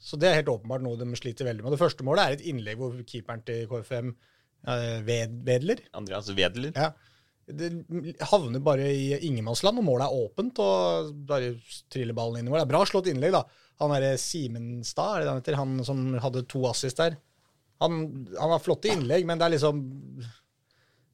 Så 0.03 0.19
det 0.21 0.29
er 0.29 0.41
helt 0.41 0.51
åpenbart 0.53 0.85
noe 0.85 0.99
de 1.01 1.09
sliter 1.17 1.47
veldig 1.49 1.65
med. 1.65 1.73
Det 1.73 1.81
første 1.81 2.05
målet 2.05 2.25
er 2.25 2.37
et 2.37 2.47
innlegg 2.53 2.81
hvor 2.81 3.01
keeperen 3.07 3.45
til 3.47 3.65
KFM 3.71 4.13
ved, 4.63 5.41
vedler. 5.47 5.81
Andreas 5.99 6.31
Wedler. 6.31 6.75
Ja. 6.77 6.93
Det 7.53 7.69
havner 8.31 8.63
bare 8.63 8.87
i 8.95 9.09
ingenmannsland, 9.27 9.81
og 9.81 9.87
målet 9.87 10.07
er 10.07 10.21
åpent, 10.25 10.61
og 10.63 11.11
bare 11.29 11.57
triller 11.93 12.17
ballen 12.17 12.41
innover. 12.41 12.61
Det 12.63 12.69
er 12.69 12.73
bra 12.75 12.85
slått 12.87 13.11
innlegg, 13.11 13.35
da. 13.35 13.43
Han 13.83 13.93
derre 13.97 14.15
Simenstad, 14.21 15.17
er 15.17 15.25
det 15.25 15.33
han 15.33 15.41
heter? 15.41 15.59
Han 15.59 15.83
som 15.87 16.05
hadde 16.23 16.45
to 16.51 16.63
assist 16.71 17.03
der. 17.03 17.19
Han, 17.83 17.99
han 18.37 18.55
har 18.55 18.63
flotte 18.63 18.93
innlegg, 18.93 19.27
men 19.27 19.41
det 19.41 19.49
er 19.49 19.55
liksom 19.57 19.83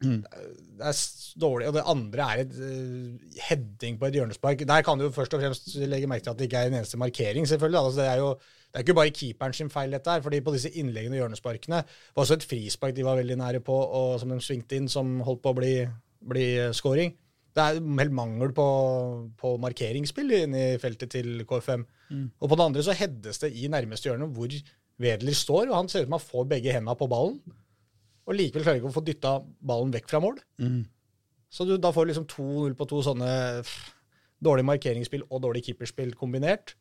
Det 0.05 0.85
er 0.85 1.01
dårlig. 1.41 1.71
Og 1.71 1.79
det 1.79 1.87
andre 1.95 2.29
er 2.29 2.45
et 2.45 2.61
eh, 2.69 3.41
heading 3.49 3.97
på 3.99 4.11
et 4.11 4.21
hjørnespark. 4.21 4.67
Der 4.69 4.85
kan 4.87 5.01
du 5.01 5.09
jo 5.09 5.15
først 5.17 5.35
og 5.35 5.43
fremst 5.43 5.73
legge 5.81 6.11
merke 6.11 6.29
til 6.29 6.35
at 6.35 6.39
det 6.39 6.51
ikke 6.51 6.61
er 6.61 6.71
en 6.71 6.79
eneste 6.83 7.01
markering, 7.01 7.49
selvfølgelig. 7.49 7.81
Altså, 7.81 8.03
det 8.03 8.11
er 8.13 8.21
jo 8.21 8.31
det 8.69 8.81
er 8.81 8.85
ikke 8.85 8.99
bare 8.99 9.13
keeperen 9.17 9.55
sin 9.57 9.71
feil, 9.73 9.95
dette 9.95 10.13
her. 10.13 10.21
fordi 10.23 10.41
på 10.45 10.53
disse 10.53 10.71
innleggene 10.77 11.17
og 11.17 11.23
hjørnesparkene 11.23 11.79
var 11.87 12.23
også 12.25 12.37
et 12.37 12.45
frispark 12.45 12.97
de 12.97 13.07
var 13.07 13.17
veldig 13.17 13.39
nære 13.41 13.61
på, 13.65 13.73
og 13.73 14.19
som 14.21 14.29
de 14.29 14.41
svingte 14.45 14.77
inn, 14.77 14.89
som 14.93 15.21
holdt 15.25 15.41
på 15.43 15.55
å 15.55 15.57
bli, 15.57 15.73
bli 16.29 16.49
eh, 16.59 16.75
scoring. 16.77 17.15
Det 17.57 17.65
er 17.65 17.79
helt 17.81 18.13
mangel 18.15 18.53
på, 18.55 18.67
på 19.41 19.55
markeringsspill 19.63 20.35
inne 20.43 20.65
i 20.75 20.79
feltet 20.79 21.11
til 21.17 21.47
KFM. 21.49 21.87
Og 22.39 22.51
på 22.51 22.59
det 22.59 22.67
andre 22.69 22.85
så 22.85 22.95
heades 22.95 23.41
det 23.43 23.51
i 23.57 23.71
nærmeste 23.73 24.11
hjørne 24.11 24.29
hvor 24.37 24.53
Wedler 24.99 25.35
står, 25.35 25.71
og 25.71 25.77
han 25.77 25.89
ser 25.89 26.05
ut 26.05 26.11
som 26.11 26.19
han 26.19 26.23
får 26.27 26.47
begge 26.53 26.73
hendene 26.75 26.95
på 26.99 27.09
ballen. 27.11 27.41
Og 28.29 28.37
likevel 28.37 28.65
klarer 28.67 28.81
ikke 28.83 28.91
å 28.93 28.95
få 28.99 29.05
dytta 29.07 29.33
ballen 29.65 29.93
vekk 29.95 30.11
fra 30.11 30.21
mål. 30.21 30.39
Så 31.51 31.65
du, 31.65 31.79
da 31.81 31.91
får 31.95 32.05
du 32.05 32.11
liksom 32.13 32.27
2-0 32.29 32.75
på 32.77 32.87
to 32.91 33.01
sånne 33.07 33.31
pff, 33.65 33.95
dårlig 34.45 34.67
markeringsspill 34.69 35.25
og 35.31 35.41
dårlig 35.47 35.65
keeperspill 35.67 36.13
kombinert. 36.19 36.75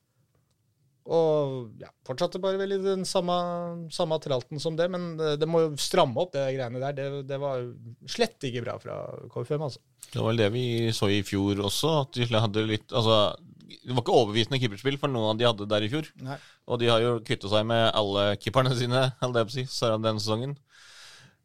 Og 1.07 1.79
ja, 1.79 1.87
fortsatte 2.07 2.39
bare 2.43 2.59
vel 2.59 2.75
i 2.75 2.81
den 2.83 3.05
samme, 3.07 3.35
samme 3.95 4.17
tralten 4.19 4.59
som 4.59 4.75
det, 4.75 4.89
men 4.91 5.13
det, 5.19 5.37
det 5.39 5.47
må 5.47 5.61
jo 5.63 5.69
stramme 5.79 6.19
opp, 6.19 6.33
det 6.35 6.43
greiene 6.57 6.81
der. 6.83 6.95
Det, 6.97 7.21
det 7.29 7.39
var 7.39 7.63
slett 8.11 8.43
ikke 8.49 8.65
bra 8.65 8.75
fra 8.81 8.97
KFM, 9.31 9.63
altså. 9.69 9.83
Det 10.11 10.19
var 10.19 10.31
vel 10.31 10.41
det 10.41 10.49
vi 10.55 10.65
så 10.95 11.09
i 11.11 11.21
fjor 11.27 11.63
også. 11.67 11.93
At 12.03 12.19
de 12.19 12.27
hadde 12.31 12.65
litt 12.67 12.91
Altså, 12.95 13.37
det 13.67 13.95
var 13.95 14.03
ikke 14.03 14.15
overbevisende 14.19 14.59
keeperspill 14.61 14.99
for 14.99 15.11
noen 15.11 15.33
av 15.33 15.39
de 15.39 15.47
hadde 15.47 15.67
der 15.71 15.87
i 15.87 15.91
fjor. 15.91 16.07
Nei. 16.23 16.37
Og 16.67 16.79
de 16.81 16.91
har 16.91 17.03
jo 17.03 17.17
kvitta 17.23 17.51
seg 17.51 17.67
med 17.67 17.89
alle 17.95 18.29
keeperne 18.43 18.75
sine 18.75 19.09
holdt 19.23 19.41
jeg 19.41 19.49
på 19.49 19.53
å 19.53 19.57
si, 19.57 19.65
så 19.71 19.93
denne 19.95 20.23
sesongen. 20.23 20.57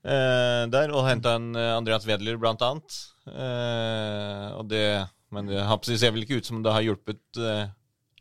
Eh, 0.03 0.65
der, 0.75 0.91
og 0.91 1.07
henta 1.07 1.37
en 1.39 1.53
eh, 1.55 1.75
Andreas 1.77 2.07
Wedler, 2.09 2.39
blant 2.43 2.63
annet. 2.67 2.99
Eh, 3.31 4.49
og 4.59 4.67
det, 4.71 4.87
men 5.35 5.51
det 5.51 5.63
ser 5.95 6.15
vel 6.15 6.27
ikke 6.27 6.41
ut 6.43 6.51
som 6.51 6.63
det 6.65 6.75
har 6.75 6.83
hjulpet, 6.87 7.23
eh, 7.39 7.71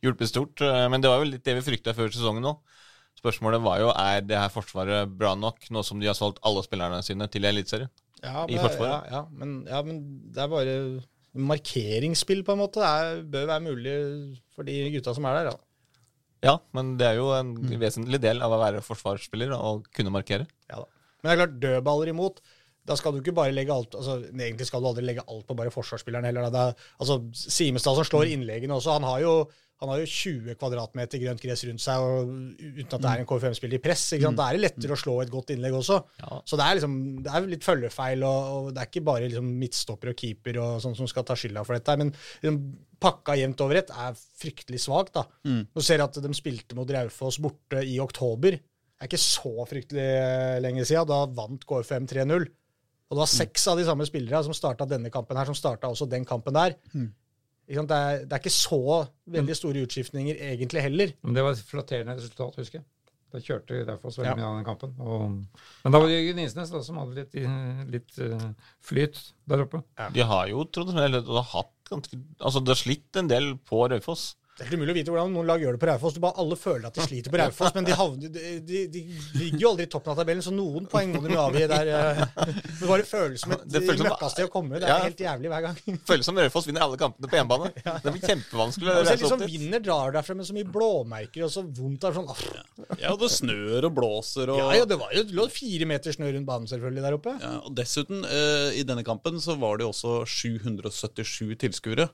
hjulpet 0.06 0.32
stort. 0.32 0.62
Eh, 0.66 0.86
men 0.92 1.04
det 1.04 1.12
var 1.12 1.22
jo 1.22 1.32
litt 1.32 1.46
det 1.46 1.58
vi 1.60 1.66
frykta 1.72 1.96
før 1.98 2.12
sesongen 2.14 2.46
nå. 2.46 2.56
Spørsmålet 3.22 3.62
var 3.62 3.82
jo 3.82 3.90
er 3.94 4.24
det 4.26 4.40
her 4.40 4.52
forsvaret 4.54 5.10
bra 5.14 5.36
nok, 5.38 5.68
nå 5.70 5.84
som 5.86 6.00
de 6.02 6.10
har 6.10 6.18
solgt 6.18 6.42
alle 6.48 6.64
spillerne 6.66 7.02
sine 7.06 7.28
til 7.30 7.46
Eliteserien. 7.46 7.92
Ja, 8.22 8.46
I 8.46 8.58
forsvaret. 8.62 9.10
Ja, 9.10 9.20
ja, 9.20 9.24
men, 9.34 9.58
ja, 9.70 9.82
men 9.86 10.00
det 10.34 10.42
er 10.42 10.50
bare 10.50 10.78
markeringsspill, 11.32 12.44
på 12.46 12.56
en 12.56 12.62
måte. 12.64 12.82
Det 12.82 13.28
bør 13.34 13.50
være 13.50 13.66
mulig 13.66 13.98
for 14.56 14.68
de 14.68 14.78
gutta 14.96 15.14
som 15.18 15.28
er 15.30 15.40
der. 15.40 15.52
Ja. 15.52 15.60
Ja, 16.42 16.56
men 16.74 16.96
det 16.98 17.06
er 17.06 17.20
jo 17.20 17.30
en 17.36 17.54
vesentlig 17.82 18.18
del 18.24 18.42
av 18.42 18.54
å 18.56 18.58
være 18.62 18.82
forsvarsspiller 18.86 19.54
å 19.54 19.76
kunne 19.94 20.14
markere. 20.14 20.48
Ja, 20.72 20.82
da. 20.82 20.88
Men 21.22 21.30
det 21.30 21.34
er 21.34 21.40
klart, 21.44 21.58
dødballer 21.62 22.10
imot, 22.10 22.42
da 22.90 22.96
skal 22.98 23.14
du 23.14 23.20
ikke 23.20 23.36
bare 23.38 23.54
legge 23.54 23.70
alt 23.70 23.94
altså, 23.94 24.16
Egentlig 24.32 24.66
skal 24.66 24.82
du 24.82 24.88
aldri 24.90 25.04
legge 25.06 25.22
alt 25.30 25.46
på 25.46 25.54
bare 25.54 25.70
forsvarsspilleren 25.74 26.26
heller. 26.26 26.48
Da. 26.48 26.50
Det 26.50 26.64
er, 26.64 26.88
altså, 27.04 27.20
Simestad 27.38 28.00
som 28.00 28.08
slår 28.08 28.32
innleggene 28.34 28.74
også, 28.74 28.96
han 28.98 29.06
har 29.06 29.22
jo 29.22 29.36
han 29.82 29.90
har 29.90 30.02
jo 30.04 30.06
20 30.06 30.56
kvadratmeter 30.62 31.22
grønt 31.24 31.42
gress 31.42 31.64
rundt 31.66 31.82
seg 31.82 32.04
og 32.06 32.30
uten 32.62 32.86
at 32.86 33.02
det 33.02 33.10
er 33.12 33.24
en 33.24 33.28
KFM-spiller 33.32 33.80
i 33.80 33.82
press. 33.82 34.04
sant? 34.30 34.38
Da 34.38 34.46
er 34.52 34.58
det 34.60 34.62
lettere 34.68 34.94
å 34.94 35.00
slå 35.02 35.16
et 35.24 35.32
godt 35.34 35.50
innlegg 35.56 35.74
også. 35.80 35.98
Ja. 36.22 36.38
Så 36.46 36.60
det 36.60 36.68
er 36.68 36.78
liksom, 36.78 36.96
det 37.26 37.34
er 37.34 37.48
litt 37.50 37.66
følgefeil, 37.66 38.26
og, 38.28 38.52
og 38.54 38.70
det 38.76 38.84
er 38.84 38.92
ikke 38.92 39.04
bare 39.10 39.26
liksom 39.26 39.50
midtstopper 39.64 40.14
og 40.14 40.20
keeper 40.22 40.60
og 40.62 40.76
sånn 40.86 40.94
som 41.00 41.10
skal 41.10 41.26
ta 41.26 41.34
skylda 41.40 41.64
for 41.66 41.80
dette. 41.80 41.98
Men 41.98 42.14
liksom, 42.14 42.60
pakka 43.02 43.36
jevnt 43.42 43.66
over 43.66 43.82
ett 43.82 43.90
er 43.90 44.14
fryktelig 44.44 44.84
svakt. 44.86 45.18
da. 45.18 45.26
Du 45.74 45.82
ser 45.82 46.06
at 46.06 46.22
de 46.22 46.34
spilte 46.38 46.78
mot 46.78 46.90
Raufoss 46.94 47.42
borte 47.42 47.82
i 47.82 47.98
oktober. 48.04 48.60
Det 48.62 49.08
er 49.08 49.10
ikke 49.10 49.18
så 49.26 49.66
fryktelig 49.66 50.10
eh, 50.22 50.60
lenge 50.62 50.86
siden. 50.86 51.10
Da 51.10 51.24
vant 51.42 51.66
KFM 51.66 52.06
3-0. 52.12 52.46
Og 53.12 53.18
det 53.18 53.24
var 53.26 53.28
seks 53.34 53.66
av 53.68 53.80
de 53.82 53.84
samme 53.90 54.06
spillere 54.08 54.40
som 54.46 54.54
starta 54.56 54.86
denne 54.88 55.10
kampen 55.12 55.36
her, 55.36 55.50
som 55.50 55.58
starta 55.58 55.90
også 55.92 56.06
den 56.08 56.24
kampen 56.30 56.54
der. 56.56 56.78
Sant? 56.94 57.18
Det, 57.72 57.98
er, 57.98 58.24
det 58.28 58.36
er 58.36 58.42
ikke 58.44 58.54
så 58.54 58.80
veldig 59.32 59.56
store 59.58 59.84
utskiftninger 59.88 60.42
egentlig 60.52 60.84
heller. 60.84 61.14
Men 61.24 61.38
det 61.38 61.46
var 61.46 61.56
et 61.56 61.70
flatterende 61.72 62.18
resultat, 62.20 62.58
husker 62.60 62.82
jeg. 62.82 62.88
Da 63.32 63.40
kjørte 63.40 63.78
Raufoss 63.88 64.18
veldig 64.20 64.28
Ja. 64.28 64.36
mye 64.36 64.48
av 64.50 64.56
den 64.58 64.66
kampen. 64.68 64.96
Og, 65.00 65.22
men 65.86 65.94
da 65.96 66.02
var 66.02 66.10
det 66.10 66.18
Jørgen 66.18 66.42
Isnes 66.44 66.72
da, 66.74 66.82
som 66.84 66.98
hadde 67.00 67.22
litt, 67.22 67.38
litt 67.94 68.18
uh, 68.20 68.50
flyt 68.84 69.22
der 69.48 69.64
oppe. 69.64 69.80
De 70.18 70.26
har 70.28 70.50
jo 70.52 70.66
de 70.68 70.84
har 70.92 71.48
hatt 71.54 71.72
ganske 71.92 72.20
Altså, 72.40 72.60
det 72.60 72.74
har 72.76 72.82
slitt 72.82 73.20
en 73.22 73.32
del 73.32 73.54
på 73.68 73.86
Raufoss. 73.92 74.34
Det 74.62 74.68
er 74.68 74.70
helt 74.70 74.78
umulig 74.78 74.94
å 74.94 74.98
vite 75.00 75.10
hvordan 75.14 75.32
noen 75.34 75.48
lag 75.50 75.62
gjør 75.64 75.74
det 75.74 75.80
på 75.82 75.88
Raufoss. 75.90 76.14
Du 76.14 76.20
bare- 76.22 76.38
Alle 76.38 76.56
føler 76.56 76.86
at 76.86 76.94
de 76.94 77.02
sliter 77.02 77.34
på 77.34 77.40
Raufoss, 77.42 77.74
men 77.74 77.84
de, 77.88 77.94
havner, 77.98 78.30
de, 78.30 78.60
de, 78.62 78.82
de 78.94 79.00
ligger 79.40 79.60
jo 79.64 79.70
aldri 79.72 79.88
i 79.88 79.90
toppen 79.90 80.12
av 80.14 80.20
tabellen, 80.22 80.44
så 80.46 80.54
noen 80.54 80.86
poeng 80.92 81.16
må 81.16 81.22
de 81.26 81.34
avgi 81.42 81.64
der. 81.72 81.90
eh. 81.90 82.22
Det 82.78 82.86
bare 82.92 83.06
føles 83.10 83.42
som 83.42 83.56
et 83.56 83.66
møkkasted 83.66 84.46
å 84.46 84.52
komme. 84.54 84.78
Det 84.78 84.86
er 84.86 84.94
Ja. 84.94 85.00
helt 85.08 85.18
jævlig 85.26 85.50
hver 85.50 85.66
gang. 85.66 85.98
Føles 86.06 86.24
som 86.30 86.38
Raufoss 86.38 86.68
vinner 86.70 86.86
alle 86.86 86.98
kampene 87.02 87.26
på 87.32 87.40
hjemmebane. 87.40 87.72
Det 88.06 88.14
blir 88.14 88.22
kjempevanskelig 88.22 88.92
å 88.94 88.98
reise 89.02 89.18
liksom 89.18 89.42
opp 89.42 89.48
dit. 89.48 89.56
vinner, 89.58 89.80
drar 89.82 90.12
derfra 90.14 90.36
med 90.38 90.46
så 90.46 90.54
mye 90.54 90.70
blåmerker 90.78 91.44
og 91.48 91.50
så 91.58 91.66
vondt. 91.66 92.04
av 92.06 92.14
sånn, 92.14 92.30
ah. 92.30 92.96
Ja, 93.02 93.12
og 93.16 93.20
det 93.26 93.32
snør 93.34 93.90
og 93.90 93.96
blåser 93.98 94.50
og 94.54 94.62
Ja, 94.62 94.72
ja, 94.82 94.86
det 94.86 95.00
var 95.02 95.10
jo 95.18 95.24
det 95.26 95.34
lå 95.34 95.50
fire 95.50 95.86
meter 95.90 96.14
snø 96.14 96.30
rundt 96.38 96.46
banen 96.46 96.68
selvfølgelig 96.70 97.02
der 97.02 97.18
oppe. 97.18 97.34
Ja, 97.42 97.56
og 97.66 97.74
dessuten, 97.76 98.22
eh, 98.30 98.78
i 98.78 98.84
denne 98.86 99.04
kampen 99.04 99.42
så 99.42 99.58
var 99.58 99.78
det 99.82 99.86
jo 99.88 99.92
også 99.96 100.14
777 100.30 101.56
tilskuere. 101.66 102.10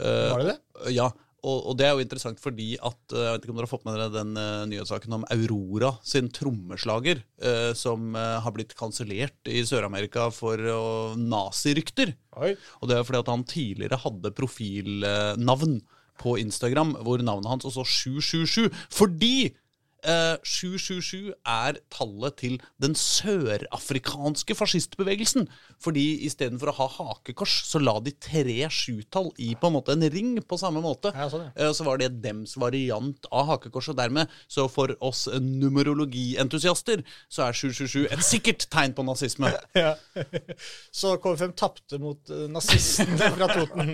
Eh, 0.00 0.30
Var 0.32 0.42
det 0.42 0.46
det? 0.56 0.92
Ja, 0.94 1.10
og, 1.44 1.58
og 1.70 1.76
det 1.78 1.86
er 1.86 1.94
jo 1.94 2.04
interessant 2.04 2.40
fordi 2.42 2.74
at 2.80 3.14
eh, 3.14 3.24
Jeg 3.26 3.36
vet 3.36 3.44
ikke 3.44 3.52
om 3.52 3.58
dere 3.60 3.68
har 3.68 3.72
fått 3.72 3.86
med 3.86 3.96
dere 3.98 4.12
den 4.14 4.32
uh, 4.40 4.64
nyhetssaken 4.70 5.16
om 5.18 5.26
Aurora 5.34 5.90
sin 6.06 6.30
trommeslager, 6.32 7.20
uh, 7.44 7.72
som 7.76 8.14
uh, 8.16 8.40
har 8.44 8.54
blitt 8.56 8.74
kansellert 8.78 9.50
i 9.50 9.62
Sør-Amerika 9.68 10.30
for 10.34 10.60
uh, 10.60 11.18
nazirykter. 11.18 12.14
Og 12.34 12.88
det 12.90 12.96
er 12.96 13.06
fordi 13.06 13.20
at 13.20 13.30
han 13.30 13.44
tidligere 13.48 14.00
hadde 14.02 14.32
profilnavn 14.34 15.76
på 16.20 16.36
Instagram 16.40 16.94
hvor 17.04 17.22
navnet 17.22 17.50
hans 17.50 17.68
også 17.68 17.84
777. 17.86 18.70
Fordi 18.94 19.34
eh, 20.04 20.36
777 20.44 21.32
er 21.48 21.78
tallet 21.92 22.36
til 22.40 22.58
den 22.82 22.94
sørafrikanske 22.98 24.54
fascistbevegelsen. 24.58 25.48
Fordi 25.82 26.04
istedenfor 26.28 26.70
å 26.72 26.76
ha 26.78 26.86
hakekors, 26.98 27.56
så 27.68 27.80
la 27.82 27.96
de 28.04 28.12
tre 28.22 28.68
sjutall 28.72 29.30
i 29.42 29.52
på 29.58 29.68
en 29.70 29.76
måte 29.78 29.92
en 29.96 30.06
ring 30.12 30.34
på 30.44 30.58
samme 30.60 30.80
måte. 30.84 31.12
Ja, 31.16 31.28
så. 31.32 31.42
Eh, 31.56 31.72
Så 31.74 31.84
var 31.86 31.98
det 31.98 32.12
dems 32.22 32.56
variant 32.60 33.26
av 33.32 33.46
hakekors, 33.50 33.88
og 33.90 33.96
dermed, 33.98 34.28
så 34.48 34.68
for 34.70 34.94
oss 35.04 35.26
numerologientusiaster, 35.28 37.02
så 37.28 37.48
er 37.48 37.52
777 37.56 38.06
et 38.14 38.24
sikkert 38.24 38.68
tegn 38.72 38.94
på 38.96 39.04
nazisme. 39.06 39.50
Ja. 39.74 39.94
Så 40.94 41.16
KFM 41.20 41.52
tapte 41.58 41.98
mot 42.00 42.30
eh, 42.30 42.44
nazistene 42.52 43.16
fra 43.36 43.48
Toten. 43.50 43.90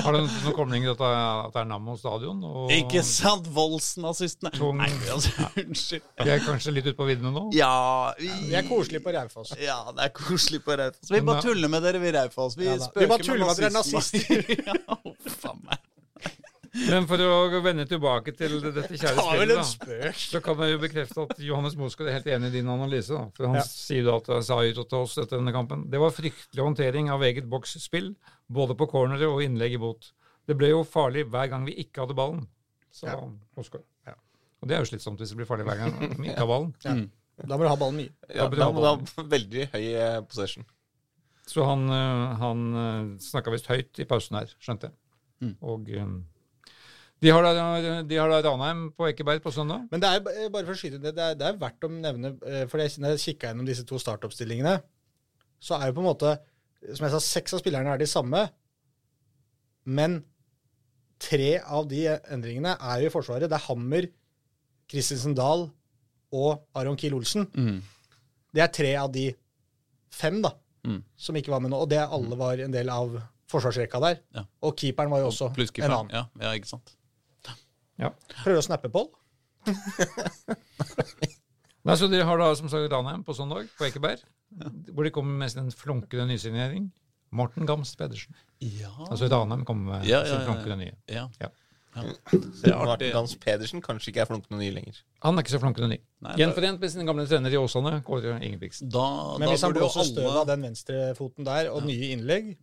Har 0.00 0.14
det 0.16 0.22
noen 0.24 0.54
koblinger 0.56 0.94
til 0.94 0.96
at 0.96 1.02
det 1.02 1.10
er, 1.10 1.42
at 1.44 1.52
det 1.54 1.60
er 1.62 1.68
Nammo 1.70 1.96
stadion? 2.00 2.40
Og 2.48 2.72
Ikke 2.74 3.02
sant, 3.06 3.48
voldsnazistene? 3.54 4.52
Tung- 4.56 4.80
Nei, 4.80 4.88
altså, 5.08 5.48
unnskyld. 5.64 6.02
Vi 6.24 6.30
er 6.34 6.42
kanskje 6.44 6.72
litt 6.76 6.86
ute 6.90 6.96
på 6.98 7.06
viddene 7.08 7.32
nå? 7.34 7.44
Ja, 7.56 8.12
vi, 8.18 8.28
Vi 8.50 8.54
er 8.58 8.66
koselige 8.68 9.02
på 9.04 9.14
Raufoss. 9.16 9.54
ja, 9.60 9.78
det 9.96 10.08
er 10.08 10.12
koselig 10.16 10.62
på 10.66 10.76
Raufoss. 10.76 11.10
Vi 11.10 11.20
bare 11.24 11.42
tuller 11.42 11.68
med 11.72 11.82
dere, 11.86 11.98
vi 12.02 12.12
Raufoss. 12.16 12.56
Vi 12.60 12.66
Ja 12.68 12.76
Vi 12.96 13.06
bare 13.06 13.22
tuller 13.24 13.46
med 13.46 13.54
at 13.54 13.62
dere 13.62 13.70
er 13.70 13.78
nazisme. 13.78 14.42
ja, 14.68 14.98
uff 15.14 15.44
a 15.48 15.54
meg. 15.62 15.86
Men 16.86 17.02
for 17.10 17.18
å 17.18 17.58
vende 17.64 17.82
tilbake 17.90 18.30
til 18.38 18.52
dette 18.62 18.94
kjære 18.94 19.16
Det 19.16 19.24
var 19.26 19.40
vel 19.40 19.50
spillet, 19.66 20.04
da, 20.04 20.12
så 20.14 20.40
kan 20.44 20.60
jeg 20.62 20.76
jo 20.76 20.78
bekrefte 20.84 21.24
at 21.26 21.40
Johannes 21.42 21.74
Moskva 21.74 22.06
er 22.06 22.14
helt 22.20 22.28
enig 22.30 22.52
i 22.52 22.60
din 22.60 22.70
analyse. 22.70 23.10
da, 23.10 23.24
For 23.34 23.48
han 23.48 23.56
Ja. 23.58 23.64
sier 23.66 24.04
jo 24.06 24.14
at 24.20 24.30
sa 24.46 24.60
jo 24.62 24.84
til 24.84 24.98
oss 25.00 25.16
etter 25.18 25.40
denne 25.40 25.50
kampen 25.52 25.88
Det 25.90 25.98
var 25.98 26.14
fryktelig 26.14 26.62
håndtering 26.62 27.10
av 27.10 27.24
eget 27.26 27.48
boksspill, 27.50 28.12
både 28.46 28.76
på 28.78 28.86
corneret 28.92 29.26
og 29.26 29.42
innlegg 29.42 29.74
i 29.74 29.82
bot. 29.82 30.12
Det 30.46 30.56
ble 30.56 30.70
jo 30.70 30.84
farlig 30.86 31.26
hver 31.26 31.50
gang 31.50 31.66
vi 31.66 31.74
ikke 31.82 32.04
hadde 32.06 32.14
ballen, 32.14 32.46
sa 32.94 33.06
Ja. 33.16 33.18
Moskva. 33.58 33.82
Og 34.60 34.68
det 34.68 34.76
er 34.76 34.82
jo 34.84 34.90
slitsomt 34.90 35.20
hvis 35.22 35.30
det 35.32 35.38
blir 35.40 35.48
farlig 35.48 35.64
hver 35.68 35.78
gang 35.80 35.94
vi 36.20 36.28
ikke 36.30 36.40
har 36.42 36.50
ballen. 36.50 36.74
Ja. 36.84 36.96
Da 37.48 37.56
må 37.56 37.64
du 37.64 37.70
ha 37.72 37.76
ballen 37.80 37.96
mye. 38.02 38.10
Ja, 38.28 38.48
Da 38.52 38.66
må 38.72 38.82
du 38.82 38.88
ha 38.90 39.24
veldig 39.32 39.68
høy 39.72 39.86
eh, 39.94 40.18
possession. 40.28 40.66
Så 41.50 41.64
han, 41.66 41.86
øh, 41.90 42.34
han 42.38 42.66
snakka 43.24 43.50
visst 43.54 43.66
høyt 43.72 43.98
i 43.98 44.04
pausen 44.06 44.36
her, 44.38 44.52
skjønte 44.62 44.90
jeg. 44.90 44.96
Mm. 45.40 45.54
Og 45.64 45.88
de 47.20 47.32
har 47.32 47.42
da, 47.44 47.52
de 48.06 48.16
har 48.20 48.30
da 48.32 48.38
Ranheim 48.44 48.84
på 48.96 49.08
Ekeberg 49.08 49.40
på 49.44 49.50
søndag. 49.52 49.86
Men 49.90 50.00
det 50.04 50.08
er 50.12 50.20
eh, 50.44 50.50
bare 50.52 50.68
for 50.68 50.76
å 50.76 50.78
skyte 50.80 51.00
det, 51.02 51.14
det 51.16 51.24
er, 51.30 51.34
det 51.40 51.48
er 51.48 51.58
verdt 51.60 51.84
å 51.88 51.90
nevne, 51.92 52.34
eh, 52.48 52.66
for 52.70 52.80
jeg- 52.80 53.00
når 53.00 53.16
jeg 53.16 53.24
kikka 53.24 53.50
gjennom 53.50 53.66
disse 53.68 53.84
to 53.88 53.98
startoppstillingene, 54.00 54.76
så 55.60 55.76
er 55.80 55.90
jo 55.90 55.96
på 55.98 56.04
en 56.04 56.10
måte, 56.12 56.36
som 56.94 57.04
jeg 57.08 57.12
sa, 57.16 57.20
seks 57.24 57.56
av 57.56 57.60
spillerne 57.64 57.92
er 57.92 58.00
de 58.00 58.08
samme, 58.08 58.44
men 59.90 60.20
tre 61.20 61.58
av 61.60 61.88
de 61.90 62.06
endringene 62.32 62.76
er 62.80 63.02
jo 63.02 63.10
i 63.10 63.12
Forsvaret. 63.12 63.48
Det 63.50 63.58
er 63.58 63.66
Hammer, 63.66 64.06
Christensen 64.90 65.34
Dahl 65.38 65.68
og 66.34 66.64
Aron 66.78 66.96
Kiel 66.98 67.14
Olsen. 67.14 67.46
Mm. 67.54 67.80
Det 68.54 68.62
er 68.64 68.72
tre 68.74 68.94
av 68.98 69.12
de 69.14 69.28
fem 70.10 70.40
da, 70.42 70.54
Mm. 70.82 71.02
som 71.16 71.36
ikke 71.36 71.50
var 71.52 71.60
med 71.60 71.70
nå, 71.74 71.76
og 71.84 71.90
det 71.90 71.98
alle 72.00 72.36
var 72.40 72.56
en 72.64 72.72
del 72.72 72.88
av 72.88 73.18
forsvarsrekka 73.52 74.00
der. 74.00 74.20
Ja. 74.34 74.44
Og 74.64 74.76
keeperen 74.80 75.10
var 75.12 75.20
jo 75.20 75.26
også 75.28 75.50
en 75.52 75.90
annen. 75.92 76.10
Ja, 76.14 76.22
ja, 76.40 76.52
ikke 76.56 76.70
sant. 76.70 76.94
Prøver 78.00 78.56
å 78.58 78.64
snappe, 78.64 78.88
Pål. 78.88 79.10
Nei, 81.84 81.96
så 81.96 82.08
Dere 82.12 82.24
har 82.28 82.40
da 82.40 82.50
som 82.58 82.68
sagt 82.72 82.90
Ranheim 82.92 83.22
på 83.24 83.34
søndag 83.36 83.68
på 83.78 83.86
Ekeberg, 83.88 84.20
hvor 84.92 85.04
de 85.06 85.12
kommer 85.14 85.36
med 85.40 85.52
sin 85.52 85.70
flunkende 85.72 86.26
nysignering. 86.28 86.90
Morten 87.32 87.66
Gamst 87.68 87.96
Pedersen. 88.00 88.34
Ja. 88.60 88.90
Altså 89.06 89.28
Ranheim 89.30 89.64
kommer 89.68 89.98
med 89.98 90.08
Ja, 90.08 90.20
ja, 90.24 90.26
sin 90.32 90.40
ja, 90.40 90.46
flunkende 90.48 90.76
nye. 90.80 90.96
ja. 91.08 91.28
Ja. 91.96 92.04
ja. 92.06 92.76
Er. 92.76 92.84
Martin 92.86 93.10
Gans 93.14 93.32
Pedersen 93.40 93.82
kanskje 93.82 94.12
ikke 94.12 94.22
er 94.24 94.28
flunkende 94.30 94.60
ny 94.60 94.70
lenger. 94.74 95.00
Han 95.24 95.36
er 95.36 95.44
ikke 95.44 95.56
så 95.56 95.62
flunkende 95.62 95.88
ny. 95.94 95.98
Nei, 96.22 96.36
Gjenforent 96.38 96.82
med 96.82 96.92
sin 96.92 97.08
gamle 97.08 97.24
trener 97.26 97.56
i 97.56 97.58
Åsane, 97.58 97.96
Kåre 98.06 98.36
Ingebrigtsen. 98.38 98.90
da, 98.92 99.08
Men 99.40 99.48
da 99.48 99.54
hvis 99.54 99.64
han 99.66 99.74
jo 99.74 99.80
blåser 99.82 100.06
støv 100.12 100.28
av 100.28 100.36
alle 100.36 100.46
den 100.52 100.68
venstrefoten 100.68 101.48
der, 101.48 101.72
og 101.74 101.84
nye 101.88 102.12
innlegg 102.14 102.54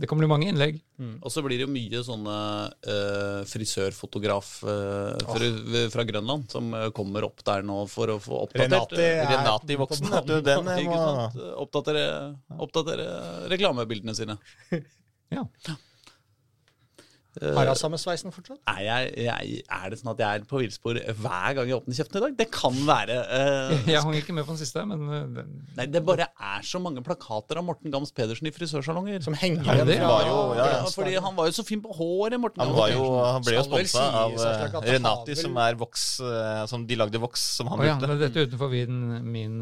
Det 0.00 0.08
kommer 0.08 0.24
bli 0.24 0.30
mange 0.32 0.48
innlegg. 0.48 0.78
Og 1.20 1.28
så 1.28 1.42
blir 1.44 1.60
det 1.60 1.66
jo 1.66 1.72
mye 1.74 2.00
sånne 2.06 2.36
uh, 2.72 3.42
frisørfotograf 3.50 4.48
uh, 4.64 5.18
fra, 5.28 5.50
fra 5.92 6.06
Grønland 6.08 6.48
som 6.48 6.72
eh, 6.72 6.86
kommer 6.96 7.26
opp 7.28 7.44
der 7.44 7.66
nå 7.68 7.82
for 7.92 8.14
å 8.14 8.16
få 8.16 8.38
oppdatert 8.46 8.96
Renati 8.96 9.04
eh, 9.04 9.20
er 9.20 9.28
Renati 9.34 9.76
voksen, 9.76 10.08
vet 10.14 10.30
du. 10.30 10.38
Den 10.46 10.64
må? 10.88 11.04
Oppdatere, 11.66 12.06
oppdatere 12.56 13.10
reklamebildene 13.52 14.16
sine. 14.16 14.40
Ja. 15.30 15.44
Eh, 17.40 17.54
Har 17.56 17.70
jeg 17.70 17.78
samme 17.80 17.96
sveisen 17.96 18.32
fortsatt? 18.34 18.58
Er, 18.68 18.80
jeg, 18.84 19.12
jeg, 19.24 19.60
er 19.72 19.92
det 19.92 19.98
sånn 20.00 20.10
at 20.12 20.18
jeg 20.20 20.40
er 20.40 20.42
på 20.48 20.60
villspor 20.60 20.98
hver 21.00 21.54
gang 21.56 21.70
jeg 21.70 21.78
åpner 21.78 21.96
kjeften 21.96 22.18
i 22.18 22.22
dag? 22.26 22.34
Det 22.36 22.46
kan 22.52 22.76
være. 22.84 23.16
Uh, 23.30 23.86
Jeg 23.94 24.02
hang 24.04 24.16
ikke 24.18 24.34
med 24.36 24.44
på 24.44 24.52
den 24.52 24.60
siste, 24.60 24.82
men 24.84 25.06
øh, 25.08 25.22
den, 25.38 25.54
nei, 25.78 25.86
det 25.88 26.02
bare 26.04 26.26
er 26.28 26.66
så 26.66 26.80
mange 26.82 27.00
plakater 27.06 27.60
av 27.60 27.64
Morten 27.64 27.92
Gams 27.92 28.12
Pedersen 28.16 28.50
i 28.50 28.52
frisørsalonger. 28.52 29.22
Som 29.24 29.36
henger 29.40 29.64
Ja, 29.64 29.76
igjen 29.78 30.02
Ja, 30.02 30.10
ja, 30.26 30.66
Ja, 30.74 30.82
fordi 30.92 31.14
han 31.16 31.38
var 31.38 31.48
jo 31.48 31.54
så 31.56 31.64
fin 31.66 31.80
på 31.84 31.94
håret, 31.96 32.36
Morten 32.42 32.60
Han, 32.60 32.74
var 32.76 32.92
jo, 32.92 33.06
han 33.24 33.46
ble 33.46 33.56
jo 33.56 33.64
sponsa 33.66 34.04
av 34.20 34.36
eh, 34.36 34.66
har 34.74 34.88
Renati, 34.90 35.36
som 35.38 35.56
er 35.64 35.78
voks 35.80 36.04
eh, 36.24 36.64
Som 36.70 36.84
de 36.88 36.98
lagde 37.00 37.22
voks 37.22 37.46
som 37.56 37.70
han 37.72 37.80
oh, 37.80 37.86
ja, 37.86 37.94
brukte. 37.96 38.10
men 38.10 38.20
dette 38.20 38.42
er 38.42 38.50
utenfor 38.50 38.72
min, 38.74 39.00
min 39.32 39.56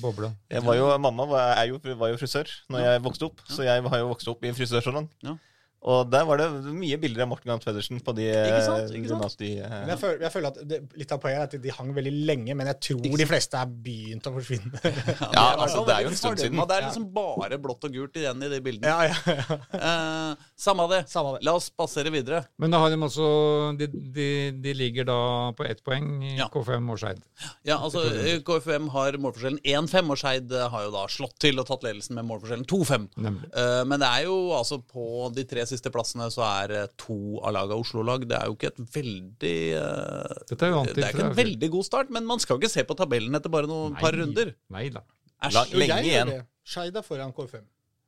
boble. 0.00 0.30
Jeg 0.52 0.62
var 0.66 0.78
jo, 0.78 0.86
mamma 1.02 1.26
var, 1.30 1.56
er 1.58 1.72
jo, 1.72 1.80
var 1.98 2.14
jo 2.14 2.20
frisør 2.20 2.50
når 2.70 2.86
jeg 2.86 3.02
vokste 3.08 3.28
opp, 3.28 3.42
så 3.50 3.66
jeg 3.66 3.82
har 3.82 4.00
jo 4.00 4.08
vokst 4.12 4.30
opp 4.30 4.46
i 4.46 4.52
en 4.52 4.56
frisørsalong. 4.56 5.10
Og 5.84 6.06
der 6.08 6.24
var 6.24 6.40
det 6.40 6.46
mye 6.72 6.96
bilder 7.00 7.26
av 7.26 7.28
Morten 7.28 7.50
Gams 7.50 7.64
Pedersen 7.66 7.98
på 8.00 8.14
de 8.16 8.24
Ikke 8.30 8.60
sant, 8.64 8.92
ikke 8.96 9.10
sant? 9.10 9.20
Renati, 9.20 9.50
eh, 9.60 9.74
jeg 9.90 9.98
føler, 10.00 10.22
jeg 10.24 10.32
føler 10.32 10.48
at 10.48 10.60
det, 10.70 10.78
Litt 10.96 11.12
av 11.12 11.20
poenget 11.20 11.42
er 11.42 11.58
at 11.58 11.64
de 11.66 11.74
hang 11.76 11.90
veldig 11.98 12.12
lenge, 12.30 12.54
men 12.56 12.70
jeg 12.70 12.78
tror 12.88 13.18
de 13.20 13.26
fleste 13.28 13.58
er 13.60 13.74
begynt 13.84 14.28
å 14.30 14.32
forsvinne. 14.32 14.80
Ja, 15.34 15.44
altså, 15.60 15.82
det 15.84 15.96
er 15.98 16.00
jo 16.06 16.12
en 16.14 16.16
stund 16.16 16.40
siden. 16.40 16.62
Det 16.70 16.78
er 16.78 16.86
liksom 16.86 17.04
bare 17.12 17.58
blått 17.60 17.84
og 17.84 17.92
gult 17.98 18.16
igjen 18.16 18.40
i 18.46 18.50
de 18.54 18.60
bildene. 18.64 18.94
ja, 18.94 19.10
ja, 19.12 19.36
ja. 19.44 19.58
Eh, 19.84 20.44
samme 20.56 20.86
det. 20.88 21.02
Samme 21.12 21.34
det. 21.36 21.42
La 21.44 21.52
oss 21.58 21.66
passere 21.76 22.08
videre. 22.14 22.40
Men 22.62 22.72
da 22.72 22.78
har 22.80 22.92
de 22.94 22.96
også 23.04 23.26
De, 23.78 23.88
de, 24.16 24.28
de 24.64 24.72
ligger 24.76 25.04
da 25.08 25.18
på 25.58 25.66
ett 25.68 25.82
poeng 25.84 26.06
i 26.24 26.32
Ja. 26.38 26.48
K5 26.52 26.88
og 26.94 26.98
Skeid. 27.02 27.20
Ja, 27.68 27.76
altså 27.84 28.06
KFM 28.46 28.88
har 28.94 29.18
målforskjellen 29.20 29.60
1-5, 29.60 30.10
og 30.14 30.20
Skeid 30.22 30.54
eh, 30.56 30.66
har 30.72 30.86
jo 30.86 30.94
da 30.94 31.04
slått 31.12 31.36
til 31.44 31.60
og 31.60 31.68
tatt 31.68 31.84
ledelsen 31.84 32.16
med 32.16 32.28
målforskjellen 32.30 32.64
2-5. 32.70 33.06
Nemlig. 33.28 33.50
Eh, 33.52 33.82
men 33.90 34.00
det 34.02 34.08
er 34.08 34.26
jo 34.30 34.38
altså 34.56 34.80
på 34.80 35.28
de 35.36 35.44
tre 35.50 35.66
siste 35.68 35.73
plassene 35.94 36.30
så 36.32 36.44
er 36.46 36.74
eh, 36.74 36.86
to 37.00 37.40
av 37.42 37.54
laga 37.56 37.78
Oslo-lag. 37.80 38.26
Det 38.30 38.38
er 38.38 38.50
jo 38.50 38.56
ikke 38.58 38.70
et 38.72 38.80
veldig 38.94 39.58
eh, 39.80 40.40
Dette 40.50 40.68
er 40.68 40.72
jo 40.72 40.82
Det 40.88 41.04
er 41.04 41.14
ikke 41.14 41.28
en 41.30 41.38
veldig 41.38 41.70
god 41.76 41.88
start, 41.88 42.10
men 42.14 42.26
man 42.28 42.42
skal 42.42 42.60
ikke 42.60 42.72
se 42.72 42.86
på 42.86 42.96
tabellen 42.98 43.34
etter 43.38 43.52
bare 43.52 43.70
noen 43.70 43.96
par 44.00 44.16
runder. 44.16 44.54
Nei 44.74 44.88
da. 44.94 45.04
Æsj. 45.44 45.76
Lenge 45.76 46.00
jeg 46.00 46.12
igjen. 46.12 46.34
Skeid 46.64 46.96
er 46.96 47.04
foran 47.04 47.34
K5. 47.36 47.64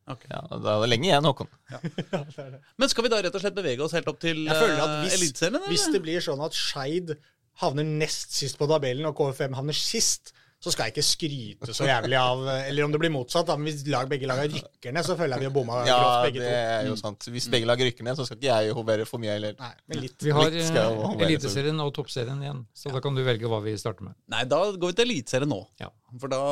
Ja, 0.06 0.40
det 0.62 0.70
er 0.70 0.86
lenge 0.86 1.08
igjen, 1.08 1.26
Håkon. 1.26 1.48
Men 2.78 2.92
skal 2.92 3.06
vi 3.06 3.12
da 3.12 3.20
rett 3.26 3.34
og 3.34 3.42
slett 3.42 3.56
bevege 3.56 3.82
oss 3.84 3.94
helt 3.96 4.08
opp 4.10 4.20
til 4.22 4.44
eh, 4.46 4.66
hvis, 5.02 5.16
Eliteserien? 5.18 5.64
hvis 5.66 5.88
det 5.92 6.02
blir 6.04 6.22
sånn 6.22 6.42
at 6.46 6.54
Skeid 6.56 7.16
havner 7.62 7.86
nest 7.88 8.36
sist 8.36 8.58
på 8.60 8.68
tabellen, 8.70 9.08
og 9.08 9.16
K5 9.18 9.56
havner 9.56 9.76
sist, 9.76 10.34
så 10.66 10.72
skal 10.74 10.88
jeg 10.88 10.96
ikke 10.96 11.06
skryte 11.06 11.74
så 11.76 11.86
jævlig 11.86 12.16
av 12.18 12.40
Eller 12.56 12.86
om 12.86 12.90
det 12.94 12.98
blir 12.98 13.12
motsatt, 13.14 13.46
da, 13.46 13.54
men 13.60 13.68
hvis 13.70 13.84
lag, 13.92 14.08
begge 14.10 14.26
lag 14.26 14.40
rykker 14.50 14.94
ned, 14.96 15.06
så 15.06 15.14
føler 15.18 15.36
jeg 15.36 15.44
vi 15.44 15.48
har 15.48 15.54
bomma 15.54 15.82
Ja, 15.86 15.98
grovt, 16.00 16.24
begge 16.26 16.42
det 16.42 16.48
to. 16.50 16.56
er 16.72 16.88
jo 16.90 16.96
sant. 16.98 17.28
Hvis 17.36 17.46
begge 17.52 17.68
lag 17.70 17.84
rykker 17.86 18.06
ned, 18.06 18.18
så 18.18 18.26
skal 18.26 18.40
ikke 18.40 18.48
jeg 18.50 18.74
hovere 18.74 19.06
for 19.06 19.22
mye 19.22 19.36
heller. 19.36 19.54
Nei, 19.60 19.70
men 19.86 20.02
litt. 20.02 20.18
Vi 20.26 20.34
har 20.34 20.50
Litt 20.50 20.78
eh, 20.82 21.24
Eliteserien 21.28 21.82
og 21.84 21.92
Toppserien 21.94 22.42
igjen, 22.42 22.64
så 22.74 22.90
da 22.94 23.02
kan 23.04 23.14
du 23.14 23.22
velge 23.26 23.50
hva 23.50 23.62
vi 23.62 23.76
starter 23.78 24.08
med. 24.08 24.18
Nei, 24.32 24.42
da 24.50 24.60
går 24.74 24.92
vi 24.92 24.98
til 24.98 25.06
Eliteserien 25.06 25.52
nå. 25.54 25.62
Ja. 25.82 25.92
For 26.18 26.32
da 26.32 26.42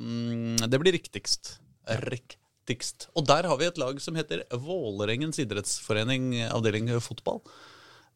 mm, 0.00 0.64
Det 0.64 0.80
blir 0.80 0.96
riktigst. 0.96 1.58
Riktigst. 2.08 3.10
Og 3.18 3.28
der 3.28 3.48
har 3.52 3.60
vi 3.60 3.68
et 3.68 3.80
lag 3.80 4.00
som 4.00 4.16
heter 4.16 4.46
Vålerengens 4.64 5.40
idrettsforening, 5.44 6.30
avdeling 6.48 6.88
fotball. 7.04 7.44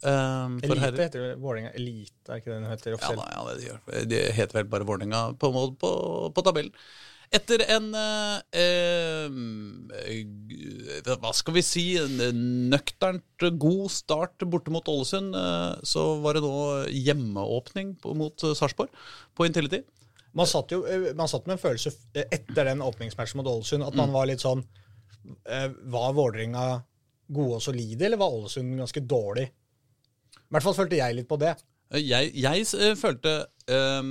Um, 0.02 0.56
Elite 0.58 0.80
herrer. 0.82 0.98
heter 1.04 1.20
det 1.22 1.34
Vålerenga 1.38 1.70
Elite, 1.78 2.26
er 2.26 2.40
ikke 2.40 2.50
det 2.50 2.56
den 2.58 2.70
heter 2.72 2.90
Ja, 2.90 2.98
offisielt? 2.98 3.22
da, 3.22 3.26
ja, 3.62 3.76
det, 3.86 4.02
det 4.10 4.22
heter 4.34 4.58
vel 4.60 4.68
bare 4.72 4.86
Vålerenga 4.88 5.20
på, 5.38 5.50
på, 5.78 5.90
på 6.34 6.42
tabellen. 6.46 6.74
Etter 7.32 7.62
en 7.72 7.86
eh, 7.96 8.40
eh, 8.60 9.30
Hva 11.16 11.30
skal 11.32 11.54
vi 11.56 11.62
si 11.64 11.84
en 12.00 12.18
nøkternt 12.72 13.46
god 13.62 13.86
start 13.94 14.44
borte 14.52 14.74
mot 14.74 14.90
Ålesund, 14.92 15.32
eh, 15.38 15.72
så 15.88 16.04
var 16.20 16.36
det 16.36 16.42
nå 16.44 16.52
hjemmeåpning 16.92 17.94
på, 18.02 18.12
mot 18.18 18.36
Sarpsborg 18.36 18.92
på 19.38 19.46
Intility. 19.48 19.80
Man 20.36 20.48
satt 20.48 20.72
jo 20.74 20.82
eh, 20.88 21.10
man 21.16 21.28
satt 21.30 21.46
med 21.48 21.56
en 21.56 21.62
følelse 21.64 21.94
eh, 22.18 22.26
etter 22.36 22.68
den 22.68 22.84
åpningsmatchen 22.84 23.40
mot 23.40 23.48
Ålesund 23.54 23.86
at 23.86 23.96
man 23.98 24.12
var 24.12 24.28
litt 24.28 24.44
sånn 24.44 24.62
Var 25.22 26.14
Vålerenga 26.16 26.66
gode 27.32 27.58
og 27.60 27.62
solide, 27.64 28.06
eller 28.10 28.20
var 28.20 28.34
Ålesund 28.34 28.76
ganske 28.82 29.00
dårlig? 29.08 29.48
I 30.52 30.54
hvert 30.58 30.66
fall 30.68 30.74
følte 30.76 30.98
jeg 31.00 31.16
litt 31.16 31.28
på 31.30 31.38
det. 31.40 31.54
Eh, 31.94 32.02
Jeg, 32.04 32.32
jeg 32.36 32.66
eh, 32.76 32.92
følte 33.00 33.30
um, 33.72 34.10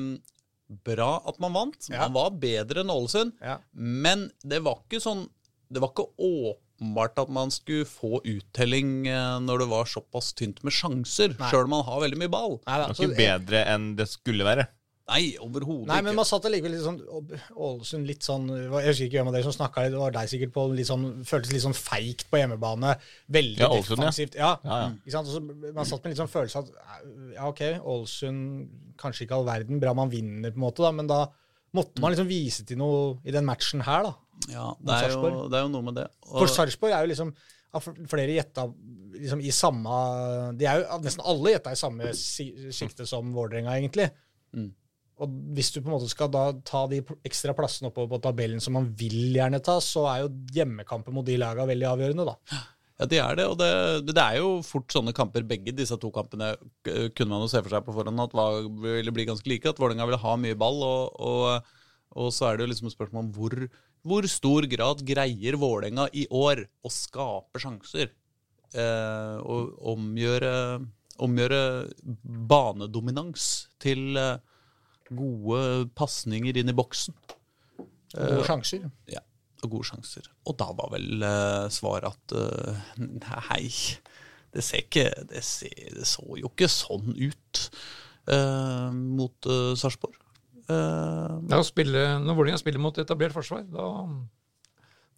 bra 0.87 1.11
at 1.29 1.37
man 1.43 1.53
vant. 1.53 1.89
Ja. 1.91 2.07
Man 2.07 2.15
var 2.17 2.31
bedre 2.41 2.81
enn 2.81 2.89
Ålesund. 2.89 3.35
Ja. 3.45 3.59
Men 3.77 4.31
det 4.41 4.63
var 4.65 4.79
ikke 4.87 5.01
sånn 5.03 5.27
Det 5.71 5.79
var 5.79 5.93
ikke 5.93 6.07
åpenbart 6.19 7.19
at 7.21 7.29
man 7.31 7.51
skulle 7.53 7.85
få 7.87 8.17
uttelling 8.27 9.05
eh, 9.07 9.37
når 9.45 9.61
det 9.63 9.67
var 9.71 9.85
såpass 9.87 10.33
tynt 10.35 10.63
med 10.67 10.73
sjanser, 10.75 11.37
sjøl 11.51 11.69
om 11.69 11.75
man 11.77 11.85
har 11.87 12.01
veldig 12.03 12.17
mye 12.19 12.31
ball. 12.33 12.57
Nei, 12.65 12.77
da, 12.81 12.87
Det 12.87 12.89
var 12.89 12.97
så- 12.97 13.07
ikke 13.07 13.21
bedre 13.21 13.61
enn 13.71 13.85
det 13.95 14.07
skulle 14.11 14.43
være. 14.49 14.65
Nei, 15.11 15.33
overhodet 15.43 15.89
Nei, 15.91 15.97
men 16.05 16.15
man 16.15 16.27
satt 16.27 16.45
allikevel 16.47 16.71
litt 16.71 16.85
sånn 16.85 16.99
Ålesund 17.67 18.07
litt 18.07 18.23
sånn 18.23 18.45
Jeg 18.53 18.85
husker 18.87 19.07
ikke 19.09 19.17
hvem 19.19 19.29
av 19.31 19.35
dere 19.35 19.45
som 19.49 19.55
snakka, 19.57 19.83
det 19.91 19.99
var 19.99 20.13
deg 20.15 20.29
sikkert 20.31 20.53
på 20.55 20.63
litt 20.71 20.87
sånn 20.87 21.03
Føltes 21.27 21.51
litt 21.51 21.65
sånn 21.65 21.75
feigt 21.75 22.23
på 22.31 22.39
hjemmebane. 22.39 22.93
Veldig 23.37 23.59
Ja, 23.65 23.69
Ålesund, 23.75 23.97
ja. 23.97 24.07
defensivt. 24.07 24.37
Ja. 24.39 24.51
Ja, 24.63 24.79
ja. 24.85 24.89
Ikke 25.03 25.15
sant? 25.17 25.27
Og 25.35 25.67
man 25.75 25.89
satt 25.89 26.03
med 26.05 26.13
litt 26.15 26.21
sånn 26.23 26.31
følelse 26.31 26.63
at 26.63 26.73
ja, 27.35 27.47
OK, 27.49 27.61
Ålesund 27.93 28.95
kanskje 29.01 29.25
ikke 29.27 29.37
all 29.39 29.47
verden. 29.51 29.79
Bra 29.83 29.93
man 29.97 30.09
vinner, 30.13 30.51
på 30.53 30.61
en 30.61 30.65
måte, 30.67 30.83
da, 30.85 30.91
men 30.95 31.07
da 31.11 31.21
måtte 31.77 32.01
man 32.03 32.11
liksom 32.15 32.27
vise 32.31 32.65
til 32.67 32.79
noe 32.81 33.17
i 33.27 33.31
den 33.35 33.45
matchen 33.47 33.83
her, 33.87 34.07
da. 34.09 34.13
Ja, 34.51 34.67
det 34.81 34.95
er, 34.95 35.11
jo, 35.13 35.47
det 35.51 35.59
er 35.59 35.65
jo 35.67 35.73
noe 35.75 35.85
med 35.91 35.99
det. 35.99 36.07
Og- 36.31 36.39
For 36.41 36.47
Sarpsborg 36.49 36.95
er 36.95 37.03
jo 37.05 37.11
liksom 37.13 37.35
Flere 38.11 38.33
gjetta 38.35 38.65
liksom 39.15 39.39
i 39.47 39.51
samme 39.55 39.93
De 40.59 40.65
er 40.67 40.81
jo 40.81 40.97
nesten 40.99 41.21
alle 41.23 41.53
gjetta 41.53 41.71
i 41.71 41.79
samme 41.79 42.09
sikte 42.11 43.05
som 43.07 43.29
Vålerenga, 43.31 43.77
egentlig. 43.79 44.09
Mm. 44.51 44.73
Og 45.21 45.39
hvis 45.55 45.71
du 45.73 45.79
på 45.79 45.89
en 45.89 45.95
måte 45.95 46.09
skal 46.09 46.31
da 46.33 46.47
ta 46.65 46.83
de 46.89 47.01
ekstra 47.27 47.53
plassene 47.57 47.91
oppover 47.91 48.15
på 48.15 48.21
tabellen 48.25 48.61
som 48.63 48.73
man 48.77 48.87
vil 48.97 49.35
gjerne 49.35 49.61
ta, 49.63 49.77
så 49.83 50.07
er 50.09 50.23
jo 50.23 50.31
hjemmekampen 50.55 51.13
mot 51.13 51.27
de 51.27 51.37
lagene 51.39 51.69
veldig 51.69 51.89
avgjørende, 51.91 52.25
da. 52.31 52.61
Ja, 53.01 53.07
de 53.09 53.17
er 53.17 53.37
det, 53.37 53.45
og 53.49 53.55
det, 53.57 53.69
det 54.13 54.21
er 54.21 54.35
jo 54.37 54.49
fort 54.65 54.93
sånne 54.93 55.13
kamper. 55.17 55.45
Begge 55.49 55.73
disse 55.73 55.97
to 55.97 56.11
kampene 56.13 56.51
kunne 56.85 57.31
man 57.31 57.45
jo 57.45 57.49
se 57.49 57.61
for 57.63 57.73
seg 57.73 57.85
på 57.85 57.95
forhånd 57.95 58.21
at 58.21 58.35
var, 58.37 58.59
ville 58.83 59.13
bli 59.15 59.25
ganske 59.29 59.49
like. 59.49 59.69
At 59.69 59.81
Vålerenga 59.81 60.05
ville 60.09 60.21
ha 60.21 60.33
mye 60.37 60.57
ball, 60.57 60.83
og, 60.85 61.15
og, 61.17 61.71
og 62.13 62.29
så 62.35 62.51
er 62.51 62.59
det 62.59 62.67
jo 62.67 62.71
liksom 62.75 62.91
et 62.91 62.95
spørsmål 62.97 63.25
om 63.25 63.31
hvor, 63.33 63.55
hvor 64.05 64.27
stor 64.29 64.69
grad 64.69 65.01
greier 65.07 65.57
Vålerenga 65.57 66.11
i 66.13 66.27
år 66.29 66.67
å 66.85 66.93
skape 66.93 67.63
sjanser? 67.63 68.13
Eh, 68.71 69.37
og 69.49 69.73
omgjøre, 69.91 70.53
omgjøre 71.25 71.63
banedominans 72.53 73.47
til 73.83 74.13
eh, 74.15 74.37
gode 75.17 75.89
pasninger 75.97 76.57
inn 76.61 76.71
i 76.71 76.77
boksen. 76.77 77.15
Gode 78.15 78.45
sjanser. 78.47 78.87
Ja, 79.11 79.21
og 79.63 79.75
gode 79.77 79.87
sjanser. 79.91 80.27
Og 80.49 80.57
da 80.59 80.69
var 80.77 80.91
vel 80.95 81.23
eh, 81.23 81.67
svaret 81.73 82.09
at 82.11 82.35
eh, 82.37 82.81
nei, 83.25 83.63
det 84.51 84.65
ser 84.67 84.83
ikke 84.83 85.07
det, 85.29 85.43
ser, 85.47 85.93
det 85.95 86.07
så 86.09 86.25
jo 86.39 86.49
ikke 86.51 86.67
sånn 86.71 87.13
ut 87.15 87.61
eh, 88.31 88.89
mot 88.91 89.47
uh, 89.47 89.71
Sarpsborg. 89.79 90.17
Eh, 90.71 91.31
Ja, 91.51 91.57
når 91.59 92.35
Vålerenga 92.37 92.59
spiller 92.59 92.81
mot 92.83 92.97
etablert 93.01 93.35
forsvar, 93.35 93.63
da, 93.67 93.87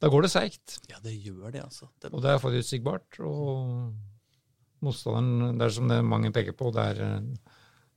da 0.01 0.09
går 0.09 0.25
det 0.25 0.31
seigt. 0.33 0.79
ja, 0.89 0.97
det 1.03 1.13
gjør 1.21 1.51
det, 1.53 1.61
altså. 1.63 1.89
Det, 2.01 2.13
Og 2.13 2.23
det 2.23 2.31
er 2.31 2.41
forutsigbart. 2.41 3.19
Og 3.19 3.93
motstanderen, 4.83 5.57
det 5.59 5.67
er 5.67 5.75
som 5.75 5.91
det 5.91 5.99
mange 6.05 6.31
peker 6.35 6.55
på, 6.57 6.71
det 6.75 6.87
er 6.93 7.03
eh, 7.05 7.52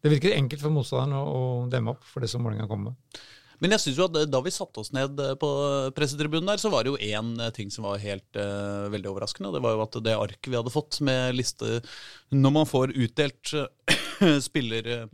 Det 0.07 0.13
virker 0.13 0.37
enkelt 0.37 0.63
for 0.63 0.71
motstanderen 0.71 1.19
å, 1.19 1.25
å 1.27 1.65
demme 1.73 1.97
opp 1.97 2.07
for 2.07 2.23
det 2.23 2.31
som 2.31 2.45
Vålerenga 2.47 2.69
kommer 2.71 2.93
med. 2.93 3.21
Men 3.59 3.73
jeg 3.73 3.83
synes 3.83 3.99
jo 3.99 4.07
at 4.07 4.17
da 4.29 4.41
vi 4.45 4.53
satte 4.53 4.83
oss 4.83 4.93
ned 4.95 5.19
eh, 5.19 5.33
på 5.41 5.49
pressetribunen 5.97 6.53
der, 6.53 6.61
så 6.61 6.71
var 6.71 6.85
det 6.85 6.93
jo 6.93 7.01
én 7.01 7.33
ting 7.57 7.73
som 7.73 7.89
var 7.89 8.03
helt 8.03 8.37
uh, 8.39 8.87
veldig 8.93 9.09
overraskende. 9.11 9.51
Det 9.55 9.63
var 9.65 9.75
jo 9.75 9.85
at 9.87 9.97
det 10.05 10.15
arket 10.15 10.51
vi 10.53 10.59
hadde 10.59 10.75
fått 10.75 11.01
med 11.09 11.39
liste 11.39 11.81
Når 12.37 12.53
man 12.53 12.69
får 12.69 12.93
utdelt 12.93 13.55
eh, 13.57 13.97
spiller... 14.49 14.87
eh, 14.87 15.07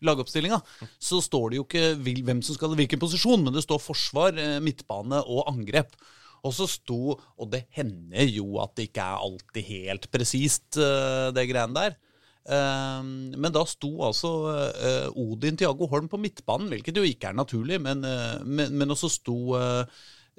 lagoppstillinga, 0.00 0.60
så 0.98 1.20
står 1.22 1.50
det 1.50 1.60
jo 1.60 1.66
ikke 1.68 2.16
hvem 2.24 2.42
som 2.44 2.56
skal 2.56 2.74
i 2.74 2.82
hvilken 2.82 3.02
posisjon, 3.02 3.44
men 3.44 3.54
det 3.54 3.64
står 3.66 3.82
forsvar, 3.82 4.40
eh, 4.40 4.58
midtbane 4.64 5.22
og 5.22 5.46
angrep. 5.52 5.94
Og 6.42 6.54
så 6.56 6.66
sto 6.66 7.14
Og 7.14 7.50
det 7.52 7.66
hender 7.76 8.26
jo 8.26 8.56
at 8.62 8.74
det 8.74 8.88
ikke 8.88 9.04
er 9.04 9.26
alltid 9.28 9.68
helt 9.68 10.08
presist, 10.14 10.80
eh, 10.80 11.28
det 11.34 11.48
greiene 11.50 11.76
der. 11.76 12.00
Eh, 12.42 13.02
Men 13.38 13.52
da 13.54 13.62
sto 13.68 13.90
altså 14.02 14.30
eh, 14.72 15.08
Odin 15.20 15.58
Tiago 15.60 15.86
Holm 15.92 16.08
på 16.10 16.18
midtbanen, 16.18 16.70
hvilket 16.72 16.98
jo 16.98 17.06
ikke 17.06 17.30
er 17.30 17.38
naturlig, 17.38 17.78
men, 17.82 18.02
eh, 18.04 18.42
men, 18.42 18.74
men 18.78 18.94
også 18.94 19.10
sto 19.12 19.36
eh, 19.58 19.84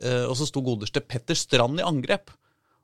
eh, 0.03 0.23
Og 0.27 0.35
så 0.39 0.49
sto 0.49 0.63
godeste 0.65 1.03
Petter 1.05 1.37
Strand 1.37 1.79
i 1.79 1.87
angrep. 1.87 2.33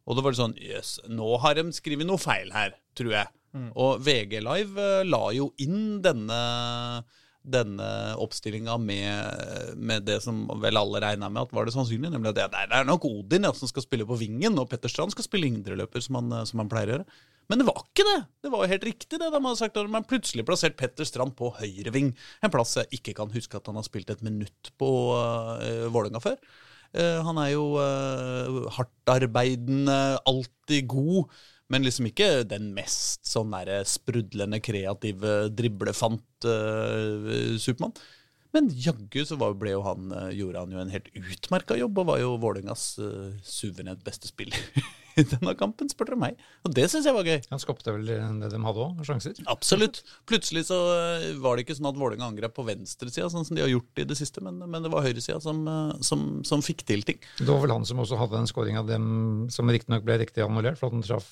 Og 0.07 0.15
det 0.17 0.23
var 0.25 0.33
det 0.33 0.39
sånn 0.41 0.55
Jøss, 0.57 0.93
nå 1.11 1.35
har 1.43 1.59
de 1.59 1.67
skrevet 1.75 2.07
noe 2.07 2.17
feil 2.21 2.49
her, 2.55 2.77
tror 2.97 3.11
jeg. 3.13 3.33
Og 3.81 4.01
VG 4.05 4.39
Live 4.45 4.87
la 5.09 5.23
jo 5.33 5.51
inn 5.61 5.99
denne 6.05 6.37
denne 7.49 7.85
oppstillinga 8.19 8.75
med, 8.77 9.75
med 9.79 10.03
det 10.05 10.19
som 10.21 10.43
vel 10.61 10.77
alle 10.77 10.99
regna 11.01 11.29
med 11.31 11.47
at 11.47 11.53
var 11.55 11.65
det 11.65 11.73
sannsynlig, 11.73 12.11
nemlig 12.11 12.33
at 12.33 12.37
det, 12.37 12.47
det 12.69 12.77
er 12.77 12.85
nok 12.85 13.07
Odin 13.07 13.47
ja, 13.47 13.53
som 13.55 13.69
skal 13.71 13.85
spille 13.85 14.05
på 14.05 14.17
vingen, 14.19 14.57
og 14.59 14.67
Petter 14.69 14.91
Strand 14.91 15.15
skal 15.15 15.25
spille 15.25 15.47
indreløper, 15.49 16.03
som 16.03 16.19
han, 16.19 16.35
som 16.45 16.61
han 16.61 16.69
pleier 16.69 16.91
å 16.91 16.93
gjøre. 16.97 17.07
Men 17.49 17.61
det 17.61 17.65
var 17.65 17.81
ikke 17.81 18.05
det! 18.05 18.19
Det 18.45 18.51
var 18.53 18.63
jo 18.63 18.71
helt 18.75 18.85
riktig, 18.85 19.17
det. 19.17 19.25
De 19.25 19.41
hadde 19.41 19.57
sagt 19.57 19.77
at 19.81 19.89
man 19.89 20.05
plutselig 20.07 20.45
plassert 20.45 20.77
Petter 20.77 21.07
Strand 21.07 21.33
på 21.37 21.49
høyreving. 21.57 22.11
En 22.45 22.53
plass 22.53 22.75
jeg 22.77 22.99
ikke 22.99 23.15
kan 23.17 23.31
huske 23.33 23.57
at 23.57 23.69
han 23.69 23.79
har 23.79 23.87
spilt 23.87 24.11
et 24.13 24.21
minutt 24.25 24.69
på 24.77 24.89
uh, 25.17 25.87
Vålerenga 25.89 26.21
før. 26.21 26.37
Uh, 26.93 27.25
han 27.25 27.41
er 27.41 27.55
jo 27.55 27.65
uh, 27.81 28.69
hardtarbeidende, 28.77 29.97
alltid 30.29 30.87
god, 30.93 31.33
men 31.73 31.85
liksom 31.85 32.09
ikke 32.09 32.45
den 32.49 32.69
mest 32.77 33.25
sånn 33.29 33.49
derre 33.53 33.81
sprudlende 33.85 34.61
kreative 34.61 35.35
driblefant 35.53 36.45
uh. 36.45 37.91
Men 38.53 38.69
jaggu 38.73 39.21
så 39.25 39.37
var, 39.37 39.57
jo 39.69 39.81
han, 39.85 40.13
gjorde 40.33 40.63
han 40.63 40.71
jo 40.73 40.79
en 40.81 40.93
helt 40.93 41.11
utmerka 41.17 41.77
jobb, 41.77 42.01
og 42.01 42.13
var 42.13 42.21
jo 42.21 42.37
Vålerengas 42.41 42.91
uh, 43.01 43.33
suverent 43.45 44.05
beste 44.05 44.29
spiller 44.29 44.57
i 45.21 45.25
denne 45.27 45.53
kampen, 45.59 45.89
spør 45.91 46.11
dere 46.11 46.19
meg. 46.21 46.39
Og 46.67 46.73
det 46.75 46.87
syns 46.91 47.07
jeg 47.09 47.15
var 47.15 47.27
gøy. 47.27 47.37
Han 47.51 47.61
skapte 47.61 47.93
vel 47.95 48.07
det 48.09 48.51
de 48.53 48.61
hadde 48.63 48.85
òg, 48.85 49.03
sjanser. 49.07 49.37
Absolutt. 49.51 50.01
Plutselig 50.29 50.65
så 50.69 50.79
eh, 50.95 51.27
var 51.43 51.57
det 51.57 51.65
ikke 51.65 51.77
sånn 51.77 51.91
at 51.91 51.99
Vålerenga 51.99 52.29
angrep 52.29 52.55
på 52.57 52.65
venstresida, 52.67 53.29
sånn 53.31 53.47
som 53.47 53.59
de 53.59 53.65
har 53.65 53.71
gjort 53.71 54.01
i 54.03 54.07
det 54.09 54.17
siste, 54.19 54.43
men, 54.45 54.61
men 54.65 54.85
det 54.85 54.93
var 54.93 55.05
høyresida 55.05 55.39
som, 55.43 55.61
eh, 55.67 55.93
som, 56.05 56.25
som 56.47 56.65
fikk 56.65 56.85
til 56.89 57.05
ting. 57.07 57.21
Det 57.39 57.49
var 57.49 57.63
vel 57.65 57.75
han 57.77 57.87
som 57.87 58.01
også 58.01 58.19
hadde 58.19 58.39
den 58.39 58.49
skåringa 58.49 58.83
av 58.83 58.91
dem 58.91 59.07
som 59.53 59.69
riktignok 59.69 60.07
ble 60.07 60.19
riktig 60.23 60.45
annullert, 60.45 60.79
for 60.81 60.89
at 60.89 60.99
han 60.99 61.05
traff 61.05 61.31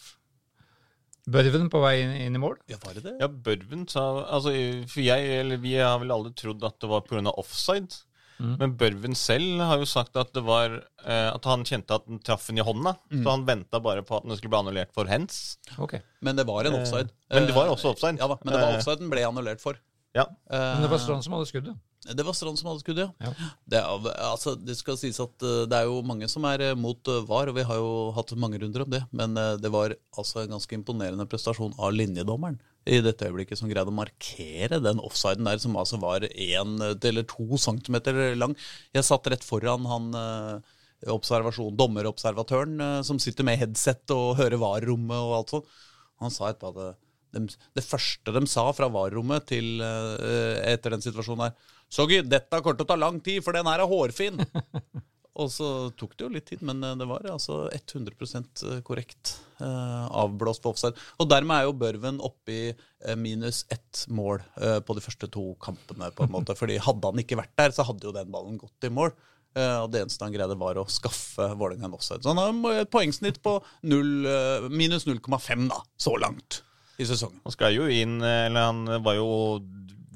Børven 1.27 1.67
på 1.67 1.79
vei 1.83 1.97
inn, 1.99 2.13
inn 2.23 2.37
i 2.37 2.39
mål. 2.39 2.55
Ja, 2.71 2.77
var 2.79 2.95
det 2.95 3.03
det? 3.03 3.17
Ja, 3.19 3.27
Børven 3.27 3.83
sa 3.91 4.05
Altså, 4.23 4.53
for 4.87 5.03
jeg, 5.03 5.31
eller 5.41 5.59
vi 5.59 5.73
har 5.75 5.99
vel 5.99 6.13
alle 6.15 6.31
trodd 6.31 6.63
at 6.63 6.77
det 6.79 6.87
var 6.87 7.03
pga. 7.03 7.33
offside. 7.35 7.97
Mm. 8.37 8.53
Men 8.61 8.75
Børven 8.77 9.15
selv 9.17 9.63
har 9.65 9.81
jo 9.81 9.87
sagt 9.89 10.17
at 10.19 10.29
det 10.35 10.43
var 10.45 10.75
eh, 10.77 11.29
At 11.31 11.45
han 11.49 11.63
kjente 11.65 11.95
at 11.95 12.05
den 12.05 12.19
traff 12.21 12.47
henne 12.51 12.61
i 12.61 12.67
hånda. 12.67 12.93
Mm. 13.09 13.23
Så 13.23 13.33
han 13.33 13.45
venta 13.47 13.81
bare 13.81 14.03
på 14.05 14.19
at 14.19 14.27
den 14.27 14.37
skulle 14.37 14.53
bli 14.53 14.61
annullert 14.61 14.93
for 14.93 15.09
hands. 15.09 15.57
Okay. 15.77 16.03
Men 16.21 16.37
det 16.37 16.45
var 16.49 16.69
en 16.69 16.77
offside. 16.79 17.09
Men 17.33 17.49
det 17.49 17.57
var 17.57 17.73
også 17.73 17.95
offside. 17.95 18.21
Ja 18.21 18.29
da, 18.29 18.37
men 18.43 18.53
det 18.53 18.61
var 18.61 18.71
Eh, 18.73 18.79
offside 18.79 19.01
den 19.01 19.11
ble 19.13 19.25
annullert 19.25 19.63
for. 19.63 19.79
Ja. 20.15 20.25
Men 20.49 20.85
det 20.85 20.89
var 20.91 20.99
Eh, 20.99 21.03
Strand 21.03 21.25
som 21.25 21.33
hadde 21.37 21.49
skuddet. 21.49 21.75
Det 22.07 22.23
var 22.23 22.33
Strand 22.37 22.59
som 22.59 22.69
hadde 22.69 22.83
skuddet, 22.83 23.09
ja. 23.19 23.27
Ja. 23.27 23.49
Det, 23.67 23.79
er, 23.81 24.07
altså, 24.29 24.53
det 24.55 24.77
skal 24.79 24.97
sies 24.99 25.19
at 25.19 25.43
eh, 25.43 25.65
det 25.67 25.81
er 25.81 25.89
jo 25.89 25.99
mange 26.05 26.29
som 26.31 26.45
er 26.47 26.61
eh, 26.69 26.77
mot 26.77 27.09
eh, 27.11 27.25
VAR, 27.27 27.51
og 27.51 27.57
vi 27.57 27.65
har 27.67 27.81
jo 27.81 28.11
hatt 28.15 28.31
mange 28.39 28.61
runder 28.61 28.85
om 28.85 28.93
det. 28.93 29.01
Men 29.11 29.35
eh, 29.37 29.55
det 29.61 29.71
var 29.73 29.95
altså 30.17 30.43
en 30.43 30.53
ganske 30.55 30.77
imponerende 30.77 31.25
prestasjon 31.29 31.75
av 31.77 31.91
linjedommeren 31.95 32.59
i 32.87 33.01
dette 33.03 33.27
øyeblikket 33.27 33.59
som 33.59 33.69
greide 33.69 33.91
å 33.91 33.95
markere 33.95 34.79
den 34.83 35.01
offsiden 35.03 35.47
der, 35.47 35.59
som 35.61 35.77
altså 35.79 35.99
var 36.01 36.25
én 36.27 36.77
eller 36.81 37.27
to 37.27 37.59
centimeter 37.61 38.35
lang. 38.39 38.55
Jeg 38.95 39.07
satt 39.07 39.27
rett 39.31 39.45
foran 39.45 39.87
han 39.89 40.07
eh, 40.17 40.75
observasjon, 41.13 41.75
dommerobservatøren 41.77 42.79
eh, 42.83 43.01
som 43.07 43.19
sitter 43.21 43.47
med 43.47 43.59
headset 43.61 44.15
og 44.15 44.37
hører 44.39 44.61
VAR-rommet 44.61 45.17
og 45.17 45.35
alt 45.39 45.55
sånt. 45.55 45.75
Han 46.23 46.33
sa 46.33 46.49
etterpå 46.49 46.87
at 46.87 47.03
de, 47.35 47.43
det, 47.77 47.83
første 47.85 48.33
de 48.33 48.45
sa 48.49 48.65
fra 48.73 48.89
VAR-rommet 48.93 49.49
til, 49.51 49.77
eh, 49.83 50.63
etter 50.71 50.95
den 50.95 51.03
situasjonen 51.03 51.49
her 51.49 51.75
Soggy, 51.87 52.19
dette 52.27 52.59
kommer 52.59 52.75
til 52.75 52.83
å 52.83 52.89
ta 52.89 52.97
lang 52.99 53.21
tid, 53.23 53.39
for 53.45 53.55
den 53.55 53.67
her 53.69 53.79
er 53.79 53.87
hårfin! 53.87 54.41
Og 55.37 55.51
så 55.53 55.67
tok 55.99 56.15
det 56.17 56.25
jo 56.25 56.31
litt 56.33 56.47
tid, 56.49 56.63
men 56.65 56.81
eh, 56.83 56.95
det 56.97 57.05
var 57.09 57.25
altså 57.29 57.67
100% 57.69 58.63
korrekt 58.87 59.35
eh, 59.61 60.05
avblåst 60.09 60.63
på 60.63 60.73
offside. 60.73 60.97
Og 61.21 61.29
dermed 61.29 61.59
er 61.59 61.67
jo 61.67 61.75
Børven 61.77 62.19
oppe 62.25 62.53
i 62.55 62.61
eh, 62.71 63.15
minus 63.19 63.63
ett 63.73 64.05
mål 64.09 64.41
eh, 64.61 64.79
på 64.81 64.97
de 64.97 65.03
første 65.05 65.29
to 65.33 65.51
kampene. 65.63 66.09
på 66.15 66.25
en 66.25 66.33
måte. 66.33 66.57
Fordi 66.57 66.79
hadde 66.81 67.11
han 67.13 67.21
ikke 67.23 67.39
vært 67.39 67.55
der, 67.59 67.75
så 67.75 67.85
hadde 67.87 68.09
jo 68.09 68.15
den 68.15 68.33
ballen 68.33 68.57
gått 68.61 68.89
i 68.89 68.93
mål. 68.93 69.13
Eh, 69.57 69.77
og 69.83 69.91
det 69.93 70.03
eneste 70.03 70.25
han 70.25 70.33
greide, 70.35 70.57
var 70.59 70.77
å 70.81 70.87
skaffe 70.91 71.51
Vålerenga 71.57 71.89
en 71.89 71.97
offside. 71.97 72.23
Så 72.25 72.33
han 72.33 72.41
har 72.65 72.81
et 72.81 72.93
poengsnitt 72.93 73.41
på 73.45 73.59
0, 73.89 74.13
eh, 74.29 74.69
minus 74.73 75.07
0,5 75.09 75.69
da, 75.71 75.83
så 76.01 76.17
langt 76.21 76.61
i 76.97 77.05
sesongen. 77.05 77.39
Han 77.45 77.53
skal 77.53 77.75
jo 77.75 77.85
inn 77.93 78.15
Eller 78.25 78.71
han 78.71 78.79
var 79.05 79.13
jo 79.19 79.27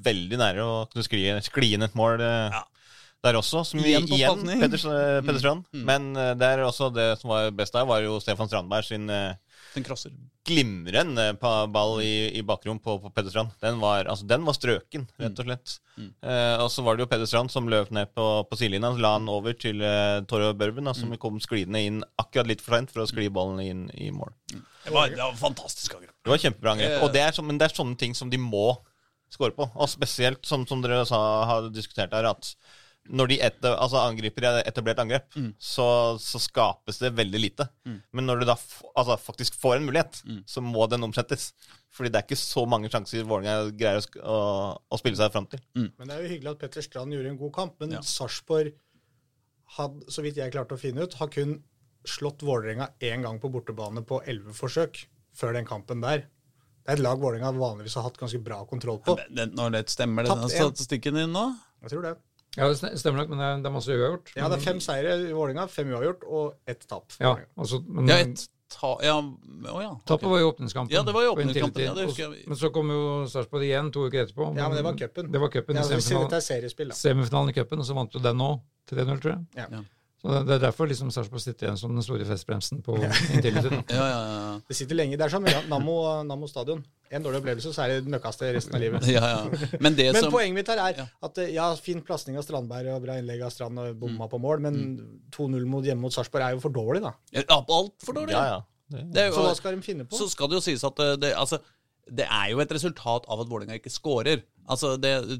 veldig 0.02 0.38
nære 0.40 0.64
å 0.66 0.78
kunne 0.90 1.06
skli, 1.06 1.20
skli 1.46 1.74
inn 1.76 1.86
et 1.86 1.94
mål 1.98 2.22
eh, 2.22 2.56
Ja. 2.58 2.62
Der 3.22 3.38
også. 3.38 3.62
Som 3.68 3.80
vi, 3.82 3.92
Igjen 3.92 4.08
på 4.10 4.16
igjen 4.18 4.34
pasning. 4.34 4.60
Petter, 4.64 5.22
Petter 5.22 5.38
Strand. 5.42 5.64
Mm. 5.72 5.84
Men 5.88 6.10
eh, 6.18 6.32
der 6.40 6.64
også 6.66 6.90
det 6.94 7.08
som 7.20 7.30
var 7.30 7.50
best 7.54 7.72
der, 7.76 7.86
var 7.88 8.02
jo 8.02 8.18
Stefan 8.22 8.50
Strandberg 8.50 8.84
sin 8.88 9.06
uh, 9.10 9.32
Den 9.76 9.84
krosser. 9.86 10.10
glimrende 10.48 11.28
ball 11.40 12.00
i, 12.02 12.32
i 12.34 12.42
bakrom 12.42 12.80
på, 12.82 12.96
på 12.98 13.10
Peder 13.14 13.30
Strand. 13.30 13.52
Den 13.62 13.78
var, 13.80 14.08
altså, 14.10 14.26
den 14.26 14.42
var 14.44 14.56
strøken, 14.58 15.06
rett 15.22 15.38
og 15.38 15.46
slett. 15.46 15.76
Mm. 15.96 16.08
Uh, 16.18 16.56
og 16.64 16.68
så 16.74 16.82
var 16.82 16.98
det 16.98 17.04
jo 17.06 17.10
Peder 17.12 17.30
Strand 17.30 17.52
som 17.54 17.70
løp 17.70 17.92
ned 17.94 18.10
på, 18.16 18.26
på 18.50 18.58
sidelinja. 18.58 18.90
La 18.98 19.14
han 19.16 19.30
over 19.30 19.54
til 19.54 19.80
uh, 19.86 20.18
Torre 20.26 20.50
Børven, 20.58 20.90
som 20.90 21.02
som 21.02 21.14
Mm. 21.14 21.18
kom 21.22 21.38
sklidende 21.42 21.80
inn 21.86 22.02
akkurat 22.18 22.46
litt 22.50 22.60
for 22.64 22.74
seint 22.76 22.90
for 22.90 23.02
å 23.04 23.08
skli 23.10 23.28
ballen 23.30 23.58
inn 23.62 23.86
i 23.94 24.10
mål. 24.14 24.30
Det 24.82 24.90
var, 24.90 25.08
det 25.14 25.18
var 25.22 25.34
fantastisk 25.38 25.94
angrep. 25.94 26.14
Det 26.24 26.30
var 26.34 26.38
kjempebra 26.42 26.72
angrep. 26.74 26.94
Eh. 26.98 27.02
Og 27.06 27.12
det 27.14 27.22
er, 27.22 27.32
så, 27.36 27.42
men 27.46 27.58
det 27.58 27.68
er 27.70 27.74
sånne 27.78 27.96
ting 28.00 28.14
som 28.18 28.30
de 28.32 28.38
må 28.42 28.72
score 29.32 29.54
på. 29.56 29.66
Og 29.78 29.88
spesielt, 29.88 30.42
som, 30.46 30.66
som 30.66 30.82
dere 30.82 31.04
sa, 31.08 31.18
har 31.48 31.68
diskutert 31.74 32.12
her, 32.16 32.26
at 32.34 32.50
når 33.10 33.28
de 33.32 33.36
etter, 33.42 33.74
altså 33.74 33.98
angriper 34.06 34.44
i 34.44 34.46
et 34.60 34.66
etablert 34.70 34.98
angrep, 35.02 35.24
Mm. 35.34 35.54
så, 35.58 35.86
så 36.22 36.38
skapes 36.38 36.98
det 37.02 37.10
veldig 37.18 37.40
lite. 37.40 37.66
Men 38.12 38.26
når 38.26 38.40
du 38.40 38.44
da 38.46 38.54
f 38.54 38.82
altså, 38.96 39.16
faktisk 39.18 39.54
får 39.58 39.76
en 39.80 39.86
mulighet, 39.88 40.22
Mm. 40.24 40.42
så 40.46 40.60
må 40.62 40.88
den 40.88 41.02
omsettes. 41.02 41.52
Fordi 41.92 42.08
det 42.10 42.16
er 42.22 42.26
ikke 42.28 42.38
så 42.40 42.66
mange 42.66 42.88
sjanser 42.88 43.24
Vålerenga 43.28 43.70
greier 43.76 43.98
å, 43.98 44.04
sk- 44.06 44.22
å, 44.22 44.36
å 44.90 44.98
spille 44.98 45.16
seg 45.18 45.32
fram 45.34 45.46
til. 45.46 45.60
Men 45.74 46.08
det 46.08 46.14
er 46.14 46.22
jo 46.22 46.30
hyggelig 46.30 46.50
at 46.54 46.58
Petter 46.62 46.80
Strand 46.86 47.12
gjorde 47.12 47.28
en 47.34 47.36
god 47.42 47.52
kamp. 47.52 47.74
Men 47.80 47.90
Ja. 47.98 48.00
Sarpsborg 48.00 48.72
hadde, 49.76 50.06
så 50.12 50.22
vidt 50.24 50.36
jeg 50.40 50.52
klarte 50.54 50.76
å 50.76 50.80
finne 50.80 51.02
ut, 51.04 51.14
har 51.20 51.28
kun 51.32 51.58
slått 52.08 52.42
Vålerenga 52.42 52.90
én 53.00 53.22
gang 53.22 53.38
på 53.42 53.50
bortebane 53.52 54.02
på 54.06 54.22
elleve 54.26 54.54
forsøk 54.56 55.04
før 55.36 55.52
den 55.54 55.66
kampen 55.68 56.00
der. 56.02 56.24
Det 56.82 56.90
er 56.90 56.98
et 56.98 57.04
lag 57.04 57.18
Vålerenga 57.22 57.52
vanligvis 57.54 57.94
har 57.94 58.02
hatt 58.08 58.16
ganske 58.18 58.40
bra 58.42 58.64
kontroll 58.66 58.98
på. 59.04 59.14
Men 59.16 59.34
det, 59.36 59.46
når 59.54 59.70
det 59.76 59.84
stemmer, 59.92 60.26
det, 60.26 60.34
den 60.34 60.50
statistikken 60.50 61.14
din 61.14 61.32
nå? 61.32 61.44
Jeg 61.82 61.90
tror 61.94 62.02
det. 62.08 62.16
Ja, 62.56 62.68
det 62.68 62.98
stemmer 63.00 63.22
nok, 63.22 63.30
men 63.32 63.40
det 63.40 63.46
er, 63.48 63.60
det 63.64 63.68
er 63.70 63.74
masse 63.74 63.94
uavgjort. 63.94 64.32
Ja, 64.36 64.48
det 64.52 64.58
er 64.58 64.64
fem 64.64 64.80
seire 64.84 65.14
i 65.22 65.30
Vålerenga, 65.32 65.68
fem 65.72 65.92
uavgjort 65.94 66.26
og 66.28 66.68
ett 66.68 66.82
tap. 66.88 67.14
Ja, 67.22 67.36
altså, 67.56 67.80
men 67.88 68.10
Ja, 68.12 68.18
et 68.26 68.44
ta... 68.72 68.98
Ja, 69.04 69.16
oh, 69.72 69.82
ja. 69.82 70.00
Tapet 70.04 70.26
okay. 70.26 70.30
var 70.30 70.40
i 70.40 70.42
åpningskampen. 70.42 70.96
Ja, 70.96 71.02
det 71.02 71.12
var 71.12 71.24
i 71.24 71.28
åpningskampen, 71.28 71.82
ja. 71.82 72.28
Men 72.46 72.56
så 72.56 72.70
kom 72.74 72.92
jo 72.92 73.00
Sarpsborg 73.28 73.66
igjen 73.68 73.90
to 73.94 74.06
uker 74.08 74.24
etterpå. 74.26 74.52
Ja, 74.56 74.68
men 74.68 74.78
det 74.78 74.84
var 74.86 74.98
cupen. 74.98 75.32
Det 75.32 75.42
var 75.42 75.52
cupen 75.52 75.80
Ja, 75.80 75.82
i 75.84 76.00
semifinalen, 76.00 76.94
semifinalen 76.96 77.52
i 77.52 77.56
cupen, 77.56 77.82
og 77.82 77.88
så 77.88 77.96
vant 77.96 78.14
jo 78.16 78.22
den 78.22 78.40
nå. 78.40 78.54
3-0, 78.90 79.20
tror 79.22 79.32
jeg. 79.34 79.44
Ja. 79.56 79.66
Ja. 79.78 79.82
Så 80.22 80.30
det, 80.46 80.54
er 80.54 80.60
derfor 80.62 80.86
liksom 80.86 81.10
Sarpsborg 81.10 81.42
sitter 81.42 81.66
igjen 81.66 81.78
som 81.80 81.94
den 81.96 82.04
store 82.06 82.26
festbremsen 82.26 82.82
på 82.86 82.94
Intility. 83.34 83.72
Ja, 83.90 84.04
ja, 84.06 84.18
ja. 84.30 84.52
Det 84.68 84.76
sitter 84.78 84.98
lenge. 84.98 85.18
Det 85.18 85.26
er 85.26 85.32
som 85.34 85.46
Nammo, 85.70 85.96
Nammo 86.26 86.50
stadion. 86.50 86.84
En 87.12 87.22
dårlig 87.24 87.42
opplevelse, 87.42 87.72
så 87.76 87.82
er 87.84 87.98
det 88.00 88.08
møkkaste 88.12 88.48
resten 88.56 88.74
av 88.78 88.80
livet. 88.80 89.04
ja, 89.16 89.20
ja. 89.34 89.68
Men 89.84 89.94
det 89.98 90.08
Men 90.16 90.24
som 90.26 90.32
poenget 90.32 90.56
mitt 90.62 90.70
her 90.72 90.80
er 90.80 91.02
Ja. 91.02 91.06
at 91.28 91.38
eh, 91.44 91.52
ja, 91.54 91.66
fin 91.76 92.00
pasning 92.06 92.38
av 92.40 92.46
Strandberg 92.46 92.88
og 92.94 93.02
bra 93.04 93.18
innlegg 93.20 93.44
av 93.44 93.52
Strand 93.54 93.78
og 93.78 94.02
Mm. 94.02 94.18
på 94.32 94.40
mål, 94.40 94.60
men 94.64 94.80
2-0 95.36 95.66
mot 95.68 95.84
hjemme 95.84 96.00
mot 96.06 96.12
Sarpsborg 96.14 96.42
er 96.48 96.56
jo 96.56 96.60
for 96.64 96.72
dårlig, 96.72 97.02
da. 97.04 97.12
Ja, 97.36 97.44
Altfor 97.60 98.16
dårlig. 98.16 98.32
Ja, 98.32 98.44
ja. 98.56 98.60
Det, 98.92 99.04
Det 99.12 99.28
Så 99.32 99.44
hva 99.44 99.54
skal 99.56 99.76
de 99.76 99.82
finne 99.84 100.04
på? 100.08 100.16
Så 100.18 100.26
skal 100.32 100.48
det 100.48 100.58
jo 100.58 100.64
sies 100.64 100.82
at 100.84 100.96
det, 100.96 101.10
det, 101.22 101.34
altså, 101.36 101.60
det 102.10 102.26
er 102.26 102.50
jo 102.50 102.60
et 102.60 102.72
resultat 102.74 103.28
av 103.30 103.40
at 103.44 103.48
Vålerenga 103.48 103.76
ikke 103.78 103.92
skårer. 103.92 104.42
Altså, 104.68 104.96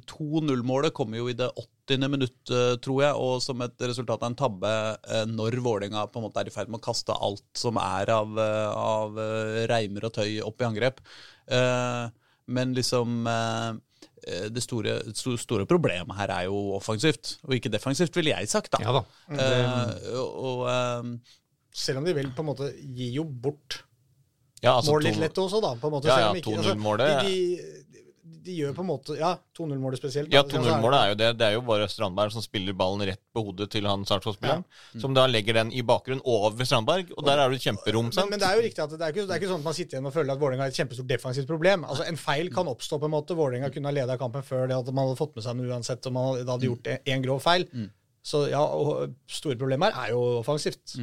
2-0-målet 0.07 0.93
kommer 0.95 1.18
jo 1.20 1.29
i 1.31 1.35
det 1.37 1.49
80. 1.89 2.09
minutt, 2.11 2.39
eh, 2.51 2.77
tror 2.83 3.03
jeg, 3.03 3.14
og 3.18 3.43
som 3.43 3.61
et 3.64 3.75
resultat 3.83 4.23
av 4.23 4.31
en 4.31 4.37
tabbe 4.39 4.70
eh, 4.70 5.25
når 5.29 5.59
Vålerenga 5.64 6.07
på 6.12 6.20
en 6.20 6.27
måte 6.29 6.41
er 6.43 6.49
i 6.51 6.55
ferd 6.55 6.70
med 6.73 6.81
å 6.81 6.85
kaste 6.87 7.14
alt 7.14 7.45
som 7.59 7.77
er 7.83 8.11
av, 8.14 8.33
eh, 8.39 8.70
av 8.73 9.18
eh, 9.18 9.66
reimer 9.70 10.07
og 10.09 10.14
tøy 10.16 10.41
opp 10.47 10.62
i 10.62 10.68
angrep. 10.68 11.03
Eh, 11.49 12.11
Men 12.53 12.72
liksom 12.74 13.26
eh, 13.26 13.68
eh, 14.26 14.49
det 14.51 14.62
store, 14.64 14.97
store 15.14 15.64
problemet 15.66 16.16
her 16.18 16.28
er 16.34 16.45
jo 16.51 16.74
offensivt, 16.76 17.36
og 17.47 17.55
ikke 17.55 17.70
defensivt, 17.70 18.14
ville 18.18 18.30
jeg 18.34 18.49
sagt. 18.51 18.72
da. 18.72 18.78
Ja 18.82 18.93
da. 18.93 19.03
Det... 19.30 20.16
og, 20.18 20.66
og 20.66 21.18
Selv 21.72 21.99
om 22.03 22.05
de 22.05 22.12
vel 22.14 22.28
på 22.36 22.43
en 22.43 22.51
måte 22.51 22.72
gi 22.82 23.12
jo 23.14 23.24
bort 23.24 23.84
ja, 24.62 24.74
altså, 24.76 24.93
mål 24.93 25.03
litt 25.07 25.14
to- 25.16 25.20
lett 25.24 25.38
også, 25.38 25.61
da. 25.64 25.70
på 25.80 25.88
en 25.88 25.95
måte. 25.97 26.07
Ja, 26.11 26.18
ja, 26.20 26.30
om 26.30 26.36
ikke- 26.36 26.57
altså, 26.59 26.74
2-0-målet- 26.74 27.82
de, 28.45 28.55
gjør 28.59 28.72
på 28.76 28.82
en 28.84 28.88
måte 28.88 29.16
Ja, 29.18 29.32
2-0-målet 29.59 30.01
spesielt. 30.01 30.32
Ja, 30.32 30.43
Så 30.43 30.57
er 30.59 30.62
det- 30.64 30.72
2-0-målet 30.72 30.99
er 30.99 31.09
jo 31.12 31.14
det. 31.20 31.28
Det 31.38 31.47
er 31.47 31.53
jo 31.57 31.61
bare 31.66 31.86
Strandberg 31.88 32.32
som 32.34 32.43
spiller 32.43 32.72
ballen 32.76 33.07
rett 33.09 33.20
på 33.34 33.45
hodet 33.47 33.70
til 33.70 33.86
han 33.86 34.05
Sarpsborg-spilleren. 34.09 34.64
Som 35.01 35.14
da 35.14 35.26
legger 35.30 35.55
den 35.61 35.72
i 35.72 35.82
bakgrunnen 35.82 36.22
over 36.24 36.64
Strandberg, 36.64 37.12
og 37.16 37.24
der 37.24 37.38
er 37.38 37.49
det 37.51 37.61
et 37.61 37.66
kjemperom. 37.68 38.12
Sant? 38.12 38.30
men 38.30 38.38
det 38.43 38.49
er 38.49 38.57
jo 38.61 38.66
riktig 38.66 38.82
at 38.84 38.90
det 38.90 39.01
er 39.01 39.12
ikke, 39.14 39.26
det 39.26 39.36
er 39.36 39.40
ikke 39.40 39.53
sånn 39.55 39.62
at 39.62 39.68
man 39.70 39.74
sitter 39.78 39.97
igjen 39.99 40.07
og 40.07 40.14
føler 40.14 40.32
at 40.32 40.40
Vålerenga 40.43 40.66
har 40.66 40.74
et 40.74 40.80
kjempestort 40.82 41.09
defensivt 41.14 41.47
problem. 41.49 41.84
Altså 41.84 42.09
En 42.09 42.16
feil 42.16 42.51
kan 42.53 42.66
oppstå 42.66 42.99
på 43.01 43.05
en 43.11 43.14
måte. 43.16 43.34
Vålerenga 43.38 43.70
kunne 43.72 43.86
ha 43.93 43.97
leda 43.97 44.18
kampen 44.18 44.43
før 44.43 44.66
det 44.68 44.76
at 44.76 44.93
man 44.93 45.07
hadde 45.09 45.18
fått 45.18 45.34
med 45.36 45.45
seg 45.45 45.57
noe 45.57 45.72
uansett 45.72 46.07
om 46.07 46.12
man 46.18 46.47
hadde 46.47 46.68
gjort 46.68 46.93
én 47.07 47.22
grov 47.24 47.40
feil. 47.43 47.66
Så 48.22 48.45
ja, 48.51 48.61
og 48.62 49.14
store 49.26 49.57
problemer 49.59 49.90
er 49.99 50.11
jo 50.14 50.20
offensivt. 50.43 50.99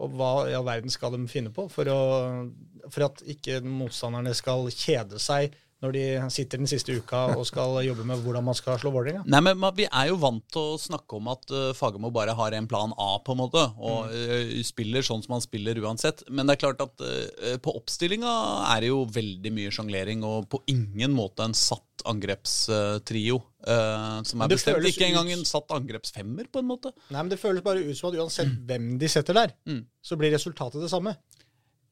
Og 0.00 0.14
hva 0.16 0.48
i 0.48 0.54
all 0.56 0.64
verden 0.64 0.88
skal 0.88 1.12
de 1.12 1.26
finne 1.28 1.50
på 1.52 1.66
for, 1.68 1.84
å, 1.84 2.50
for 2.88 3.04
at 3.04 3.20
ikke 3.28 3.58
motstanderne 3.60 4.32
skal 4.34 4.64
kjede 4.72 5.18
seg 5.20 5.52
når 5.80 5.94
de 5.96 6.02
sitter 6.32 6.60
den 6.60 6.68
siste 6.68 6.92
uka 6.92 7.22
og 7.38 7.46
skal 7.48 7.78
jobbe 7.86 8.04
med 8.04 8.20
hvordan 8.20 8.44
man 8.44 8.56
skal 8.58 8.76
slå 8.80 8.92
Vålerenga? 8.92 9.22
Nei, 9.24 9.40
men 9.40 9.62
Vi 9.76 9.86
er 9.88 10.10
jo 10.10 10.18
vant 10.20 10.44
til 10.52 10.74
å 10.74 10.80
snakke 10.80 11.16
om 11.16 11.30
at 11.32 11.46
uh, 11.54 11.70
Fagermo 11.76 12.10
bare 12.12 12.34
har 12.36 12.52
en 12.58 12.68
plan 12.68 12.92
A, 13.00 13.10
på 13.24 13.32
en 13.32 13.40
måte, 13.40 13.62
og 13.80 14.12
uh, 14.12 14.52
spiller 14.66 15.06
sånn 15.06 15.24
som 15.24 15.38
han 15.38 15.44
spiller 15.44 15.80
uansett. 15.80 16.24
Men 16.28 16.46
det 16.46 16.58
er 16.58 16.64
klart 16.66 16.84
at 16.84 17.00
uh, 17.00 17.56
på 17.64 17.74
oppstillinga 17.80 18.34
er 18.74 18.84
det 18.84 18.92
jo 18.92 19.06
veldig 19.08 19.54
mye 19.56 19.72
sjonglering, 19.72 20.24
og 20.26 20.50
på 20.52 20.60
ingen 20.68 21.16
måte 21.16 21.48
en 21.48 21.56
satt 21.56 21.86
angrepstrio 22.08 23.40
Uh, 23.60 24.22
som 24.24 24.40
er 24.40 24.48
bestemt. 24.48 24.86
Ikke 24.88 25.04
engang 25.04 25.28
en 25.34 25.42
satt 25.44 25.68
angrepsfemmer, 25.76 26.46
på 26.48 26.62
en 26.62 26.68
måte. 26.70 26.94
Nei, 27.10 27.20
men 27.20 27.28
Det 27.28 27.36
føles 27.42 27.60
bare 27.60 27.82
ut 27.84 27.98
som 27.98 28.08
at 28.08 28.16
uansett 28.16 28.54
hvem 28.64 28.94
de 28.96 29.08
setter 29.12 29.36
der, 29.36 29.52
Mm. 29.68 29.82
så 30.00 30.16
blir 30.16 30.32
resultatet 30.32 30.80
det 30.80 30.88
samme. 30.88 31.12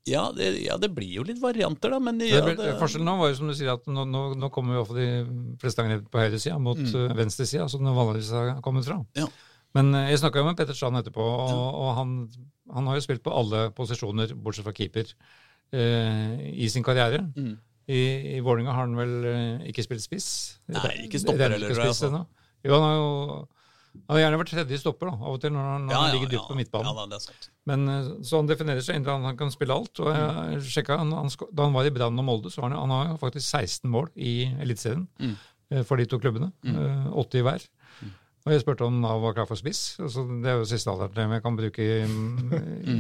Ja 0.09 0.25
det, 0.35 0.51
ja, 0.65 0.79
det 0.81 0.91
blir 0.97 1.19
jo 1.21 1.27
litt 1.29 1.41
varianter, 1.43 1.93
da, 1.93 1.99
men 2.03 2.21
ja, 2.25 2.41
det, 2.47 2.57
Forskjellen 2.81 3.09
nå 3.09 3.17
var 3.21 3.33
jo 3.33 3.39
som 3.41 3.51
du 3.51 3.57
sier 3.59 3.75
at 3.75 3.85
nå, 3.91 4.07
nå, 4.09 4.23
nå 4.39 4.51
kommer 4.55 4.77
jo 4.77 4.83
iallfall 4.83 5.01
de 5.01 5.59
fleste 5.61 5.85
angrep 5.85 6.09
på 6.13 6.23
høyresida 6.23 6.57
mot 6.63 6.81
mm. 6.81 7.15
venstresida, 7.19 7.69
som 7.71 7.85
den 7.85 7.97
vanligvis 7.97 8.33
har 8.35 8.55
kommet 8.65 8.89
fra. 8.89 9.01
Ja. 9.19 9.29
Men 9.77 9.93
eh, 9.95 10.13
jeg 10.13 10.23
snakka 10.23 10.41
jo 10.41 10.49
med 10.49 10.59
Petter 10.59 10.77
Strand 10.77 11.01
etterpå, 11.01 11.25
og, 11.25 11.79
og 11.83 11.93
han, 11.99 12.17
han 12.75 12.89
har 12.91 12.99
jo 12.99 13.05
spilt 13.05 13.25
på 13.25 13.35
alle 13.35 13.69
posisjoner, 13.77 14.33
bortsett 14.35 14.67
fra 14.67 14.75
keeper, 14.77 15.13
eh, 15.77 16.35
i 16.55 16.71
sin 16.73 16.87
karriere. 16.87 17.23
Mm. 17.37 17.55
I, 17.89 18.01
I 18.37 18.41
Vålerenga 18.45 18.75
har 18.77 18.85
han 18.85 18.97
vel 18.99 19.15
eh, 19.29 19.69
ikke 19.71 19.85
spilt 19.87 20.05
spiss? 20.05 20.31
Nei, 20.73 20.95
ikke 21.07 21.21
stopper 21.23 21.55
heller, 21.57 21.71
tror 21.73 21.87
jeg, 21.87 21.95
altså. 21.95 22.25
Jo, 22.67 22.75
han 22.75 22.85
har 22.85 22.99
jo 22.99 23.13
han 24.07 24.15
har 24.17 24.21
gjerne 24.23 24.39
vært 24.41 24.51
tredje 24.55 24.79
stopper 24.81 25.11
da, 25.11 25.15
av 25.19 25.35
og 25.35 25.41
til 25.43 25.53
når 25.55 25.67
han, 25.73 25.89
ja, 25.93 26.03
ligger 26.15 26.31
dypt 26.35 26.49
på 26.51 26.57
midtbanen. 26.59 26.87
Ja, 26.89 26.95
da, 26.95 27.07
det 27.17 27.23
sant. 27.25 27.49
Men 27.69 27.89
eh, 27.89 28.09
Så 28.23 28.37
han 28.41 28.47
definerer 28.49 28.81
seg 28.85 28.97
inntil 29.01 29.19
han, 29.25 29.37
kan 29.37 29.51
spille 29.55 29.75
alt. 29.75 30.01
og 30.01 30.09
jeg 30.15 30.63
sjekket, 30.71 30.99
han, 31.03 31.13
han, 31.13 31.29
Da 31.53 31.67
han 31.69 31.77
var 31.77 31.85
i 31.89 31.93
Brann 31.95 32.19
og 32.19 32.25
Molde, 32.29 32.51
så 32.55 32.63
har 32.65 32.71
han, 32.71 32.79
han 32.91 32.95
har 33.13 33.19
faktisk 33.21 33.47
16 33.51 33.91
mål 33.91 34.09
i 34.17 34.37
Eliteserien 34.63 35.09
Mm. 35.19 35.35
eh, 35.71 35.83
for 35.85 35.97
de 36.01 36.07
to 36.07 36.19
klubbene. 36.19 36.53
Mm. 36.65 37.11
80 37.13 37.39
i 37.39 37.43
hver. 37.49 37.67
Og 38.49 38.55
jeg 38.57 38.63
spurte 38.65 38.87
om 38.89 39.01
Nav 39.05 39.21
var 39.21 39.35
klar 39.37 39.47
for 39.51 39.61
spiss. 39.61 39.99
Altså, 40.01 40.25
det 40.41 40.49
er 40.49 40.57
jo 40.63 40.69
siste 40.69 40.89
alternativet 40.89 41.37
jeg 41.37 41.45
kan 41.45 41.57
bruke 41.59 41.85
i, 41.85 41.99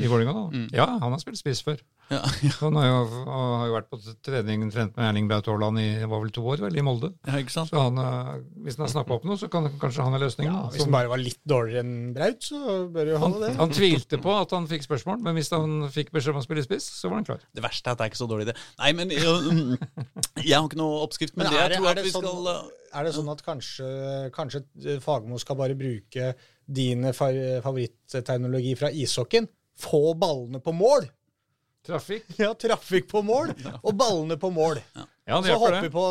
i 0.04 0.08
Vålerenga. 0.10 0.34
da. 0.36 0.64
Ja, 0.76 0.86
han 1.00 1.14
har 1.14 1.22
spilt 1.22 1.40
spiss 1.40 1.62
før. 1.64 1.80
Ja, 2.08 2.22
Han 2.62 2.72
har 2.78 2.86
jo, 2.88 3.00
har 3.28 3.64
jo 3.68 3.72
vært 3.74 3.88
på 3.92 3.98
trening 4.24 4.62
trent 4.72 4.94
med 4.96 5.04
Erling 5.10 5.26
Braut 5.28 5.44
Haaland 5.50 5.76
i 5.82 5.88
var 6.08 6.22
vel 6.22 6.30
to 6.32 6.40
år, 6.48 6.62
vel, 6.64 6.76
i 6.80 6.84
Molde. 6.84 7.10
ja, 7.28 7.34
ikke 7.42 7.52
sant? 7.52 7.68
Så 7.68 7.82
han, 7.82 7.98
eh, 8.00 8.30
hvis 8.64 8.78
han 8.78 8.86
har 8.86 8.92
snappa 8.94 9.18
opp 9.18 9.26
noe, 9.28 9.36
så 9.36 9.50
kan 9.52 9.68
kanskje 9.82 10.06
han 10.06 10.16
er 10.16 10.22
løsningen. 10.24 10.48
Ja, 10.54 10.62
hvis 10.72 10.86
han 10.86 10.94
bare 10.94 11.10
var 11.12 11.20
litt 11.20 11.42
dårligere 11.48 11.84
enn 11.84 12.14
Braut, 12.16 12.40
så 12.48 12.78
bør 12.94 13.12
jo 13.12 13.20
han, 13.20 13.36
ha 13.36 13.42
det. 13.44 13.52
han 13.60 13.76
tvilte 13.76 14.20
på 14.24 14.32
at 14.38 14.56
han 14.56 14.70
fikk 14.72 14.86
spørsmål, 14.88 15.20
men 15.26 15.36
hvis 15.36 15.52
han 15.52 15.76
fikk 15.92 16.14
beskjed 16.16 16.32
om 16.32 16.40
å 16.40 16.46
spille 16.48 16.64
spiss, 16.64 16.88
så 17.02 17.12
var 17.12 17.20
han 17.20 17.28
klar. 17.28 17.44
Det 17.52 17.64
verste 17.68 17.92
er 17.92 17.96
at 17.96 18.00
det 18.00 18.08
er 18.08 18.14
ikke 18.14 18.22
så 18.24 18.30
dårlig 18.32 18.48
det. 18.54 18.56
Nei, 18.80 18.92
men 18.96 19.12
jeg, 19.12 19.20
Jeg 20.46 20.56
har 20.56 20.64
ikke 20.64 20.80
noe 20.80 21.02
oppskrift, 21.04 21.36
men, 21.36 21.44
Men 21.44 21.52
det 21.52 21.60
er 21.60 21.64
jeg 21.66 21.70
det- 21.76 21.78
tror 21.82 21.92
er 21.92 21.98
at 22.00 22.04
vi 22.08 22.16
sånn- 22.16 22.24
skal 22.24 22.52
øh, 22.56 22.74
Er 22.98 23.04
det 23.04 23.10
sånn 23.12 23.26
at 23.28 23.42
kanskje, 23.44 23.86
kanskje 24.32 24.62
Fagermo 25.38 25.44
skal 25.44 25.56
bare 25.56 25.74
bruke 25.78 26.32
dine 26.68 27.12
fa- 27.16 27.60
favorittteknologi 27.64 28.74
fra 28.76 28.90
ishockeyen? 28.90 29.48
Få 29.78 30.14
ballene 30.18 30.60
på 30.60 30.72
mål! 30.74 31.06
Trafikk? 31.86 32.24
Ja, 32.42 32.50
trafikk 32.58 33.06
på 33.08 33.22
mål, 33.24 33.54
og 33.82 33.94
ballene 33.96 34.36
på 34.36 34.50
mål. 34.52 34.80
Ja, 34.94 35.06
Ja, 35.28 35.42
Så 35.44 35.54
hopper 35.60 35.82
vi 35.84 35.90
på 35.92 36.02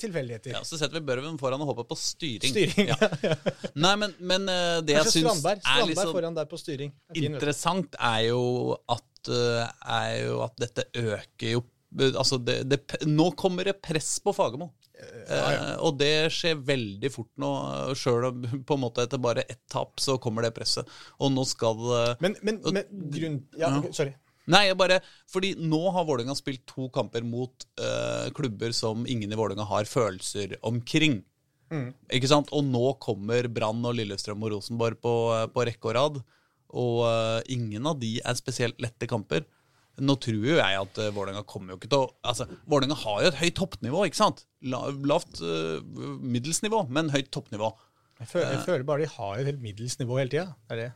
tilfeldigheter. 0.00 0.50
ja, 0.54 0.60
Så 0.64 0.78
setter 0.80 0.96
vi 0.98 1.04
børven 1.06 1.38
foran 1.40 1.60
og 1.60 1.66
håper 1.74 1.84
på 1.90 1.96
styring. 1.96 2.52
Styring. 2.52 2.88
Ja. 2.88 3.34
Nei, 3.76 3.94
men, 4.00 4.14
men 4.18 4.46
det 4.48 4.86
det 4.88 4.94
jeg 4.96 5.02
Kanskje 5.04 5.12
syns 5.12 5.26
Strandberg, 5.28 5.58
er 5.58 5.62
Strandberg 5.66 5.88
liksom 5.92 6.12
foran 6.16 6.34
der 6.38 6.48
på 6.48 6.58
styring. 6.60 6.92
Er 7.12 7.18
fin, 7.20 7.26
interessant, 7.34 7.96
er 8.00 8.20
jo 8.30 8.40
at, 8.88 9.28
øh, 9.28 9.66
er 9.98 10.14
jo 10.24 10.40
at 10.48 10.56
dette 10.66 10.88
øker 11.04 11.52
jo 11.58 11.62
Altså, 11.92 12.38
det, 12.40 12.54
det, 12.70 12.78
nå 13.04 13.26
kommer 13.36 13.68
det 13.68 13.74
press 13.84 14.14
på 14.24 14.32
Fagermo. 14.32 14.70
Eh, 15.02 15.76
og 15.82 15.96
det 16.00 16.30
skjer 16.34 16.60
veldig 16.66 17.10
fort 17.12 17.30
nå. 17.40 17.52
Sjøl 17.98 18.28
på 18.66 18.76
en 18.76 18.82
måte 18.82 19.06
etter 19.06 19.22
bare 19.22 19.44
ett 19.46 19.62
tap, 19.72 20.00
så 20.02 20.18
kommer 20.22 20.46
det 20.46 20.54
presset. 20.56 20.88
Og 21.22 21.32
nå 21.34 21.44
skal 21.48 21.86
eh, 21.98 22.12
Men, 22.24 22.36
men, 22.42 22.60
men 22.68 23.08
grunn... 23.14 23.40
Ja, 23.58 23.72
okay, 23.78 23.94
sorry. 23.96 24.16
Nei, 24.50 24.64
jeg 24.66 24.74
bare 24.74 24.96
Fordi 25.30 25.52
nå 25.54 25.78
har 25.94 26.06
Vålerenga 26.08 26.34
spilt 26.34 26.64
to 26.66 26.88
kamper 26.90 27.22
mot 27.22 27.62
uh, 27.78 28.26
klubber 28.34 28.72
som 28.74 29.04
ingen 29.06 29.30
i 29.30 29.38
Vålerenga 29.38 29.68
har 29.70 29.86
følelser 29.86 30.56
omkring. 30.66 31.20
Ikke 32.12 32.28
sant? 32.28 32.50
Og 32.52 32.66
nå 32.66 32.82
kommer 33.00 33.46
Brann 33.48 33.86
og 33.86 33.94
Lillestrøm 33.96 34.42
og 34.44 34.56
Rosenborg 34.56 34.98
på, 35.00 35.12
på 35.54 35.64
rekke 35.64 35.88
og 35.88 35.94
rad. 35.96 36.18
Og 36.82 37.46
ingen 37.54 37.86
av 37.88 37.96
de 38.02 38.16
er 38.18 38.36
spesielt 38.36 38.82
lette 38.82 39.08
kamper. 39.08 39.46
Nå 40.00 40.14
tror 40.24 40.44
jo 40.46 40.56
jeg 40.56 40.78
at 40.80 40.98
uh, 41.02 41.10
Vålerenga 41.12 41.42
kommer 41.48 41.74
jo 41.74 41.78
ikke 41.80 41.90
til 41.92 42.06
å 42.06 42.10
Altså, 42.24 42.46
Vålerenga 42.70 42.96
har 43.02 43.18
jo 43.20 43.28
et 43.28 43.38
høyt 43.42 43.56
toppnivå, 43.58 44.06
ikke 44.08 44.20
sant? 44.22 44.44
La, 44.64 44.86
lavt 45.04 45.42
uh, 45.44 45.82
middels 46.22 46.62
nivå, 46.64 46.86
men 46.88 47.12
høyt 47.12 47.28
toppnivå. 47.34 47.68
Jeg 48.22 48.30
føler, 48.30 48.50
jeg 48.54 48.64
føler 48.64 48.86
bare 48.88 49.04
de 49.04 49.12
har 49.12 49.52
et 49.52 49.60
middels 49.60 49.98
nivå 50.00 50.16
hele 50.20 50.32
tida. 50.32 50.46
Det 50.70 50.76
er 50.76 50.82
det. 50.82 50.90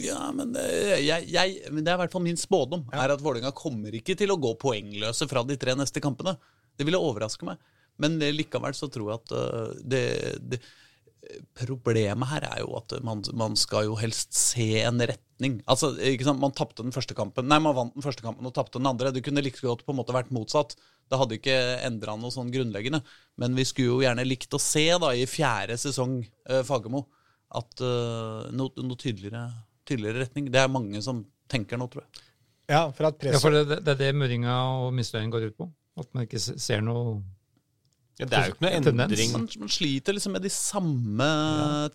Ja, 0.00 0.26
men 0.36 0.52
jeg, 1.00 1.28
jeg, 1.32 1.60
men 1.72 1.84
det 1.84 1.92
er 1.92 1.96
i 1.96 2.00
hvert 2.02 2.12
fall 2.12 2.24
min 2.24 2.40
spådom. 2.40 2.82
er 2.92 3.14
at 3.14 3.22
Vålerenga 3.22 3.52
kommer 3.56 3.94
ikke 3.96 4.16
til 4.18 4.32
å 4.32 4.40
gå 4.40 4.52
poengløse 4.60 5.28
fra 5.30 5.44
de 5.46 5.56
tre 5.60 5.76
neste 5.78 6.02
kampene. 6.04 6.34
Det 6.76 6.88
ville 6.88 7.00
overraske 7.00 7.46
meg. 7.48 7.60
Men 8.00 8.18
eh, 8.24 8.32
likevel 8.34 8.76
så 8.76 8.88
tror 8.92 9.12
jeg 9.12 9.22
at 9.22 9.80
det, 9.84 10.04
det 10.52 10.60
Problemet 11.60 12.30
her 12.30 12.46
er 12.48 12.62
jo 12.62 12.72
at 12.78 12.94
man, 13.04 13.20
man 13.36 13.56
skal 13.58 13.86
jo 13.90 13.96
helst 14.00 14.32
se 14.36 14.80
en 14.82 15.00
retning. 15.00 15.58
Altså, 15.70 15.92
ikke 16.10 16.26
sant? 16.26 16.40
Man 16.42 16.54
tapte 16.56 16.84
den 16.84 16.94
første 16.94 17.16
kampen 17.16 17.48
Nei, 17.50 17.58
man 17.62 17.76
vant 17.76 17.96
den 17.96 18.04
første 18.04 18.24
kampen 18.24 18.48
og 18.48 18.54
tapte 18.56 18.80
den 18.80 18.88
andre. 18.88 19.12
Det 19.14 19.22
kunne 19.26 19.44
like 19.44 19.60
godt 19.60 19.84
på 19.86 19.94
en 19.94 20.00
måte 20.00 20.16
vært 20.16 20.32
motsatt. 20.34 20.76
Det 21.10 21.18
hadde 21.18 21.36
ikke 21.36 21.56
endra 21.86 22.16
noe 22.18 22.32
sånn 22.34 22.52
grunnleggende. 22.54 23.02
Men 23.40 23.56
vi 23.58 23.66
skulle 23.68 23.92
jo 23.92 24.04
gjerne 24.04 24.26
likt 24.26 24.54
å 24.56 24.62
se 24.62 24.86
da 25.02 25.12
i 25.16 25.26
fjerde 25.28 25.76
sesong 25.80 26.20
eh, 26.22 26.62
Fagermo 26.66 27.04
at 27.58 27.82
eh, 27.82 28.48
noe, 28.54 28.86
no 28.86 28.96
tydeligere, 28.98 29.48
tydeligere 29.88 30.24
retning. 30.24 30.48
Det 30.54 30.62
er 30.62 30.72
mange 30.72 31.02
som 31.04 31.24
tenker 31.50 31.80
nå, 31.80 31.90
tror 31.90 32.06
jeg. 32.06 32.26
Ja, 32.70 32.84
for 32.94 33.10
at 33.10 33.26
Ja, 33.26 33.42
for 33.42 33.54
det, 33.54 33.82
det 33.82 33.96
er 33.96 33.98
det 33.98 34.14
murringa 34.14 34.54
og 34.84 34.94
misnøyen 34.94 35.32
går 35.34 35.50
ut 35.50 35.58
på. 35.58 35.68
At 35.98 36.08
man 36.14 36.24
ikke 36.28 36.40
ser 36.40 36.84
noe 36.86 37.18
Ja, 38.20 38.26
det 38.28 38.36
er 38.36 38.48
jo 38.50 38.54
ikke 38.56 38.64
noe 38.66 38.74
endring. 38.76 39.30
Man, 39.32 39.46
man 39.62 39.70
sliter 39.72 40.12
liksom 40.12 40.34
med 40.36 40.42
de 40.44 40.50
samme 40.52 41.28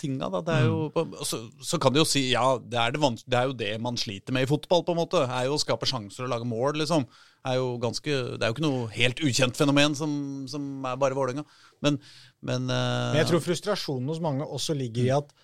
tinga. 0.02 0.30
Da. 0.34 0.42
Det 0.48 0.56
er 0.56 0.70
jo, 0.72 1.06
så, 1.28 1.44
så 1.62 1.78
kan 1.82 1.94
du 1.94 2.00
jo 2.02 2.08
si 2.10 2.24
ja, 2.32 2.46
det 2.58 2.80
er, 2.82 2.96
det, 2.96 3.12
det 3.30 3.38
er 3.38 3.50
jo 3.52 3.58
det 3.60 3.72
man 3.84 4.00
sliter 4.02 4.34
med 4.34 4.48
i 4.48 4.50
fotball, 4.50 4.82
på 4.88 4.96
en 4.96 5.02
måte. 5.04 5.22
Er 5.22 5.46
jo 5.50 5.60
å 5.60 5.62
skape 5.62 5.86
sjanser 5.90 6.26
og 6.26 6.32
lage 6.34 6.48
mål, 6.50 6.80
liksom. 6.82 7.06
Er 7.46 7.60
jo 7.60 7.76
ganske, 7.82 8.10
det 8.10 8.42
er 8.42 8.50
jo 8.50 8.56
ikke 8.56 8.66
noe 8.66 8.88
helt 8.96 9.22
ukjent 9.22 9.60
fenomen 9.60 9.94
som, 9.98 10.16
som 10.50 10.88
er 10.90 10.98
bare 11.02 11.18
Vålerenga. 11.18 11.46
Men, 11.86 12.00
men, 12.42 12.70
uh, 12.72 13.12
Men 13.14 13.22
jeg 13.22 13.30
tror 13.30 13.44
frustrasjonen 13.46 14.10
hos 14.10 14.24
mange 14.24 14.48
også 14.50 14.74
ligger 14.78 15.06
i 15.06 15.12
at 15.14 15.36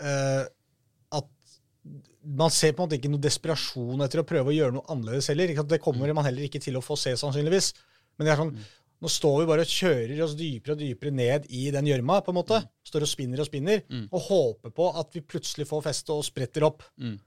uh, 0.00 0.46
at 1.18 1.28
man 2.24 2.52
ser 2.54 2.72
på 2.72 2.80
en 2.80 2.88
måte 2.88 2.96
ikke 2.96 3.12
noe 3.12 3.22
desperasjon 3.22 4.06
etter 4.06 4.22
å 4.22 4.28
prøve 4.28 4.54
å 4.54 4.56
gjøre 4.56 4.78
noe 4.78 4.88
annerledes 4.88 5.28
heller. 5.28 5.52
Det 5.68 5.82
kommer 5.84 6.16
man 6.16 6.24
heller 6.24 6.48
ikke 6.48 6.62
til 6.64 6.80
å 6.80 6.84
få 6.84 6.96
se, 6.96 7.12
sannsynligvis. 7.20 7.74
Men 8.16 8.24
det 8.24 8.32
er 8.32 8.40
sånn, 8.40 8.54
nå 9.04 9.10
står 9.12 9.42
vi 9.42 9.48
bare 9.50 9.64
og 9.66 9.68
kjører 9.68 10.20
oss 10.24 10.32
dypere 10.38 10.72
og 10.72 10.80
dypere 10.80 11.12
ned 11.12 11.46
i 11.52 11.66
den 11.74 11.90
gjørma, 11.90 12.22
på 12.24 12.32
en 12.32 12.38
måte. 12.38 12.62
Står 12.88 13.04
og 13.04 13.10
spinner 13.10 13.42
og 13.42 13.48
spinner, 13.50 13.82
og 14.08 14.28
håper 14.30 14.72
på 14.72 14.88
at 14.96 15.12
vi 15.12 15.20
plutselig 15.20 15.68
får 15.68 15.84
feste 15.90 16.14
og 16.14 16.24
spretter 16.24 16.64
opp. 16.64 16.86
Mm. 16.96 17.18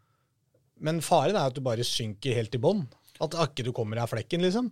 Men 0.87 1.03
faren 1.05 1.37
er 1.37 1.51
at 1.51 1.57
du 1.57 1.61
bare 1.65 1.85
synker 1.85 2.37
helt 2.37 2.57
i 2.57 2.61
bånn. 2.61 2.83
At 3.21 3.37
ikke 3.45 3.65
du 3.67 3.71
kommer 3.77 4.01
av 4.01 4.09
flekken, 4.09 4.41
liksom. 4.45 4.71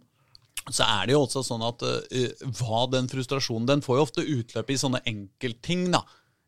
så 0.69 0.85
er 0.85 1.05
det 1.07 1.15
jo 1.15 1.21
også 1.25 1.45
sånn 1.45 1.65
at 1.65 1.85
uh, 1.85 2.49
hva 2.59 2.83
den 2.93 3.09
frustrasjonen 3.09 3.69
Den 3.69 3.81
får 3.85 3.97
jo 3.97 4.05
ofte 4.05 4.25
utløp 4.25 4.69
i 4.69 4.77
sånne 4.81 5.01
enkeltting, 5.09 5.87
da. 5.93 6.01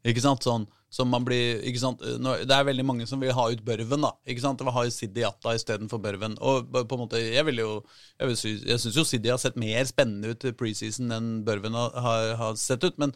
Ikke 0.08 0.26
sant? 0.26 0.46
Sånn 0.46 0.66
som 0.90 1.10
man 1.12 1.26
blir 1.28 1.62
ikke 1.68 1.82
sant? 1.82 2.02
Det 2.02 2.54
er 2.54 2.68
veldig 2.68 2.86
mange 2.88 3.08
som 3.10 3.20
vil 3.20 3.34
ha 3.36 3.48
ut 3.52 3.64
børven, 3.66 4.06
da. 4.06 4.14
Ikke 4.30 4.44
sant? 4.44 4.60
Det 4.60 4.68
var 4.68 4.78
ha 4.78 4.86
ut 4.88 4.96
Siddi 4.96 5.24
Jatta 5.26 5.56
istedenfor 5.58 6.00
børven. 6.04 6.38
Og 6.40 6.70
på 6.72 6.96
en 6.96 7.04
måte, 7.04 7.20
jeg 7.20 7.44
vil 7.50 7.64
jo 7.64 7.72
Jeg, 8.20 8.28
vil 8.28 8.38
sy, 8.40 8.54
jeg 8.66 8.80
syns 8.82 8.96
jo 8.98 9.04
Siddi 9.06 9.30
har 9.30 9.42
sett 9.42 9.60
mer 9.60 9.84
spennende 9.86 10.32
ut 10.34 10.48
preseason 10.58 11.12
enn 11.14 11.28
børven 11.46 11.76
har, 11.78 11.92
har, 12.08 12.32
har 12.40 12.56
sett 12.62 12.84
ut. 12.88 12.98
men 12.98 13.14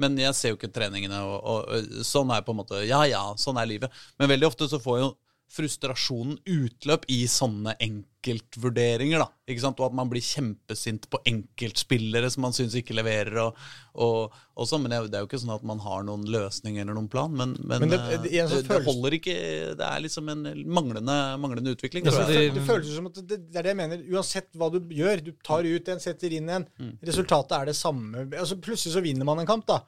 men 0.00 0.16
jeg 0.16 0.32
ser 0.34 0.52
jo 0.52 0.56
ikke 0.56 0.70
treningene, 0.72 1.18
og, 1.20 1.34
og, 1.44 1.66
og 1.68 2.04
sånn 2.08 2.30
er 2.32 2.44
på 2.46 2.54
en 2.54 2.60
måte 2.62 2.78
Ja 2.88 3.02
ja, 3.04 3.20
sånn 3.36 3.58
er 3.60 3.68
livet. 3.68 3.92
Men 4.16 4.30
veldig 4.30 4.48
ofte 4.48 4.68
så 4.70 4.80
får 4.80 5.02
jo 5.02 5.08
frustrasjonen 5.52 6.38
utløp 6.48 7.04
i 7.12 7.22
sånne 7.28 7.74
enkeltvurderinger, 7.84 9.20
da. 9.22 9.26
Ikke 9.50 9.62
sant? 9.64 9.80
Og 9.82 9.90
at 9.90 9.96
man 9.96 10.08
blir 10.10 10.22
kjempesint 10.24 11.08
på 11.12 11.20
enkeltspillere 11.28 12.30
som 12.32 12.44
man 12.46 12.54
syns 12.56 12.76
ikke 12.78 12.94
leverer. 12.96 13.36
Og, 13.42 13.58
og, 14.00 14.36
og 14.56 14.68
sånn. 14.68 14.84
Men 14.86 14.94
det 15.10 15.18
er 15.18 15.24
jo 15.24 15.28
ikke 15.28 15.40
sånn 15.42 15.54
at 15.54 15.66
man 15.68 15.82
har 15.84 16.06
noen 16.08 16.24
løsning 16.30 16.78
eller 16.80 16.96
noen 16.96 17.10
plan. 17.12 17.32
Men, 17.36 17.54
men, 17.60 17.84
Men 17.84 17.92
det- 17.92 18.00
eh, 18.00 18.22
det- 18.24 18.32
igjen 18.32 18.48
det, 18.52 18.62
det 18.68 18.80
holder 18.86 19.18
ikke 19.18 19.36
Det 19.76 19.86
er 19.88 20.00
liksom 20.06 20.28
en 20.32 20.42
manglende, 20.66 21.18
manglende 21.42 21.74
utvikling. 21.76 22.04
Det- 22.04 22.54
Det 22.54 22.66
føles 22.66 22.94
som 22.94 23.06
at 23.10 23.14
det, 23.20 23.40
det 23.50 23.56
er 23.56 23.62
det 23.62 23.74
jeg 23.74 23.80
mener. 23.82 24.04
Uansett 24.12 24.52
hva 24.56 24.70
du 24.72 24.80
gjør, 24.80 25.24
du 25.24 25.32
tar 25.44 25.62
ut 25.68 25.88
en, 25.88 26.00
setter 26.00 26.32
inn 26.32 26.48
en. 26.48 26.66
Mm. 26.80 26.96
Resultatet 27.02 27.58
er 27.60 27.64
det 27.66 27.76
samme. 27.76 28.28
Altså 28.32 28.56
Plutselig 28.62 28.94
så 28.96 29.02
vinner 29.02 29.24
man 29.28 29.38
en 29.40 29.46
kamp, 29.46 29.66
da. 29.66 29.82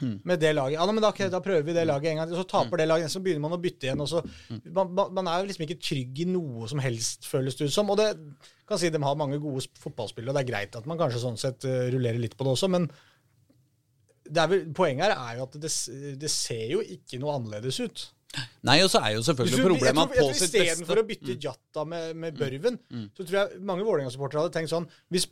Mm. 0.00 0.14
Med 0.24 0.40
det 0.40 0.50
laget. 0.56 0.78
Ja, 0.78 0.86
men 0.90 1.02
da, 1.04 1.10
da 1.32 1.40
prøver 1.44 1.62
vi 1.66 1.74
det 1.76 1.86
laget 1.86 2.10
en 2.10 2.16
gang 2.22 2.28
til. 2.30 2.38
Så 2.40 2.46
taper 2.48 2.80
det 2.80 2.86
laget, 2.88 3.10
så 3.12 3.20
begynner 3.20 3.44
man 3.44 3.52
å 3.56 3.60
bytte 3.60 3.88
igjen. 3.88 4.00
Og 4.00 4.08
så, 4.08 4.22
Mm. 4.50 4.60
man, 4.96 5.12
man, 5.18 5.28
er 5.28 5.40
jo 5.42 5.48
liksom 5.50 5.66
ikke 5.66 5.80
trygg 5.82 6.22
i 6.24 6.26
noe 6.30 6.68
som 6.72 6.80
helst, 6.80 7.28
føles 7.28 7.56
det 7.58 7.68
ut 7.68 7.74
som. 7.74 7.90
Og 7.92 7.98
det 8.00 8.08
kan 8.66 8.78
si 8.80 8.88
de 8.90 9.02
har 9.02 9.16
mange 9.20 9.38
gode 9.42 9.60
sp- 9.66 9.78
fotballspillere, 9.84 10.30
og 10.32 10.38
det 10.38 10.44
er 10.46 10.52
greit 10.52 10.76
at 10.80 10.86
man 10.86 10.98
kanskje 11.00 11.20
sånn 11.24 11.36
sett 11.40 11.64
uh, 11.68 11.88
rullerer 11.92 12.18
litt 12.22 12.36
på 12.38 12.44
det 12.46 12.52
også, 12.56 12.68
men 12.70 12.88
det 14.30 14.38
er 14.44 14.50
vel, 14.52 14.64
poenget 14.76 15.08
her 15.10 15.16
er 15.18 15.38
jo 15.40 15.46
at 15.48 15.56
det, 15.58 15.70
det 16.22 16.30
ser 16.30 16.66
jo 16.76 16.80
ikke 16.84 17.18
noe 17.18 17.34
annerledes 17.38 17.80
ut. 17.82 18.04
Nei, 18.62 18.76
og 18.84 18.90
så 18.92 19.00
er 19.02 19.16
jo 19.16 19.22
selvfølgelig 19.26 19.62
problemet 19.64 20.00
at 20.04 20.12
på 20.14 20.26
sitt 20.38 20.52
beste 20.52 20.60
Istedenfor 20.60 21.00
å 21.00 21.04
bytte 21.08 21.34
Jatta 21.42 21.82
med, 21.88 22.12
med 22.22 22.36
Børven, 22.38 22.76
Mm. 22.92 23.06
så 23.16 23.24
tror 23.26 23.38
jeg 23.40 23.60
mange 23.66 23.82
Vålerenga-supportere 23.88 24.44
hadde 24.44 24.54
tenkt 24.54 24.70
sånn 24.70 24.86
Hvis 25.10 25.26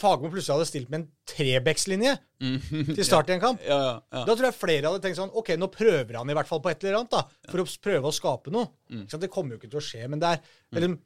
Fagermo 0.00 0.32
plutselig 0.32 0.56
hadde 0.56 0.66
stilt 0.70 0.90
med 0.90 1.00
en 1.02 1.06
trebeckslinje 1.30 2.16
til 2.96 3.04
start 3.06 3.30
i 3.30 3.36
en 3.36 3.42
kamp, 3.44 3.62
ja, 3.70 3.78
ja, 3.78 3.92
ja. 4.16 4.24
da 4.26 4.34
tror 4.34 4.48
jeg 4.48 4.58
flere 4.58 4.90
hadde 4.90 5.04
tenkt 5.04 5.20
sånn 5.20 5.30
OK, 5.38 5.52
nå 5.60 5.68
prøver 5.70 6.18
han 6.18 6.32
i 6.32 6.36
hvert 6.40 6.50
fall 6.50 6.62
på 6.64 6.72
et 6.72 6.82
eller 6.88 6.98
annet, 7.04 7.14
da, 7.14 7.22
for 7.52 7.62
å 7.62 7.68
prøve 7.86 8.10
å 8.10 8.16
skape 8.16 8.50
noe. 8.54 8.66
Mm. 8.90 9.04
Det 9.06 9.30
kommer 9.30 9.54
jo 9.54 9.60
ikke 9.60 9.70
til 9.76 9.82
å 9.82 9.86
skje, 9.90 10.08
men 10.10 10.18
det 10.22 10.32
er 10.34 10.42
eller, 10.74 10.96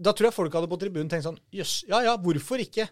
Da 0.00 0.12
tror 0.16 0.30
jeg 0.30 0.38
folk 0.38 0.54
hadde 0.56 0.70
på 0.72 0.78
tribunen 0.80 1.10
tenkt 1.12 1.26
sånn 1.28 1.36
Jøss, 1.52 1.82
ja 1.90 2.00
ja, 2.06 2.16
hvorfor 2.16 2.62
ikke? 2.64 2.88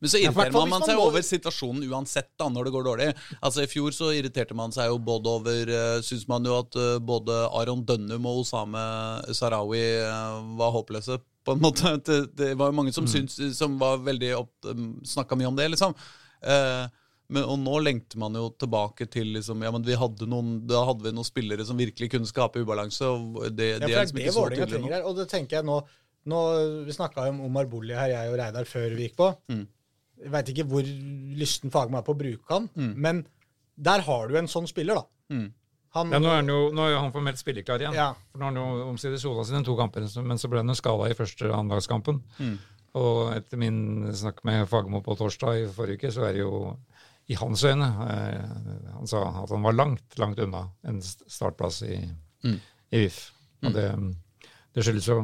Men 0.00 0.12
så 0.12 0.20
irriterer 0.20 0.54
man, 0.54 0.70
man 0.72 0.84
seg 0.86 0.96
man 0.96 1.06
over 1.10 1.24
situasjonen 1.24 1.84
uansett 1.92 2.30
da, 2.40 2.46
når 2.48 2.68
det 2.68 2.72
går 2.72 2.86
dårlig. 2.86 3.08
Altså 3.44 3.64
I 3.64 3.68
fjor 3.68 3.92
så 3.92 4.12
irriterte 4.16 4.56
man 4.56 4.72
seg 4.72 4.88
jo 4.88 5.00
både 5.04 5.34
over 5.36 5.72
uh, 5.74 5.98
Syns 6.04 6.24
man 6.30 6.46
jo 6.48 6.54
at 6.56 6.78
eh, 6.80 6.94
både 7.04 7.36
Aron 7.60 7.82
Dønnum 7.84 8.28
og 8.30 8.40
Osame 8.44 8.80
Sarawi 9.36 9.82
eh, 10.00 10.38
var 10.56 10.72
håpløse, 10.72 11.18
på 11.44 11.56
en 11.56 11.60
måte. 11.60 11.92
Det, 12.06 12.22
det 12.38 12.54
var 12.56 12.72
jo 12.72 12.78
mange 12.78 12.94
som, 12.96 13.04
syns, 13.08 13.36
som 13.56 13.76
var 13.80 14.00
veldig 14.04 14.32
opp, 14.38 14.72
snakka 15.06 15.36
mye 15.36 15.50
om 15.50 15.58
det, 15.58 15.68
liksom. 15.74 15.92
Eh, 16.40 16.88
men, 17.30 17.44
og 17.46 17.60
nå 17.62 17.76
lengter 17.84 18.18
man 18.18 18.34
jo 18.34 18.48
tilbake 18.58 19.06
til 19.12 19.34
liksom, 19.36 19.62
ja, 19.62 19.70
men 19.74 19.84
vi 19.86 19.94
hadde 19.98 20.26
noen, 20.26 20.56
Da 20.66 20.82
hadde 20.88 21.06
vi 21.06 21.12
noen 21.14 21.26
spillere 21.28 21.66
som 21.66 21.78
virkelig 21.78 22.10
kunne 22.16 22.28
skape 22.28 22.62
ubalanse. 22.64 23.06
og 23.06 23.44
det, 23.54 23.74
Ja, 23.76 23.82
det 23.84 23.84
for 23.84 23.90
er 23.90 23.92
det 23.92 24.06
liksom 24.06 24.18
er 24.18 24.24
ikke 24.24 24.38
så 24.38 24.46
tydelig 24.54 24.80
nå. 24.82 25.02
Og 25.10 25.20
det 25.20 25.28
tenker 25.30 25.60
jeg 25.60 25.68
nå, 25.68 25.76
nå 26.32 26.40
Vi 26.88 26.96
snakka 26.96 27.28
om 27.30 27.44
Omar 27.46 27.68
Bolli 27.70 27.94
her, 27.94 28.10
jeg 28.16 28.32
og 28.32 28.40
Reidar, 28.40 28.66
før 28.66 28.96
vi 28.96 29.06
gikk 29.06 29.20
på. 29.20 29.30
Mm. 29.52 29.68
Jeg 30.20 30.30
veit 30.34 30.48
ikke 30.52 30.66
hvor 30.68 30.84
lysten 31.40 31.70
Fagermo 31.72 31.98
er 32.00 32.04
på 32.06 32.12
å 32.14 32.18
bruke 32.20 32.52
han, 32.52 32.68
men 32.76 33.22
Der 33.80 34.02
har 34.04 34.28
du 34.28 34.34
en 34.36 34.48
sånn 34.50 34.66
spiller, 34.68 34.94
da. 35.00 35.04
Mm. 35.32 35.46
Han, 35.96 36.10
Ja, 36.12 36.18
nå 36.22 36.28
er 36.30 36.36
han 36.42 36.50
jo 36.52 36.58
nå 36.76 36.84
er 36.86 36.98
han 37.00 37.12
formelt 37.14 37.38
spilleklar 37.40 37.80
igjen. 37.80 37.94
Ja. 37.96 38.10
For 38.30 38.38
nå 38.38 38.44
har 38.44 38.52
han 38.52 38.60
jo 38.60 38.90
omsider 38.90 39.18
sola 39.18 39.42
sine 39.48 39.64
to 39.64 39.72
kamper, 39.78 40.04
men 40.22 40.38
så 40.38 40.50
ble 40.52 40.60
han 40.60 40.68
jo 40.68 40.76
skada 40.78 41.08
i 41.10 41.16
første 41.18 41.48
annendagskampen. 41.48 42.20
Mm. 42.38 42.58
Og 43.00 43.32
etter 43.36 43.56
min 43.58 43.80
snakk 44.14 44.44
med 44.44 44.68
Fagermo 44.68 45.00
på 45.02 45.16
torsdag 45.18 45.62
i 45.62 45.66
forrige 45.72 45.96
uke, 46.02 46.12
så 46.12 46.26
er 46.28 46.36
det 46.36 46.44
jo 46.44 46.76
i 47.30 47.36
hans 47.38 47.62
øyne 47.64 47.86
eh, 48.10 48.94
Han 48.96 49.06
sa 49.06 49.20
at 49.44 49.50
han 49.54 49.62
var 49.62 49.72
langt, 49.78 50.18
langt 50.18 50.38
unna 50.42 50.64
en 50.84 51.00
startplass 51.02 51.82
i, 51.86 52.00
Mm. 52.44 52.56
i 52.92 52.98
VIF. 53.04 53.18
Og 53.64 53.72
det, 53.74 53.88
det 54.74 54.84
skyldes 54.84 55.06
jo 55.08 55.18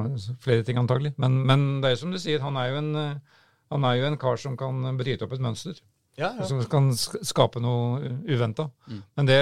flere 0.44 0.62
ting, 0.62 0.76
antagelig. 0.78 1.14
Men, 1.18 1.38
men 1.48 1.80
det 1.80 1.88
er 1.88 1.94
jo 1.96 2.02
som 2.02 2.10
du 2.12 2.18
sier, 2.20 2.40
han 2.44 2.56
er 2.60 2.68
jo 2.72 2.76
en 2.82 2.90
eh, 3.00 3.35
han 3.70 3.84
er 3.84 3.94
jo 4.00 4.06
en 4.10 4.16
kar 4.20 4.36
som 4.40 4.56
kan 4.56 4.80
bryte 4.98 5.24
opp 5.26 5.32
et 5.36 5.40
mønster. 5.42 5.78
ja, 6.16 6.30
ja. 6.38 6.44
Som 6.48 6.62
kan 6.72 6.90
skape 6.96 7.60
noe 7.60 7.98
uventa. 8.24 8.70
Mm. 8.88 9.02
Men 9.16 9.26
det, 9.28 9.38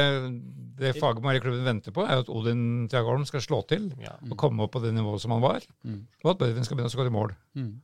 det 0.80 0.94
Fagermoen-klubben 0.98 1.64
venter 1.64 1.92
på, 1.94 2.02
er 2.06 2.16
jo 2.18 2.24
at 2.24 2.30
Odin 2.34 2.88
Tjagholm 2.90 3.24
skal 3.28 3.40
slå 3.44 3.60
til 3.68 3.92
Ja. 4.02 4.16
og 4.30 4.36
komme 4.36 4.64
opp 4.66 4.72
på 4.74 4.82
det 4.82 4.94
nivået 4.94 5.20
som 5.22 5.30
han 5.36 5.42
var, 5.44 5.60
Mm. 5.84 6.06
og 6.24 6.30
at 6.32 6.38
Børvin 6.38 6.64
skal 6.64 6.76
begynne 6.76 6.90
å 6.90 6.96
skåre 6.96 7.12
mål. 7.14 7.34
Mm. 7.54 7.74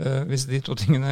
Uh, 0.00 0.24
hvis 0.30 0.46
de 0.48 0.60
to 0.64 0.72
tingene 0.80 1.10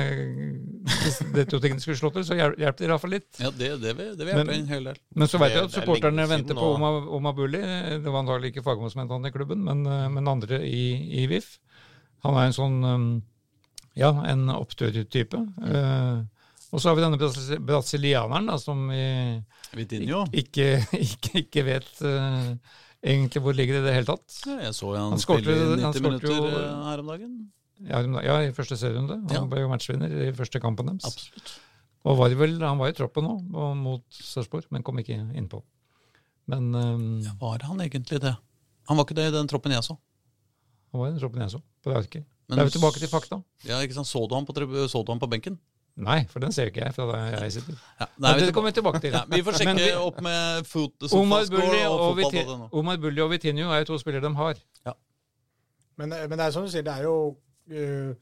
hvis 1.05 1.19
de 1.35 1.43
to 1.45 1.59
tingene 1.61 1.81
skulle 1.83 1.99
slå 2.01 2.09
til, 2.15 2.23
så 2.25 2.37
hjelper 2.39 2.63
hjelper 2.63 2.79
det 2.79 2.89
iallfall 2.89 3.11
litt. 3.13 3.29
Ja, 3.43 3.51
det, 3.51 3.69
det, 3.83 3.93
vil, 3.99 4.15
det 4.17 4.25
vil 4.25 4.35
Men- 4.39 4.47
hjelpe 4.47 4.55
en 4.63 4.71
hel 4.73 4.85
del. 4.89 4.97
Men 5.15 5.29
så 5.29 5.41
vet 5.43 5.53
jeg 5.53 5.65
at 5.67 5.75
er 5.75 5.81
supporterne 5.83 6.25
venter 6.31 6.57
på. 6.57 6.71
Oma, 6.79 6.93
Oma 7.19 7.33
Bulli. 7.37 7.61
Det 7.61 8.09
var 8.09 8.23
antagelig 8.23 8.55
ikke 8.55 8.65
han 9.11 9.27
i 9.27 9.31
klubben, 9.35 9.61
men, 9.67 9.85
eh, 9.87 10.09
men 10.09 10.29
andre 10.29 10.63
i, 10.65 11.21
i 11.21 11.27
VIF. 11.29 11.59
Han 12.25 12.35
er 12.41 12.47
en 12.49 12.57
sånn 12.57 12.79
um, 12.85 13.23
ja, 13.97 14.11
en 14.31 14.49
oppturtype. 14.51 15.39
Uh, 15.63 16.25
og 16.73 16.81
så 16.83 16.91
har 16.91 16.97
vi 16.99 17.03
denne 17.07 17.17
brasilianeren 17.65 18.47
da, 18.51 18.59
som 18.61 18.89
vi 18.91 19.01
Vitinho. 19.79 20.27
ikke, 20.37 20.67
ikke, 21.07 21.33
ikke 21.41 21.63
vet 21.65 22.03
eh, 22.05 22.51
egentlig 23.01 23.41
hvor 23.41 23.57
ligger 23.57 23.79
det 23.79 23.81
i 23.81 23.87
det 23.87 23.95
hele 23.97 24.11
tatt. 24.11 24.35
Ja, 24.47 24.59
jeg 24.67 24.75
så 24.77 24.91
han, 24.97 25.15
Han 25.15 25.23
spille 25.23 25.55
i 25.55 25.63
90 25.81 25.81
skårte 25.81 26.03
jo- 26.03 26.11
minutter 26.11 26.59
eh, 26.61 26.85
her 26.91 27.01
om 27.05 27.09
dagen. 27.15 27.33
Ja, 27.89 28.03
ja, 28.27 28.37
i 28.43 28.53
første 28.53 28.77
serierunde. 28.77 29.17
Han 29.31 29.33
Ja. 29.33 29.47
ble 29.49 29.63
jo 29.63 29.71
matchvinner 29.73 30.13
i 30.29 30.33
første 30.37 30.61
kampen 30.61 30.91
deres. 30.91 31.07
Absolutt. 31.09 31.55
Og 32.05 32.17
var 32.21 32.37
vel, 32.37 32.59
han 32.61 32.79
var 32.81 32.93
i 32.93 32.97
troppen 32.97 33.25
nå, 33.25 33.35
og 33.55 33.77
mot 33.77 34.05
Sarpsborg, 34.13 34.69
men 34.71 34.83
kom 34.87 34.99
ikke 35.01 35.17
innpå. 35.41 35.63
Men 36.53 36.69
eh, 36.75 37.33
Var 37.41 37.65
han 37.71 37.81
egentlig 37.81 38.21
det? 38.29 38.35
Han 38.89 38.97
var 39.01 39.05
ikke 39.09 39.17
det 39.23 39.31
i 39.33 39.37
den 39.41 39.49
troppen 39.49 39.73
jeg 39.73 39.85
så. 39.89 39.97
han 40.93 41.01
var 41.01 41.09
i 41.09 41.13
den 41.17 41.21
troppen 41.21 41.41
jeg 41.45 41.51
så, 41.57 41.63
på 41.85 41.91
det 41.93 41.97
arket. 42.05 42.29
Men 42.49 42.57
Da 42.57 42.63
er 42.65 42.69
vi 42.71 42.79
tilbake 42.79 43.01
til 43.03 43.09
fakta. 43.13 43.43
Ja, 43.69 43.81
ikke 43.85 43.95
sant? 43.99 44.09
Så 44.09 44.23
du 44.29 44.35
ham 44.35 44.47
på, 44.49 44.55
så 44.89 45.03
du 45.05 45.13
han 45.13 45.21
på 45.21 45.29
benken? 45.29 45.59
Nei, 45.99 46.21
for 46.31 46.39
den 46.41 46.53
ser 46.55 46.71
ikke 46.71 46.85
jeg 46.85 46.95
fra 46.95 47.05
der 47.11 47.43
jeg 47.43 47.53
sitter. 47.57 47.75
Ja, 48.01 48.07
Nei, 48.23 48.33
det 48.39 48.53
kommer 48.55 48.71
vi 48.71 48.77
tilbake 48.79 49.01
til. 49.03 49.13
ja, 49.13 49.25
vi 49.29 49.43
får 49.43 49.57
sjekke 49.59 49.75
vi- 49.81 49.93
opp 49.99 50.21
med 50.23 50.67
foot, 50.67 51.09
Omar 51.13 51.45
Bulli 51.51 51.83
og 51.85 52.21
og. 52.23 52.69
Omar 52.73 52.97
Bulli 53.03 53.21
og 53.21 53.31
Vitinho 53.33 53.73
er 53.73 53.83
jo 53.83 53.85
to 53.93 53.99
spillere 53.99 54.23
de 54.23 54.35
har. 54.35 54.55
Men, 55.99 56.11
men 56.11 56.31
det 56.39 56.41
er 56.47 56.51
som 56.55 56.63
du 56.63 56.71
sier, 56.71 56.83
det 56.87 56.93
er 56.95 57.03
jo 57.03 57.37
uh? 57.75 58.15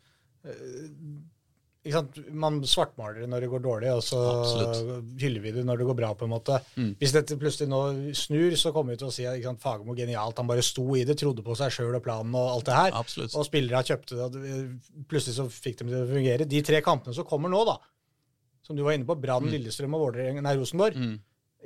Man 2.33 2.61
svartmaler 2.67 3.21
det 3.23 3.29
når 3.31 3.41
det 3.45 3.51
går 3.53 3.63
dårlig, 3.65 3.91
og 3.95 4.03
så 4.03 4.19
Absolutt. 4.33 5.05
hyller 5.23 5.41
vi 5.45 5.53
det 5.55 5.65
når 5.69 5.79
det 5.79 5.87
går 5.87 5.97
bra. 6.01 6.11
på 6.15 6.25
en 6.27 6.33
måte. 6.33 6.59
Mm. 6.77 6.95
Hvis 6.99 7.13
dette 7.15 7.37
plutselig 7.39 7.69
nå 7.71 7.81
snur, 8.15 8.57
så 8.59 8.73
kommer 8.75 8.93
vi 8.97 9.01
til 9.03 9.09
å 9.09 9.13
si 9.15 9.27
at 9.27 9.43
sant, 9.45 9.61
Fagermo 9.63 9.95
genialt. 9.95 10.37
Han 10.39 10.47
bare 10.51 10.63
sto 10.67 10.85
i 10.97 11.05
det, 11.05 11.17
trodde 11.21 11.45
på 11.47 11.55
seg 11.57 11.71
sjøl 11.71 11.95
og 11.95 12.03
planen 12.03 12.35
og 12.35 12.49
alt 12.57 12.65
det 12.67 12.75
her. 12.75 12.91
Absolutt. 12.99 13.35
Og 13.39 13.47
spillere 13.47 13.85
kjøpte 13.87 14.17
det, 14.17 14.25
og 14.27 15.07
plutselig 15.11 15.37
så 15.39 15.47
fikk 15.53 15.79
de 15.79 15.85
det 15.85 15.93
til 15.95 16.07
å 16.07 16.13
fungere. 16.15 16.49
De 16.49 16.63
tre 16.63 16.81
kampene 16.83 17.15
som 17.15 17.25
kommer 17.29 17.49
nå, 17.53 17.65
da, 17.67 17.79
som 18.67 18.75
du 18.77 18.83
var 18.83 18.93
inne 18.99 19.07
på, 19.07 19.15
Brann, 19.21 19.47
Lillestrøm 19.47 19.95
og 19.95 20.09
Vålerenga, 20.09 20.43
nei, 20.43 20.57
Rosenborg, 20.59 20.97
Mm. 20.97 21.21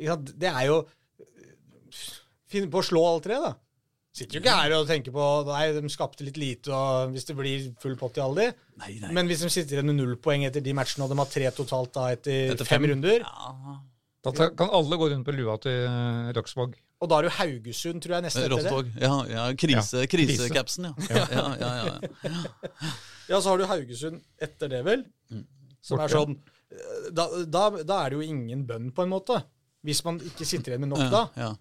sant? 0.04 0.38
det 0.38 0.48
er 0.52 0.66
jo 0.66 0.84
Finne 2.50 2.66
på 2.70 2.80
å 2.80 2.86
slå 2.86 3.00
alle 3.06 3.22
tre, 3.22 3.36
da. 3.38 3.52
Sitter 4.10 4.36
jo 4.36 4.40
ikke 4.42 4.54
her 4.58 4.72
og 4.74 4.88
tenker 4.88 5.14
på 5.14 5.24
Nei, 5.46 5.68
de 5.76 5.90
skapte 5.92 6.24
litt 6.26 6.38
lite, 6.40 6.72
og 6.74 7.12
hvis 7.14 7.28
det 7.28 7.36
blir 7.38 7.68
full 7.82 7.94
pott 8.00 8.18
i 8.18 8.22
alle 8.24 8.48
de. 8.48 8.64
Nei, 8.82 8.96
nei. 9.04 9.12
Men 9.14 9.30
hvis 9.30 9.44
de 9.44 9.50
sitter 9.54 9.78
igjen 9.78 9.86
med 9.92 10.00
null 10.00 10.16
poeng 10.18 10.42
etter 10.48 10.64
de 10.64 10.74
matchene, 10.74 11.06
og 11.06 11.12
de 11.12 11.18
har 11.20 11.30
tre 11.30 11.52
totalt 11.54 11.92
da 11.94 12.08
etter, 12.16 12.50
Etter 12.56 12.66
fem, 12.66 12.82
fem. 12.82 12.90
runder, 12.94 13.22
Ja, 13.22 13.76
Da 14.26 14.32
kan 14.58 14.68
alle 14.76 14.98
gå 15.00 15.06
rundt 15.12 15.24
på 15.24 15.32
lua 15.32 15.54
til 15.62 15.86
Røksvåg. 16.36 16.74
Og 17.00 17.08
da 17.08 17.16
er 17.16 17.22
det 17.24 17.30
jo 17.30 17.36
Haugesund, 17.38 18.02
tror 18.04 18.16
jeg, 18.18 18.24
neste 18.26 18.42
etter 18.44 18.66
det. 18.66 18.90
Ja, 19.00 19.14
ja, 19.30 19.44
krise, 19.56 20.02
Ja, 20.02 20.10
krisecapsen, 20.12 20.90
ja. 20.90 21.06
Ja, 21.08 21.22
ja, 21.32 21.46
ja, 21.62 21.70
ja. 21.86 22.34
Ja, 23.30 23.38
så 23.40 23.54
har 23.54 23.62
du 23.62 23.64
Haugesund 23.70 24.20
etter 24.42 24.68
det, 24.74 24.82
vel. 24.84 25.06
Som 25.80 26.02
er 26.02 26.12
sånn 26.12 26.34
eh, 26.36 27.08
da, 27.16 27.24
da, 27.48 27.62
da 27.80 28.02
er 28.04 28.12
det 28.12 28.18
jo 28.18 28.26
ingen 28.26 28.66
bønn, 28.68 28.90
på 28.92 29.06
en 29.06 29.14
måte. 29.14 29.38
Hvis 29.86 30.02
man 30.04 30.18
ikke 30.20 30.44
sitter 30.44 30.74
igjen 30.74 30.82
med 30.84 30.92
nok 30.92 31.06
da. 31.14 31.54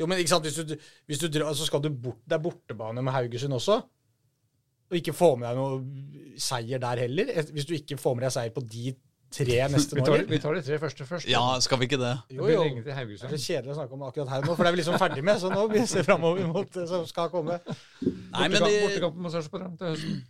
Jo, 0.00 0.08
men 0.08 0.20
ikke 0.22 0.32
sant, 0.32 0.48
hvis 0.48 0.56
du, 0.64 0.74
hvis 1.10 1.20
du 1.20 1.28
drar, 1.28 1.52
så 1.56 1.68
skal 1.68 1.82
du 1.84 1.90
bort, 1.92 2.22
Det 2.24 2.38
er 2.38 2.42
bortebane 2.44 3.04
med 3.04 3.12
Haugesund 3.12 3.56
også. 3.56 3.80
Og 4.90 4.98
ikke 4.98 5.14
få 5.14 5.34
med 5.38 5.46
deg 5.50 5.60
noe 5.60 6.40
seier 6.40 6.80
der 6.82 7.04
heller. 7.04 7.30
Hvis 7.52 7.68
du 7.68 7.76
ikke 7.76 7.98
får 8.00 8.16
med 8.16 8.26
deg 8.26 8.34
seier 8.34 8.54
på 8.54 8.64
de 8.64 8.94
tre 9.30 9.60
neste 9.70 9.94
Vi 9.98 10.02
tar, 10.06 10.24
vi 10.26 10.40
tar 10.42 10.56
de 10.58 10.64
tre 10.66 10.80
første 10.82 11.06
først. 11.06 11.28
ja, 11.30 11.44
skal 11.62 11.78
vi 11.78 11.86
ikke 11.86 12.00
det? 12.00 12.16
Det 12.32 12.40
Jo, 12.40 12.48
jo. 12.50 12.64
Det 12.82 12.96
er 12.96 13.06
kjedelig 13.36 13.76
å 13.76 13.78
snakke 13.78 13.94
om 13.94 14.02
akkurat 14.08 14.32
her 14.34 14.48
nå, 14.48 14.56
for 14.56 14.66
det 14.66 14.72
er 14.72 14.74
vi 14.74 14.82
liksom 14.82 14.98
ferdig 14.98 15.24
med. 15.28 15.38
Så 15.38 15.52
nå 15.52 15.68
ser 15.84 16.02
vi 16.02 16.08
framover 16.08 16.50
mot 16.50 16.74
det 16.74 16.88
som 16.90 17.06
skal 17.06 17.30
komme. 17.30 17.60
Nei, 18.02 18.48
men 18.48 18.58
de... 18.58 18.74
Bortekampen 18.88 19.22
må 19.22 19.32
Sarpsborg 19.36 19.70
på 19.70 19.82
til 19.84 19.94
høsten. 19.94 20.20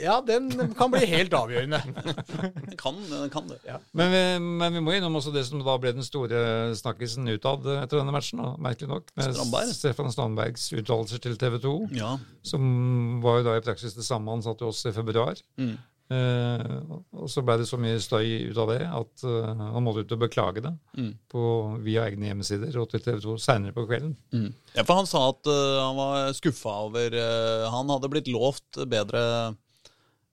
Ja, 0.00 0.16
den 0.26 0.48
kan 0.78 0.90
bli 0.90 1.04
helt 1.06 1.34
avgjørende. 1.36 1.78
den 1.84 2.76
kan, 2.80 2.96
den 3.10 3.30
kan 3.30 3.46
det. 3.50 3.60
Men 3.94 4.10
vi, 4.14 4.22
men 4.62 4.74
vi 4.78 4.82
må 4.82 4.96
innom 4.96 5.14
også 5.20 5.32
det 5.34 5.44
som 5.46 5.62
da 5.62 5.76
ble 5.78 5.92
den 5.94 6.06
store 6.06 6.74
snakkisen 6.78 7.28
utad 7.30 7.66
etter 7.78 8.00
denne 8.00 8.14
matchen, 8.14 8.42
da, 8.42 8.54
merkelig 8.58 8.90
nok. 8.90 9.10
Med 9.20 9.30
Strandberg. 9.36 9.72
Stefan 9.78 10.12
Strandbergs 10.14 10.68
uttalelser 10.74 11.22
til 11.28 11.38
TV 11.40 11.58
2, 11.62 11.74
Ja. 12.00 12.16
som 12.42 13.20
var 13.24 13.40
jo 13.40 13.48
da 13.52 13.58
i 13.60 13.64
praksis 13.66 13.94
det 13.94 14.06
samme 14.06 14.34
han 14.34 14.42
sa 14.42 14.54
til 14.58 14.72
oss 14.72 14.84
i 14.90 14.94
februar. 14.96 15.38
Mm. 15.60 15.76
Eh, 16.12 16.72
og 17.16 17.30
så 17.32 17.40
ble 17.40 17.54
det 17.62 17.64
så 17.64 17.78
mye 17.80 17.96
støy 18.02 18.50
ut 18.50 18.58
av 18.60 18.68
det 18.74 18.82
at 18.84 19.22
uh, 19.24 19.46
han 19.56 19.80
måtte 19.86 20.02
ut 20.04 20.12
og 20.12 20.20
beklage 20.26 20.60
det 20.60 20.72
Mm. 21.00 21.14
på, 21.32 21.40
via 21.82 22.04
egne 22.10 22.28
hjemmesider 22.28 22.76
og 22.78 22.90
til 22.92 23.00
TV 23.02 23.22
2 23.24 23.38
seinere 23.40 23.72
på 23.74 23.86
kvelden. 23.88 24.12
Mm. 24.34 24.50
Ja, 24.76 24.84
for 24.84 25.00
han 25.00 25.08
sa 25.08 25.22
at 25.32 25.48
uh, 25.48 25.80
han 25.80 25.96
var 25.96 26.28
skuffa 26.36 26.74
over 26.90 27.16
uh, 27.16 27.70
Han 27.72 27.88
hadde 27.90 28.10
blitt 28.12 28.28
lovt 28.30 28.82
bedre, 28.92 29.24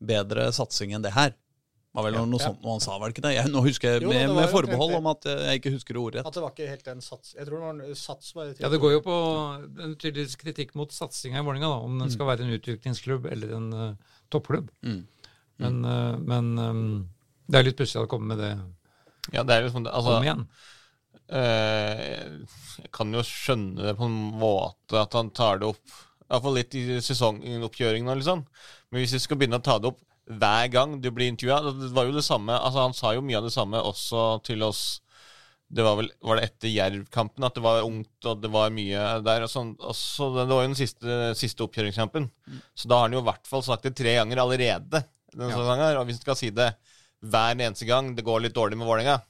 bedre 0.02 0.50
satsing 0.56 0.94
enn 0.98 1.04
det 1.06 1.14
her. 1.16 1.34
Var 1.92 2.06
vel 2.08 2.16
noe 2.16 2.40
Ja. 2.40 2.46
sånt 2.48 2.62
noe 2.64 2.72
han 2.78 2.80
sa, 2.80 2.94
var 2.98 3.10
det 3.12 3.18
ikke 3.18 3.24
det? 3.28 3.34
Jeg, 3.36 3.52
nå 3.52 3.62
husker 3.66 3.90
jeg 3.98 4.02
Jo, 4.06 4.10
med, 4.14 4.30
med 4.38 4.48
forbehold 4.50 4.94
om 4.96 5.08
at 5.12 5.26
jeg 5.28 5.60
ikke 5.60 5.74
husker 5.74 5.94
det 5.98 6.00
ordrett. 6.02 6.28
At 6.30 6.34
det 6.38 6.44
var 6.46 6.54
ikke 6.54 6.70
helt 6.70 6.86
den 6.88 7.02
sats 7.04 7.34
Jeg 7.36 7.46
tror 7.50 7.58
det 7.60 7.66
var 7.68 7.74
en 7.90 7.96
sats 8.00 8.30
bare 8.38 8.54
til 8.56 8.64
Ja, 8.64 8.70
Det 8.72 8.80
går 8.80 8.94
jo 8.94 9.02
på 9.04 9.16
en 9.84 9.96
tydelig 10.00 10.38
kritikk 10.40 10.72
mot 10.80 10.92
satsinga 10.96 11.42
i 11.42 11.44
Vålerenga, 11.44 11.68
da, 11.68 11.80
om 11.84 11.98
den 12.00 12.08
Mm. 12.08 12.14
skal 12.16 12.30
være 12.32 12.46
en 12.48 12.56
utviklingsklubb 12.56 13.26
eller 13.34 13.52
en 13.58 13.68
uh, 13.74 13.96
toppklubb. 14.32 14.70
Mm. 14.88 15.02
Men, 15.60 15.82
uh, 15.86 16.16
men 16.32 16.54
um, 16.60 17.10
det 17.52 17.60
er 17.60 17.68
litt 17.68 17.78
pussig 17.78 18.00
å 18.00 18.08
komme 18.08 18.32
med 18.36 18.40
det 18.40 18.54
Ja, 19.36 19.44
det 19.44 19.52
er 19.58 19.68
liksom 19.68 19.84
det. 19.84 19.92
Altså, 19.92 20.16
om 20.16 20.24
igjen. 20.24 20.48
Uh, 21.32 22.46
jeg 22.82 22.90
kan 22.96 23.12
jo 23.16 23.22
skjønne 23.24 23.84
det 23.86 23.98
på 24.00 24.08
en 24.08 24.16
måte 24.40 25.00
at 25.00 25.14
han 25.16 25.30
tar 25.36 25.60
det 25.62 25.68
opp 25.76 26.00
Iallfall 26.32 26.56
litt 26.56 26.76
i 26.80 26.86
sesongoppkjøringen 27.04 28.12
og 28.12 28.22
liksom. 28.22 28.46
Men 28.92 29.04
hvis 29.04 29.18
vi 29.18 29.22
skal 29.24 29.40
begynne 29.40 29.60
å 29.60 29.66
ta 29.66 29.78
det 29.82 29.92
opp 29.92 30.00
hver 30.32 30.68
gang 30.72 31.00
du 31.04 31.10
blir 31.12 31.32
intervjua 31.32 31.74
Det 31.76 31.90
var 31.96 32.06
jo 32.08 32.14
det 32.16 32.24
samme 32.24 32.54
altså 32.54 32.84
Han 32.86 32.94
sa 32.96 33.10
jo 33.18 33.24
mye 33.26 33.40
av 33.40 33.48
det 33.48 33.52
samme 33.56 33.80
også 33.84 34.26
til 34.46 34.62
oss 34.64 35.02
det 35.72 35.86
var 35.86 35.96
vel 36.02 36.10
var 36.28 36.38
det 36.38 36.48
etter 36.50 36.72
Jerv-kampen 36.72 37.46
at 37.48 37.56
det 37.56 37.64
var 37.64 37.86
ungt 37.86 38.28
og 38.28 38.42
det 38.44 38.50
var 38.52 38.74
mye 38.76 39.04
der. 39.24 39.46
og 39.46 39.52
sånn. 39.52 39.70
Også, 39.80 40.28
det 40.36 40.44
var 40.50 40.66
jo 40.66 40.68
den 40.68 40.76
siste, 40.76 41.20
siste 41.40 41.64
oppkjøringskampen. 41.64 42.28
Så 42.76 42.92
da 42.92 43.00
har 43.00 43.08
han 43.08 43.16
jo 43.16 43.22
i 43.24 43.28
hvert 43.30 43.48
fall 43.48 43.64
sagt 43.64 43.88
det 43.88 43.94
tre 43.96 44.18
ganger 44.18 44.44
allerede. 44.44 45.04
denne 45.32 45.54
sesongen 45.54 45.86
her, 45.86 46.02
Og 46.02 46.10
hvis 46.10 46.20
han 46.20 46.26
skal 46.26 46.40
si 46.42 46.50
det 46.52 46.74
hver 47.22 47.56
eneste 47.56 47.88
gang 47.88 48.12
det 48.18 48.26
går 48.28 48.44
litt 48.44 48.58
dårlig 48.58 48.78
med 48.82 48.90
Vålerenga, 48.90 49.22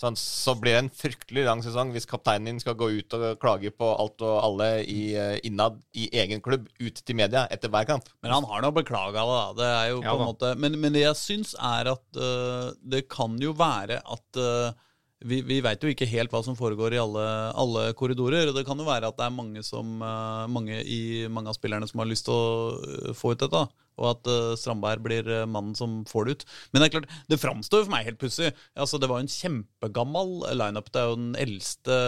så, 0.00 0.10
så 0.16 0.54
blir 0.56 0.72
det 0.72 0.80
en 0.80 0.92
fryktelig 0.96 1.42
lang 1.44 1.60
sesong 1.64 1.90
hvis 1.92 2.08
kapteinen 2.08 2.48
din 2.48 2.60
skal 2.62 2.76
gå 2.80 2.88
ut 2.88 3.16
og 3.18 3.24
klage 3.42 3.72
på 3.76 3.88
alt 3.92 4.22
og 4.24 4.36
alle 4.46 4.68
i, 4.80 5.00
eh, 5.12 5.36
innad 5.44 5.76
i 5.92 6.06
egen 6.22 6.40
klubb 6.44 6.70
ut 6.80 7.02
til 7.04 7.18
media 7.18 7.44
etter 7.52 7.72
hver 7.72 7.84
kamp. 7.88 8.08
Men 8.24 8.32
han 8.32 8.48
har 8.48 8.64
nå 8.64 8.70
beklaga 8.78 9.26
det, 9.28 9.36
da. 9.36 9.50
Det 9.58 9.68
er 9.74 9.88
jo 9.90 9.98
Ja 10.00 10.14
på 10.14 10.22
en 10.22 10.30
måte 10.30 10.54
Men, 10.56 10.78
men 10.80 10.96
det 10.96 11.04
jeg 11.04 11.18
syns 11.20 11.52
er 11.54 11.92
at 11.92 12.16
uh, 12.16 12.72
det 12.80 13.04
kan 13.12 13.36
jo 13.42 13.52
være 13.56 14.00
at 14.00 14.40
øh, 14.40 14.72
vi, 15.20 15.40
vi 15.44 15.58
veit 15.60 15.82
jo 15.84 15.90
ikke 15.92 16.08
helt 16.08 16.32
hva 16.32 16.40
som 16.44 16.56
foregår 16.56 16.94
i 16.96 17.00
alle, 17.00 17.24
alle 17.58 17.90
korridorer. 17.96 18.48
og 18.48 18.56
Det 18.56 18.64
kan 18.68 18.78
jo 18.80 18.88
være 18.88 19.10
at 19.10 19.18
det 19.18 19.26
er 19.26 19.36
mange, 19.36 19.62
som, 19.66 20.00
øh, 20.00 20.46
mange, 20.48 20.80
i, 20.80 21.28
mange 21.28 21.52
av 21.52 21.58
spillerne 21.58 21.88
som 21.88 22.00
har 22.00 22.08
lyst 22.08 22.26
til 22.28 22.36
å 22.36 22.80
øh, 22.80 23.12
få 23.16 23.34
ut 23.34 23.44
dette. 23.44 23.62
Og 24.00 24.06
at 24.14 24.30
øh, 24.32 24.54
Strandberg 24.56 25.04
blir 25.04 25.30
mannen 25.44 25.76
som 25.76 26.00
får 26.08 26.24
det 26.24 26.36
ut. 26.36 26.44
Men 26.72 26.80
det 26.80 26.88
er 26.88 26.94
klart, 26.96 27.10
det 27.28 27.40
framstår 27.42 27.84
for 27.84 27.92
meg 27.92 28.08
helt 28.08 28.20
pussig. 28.22 28.54
Altså, 28.72 29.00
det 29.00 29.10
var 29.10 29.20
jo 29.20 29.28
en 29.28 29.34
kjempegammel 29.34 30.36
lineup. 30.56 30.88
Det 30.88 31.02
er 31.02 31.10
jo 31.10 31.20
den 31.20 31.34
eldste 31.44 31.98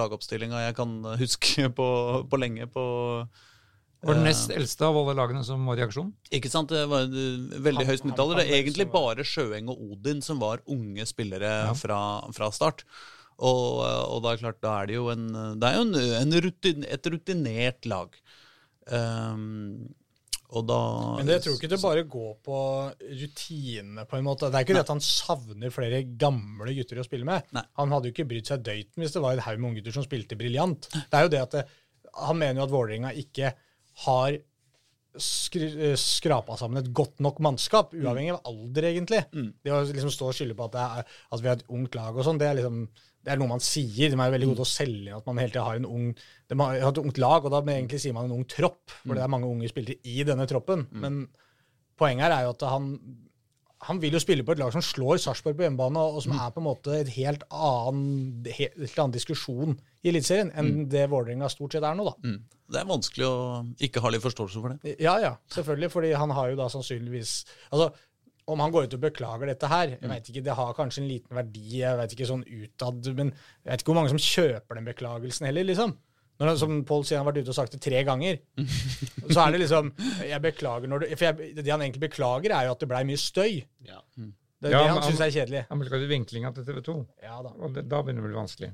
lagoppstillinga 0.00 0.64
jeg 0.64 0.78
kan 0.80 1.02
huske 1.20 1.68
på, 1.78 1.88
på 2.30 2.40
lenge. 2.40 2.70
på 2.72 2.86
var 4.06 4.14
den 4.18 4.24
eh, 4.26 4.30
nest 4.30 4.50
eldste 4.54 4.86
av 4.86 4.96
alle 5.00 5.14
lagene 5.18 5.42
som 5.46 5.64
var 5.68 5.80
i 5.80 5.84
aksjon. 5.86 6.12
ikke 6.34 6.50
sant? 6.52 6.70
Det 6.74 6.84
var 6.90 7.08
veldig 7.08 7.86
høy 7.88 7.96
snittalder. 8.02 8.40
Det 8.40 8.46
er 8.48 8.60
egentlig 8.62 8.86
bare 8.92 9.24
Sjøeng 9.26 9.68
og 9.72 9.82
Odin 9.94 10.22
som 10.24 10.40
var 10.42 10.62
unge 10.70 11.06
spillere 11.08 11.52
Ja. 11.70 11.74
fra, 11.78 11.98
fra 12.36 12.50
start. 12.54 12.84
Og, 13.34 13.80
og 13.82 14.20
da 14.22 14.30
er 14.32 14.42
klart, 14.44 14.60
da 14.62 14.76
er 14.82 14.86
det 14.92 14.94
jo 15.00 15.08
en, 15.10 15.26
det 15.58 15.66
er 15.68 15.80
jo 15.80 15.84
en, 15.88 15.94
en 16.20 16.34
rutin, 16.44 16.84
et 16.86 17.06
rutinert 17.10 17.88
lag. 17.90 18.14
Um, 18.86 19.88
og 20.54 20.66
da 20.68 20.78
Men 21.18 21.26
det, 21.26 21.38
jeg 21.40 21.42
tror 21.46 21.56
ikke 21.58 21.70
det 21.72 21.80
bare 21.82 22.02
går 22.06 22.32
på 22.46 22.58
rutinene, 23.22 24.04
på 24.06 24.18
en 24.20 24.26
måte. 24.26 24.50
Det 24.52 24.60
er 24.60 24.66
ikke 24.66 24.76
det 24.76 24.84
at 24.84 24.92
han 24.92 25.02
savner 25.02 25.72
flere 25.74 26.02
gamle 26.20 26.74
gutter 26.76 27.00
å 27.02 27.06
spille 27.06 27.26
med. 27.26 27.48
Nei. 27.56 27.64
Han 27.80 27.94
hadde 27.94 28.10
jo 28.10 28.14
ikke 28.14 28.28
brydd 28.30 28.50
seg 28.52 28.62
døyten 28.66 29.02
hvis 29.02 29.16
det 29.16 29.22
var 29.24 29.34
en 29.34 29.42
haug 29.46 29.58
med 29.62 29.70
unggutter 29.72 29.96
som 29.96 30.06
spilte 30.06 30.38
briljant. 30.38 30.86
Det 30.94 31.18
er 31.18 31.26
jo 31.26 31.32
det 31.34 31.42
at 31.42 31.56
det, 31.58 31.64
Han 32.28 32.38
mener 32.38 32.60
jo 32.62 32.66
at 32.68 32.74
Vålerenga 32.76 33.10
ikke 33.18 33.50
har 34.04 34.36
skri, 35.20 35.68
eh, 35.90 35.96
skrapa 35.98 36.56
sammen 36.58 36.80
et 36.80 36.92
godt 36.92 37.20
nok 37.22 37.38
mannskap, 37.44 37.94
uavhengig 37.94 38.34
av 38.34 38.50
alder, 38.50 38.90
egentlig. 38.90 39.22
Det 39.62 39.72
å 39.72 39.82
liksom 39.86 40.10
stå 40.10 40.30
og 40.30 40.34
skylde 40.34 40.56
på 40.58 40.66
at, 40.66 40.78
er, 40.80 41.18
at 41.30 41.42
vi 41.42 41.50
har 41.50 41.58
et 41.60 41.68
ungt 41.70 41.94
lag 41.94 42.16
og 42.16 42.26
sånn, 42.26 42.40
det 42.40 42.50
liksom 42.58 42.88
det 43.24 43.32
er 43.32 43.40
noe 43.40 43.48
man 43.54 43.62
sier. 43.64 44.10
De 44.12 44.18
er 44.20 44.32
veldig 44.34 44.50
gode 44.50 44.60
til 44.60 44.66
å 44.66 44.68
selge 44.68 45.14
at 45.16 45.28
man 45.28 45.38
hele 45.40 45.54
tida 45.54 45.64
har 45.64 45.78
en 45.80 45.86
ung 45.88 46.10
de 46.12 46.58
har 46.60 46.90
et 46.90 46.98
ungt 47.00 47.20
lag, 47.22 47.46
og 47.46 47.54
da 47.54 47.62
egentlig 47.72 48.02
sier 48.02 48.12
man 48.12 48.28
en 48.28 48.36
ung 48.36 48.44
tropp, 48.44 48.82
for 49.00 49.16
det 49.16 49.22
er 49.24 49.32
mange 49.32 49.48
unge 49.48 49.70
spillere 49.70 49.96
i 50.04 50.26
denne 50.28 50.44
troppen. 50.50 50.84
Men 50.92 51.22
poenget 51.96 52.34
er 52.34 52.44
jo 52.44 52.52
at 52.52 52.66
han 52.68 52.90
han 53.84 54.00
vil 54.00 54.16
jo 54.16 54.20
spille 54.22 54.44
på 54.46 54.54
et 54.54 54.60
lag 54.60 54.72
som 54.72 54.82
slår 54.84 55.18
Sarpsborg 55.20 55.58
på 55.58 55.66
hjemmebane, 55.66 56.00
og 56.00 56.22
som 56.24 56.34
er 56.38 56.52
på 56.54 56.62
en 56.62 56.68
måte 56.68 56.94
et 56.96 57.10
helt 57.18 57.44
annen, 57.50 58.46
helt, 58.48 58.78
annen 58.96 59.14
diskusjon 59.14 59.76
i 60.04 60.10
Eliteserien 60.12 60.52
enn 60.56 60.86
det 60.92 61.04
Vålerenga 61.12 61.50
stort 61.52 61.76
sett 61.76 61.84
er 61.84 61.98
nå, 61.98 62.06
da. 62.08 62.14
Mm. 62.24 62.38
Det 62.74 62.80
er 62.80 62.88
vanskelig 62.88 63.26
å 63.28 63.36
ikke 63.84 64.00
ha 64.00 64.12
litt 64.12 64.24
forståelse 64.24 64.62
for 64.64 64.72
det. 64.72 64.96
Ja, 65.04 65.18
ja, 65.20 65.34
selvfølgelig, 65.52 65.92
fordi 65.92 66.14
han 66.16 66.32
har 66.32 66.50
jo 66.50 66.58
da 66.62 66.70
sannsynligvis 66.72 67.36
Altså, 67.68 67.90
om 68.48 68.60
han 68.60 68.72
går 68.72 68.88
ut 68.88 68.96
og 68.96 69.04
beklager 69.04 69.48
dette 69.48 69.68
her, 69.68 69.94
jeg 69.94 70.10
vet 70.10 70.26
ikke, 70.30 70.44
det 70.44 70.56
har 70.56 70.74
kanskje 70.76 71.02
en 71.02 71.08
liten 71.08 71.36
verdi, 71.36 71.68
jeg 71.80 72.00
vet 72.00 72.16
ikke 72.16 72.28
sånn 72.28 72.44
utad, 72.44 73.12
men 73.16 73.30
jeg 73.32 73.70
vet 73.70 73.84
ikke 73.84 73.92
hvor 73.92 74.00
mange 74.00 74.12
som 74.12 74.20
kjøper 74.20 74.80
den 74.80 74.88
beklagelsen 74.90 75.48
heller, 75.48 75.68
liksom. 75.70 75.94
Når 76.40 76.50
han, 76.50 76.58
som 76.58 76.78
Pål 76.88 77.04
sier, 77.06 77.20
han 77.20 77.26
har 77.26 77.32
vært 77.32 77.44
ute 77.46 77.52
og 77.52 77.56
sagt 77.56 77.76
det 77.76 77.82
tre 77.84 78.00
ganger. 78.06 78.40
Så 79.34 79.38
er 79.44 79.54
det 79.54 79.60
liksom 79.62 79.92
Jeg 80.26 80.40
beklager 80.42 80.90
når 80.90 81.04
du 81.04 81.12
For 81.14 81.28
jeg, 81.28 81.52
det 81.60 81.70
han 81.70 81.84
egentlig 81.84 82.02
beklager, 82.08 82.54
er 82.56 82.66
jo 82.68 82.74
at 82.74 82.82
det 82.82 82.88
blei 82.90 83.04
mye 83.06 83.20
støy. 83.20 83.60
Ja. 83.86 84.00
Det 84.14 84.70
er 84.70 84.74
Ja, 84.74 84.80
det 84.80 84.88
men 84.88 84.96
han 84.96 85.06
syns 85.10 85.22
er 85.22 85.34
kjedelig. 85.34 85.62
Han 85.70 85.82
beklager 85.82 86.10
vinklinga 86.10 86.50
til 86.56 86.66
TV 86.66 86.80
2, 86.86 86.96
Ja 87.22 87.38
da. 87.44 87.52
og 87.58 87.74
det, 87.76 87.86
da 87.90 88.00
begynner 88.02 88.24
det 88.24 88.26
å 88.26 88.32
bli 88.32 88.38
vanskelig. 88.40 88.70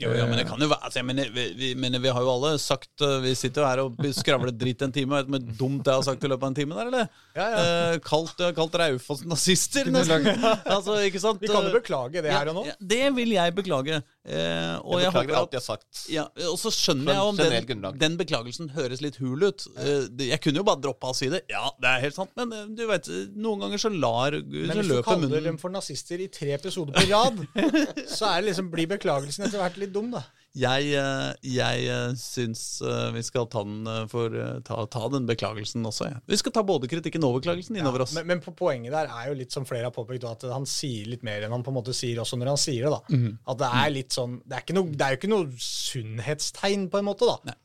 Jo, 0.00 0.08
ja, 0.16 0.24
men 0.24 0.38
det 0.40 0.46
kan 0.48 0.62
jo 0.62 0.70
være 0.70 0.86
altså, 0.86 1.02
jeg 1.02 1.04
mener, 1.04 1.28
vi, 1.34 1.42
vi, 1.52 1.70
mener, 1.76 2.00
vi 2.00 2.08
har 2.08 2.24
jo 2.24 2.30
alle 2.32 2.54
sagt 2.62 3.02
uh, 3.04 3.18
Vi 3.20 3.34
sitter 3.36 3.60
jo 3.60 3.66
her 3.68 3.82
og 3.82 3.98
skravler 4.16 4.54
dritt 4.56 4.80
en 4.86 4.94
time. 4.94 5.18
Vet 5.18 5.28
du 5.28 5.34
hvor 5.34 5.58
dumt 5.58 5.90
jeg 5.90 5.98
har 5.98 6.06
sagt 6.06 6.24
i 6.24 6.30
løpet 6.32 6.46
av 6.46 6.52
en 6.52 6.56
time 6.56 6.78
der, 6.78 6.88
eller? 6.88 7.10
Ja, 7.36 7.44
ja. 7.44 7.66
Eh, 7.92 7.98
kalt, 8.06 8.40
uh, 8.40 8.54
kalt 8.56 8.78
Raufoss 8.80 9.26
nazister, 9.28 9.90
nesten. 9.92 10.30
altså, 10.76 10.96
ikke 11.04 11.20
sant? 11.20 11.44
Vi 11.44 11.52
kan 11.52 11.68
jo 11.68 11.74
beklage 11.76 12.24
det 12.24 12.32
her 12.32 12.48
og 12.54 12.62
nå. 12.62 12.64
Ja, 12.70 12.78
det 12.94 13.04
vil 13.18 13.36
jeg 13.36 13.56
beklage. 13.58 14.00
Eh, 14.22 14.74
og 14.86 15.00
Jeg 15.00 15.08
jeg, 15.08 15.12
beklager 15.12 15.36
alt 15.40 15.54
jeg 15.56 15.58
har 15.58 15.64
sagt. 15.64 16.02
ja, 16.06 16.24
Og 16.46 16.54
så 16.60 16.70
skjønner 16.70 17.16
jeg 17.16 17.22
om 17.26 17.38
den, 17.40 17.86
den 17.98 18.18
beklagelsen 18.20 18.68
høres 18.76 19.00
litt 19.02 19.16
hul 19.18 19.48
ut. 19.48 19.64
Eh, 19.82 20.06
jeg 20.28 20.38
kunne 20.44 20.62
jo 20.62 20.66
bare 20.66 20.78
droppa 20.84 21.10
å 21.10 21.16
si 21.16 21.26
det. 21.32 21.40
Ja, 21.50 21.64
det 21.82 21.90
er 21.90 22.04
helt 22.04 22.14
sant, 22.14 22.30
men 22.38 22.54
eh, 22.54 22.68
du 22.70 22.84
vet, 22.86 23.10
noen 23.34 23.64
ganger 23.64 23.82
så 23.82 23.90
lar 23.90 24.36
Men 24.38 24.76
hvis 24.78 24.92
du 24.92 25.00
kaller 25.02 25.26
munnen 25.26 25.48
dem 25.50 25.58
for 25.58 25.74
nazister 25.74 26.22
i 26.22 26.28
tre 26.30 26.52
episoder 26.54 26.94
på 26.94 27.04
rad, 27.10 27.42
så 28.16 28.30
er 28.30 28.44
det 28.44 28.52
liksom, 28.52 28.70
blir 28.70 28.92
beklagelsen 28.94 29.48
etter 29.48 29.64
hvert 29.64 29.81
litt 29.84 29.92
dum, 29.94 30.08
da. 30.14 30.22
Jeg, 30.52 30.90
eh, 31.00 31.30
jeg 31.48 31.84
eh, 31.88 32.10
syns 32.20 32.62
eh, 32.84 33.06
vi 33.14 33.22
skal 33.24 33.46
ta 33.48 33.62
den, 33.64 33.86
for, 34.12 34.34
ta, 34.68 34.82
ta 34.92 35.02
den 35.14 35.24
beklagelsen 35.30 35.86
også. 35.88 36.10
Ja. 36.10 36.18
Vi 36.28 36.36
skal 36.36 36.52
ta 36.52 36.60
både 36.68 36.90
kritikken 36.92 37.24
og 37.24 37.38
beklagelsen 37.38 37.78
innover 37.80 38.04
oss. 38.04 38.12
Men, 38.18 38.26
men 38.28 38.42
på 38.44 38.52
poenget 38.58 38.92
der 38.92 39.08
er 39.08 39.30
jo 39.30 39.38
litt 39.38 39.54
som 39.56 39.64
flere 39.64 39.88
har 39.88 39.94
påpekt, 39.96 40.26
at 40.28 40.44
han 40.52 40.68
sier 40.68 41.08
litt 41.08 41.24
mer 41.24 41.46
enn 41.46 41.54
han 41.56 41.64
på 41.64 41.72
en 41.72 41.78
måte 41.78 41.94
sier 41.96 42.20
også 42.20 42.36
når 42.36 42.52
han 42.52 42.60
sier 42.60 42.84
det. 42.84 42.92
da. 42.92 43.16
Mm. 43.16 43.38
At 43.48 43.62
det 43.64 43.70
er 43.80 43.94
litt 43.96 44.12
sånn, 44.18 44.34
det 44.44 44.58
er, 44.58 44.66
ikke 44.66 44.76
noe, 44.76 44.92
det 44.92 45.06
er 45.08 45.16
jo 45.16 45.20
ikke 45.22 45.32
noe 45.32 45.48
sunnhetstegn, 45.96 46.88
på 46.92 47.00
en 47.00 47.08
måte. 47.08 47.28
da. 47.32 47.56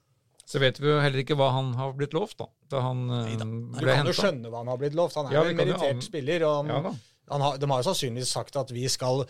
Så 0.47 0.61
vet 0.63 0.79
vi 0.79 0.87
jo 0.87 1.01
heller 1.03 1.25
ikke 1.25 1.35
hva 1.35 1.49
han 1.57 1.73
har 1.75 1.91
blitt 1.99 2.15
lovt, 2.15 2.37
da. 2.39 2.47
Da 2.71 2.85
han 2.87 3.03
Du 3.11 3.81
ble 3.83 3.99
kan 3.99 4.07
jo 4.07 4.15
skjønne 4.15 4.47
hva 4.53 4.63
han 4.63 4.71
har 4.71 4.79
blitt 4.79 4.95
lovt. 4.95 5.19
Han 5.19 5.27
er 5.27 5.35
Ja, 5.35 5.43
jo 5.43 5.51
en 5.51 5.59
merittert 5.59 5.97
an- 5.99 6.05
spiller. 6.07 6.47
og 6.47 6.55
han, 6.61 6.71
Ja 6.71 6.95
har, 7.27 7.57
De 7.59 7.69
har 7.69 7.81
jo 7.81 7.87
sannsynligvis 7.89 8.31
sagt 8.31 8.55
at 8.59 8.71
vi 8.71 8.85
skal 8.91 9.25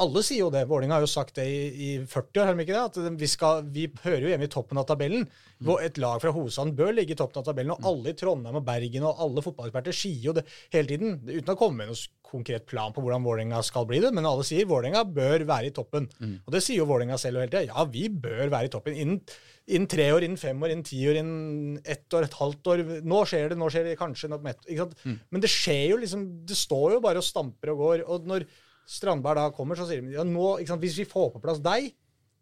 Alle 0.00 0.22
sier 0.24 0.46
jo 0.46 0.52
det. 0.54 0.64
Vålerenga 0.70 0.96
har 0.96 1.04
jo 1.04 1.10
sagt 1.10 1.36
det 1.36 1.46
i, 1.48 1.62
i 1.68 1.90
40 2.00 2.40
år, 2.40 2.48
har 2.48 2.56
de 2.56 2.64
ikke 2.64 2.76
det? 2.76 2.84
At 2.88 3.20
vi, 3.20 3.28
skal, 3.28 3.66
vi 3.74 3.86
hører 4.04 4.26
jo 4.26 4.32
hjemme 4.32 4.48
i 4.48 4.52
toppen 4.52 4.80
av 4.80 4.88
tabellen. 4.88 5.28
Hvor 5.62 5.82
Et 5.84 6.00
lag 6.00 6.22
fra 6.22 6.32
hovedstaden 6.34 6.74
bør 6.78 6.94
ligge 6.96 7.16
i 7.16 7.18
toppen 7.18 7.42
av 7.42 7.48
tabellen. 7.50 7.74
Og 7.76 7.90
alle 7.92 8.14
i 8.14 8.18
Trondheim 8.18 8.58
og 8.60 8.66
Bergen 8.66 9.08
og 9.08 9.20
alle 9.26 9.44
fotballeksperter 9.44 9.96
sier 9.96 10.30
jo 10.30 10.36
det 10.38 10.46
hele 10.72 10.94
tiden, 10.94 11.20
uten 11.28 11.54
å 11.54 11.58
komme 11.58 11.82
med 11.82 11.92
noen 11.92 12.02
konkret 12.32 12.66
plan 12.68 12.94
på 12.94 13.04
hvordan 13.04 13.24
Vålerenga 13.26 13.60
skal 13.66 13.86
bli 13.88 14.00
det, 14.02 14.10
men 14.16 14.26
alle 14.28 14.44
sier 14.48 14.68
Vålerenga 14.68 15.04
bør 15.04 15.46
være 15.48 15.70
i 15.70 15.74
toppen. 15.76 16.08
Og 16.42 16.52
det 16.54 16.62
sier 16.64 16.80
jo 16.80 16.88
Vålerenga 16.90 17.20
selv 17.20 17.42
hele 17.42 17.52
tida. 17.52 17.68
Ja, 17.68 17.86
vi 17.92 18.08
bør 18.08 18.48
være 18.48 18.70
i 18.70 18.72
toppen. 18.72 18.98
Innen, 19.04 19.20
innen 19.68 19.88
tre 19.92 20.08
år, 20.14 20.26
innen 20.26 20.40
fem 20.40 20.64
år, 20.64 20.74
innen 20.74 20.88
ti 20.88 21.00
år, 21.10 21.20
innen 21.20 21.78
ett 21.84 22.18
år, 22.18 22.26
et 22.26 22.36
halvt 22.40 22.72
år. 22.74 22.84
Nå 23.06 23.22
skjer 23.28 23.52
det, 23.52 23.60
nå 23.60 23.70
skjer 23.72 23.88
det 23.90 23.96
kanskje 24.00 24.32
om 24.32 24.52
ett 24.52 24.66
ikke 24.66 24.86
sant? 24.86 25.08
Men 25.30 25.44
det 25.44 25.52
skjer 25.52 25.84
jo 25.92 26.02
liksom 26.02 26.28
Det 26.48 26.58
står 26.58 26.98
jo 26.98 27.02
bare 27.04 27.22
og 27.22 27.26
stamper 27.26 27.74
og 27.74 27.82
går. 27.86 28.06
Og 28.08 28.28
når 28.30 28.48
Strandberg 28.88 29.38
da 29.38 29.50
kommer, 29.54 29.78
så 29.78 29.86
sier 29.86 30.02
de 30.02 30.16
ja, 30.16 30.24
nå, 30.26 30.56
ikke 30.58 30.74
sant, 30.74 30.82
hvis 30.82 30.98
vi 31.04 31.08
får 31.08 31.34
på 31.36 31.42
plass 31.44 31.62
deg 31.62 31.92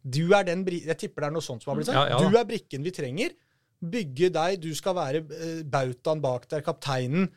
du 0.00 0.32
er 0.32 0.46
den 0.48 0.64
Jeg 0.64 0.96
tipper 0.96 1.24
det 1.24 1.28
er 1.28 1.34
noe 1.34 1.44
sånt 1.44 1.64
som 1.64 1.72
har 1.72 1.80
blitt 1.80 1.90
sagt. 1.90 1.98
Ja, 1.98 2.16
ja 2.16 2.20
du 2.24 2.36
er 2.36 2.48
brikken 2.48 2.84
vi 2.86 2.92
trenger. 2.94 3.34
Bygge 3.80 4.30
deg, 4.32 4.58
du 4.60 4.72
skal 4.76 4.96
være 4.96 5.22
eh, 5.36 5.62
bautaen 5.64 6.20
bak 6.20 6.46
der, 6.50 6.64
kapteinen. 6.64 7.30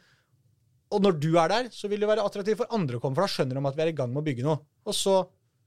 Og 0.94 1.02
når 1.04 1.16
du 1.22 1.32
er 1.41 1.50
der, 1.52 1.70
så 1.74 1.89
vil 1.91 2.04
det 2.04 2.10
være 2.10 2.26
attraktivt 2.26 2.60
for 2.60 2.76
andre 2.76 3.00
å 3.00 3.04
komme, 3.04 3.18
for 3.18 3.26
da 3.26 3.34
skjønner 3.34 3.58
de 3.58 3.66
at 3.70 3.80
vi 3.80 3.86
er 3.86 3.94
i 3.94 3.96
gang 3.98 4.12
med 4.14 4.22
å 4.22 4.28
bygge 4.28 4.46
noe. 4.46 4.62
Og 4.86 4.98
så 4.98 5.16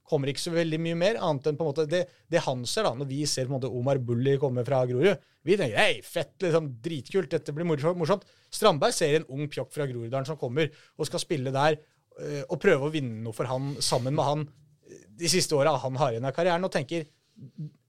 kommer 0.07 0.31
ikke 0.31 0.45
så 0.45 0.53
veldig 0.55 0.79
mye 0.83 0.99
mer, 0.99 1.19
annet 1.23 1.49
enn 1.51 1.57
på 1.59 1.65
en 1.65 1.71
måte 1.73 1.87
det, 1.91 2.05
det 2.31 2.43
han 2.45 2.63
ser, 2.69 2.87
da, 2.87 2.93
når 2.95 3.09
vi 3.11 3.25
ser 3.27 3.49
på 3.49 3.53
en 3.53 3.57
måte 3.57 3.71
Omar 3.75 3.99
Bulli 4.07 4.37
komme 4.43 4.63
fra 4.67 4.85
Grorud. 4.87 5.25
Vi 5.47 5.57
tenker 5.59 5.81
hei, 5.81 5.99
fett, 6.07 6.37
liksom, 6.45 6.69
dritkult, 6.83 7.31
dette 7.33 7.55
blir 7.55 7.67
morsomt. 7.67 8.27
Strandberg 8.55 8.95
ser 8.95 9.19
en 9.19 9.29
ung 9.35 9.51
pjokk 9.51 9.73
fra 9.75 9.89
Groruddalen 9.91 10.29
som 10.29 10.39
kommer 10.39 10.71
og 10.71 11.11
skal 11.11 11.23
spille 11.23 11.55
der, 11.55 11.81
øh, 12.21 12.43
og 12.45 12.61
prøve 12.63 12.87
å 12.87 12.95
vinne 12.95 13.19
noe 13.25 13.35
for 13.37 13.51
han 13.51 13.75
sammen 13.83 14.15
med 14.15 14.31
han 14.31 14.47
øh, 14.47 15.05
de 15.23 15.33
siste 15.33 15.59
åra 15.59 15.75
han 15.83 15.99
har 15.99 16.15
igjen 16.15 16.31
av 16.31 16.39
karrieren, 16.39 16.67
og 16.67 16.75
tenker 16.75 17.11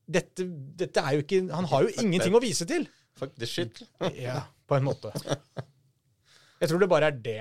dette, 0.08 0.46
dette 0.80 1.04
er 1.04 1.18
jo 1.18 1.24
ikke 1.24 1.40
Han 1.52 1.68
har 1.68 1.84
jo 1.84 1.94
ingenting 2.02 2.36
å 2.36 2.42
vise 2.44 2.66
til. 2.68 2.88
Fuck 3.20 3.36
this 3.38 3.54
shit. 3.54 3.82
Ja, 4.18 4.46
på 4.68 4.78
en 4.80 4.88
måte. 4.88 5.14
Jeg 6.62 6.70
tror 6.72 6.80
det 6.84 6.90
bare 6.90 7.12
er 7.14 7.22
det. 7.30 7.40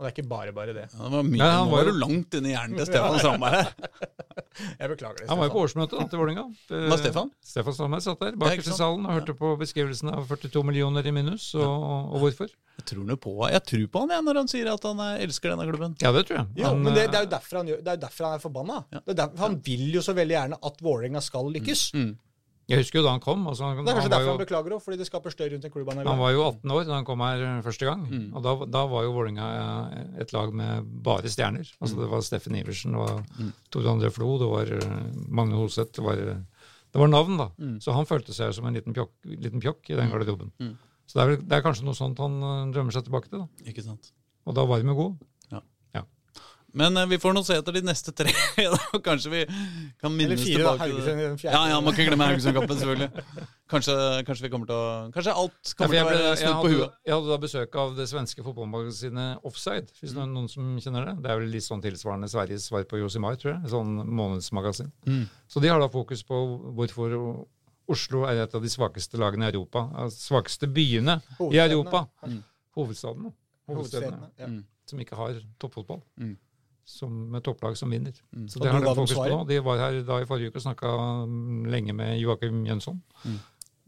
Og 0.00 0.06
det 0.06 0.08
er 0.08 0.14
ikke 0.16 0.28
bare 0.30 0.52
bare 0.56 0.72
det. 0.72 0.86
Ja, 0.94 1.02
det 1.04 1.12
var 1.12 1.24
mye, 1.28 1.38
Nei, 1.42 1.48
han 1.52 1.68
var 1.68 1.84
jo- 1.84 1.92
langt 2.00 2.36
inn 2.38 2.46
i 2.48 2.52
hjernen 2.54 2.78
til 2.78 2.86
Stefan 2.88 3.18
Strandberg 3.20 3.56
her. 3.58 3.72
Jeg 4.80 4.88
beklager 4.94 5.18
det. 5.20 5.26
Han 5.28 5.38
var 5.40 5.48
jo 5.50 5.52
på 5.52 5.60
Stefan. 5.60 5.66
årsmøtet 5.66 5.98
da, 6.00 6.06
til 6.08 6.20
Vålerenga. 6.22 6.44
Eh, 6.72 6.86
Var 6.88 7.00
Stefan? 7.02 7.28
Stefan 7.44 7.76
Strandberg 7.76 8.04
satt 8.06 8.22
der 8.24 8.32
bak 8.40 8.48
bakerst 8.54 8.72
i 8.72 8.78
salen 8.78 9.04
og 9.04 9.12
hørte 9.18 9.34
på 9.36 9.50
beskrivelsen 9.60 10.08
av 10.14 10.24
42 10.30 10.62
millioner 10.70 11.04
i 11.04 11.12
minus, 11.12 11.50
og, 11.54 11.84
og 12.16 12.16
hvorfor. 12.24 12.48
Jeg 12.80 12.86
tror, 12.88 13.12
på, 13.20 13.34
jeg 13.52 13.62
tror 13.68 13.84
på 13.92 14.02
han 14.06 14.14
jeg, 14.16 14.24
når 14.30 14.40
han 14.40 14.48
sier 14.54 14.72
at 14.72 14.88
han 14.88 15.04
eh, 15.04 15.20
elsker 15.26 15.52
denne 15.52 15.68
klubben. 15.68 15.98
Ja, 16.00 16.14
det 16.16 16.24
tror 16.30 16.40
jeg. 16.40 16.46
Jo, 16.62 16.70
Han, 16.70 16.80
men 16.86 16.96
det, 16.96 17.04
det 17.12 17.18
er 17.20 17.20
eh, 17.20 17.28
jo 17.28 17.32
derfor 17.36 17.60
han, 17.60 17.70
gjør, 17.74 17.84
det 17.84 17.92
er 17.92 18.02
derfor 18.08 18.28
han 18.30 18.38
er 18.40 18.44
forbanna. 18.48 18.80
Ja. 18.96 19.04
Det 19.04 19.12
er 19.14 19.20
derfor, 19.20 19.42
han 19.44 19.60
vil 19.68 19.84
jo 19.98 20.04
så 20.08 20.16
veldig 20.16 20.36
gjerne 20.38 20.60
at 20.70 20.80
Vålerenga 20.88 21.20
skal 21.28 21.52
lykkes. 21.60 21.84
Mm. 21.92 22.10
Jeg 22.70 22.84
husker 22.84 23.00
jo 23.00 23.04
da 23.04 23.12
han 23.16 23.22
kom. 23.24 23.40
Altså, 23.50 23.66
han, 23.66 23.80
Det 23.82 23.90
er 23.90 23.96
kanskje 23.98 24.06
han, 24.06 24.12
derfor 24.14 24.30
han 24.30 24.40
beklager 24.44 24.74
òg, 24.76 24.82
fordi 24.84 24.98
det 25.00 25.06
skaper 25.08 25.34
støy 25.34 25.46
rundt 25.52 25.64
en 25.66 25.72
klubb 25.74 25.88
han 25.90 26.00
er 26.02 26.08
han 26.10 26.20
var 26.20 26.30
jo 26.36 26.42
18 26.46 26.74
år 26.76 26.84
da 26.86 26.94
han 26.94 27.06
kom 27.08 27.24
her 27.24 27.42
eh, 27.46 27.56
første 27.66 27.88
gang. 27.88 28.04
Mm. 28.06 28.26
Og 28.38 28.44
da, 28.46 28.52
da 28.78 28.82
var 28.92 29.06
jo 29.06 29.14
Vålerenga 29.16 29.48
eh, 29.56 30.04
et 30.22 30.34
lag 30.36 30.54
med 30.54 30.92
bare 31.06 31.32
stjerner. 31.32 31.66
Altså 31.80 31.98
Mm. 31.98 32.02
Det 32.04 32.10
var 32.12 32.22
Steffen 32.26 32.54
Iversen, 32.60 32.94
det 32.94 33.00
var 33.02 33.50
Tore 33.74 33.90
André 33.90 34.10
Flo, 34.14 34.30
det 34.38 34.50
var 34.52 34.70
eh, 34.78 35.00
Magne 35.28 35.58
Hoseth. 35.58 35.92
Det 35.98 36.04
var, 36.06 36.22
det 36.22 37.02
var 37.02 37.10
navn, 37.10 37.36
da. 37.40 37.48
Så 37.82 37.92
han 37.96 38.06
følte 38.06 38.32
seg 38.36 38.54
som 38.54 38.66
en 38.70 38.78
liten 38.78 38.94
pjokk, 38.94 39.12
liten 39.26 39.60
pjokk 39.60 39.90
i 39.90 39.98
den 39.98 40.10
garderoben. 40.14 40.52
Mm. 40.62 40.76
Så 41.10 41.18
det 41.18 41.26
er, 41.26 41.42
det 41.42 41.58
er 41.58 41.66
kanskje 41.66 41.84
noe 41.88 41.98
sånt 41.98 42.22
han 42.22 42.38
drømmer 42.70 42.94
seg 42.94 43.08
tilbake 43.10 43.28
til. 43.32 43.42
da. 43.42 43.66
Ikke 43.66 43.82
sant? 43.82 44.12
Og 44.46 44.54
da 44.54 44.62
var 44.64 44.78
de 44.80 44.86
jo 44.88 44.94
gode. 44.94 45.26
Men 46.72 46.96
eh, 46.96 47.06
vi 47.10 47.18
får 47.18 47.34
nå 47.34 47.42
se 47.46 47.56
etter 47.58 47.76
de 47.76 47.82
neste 47.86 48.12
tre. 48.16 48.32
da. 48.74 49.00
Kanskje 49.04 49.32
vi 49.32 49.40
kan 49.46 50.10
Eller 50.10 50.16
minnes 50.16 50.42
fire, 50.42 50.62
da. 50.62 50.74
tilbake 50.74 50.86
Haugesund 50.86 51.22
i. 51.22 51.48
Ja, 51.48 51.62
ja, 51.72 51.80
man 51.84 51.96
kan 51.96 52.08
glemme 52.08 52.28
Haugesund-kampen, 52.30 52.80
selvfølgelig. 52.80 53.46
Kanskje, 53.70 53.94
kanskje 54.26 54.46
vi 54.46 54.50
kommer 54.52 54.70
til 54.70 54.76
å 54.76 54.86
Kanskje 55.14 55.36
alt 55.42 55.72
kommer 55.78 55.94
ja, 55.94 56.02
til 56.06 56.16
å 56.16 56.24
være 56.24 56.40
snudd 56.40 56.56
på 56.58 56.72
huet. 56.72 56.96
jeg 57.06 57.14
hadde 57.14 57.30
da 57.30 57.38
besøk 57.44 57.78
av 57.84 57.94
det 57.98 58.08
svenske 58.10 58.44
fotballmagasinet 58.46 59.46
Offside, 59.46 59.94
hvis 60.00 60.16
det 60.16 60.24
er 60.24 60.32
noen 60.32 60.50
som 60.50 60.74
kjenner 60.82 61.06
det. 61.10 61.14
Det 61.22 61.30
er 61.30 61.40
vel 61.42 61.54
litt 61.54 61.66
sånn 61.66 61.84
tilsvarende 61.84 62.30
Sveriges 62.32 62.66
svar 62.70 62.86
på 62.90 62.98
Josimar, 63.02 63.38
tror 63.40 63.54
jeg. 63.54 63.62
Et 63.66 63.74
sånn 63.74 63.94
månedsmagasin. 64.10 64.90
Mm. 65.06 65.24
Så 65.50 65.62
de 65.62 65.70
har 65.70 65.82
da 65.82 65.90
fokus 65.92 66.26
på 66.26 66.42
hvorfor 66.78 67.16
Oslo 67.90 68.22
er 68.28 68.44
et 68.44 68.52
av 68.54 68.62
de 68.62 68.70
svakeste 68.70 69.18
lagene 69.18 69.48
i 69.48 69.50
Europa. 69.50 69.88
Altså, 69.98 70.28
svakeste 70.30 70.68
byene 70.70 71.18
i 71.50 71.58
Europa. 71.58 72.04
Mm. 72.26 72.42
Hovedstadene. 72.78 73.32
Hovedstedene. 73.66 73.74
Hovedstedene. 73.74 74.30
Ja. 74.38 74.50
Mm. 74.50 74.62
Som 74.90 75.02
ikke 75.02 75.18
har 75.18 75.38
toppfotball. 75.62 76.02
Mm. 76.18 76.36
Som, 76.90 77.14
med 77.30 77.44
topplag 77.46 77.76
som 77.78 77.92
vinner. 77.92 78.16
Mm. 78.34 78.48
Så 78.50 78.60
det 78.60 78.72
har 78.72 78.82
de 78.82 78.94
fokus 78.98 79.14
på. 79.14 79.40
De 79.48 79.60
var 79.64 79.78
her 79.78 80.00
da 80.08 80.18
i 80.20 80.26
forrige 80.28 80.50
uke 80.50 80.58
og 80.58 80.64
snakka 80.64 80.90
lenge 81.70 81.94
med 81.96 82.18
Joakim 82.18 82.64
Jønsson. 82.66 82.98
Mm. 83.22 83.36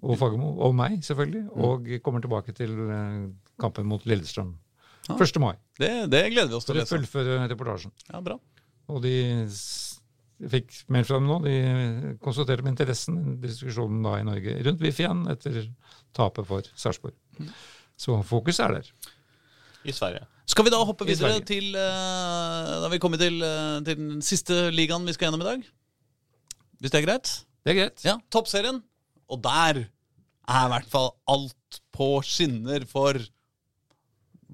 Og 0.03 0.19
Fagermo. 0.19 0.53
Og 0.67 0.75
meg, 0.75 1.01
selvfølgelig. 1.07 1.43
Og 1.67 1.91
kommer 2.03 2.23
tilbake 2.23 2.55
til 2.57 2.73
eh, 2.91 3.19
kampen 3.63 3.87
mot 3.91 4.07
Lillestrøm. 4.07 4.55
Ah. 5.11 5.19
1. 5.19 5.41
mai. 5.43 5.55
Det, 5.79 5.91
det 6.11 6.23
gleder 6.31 6.51
vi 6.51 6.59
oss 6.59 6.67
til 6.69 6.77
å 6.77 6.81
lese. 6.81 6.95
fullføre 6.95 7.41
reportasjen. 7.51 7.95
Ja, 8.09 8.23
bra. 8.23 8.39
Og 8.93 9.03
de 9.05 9.15
fikk 10.53 10.75
mail 10.93 11.07
fra 11.07 11.19
dem 11.21 11.29
nå. 11.31 11.39
De 11.45 12.17
konsulterer 12.23 12.65
med 12.65 12.75
interessen 12.75 13.39
diskusjonen 13.43 14.03
da 14.07 14.17
i 14.19 14.27
Norge 14.27 14.57
rundt 14.67 14.83
VIF 14.83 15.03
igjen 15.03 15.25
etter 15.33 15.65
tapet 16.17 16.49
for 16.49 16.71
Sarpsborg. 16.79 17.17
Så 17.99 18.19
fokus 18.27 18.59
er 18.63 18.79
der. 18.79 18.91
I 19.85 19.93
Sverige. 19.95 20.27
Skal 20.47 20.67
vi 20.67 20.73
da 20.75 20.81
hoppe 20.85 21.07
videre 21.09 21.39
til 21.47 21.75
eh, 21.79 22.73
Da 22.83 22.89
vi 22.93 22.99
kommet 23.03 23.23
til, 23.23 23.39
eh, 23.43 23.79
til 23.87 23.99
den 23.99 24.21
siste 24.25 24.69
ligaen 24.75 25.07
vi 25.09 25.15
skal 25.17 25.29
gjennom 25.29 25.45
i 25.45 25.49
dag? 25.49 25.65
Hvis 26.83 26.93
det 26.93 27.01
er 27.01 27.07
greit? 27.07 27.31
Det 27.63 27.73
er 27.73 27.79
greit. 27.79 28.05
Ja, 28.07 28.17
Toppserien. 28.35 28.83
Og 29.31 29.41
der 29.43 29.85
er 29.87 30.67
i 30.67 30.73
hvert 30.75 30.91
fall 30.91 31.13
alt 31.31 31.81
på 31.95 32.09
skinner 32.27 32.85
for 32.91 33.19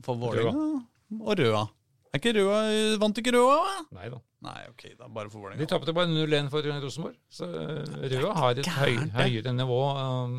For 0.04 0.14
Vålerenga 0.20 0.84
og 1.18 1.40
Røa. 1.40 1.64
Er 2.12 2.20
ikke 2.20 2.34
Røa 2.36 2.60
Vant 3.00 3.18
ikke 3.20 3.32
Røa? 3.34 3.78
Nei 3.96 4.10
da. 4.12 4.20
Nei, 4.46 4.60
ok, 4.70 4.82
da 4.94 5.08
bare 5.10 5.26
for 5.32 5.40
De 5.40 5.44
Vålerenga. 5.48 5.66
tapte 5.66 5.92
bare 5.96 6.06
0-1 6.12 6.46
for 6.52 6.62
Rosenborg. 6.62 7.16
Så 7.26 7.48
eh, 7.48 8.04
Røa 8.12 8.34
har 8.36 8.60
et 8.60 8.68
høy, 8.76 8.94
høyere 9.16 9.50
nivå. 9.50 9.78
um, 9.98 10.36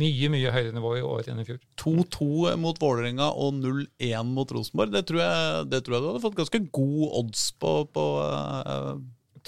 mye, 0.00 0.30
mye 0.32 0.50
høyere 0.50 0.74
nivå 0.74 0.96
i 0.98 1.04
år 1.06 1.30
enn 1.30 1.42
i 1.42 1.46
fjor. 1.46 1.60
2-2 1.78 2.56
mot 2.58 2.80
Vålerenga 2.82 3.28
og 3.30 3.54
0-1 3.60 4.34
mot 4.34 4.50
Rosenborg. 4.56 4.90
Det 4.96 5.04
tror, 5.06 5.22
jeg, 5.22 5.70
det 5.70 5.82
tror 5.86 5.96
jeg 5.96 6.02
du 6.02 6.08
hadde 6.10 6.24
fått 6.26 6.40
ganske 6.42 6.62
god 6.74 7.06
odds 7.22 7.46
på. 7.62 7.74
på 7.94 8.06
eh, 8.26 8.92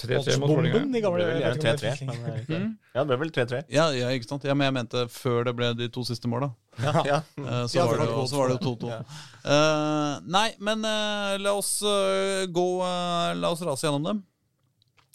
3-3 0.03 0.39
mot 0.39 0.49
Vålerenga. 0.51 0.75
Oddsbomben, 0.75 0.91
de 0.91 0.97
Det 0.97 1.01
gamle 1.03 1.17
ble 1.19 1.25
vel 1.27 1.41
jeg 1.41 1.53
vet 1.53 1.63
gjerne 1.63 1.93
ikke 1.93 2.03
om 2.03 2.07
det 2.09 2.33
3-3. 2.33 2.39
fikk- 2.43 2.55
eh, 2.57 2.67
Ja, 2.93 3.03
det 3.03 3.07
ble 3.07 3.17
vel 3.23 3.31
3-3. 3.37 3.59
ja, 3.77 3.85
ja, 3.97 4.07
ikke 4.17 4.27
sant? 4.29 4.43
Ja, 4.49 4.53
men 4.53 4.65
jeg 4.69 4.73
mente 4.79 5.05
før 5.09 5.43
det 5.47 5.55
ble 5.55 5.71
de 5.79 5.87
to 5.89 6.03
siste 6.07 6.27
måla. 6.31 6.51
Ja, 6.83 6.93
ja. 7.05 7.17
Eh, 7.37 7.63
Så, 7.69 7.75
Ja, 7.77 7.85
var 7.87 7.97
det 8.03 8.09
så 8.29 8.37
var 8.37 8.47
det 8.53 8.59
jo 8.59 8.75
2-2. 8.75 8.89
Ja. 8.89 8.99
Eh, 9.45 10.19
nei, 10.25 10.45
men 10.59 10.83
uh, 10.85 11.37
la 11.37 11.53
oss 11.59 11.73
gå 11.83 12.67
La 13.39 13.49
oss 13.51 13.61
rase 13.61 13.87
gjennom 13.87 14.03
dem. 14.03 14.23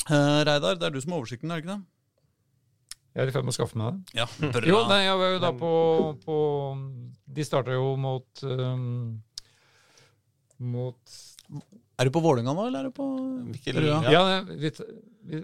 Eh, 0.09 0.45
Reidar, 0.49 0.75
det 0.81 0.87
er 0.87 0.91
du 0.91 1.01
som 1.01 1.13
har 1.13 1.21
oversikten, 1.21 1.51
er 1.51 1.61
det 1.61 1.65
ikke 1.67 1.77
det? 1.77 1.85
Jeg 3.19 3.25
er 3.25 3.29
i 3.29 3.33
ferd 3.35 3.45
med 3.49 3.53
å 3.53 3.57
skaffe 3.59 3.77
meg 3.77 3.93
det. 3.93 4.19
Ja, 4.21 4.27
bra. 4.39 4.63
Jo, 4.71 4.83
nei, 4.89 5.01
jeg 5.05 5.17
var 5.19 5.33
jo 5.35 5.39
da 5.43 5.51
på, 5.59 5.71
på 6.23 6.37
De 7.35 7.43
starta 7.45 7.73
jo 7.75 7.97
mot 7.99 8.43
um, 8.45 9.21
Mot 10.59 11.17
Er 11.99 12.07
du 12.07 12.13
på 12.15 12.21
Vålinga 12.23 12.53
nå, 12.55 12.69
eller 12.69 12.87
er 12.87 12.93
du 12.93 12.95
på 12.95 13.07
Mikkel, 13.49 13.81
Røa? 13.83 13.97
Ja. 14.07 14.21
Ja, 14.31 14.41
vi, 14.47 14.71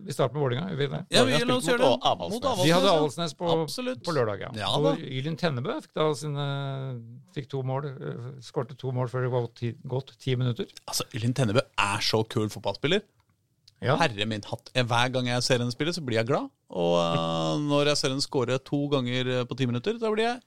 vi, 0.06 0.14
starter 0.14 0.36
med 0.36 0.43
Vålinga. 0.44 0.68
vi. 0.70 0.86
Ja, 1.10 1.24
vi, 1.26 1.40
mot 1.48 1.66
det. 1.66 1.89
Avaldsnes. 2.10 2.60
Vi 2.62 2.70
hadde. 2.70 2.93
Avaldsnes 2.93 3.35
på, 3.35 3.56
på 4.06 4.14
lørdag, 4.14 4.44
ja. 4.47 4.51
Ja 4.62 4.68
og. 4.78 5.02
Ylin 5.02 5.35
Tennebø 5.40 5.81
fikk 5.82 5.98
da 5.98 6.06
sine 6.18 6.47
Fikk 7.35 7.51
to 7.51 7.64
mål. 7.66 7.89
eh, 7.90 8.28
Skårte 8.44 8.78
to 8.78 8.94
mål 8.94 9.10
før 9.10 9.26
det 9.26 9.32
var 9.35 9.48
ti, 9.59 9.72
gått 9.82 10.14
ti 10.22 10.36
minutter. 10.39 10.70
Altså, 10.86 11.09
Ylin 11.18 11.35
Tennebø 11.35 11.64
er 11.64 12.06
så 12.06 12.22
kul 12.22 12.47
fotballspiller. 12.55 13.02
Ja. 13.82 13.98
Herre 14.01 14.28
min 14.31 14.47
hatt. 14.47 14.70
Hver 14.72 15.10
gang 15.12 15.28
jeg 15.28 15.43
ser 15.44 15.59
henne 15.59 15.74
spille, 15.74 15.93
så 15.93 16.05
blir 16.06 16.20
jeg 16.22 16.31
glad. 16.31 16.47
Og 16.70 16.94
uh, 17.02 17.59
når 17.66 17.90
jeg 17.93 18.01
ser 18.01 18.14
henne 18.14 18.24
skåre 18.24 18.60
to 18.62 18.85
ganger 18.94 19.40
eh, 19.40 19.43
på 19.48 19.59
ti 19.59 19.66
minutter, 19.68 19.98
da 19.98 20.14
blir 20.14 20.28
jeg 20.28 20.39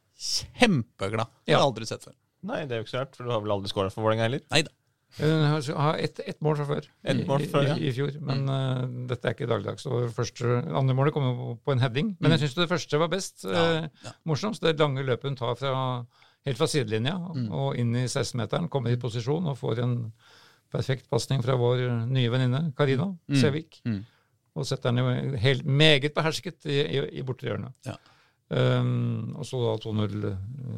kjempeglad. 0.57 1.35
Det 1.43 1.53
har 1.53 1.61
jeg 1.61 1.67
aldri 1.67 1.91
sett 1.91 2.07
før. 2.07 2.15
Nei, 2.47 2.63
det 2.65 2.77
er 2.77 2.81
jo 2.81 2.87
ikke 2.87 2.95
så 2.95 3.03
rart, 3.03 3.15
for 3.17 3.27
du 3.27 3.33
har 3.35 3.43
vel 3.43 3.53
aldri 3.57 3.69
skåra 3.69 3.91
for 3.91 4.07
Vålerenga 4.07 4.29
heller? 4.29 4.47
Nei 4.53 4.63
da. 4.65 4.73
Hun 5.17 5.43
har 5.79 5.97
ett 5.97 6.19
et 6.19 6.37
mål 6.45 6.57
fra 6.59 6.65
før, 6.69 6.87
et 7.03 7.21
mål 7.25 7.45
før, 7.49 7.63
ja. 7.71 7.75
i, 7.79 7.87
i 7.89 7.93
fjor. 7.95 8.11
Men 8.21 8.43
uh, 8.51 8.83
dette 9.09 9.25
er 9.29 9.33
ikke 9.33 9.47
dagligdags. 9.49 9.87
Og 9.89 10.11
første, 10.13 10.59
andre 10.77 10.93
målet 10.97 11.15
kom 11.15 11.25
jo 11.25 11.53
på 11.65 11.73
en 11.73 11.81
heading. 11.81 12.11
Men 12.19 12.35
jeg 12.35 12.43
syns 12.43 12.57
det 12.59 12.67
første 12.69 12.99
var 13.01 13.09
best. 13.09 13.45
Mm. 13.47 13.87
Ja. 14.03 14.11
Morsomst. 14.29 14.61
Det 14.61 14.75
lange 14.79 15.05
løpet 15.07 15.31
hun 15.31 15.39
tar 15.39 15.55
fra, 15.57 15.71
helt 16.45 16.59
fra 16.59 16.67
sidelinja 16.69 17.15
Mm. 17.17 17.47
og 17.51 17.79
inn 17.81 17.95
i 17.95 18.05
16-meteren. 18.05 18.69
Kommer 18.69 18.93
i 18.93 18.99
posisjon 19.01 19.47
og 19.47 19.57
får 19.57 19.81
en 19.83 19.95
perfekt 20.71 21.09
pasning 21.09 21.41
fra 21.43 21.55
vår 21.55 22.05
nye 22.11 22.29
venninne 22.29 22.61
Karina 22.77 23.09
Sævik. 23.41 23.81
Mm. 23.87 24.03
Og 24.57 24.65
setter 24.67 24.91
den 24.91 25.01
jo 25.01 25.37
helt 25.39 25.65
meget 25.65 26.13
behersket 26.13 26.65
i, 26.65 26.81
i, 26.81 27.01
i 27.19 27.25
bortre 27.25 27.47
hjørne. 27.53 27.71
Ja. 27.87 27.95
Um, 28.47 29.33
og 29.35 29.43
så 29.43 29.59
da 29.59 29.73
2-0 29.83 30.21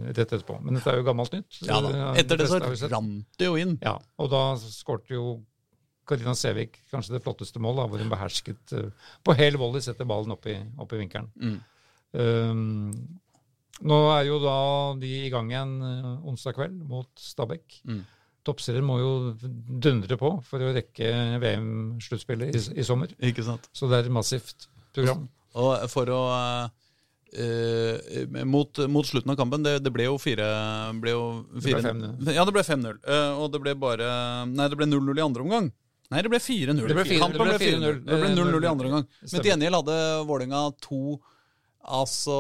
rett 0.08 0.24
etterpå. 0.24 0.56
Men 0.64 0.80
dette 0.80 0.90
er 0.90 0.98
jo 0.98 1.06
gammelt 1.06 1.36
nytt. 1.36 1.60
Ja 1.68 1.78
da. 1.86 1.92
Eh, 1.94 2.22
Etter 2.24 2.40
det 2.42 2.48
så 2.50 2.58
vi 2.64 2.80
sett. 2.80 2.90
rant 2.94 3.28
det 3.38 3.46
jo 3.50 3.60
inn. 3.62 3.76
Ja, 3.84 4.00
og 4.18 4.32
da 4.34 4.44
skårte 4.64 5.14
jo 5.14 5.38
Karina 6.10 6.34
Sævik 6.34 6.80
kanskje 6.90 7.14
det 7.14 7.22
flotteste 7.22 7.62
målet, 7.62 7.92
hvor 7.92 8.02
hun 8.02 8.10
behersket 8.10 8.74
eh, 8.74 9.10
på 9.22 9.36
hel 9.38 9.60
volley 9.62 9.86
setter 9.86 10.10
ballen 10.10 10.34
opp 10.34 10.50
i, 10.50 10.58
opp 10.82 10.96
i 10.98 11.02
vinkelen. 11.04 11.30
Mm. 11.38 11.60
Um, 12.18 13.20
nå 13.86 14.00
er 14.16 14.26
jo 14.28 14.40
da 14.42 14.56
de 15.00 15.12
i 15.28 15.30
gang 15.30 15.52
igjen 15.54 15.76
eh, 15.86 16.10
onsdag 16.32 16.58
kveld 16.58 16.82
mot 16.90 17.22
Stabæk. 17.22 17.84
Mm. 17.86 18.02
Toppserien 18.50 18.88
må 18.88 18.98
jo 18.98 19.14
dundre 19.38 20.18
på 20.18 20.34
for 20.48 20.64
å 20.64 20.74
rekke 20.74 21.14
VM-sluttspillet 21.44 22.56
i, 22.56 22.66
i 22.82 22.88
sommer. 22.88 23.14
Ikke 23.30 23.46
sant? 23.46 23.70
Så 23.78 23.92
det 23.92 24.00
er 24.00 24.10
et 24.10 24.16
massivt 24.16 24.66
program. 24.96 25.28
Og 25.60 25.86
for 25.94 26.10
å 26.16 26.22
eh, 27.34 28.46
mot, 28.46 28.82
mot 28.90 29.08
slutten 29.08 29.34
av 29.34 29.38
kampen 29.40 29.66
Det, 29.66 29.78
det 29.84 29.92
ble 29.94 30.08
jo 30.08 30.18
4 30.22 30.48
Det 30.94 31.02
ble 31.04 31.14
5-0 31.66 32.34
Ja, 32.36 32.46
det 32.48 32.56
ble 32.56 32.64
5-0. 32.66 33.00
Uh, 33.06 33.40
og 33.44 33.52
det 33.54 33.62
ble 33.64 33.76
bare 33.80 34.10
Nei, 34.50 34.70
det 34.72 34.80
ble 34.80 34.90
0-0 34.90 35.20
i 35.20 35.26
andre 35.26 35.46
omgang. 35.46 35.72
Nei, 36.10 36.22
det 36.26 36.32
ble 36.34 36.40
4-0. 36.42 36.80
Det 36.80 36.96
ble 36.98 37.06
fire- 37.06 37.26
Kampen 37.26 37.44
ble 37.44 37.58
ble 37.58 37.66
4-0. 37.66 37.84
4-0. 37.84 38.00
Det 38.08 38.22
ble 38.24 38.30
0-0 38.34 38.64
i 38.66 38.72
andre 38.72 38.90
omgang. 38.90 39.10
Men 39.22 39.36
til 39.36 39.52
gjengjeld 39.52 39.80
hadde 39.82 40.00
Vålerenga 40.30 40.64
to 40.86 41.02
Altså 41.90 42.36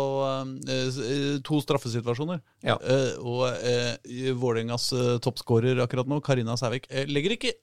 eh, 0.70 1.38
to 1.48 1.60
straffesituasjoner. 1.64 2.42
Ja. 2.66 2.76
Eh, 2.76 3.14
og 3.24 3.46
uh, 3.48 4.34
Vålerengas 4.38 4.92
uh, 4.94 5.16
toppskårer 5.24 5.80
akkurat 5.82 6.10
nå, 6.12 6.20
Karina 6.26 6.58
Sævik, 6.60 6.90
eh, 6.92 7.08
legger 7.10 7.38
ikke 7.38 7.56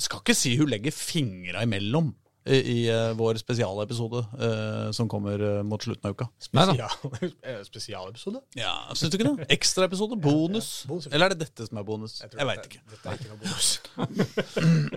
skal 0.00 0.22
ikke 0.22 0.32
si 0.32 0.54
hun 0.56 0.70
legger 0.72 0.94
fingra 0.96 1.66
imellom 1.66 2.06
eh, 2.46 2.60
i 2.74 2.76
eh, 2.92 3.12
vår 3.18 3.38
spesialepisode 3.40 4.20
eh, 4.46 4.90
som 4.96 5.08
kommer 5.08 5.40
eh, 5.40 5.62
mot 5.66 5.82
slutten 5.82 6.08
av 6.10 6.14
uka. 6.16 6.26
Spesial, 6.38 6.78
eh, 7.42 7.60
spesialepisode? 7.66 8.42
Ja, 8.60 8.74
Syns 8.94 9.12
du 9.14 9.18
ikke 9.18 9.30
det? 9.36 9.46
Ekstraepisode? 9.56 10.18
Bonus? 10.24 10.70
Ja, 10.84 10.90
bonus. 10.92 11.08
Eller 11.12 11.26
er 11.30 11.34
det 11.34 11.46
dette 11.48 11.68
som 11.68 11.80
er 11.80 11.86
bonus? 11.88 12.18
Jeg, 12.22 12.32
Jeg 12.38 12.48
veit 12.50 12.68
ikke. 12.70 12.82
Dette 12.94 13.08
er 13.14 13.20
ikke 13.20 13.30
noe 13.32 13.40
bonus. 13.44 13.70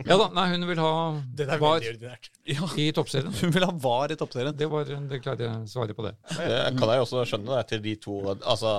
Ja 0.07 0.17
da, 0.21 0.27
nei, 0.37 0.47
hun 0.55 0.67
vil 0.71 0.81
ha 0.83 0.91
Det 1.37 1.47
er 1.47 1.61
var 1.61 1.79
ordinært. 1.83 2.31
Ja, 2.47 2.67
i 2.79 2.89
toppserien. 2.95 3.33
hun 3.41 3.53
vil 3.55 3.65
ha 3.67 3.73
VAR 3.87 4.13
i 4.15 4.19
toppserien. 4.19 4.55
Det 4.57 4.67
var 4.71 4.87
det 4.87 5.21
klarte 5.23 5.47
jeg 5.47 5.53
å 5.63 5.67
svare 5.71 5.95
på 5.97 6.05
det. 6.07 6.13
Det 6.37 6.61
kan 6.79 6.93
jeg 6.95 7.03
også 7.07 7.23
skjønne 7.27 7.51
da, 7.55 7.63
til 7.67 7.81
de 7.83 7.95
to 8.01 8.19
Altså 8.37 8.73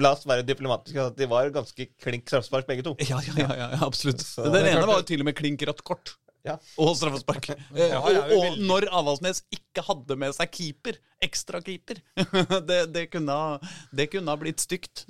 La 0.00 0.10
oss 0.14 0.24
være 0.26 0.42
diplomatiske. 0.46 0.98
at 1.12 1.16
De 1.18 1.28
var 1.30 1.50
ganske 1.54 1.86
klink 2.02 2.26
straffespark, 2.30 2.66
begge 2.68 2.82
to. 2.86 2.94
Ja, 3.06 3.20
ja, 3.22 3.34
ja, 3.38 3.48
ja, 3.54 3.68
ja 3.76 3.80
absolutt. 3.86 4.20
Så- 4.24 4.48
Den 4.50 4.66
ene 4.66 4.86
var 4.88 4.98
jo 5.02 5.06
til 5.12 5.22
og 5.22 5.28
med 5.30 5.36
klink 5.38 5.62
rødt 5.68 5.84
kort. 5.86 6.16
Ja. 6.44 6.58
Og 6.82 6.90
straffespark. 6.98 7.46
Ja, 7.72 8.02
og, 8.02 8.10
ja, 8.12 8.22
og 8.36 8.58
når 8.60 8.84
Avaldsnes 8.92 9.42
ikke 9.54 9.80
hadde 9.86 10.16
med 10.20 10.34
seg 10.36 10.50
keeper, 10.52 10.98
ekstra 11.24 11.60
keeper 11.64 12.02
det, 12.68 12.80
det, 12.92 13.06
kunne, 13.14 13.32
ha- 13.32 13.72
det 13.96 14.10
kunne 14.12 14.28
ha 14.34 14.36
blitt 14.40 14.60
stygt. 14.60 15.06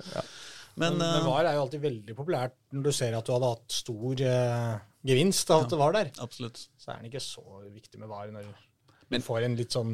Men, 0.79 0.95
Men, 0.95 0.97
men 0.99 1.19
eh, 1.21 1.27
VAR 1.27 1.47
er 1.49 1.57
jo 1.57 1.65
alltid 1.65 1.83
veldig 1.83 2.15
populært 2.17 2.55
når 2.75 2.87
du 2.87 2.91
ser 2.95 3.13
at 3.19 3.27
du 3.27 3.31
hadde 3.35 3.51
hatt 3.53 3.75
stor 3.81 4.23
eh, 4.31 4.73
gevinst 5.07 5.51
av 5.55 5.65
at 5.65 5.71
det 5.75 5.79
var 5.79 5.95
der. 5.95 6.09
absolutt. 6.23 6.65
Så 6.79 6.91
er 6.91 6.99
den 7.03 7.11
ikke 7.11 7.23
så 7.23 7.43
viktig 7.67 7.99
med 8.01 8.11
VAR 8.11 8.31
når 8.35 8.47
du 8.49 9.19
får 9.23 9.45
en 9.47 9.55
litt 9.59 9.75
sånn 9.75 9.93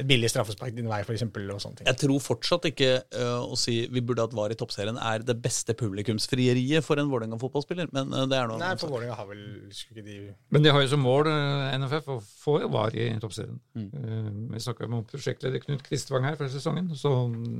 et 0.00 0.06
billig 0.08 0.28
straffespark 0.32 0.74
din 0.76 0.88
vei, 0.90 1.00
f.eks. 1.04 1.22
og. 1.26 1.80
Jeg 1.86 1.98
tror 2.00 2.20
fortsatt 2.22 2.68
ikke 2.70 2.90
uh, 3.16 3.44
å 3.46 3.56
si 3.58 3.78
vi 3.92 4.02
burde 4.04 4.24
hatt 4.24 4.36
VAR 4.36 4.54
i 4.54 4.58
toppserien 4.58 4.98
er 4.98 5.24
det 5.26 5.36
beste 5.42 5.74
publikumsfrieriet 5.78 6.84
for 6.86 7.00
en 7.00 7.10
Vålerenga-fotballspiller, 7.12 7.90
men 7.96 8.12
uh, 8.14 8.24
det 8.30 8.38
er 8.38 8.50
noe 8.50 8.60
Nei, 8.62 8.72
for 8.80 8.92
Vålerenga 8.92 9.18
har 9.18 9.28
vel 9.30 9.42
ikke 9.70 10.04
de 10.06 10.18
Men 10.54 10.64
de 10.66 10.72
har 10.74 10.84
jo 10.84 10.92
som 10.94 11.04
mål, 11.04 11.30
uh, 11.32 11.74
NFF, 11.80 12.08
å 12.16 12.18
få 12.44 12.58
VAR 12.72 12.96
i 12.96 13.08
toppserien. 13.22 13.58
Mm. 13.76 13.90
Eh, 13.96 14.30
Vi 14.54 14.62
snakka 14.64 14.86
om 14.88 15.02
prosjektleder 15.08 15.62
Knut 15.64 15.82
Kristvang 15.86 16.24
her 16.28 16.38
for 16.38 16.50
sesongen, 16.52 16.90
så 16.96 17.12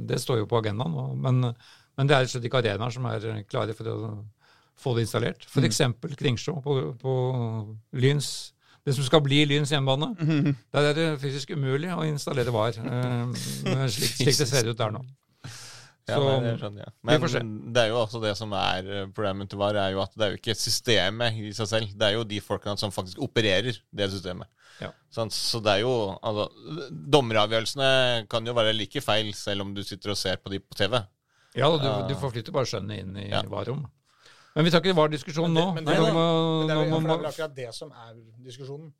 det 0.09 0.21
står 0.23 0.43
jo 0.43 0.49
på 0.51 0.61
agendaen. 0.63 0.95
og- 0.95 1.17
Men, 1.17 1.55
men 1.97 2.07
det 2.07 2.17
er 2.17 2.27
slett 2.31 2.45
ikke 2.49 2.63
arenaer 2.63 2.93
som 2.93 3.07
er 3.07 3.45
klare 3.49 3.75
for 3.75 3.85
å 3.93 4.25
få 4.77 4.95
det 4.97 5.07
installert. 5.07 5.47
Mm. 5.55 5.65
F.eks. 5.65 6.17
Kringsjå 6.21 6.63
på, 6.63 6.75
på 7.01 7.13
Lyns 7.97 8.53
det 8.87 8.95
som 8.95 9.07
skal 9.07 9.23
bli 9.25 9.43
Lyns 9.51 9.73
hjemmebane. 9.75 10.13
Mm-hmm. 10.17 10.57
Der 10.77 10.91
er 10.93 10.97
det 10.97 11.07
fysisk 11.23 11.51
umulig 11.57 11.91
å 11.93 12.05
installere 12.07 12.55
VAR, 12.55 12.77
eh, 12.79 13.23
slik, 13.91 14.13
slik 14.23 14.37
det 14.39 14.47
ser 14.49 14.71
ut 14.71 14.79
der 14.79 14.95
nå. 14.95 15.03
Ja, 16.07 16.21
Så 16.21 16.23
nei, 16.23 16.35
det 16.45 16.53
skjønner 16.61 16.85
jeg. 16.85 16.93
Men 17.03 17.49
det 17.75 17.83
er 17.83 17.89
jo 17.91 17.97
også 17.99 18.21
det 18.23 18.37
som 18.39 18.53
er 18.55 18.91
eh, 18.95 19.07
problemet 19.11 19.51
til 19.51 19.59
VAR, 19.59 19.75
er 19.83 19.97
jo 19.97 20.05
at 20.05 20.13
det 20.15 20.23
er 20.23 20.37
jo 20.37 20.39
ikke 20.39 20.55
systemet 20.55 21.41
i 21.43 21.51
seg 21.57 21.67
selv. 21.73 21.97
Det 21.99 22.07
er 22.07 22.15
jo 22.15 22.23
de 22.31 22.39
folkene 22.45 22.79
som 22.79 22.95
faktisk 22.95 23.19
opererer 23.27 23.75
det 23.91 24.09
systemet. 24.13 24.47
Ja. 24.79 24.93
Sånn, 25.11 25.33
så 25.35 25.59
det 25.65 25.73
er 25.73 25.83
jo 25.83 25.93
altså, 26.21 26.47
Dommeravgjørelsene 27.17 28.27
kan 28.31 28.47
jo 28.47 28.55
være 28.55 28.75
like 28.77 29.01
feil 29.03 29.33
selv 29.35 29.65
om 29.65 29.75
du 29.75 29.83
sitter 29.87 30.13
og 30.13 30.19
ser 30.21 30.39
på 30.39 30.53
de 30.53 30.61
på 30.63 30.79
TV. 30.79 30.99
Ja, 31.57 31.71
du, 31.81 31.89
du 32.07 32.15
forflytter 32.21 32.55
bare 32.55 32.69
skjønnet 32.71 33.03
inn 33.03 33.17
i 33.25 33.29
Ja. 33.33 33.43
VAR-rom. 33.51 33.87
Men 34.57 34.65
vi 34.65 34.73
tar 34.73 34.81
ikke 34.81 34.97
VAR-diskusjonen 34.97 35.53
nå. 35.53 35.67
Men 35.77 35.85
det, 35.85 35.97
men 35.97 36.07
det, 36.07 36.13
men 36.17 36.71
det, 36.71 36.77
er, 36.77 36.87
jo- 36.89 37.19
er 37.21 37.29
akkurat 37.29 37.57
det 37.59 37.69
som 37.77 37.91
er 37.93 38.15
diskusjonen. 38.47 38.93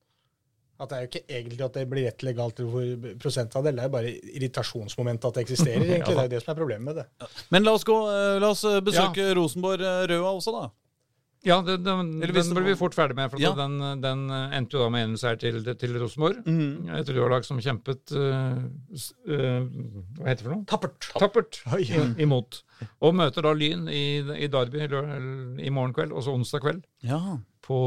At 0.77 0.91
det 0.91 0.97
er 0.97 1.05
jo 1.05 1.09
ikke 1.09 1.23
egentlig 1.39 1.63
at 1.65 1.77
det 1.79 1.85
blir 1.89 2.05
rett 2.05 2.25
legalt 2.27 2.59
hvor 2.61 3.05
prosentandel, 3.23 3.79
det 3.79 3.87
er 3.87 3.93
bare 3.95 4.11
irritasjonsmomentet 4.13 5.31
at 5.31 5.39
det 5.39 5.45
eksisterer. 5.47 5.85
egentlig. 5.95 6.13
Det 6.13 6.21
er 6.21 6.29
jo 6.29 6.35
det 6.35 6.41
som 6.45 6.53
er 6.53 6.59
problemet 6.59 6.91
med 6.91 6.99
det. 7.01 7.31
Men 7.55 7.65
la 7.65 7.73
oss, 7.79 7.87
gå, 7.89 7.97
eh, 8.13 8.35
la 8.43 8.51
oss 8.53 8.67
besøke 8.67 8.91
besøke 8.91 9.31
Rosenborg 9.39 9.81
eh, 9.81 10.03
Røa 10.13 10.35
også, 10.35 10.53
da. 10.59 10.69
Ja, 11.47 11.61
den, 11.63 11.85
den, 11.87 12.13
den 12.21 12.53
ble 12.57 12.65
vi 12.67 12.77
fort 12.77 12.97
ferdig 12.97 13.17
med. 13.17 13.31
For 13.31 13.41
Ja. 13.41 13.53
den, 13.57 13.79
den 14.03 14.27
endte 14.35 14.77
jo 14.77 14.83
da 14.83 14.91
med 14.93 15.07
enelse 15.07 15.31
her 15.31 15.41
til, 15.41 15.63
til 15.79 15.97
Rosenborg. 16.03 16.43
Mm. 16.45 16.91
Et 16.99 17.13
rødlag 17.15 17.47
som 17.47 17.61
kjempet 17.63 18.13
uh, 18.17 18.57
eh, 19.31 19.61
Hva 20.19 20.27
heter 20.27 20.43
det 20.43 20.49
for 20.49 20.55
noe? 20.57 20.65
Tappert. 20.69 21.11
Tappert 21.15 21.61
Oi. 21.73 21.85
ja. 21.87 22.09
imot. 22.21 22.65
Og 23.01 23.15
møter 23.17 23.47
da 23.47 23.53
Lyn 23.57 23.87
i, 23.89 24.05
i 24.45 24.49
Derby 24.53 24.83
i 24.87 25.71
morgen 25.73 25.95
kveld, 25.97 26.13
også 26.17 26.35
onsdag 26.37 26.61
kveld. 26.65 26.83
Ja. 27.07 27.21
På, 27.65 27.79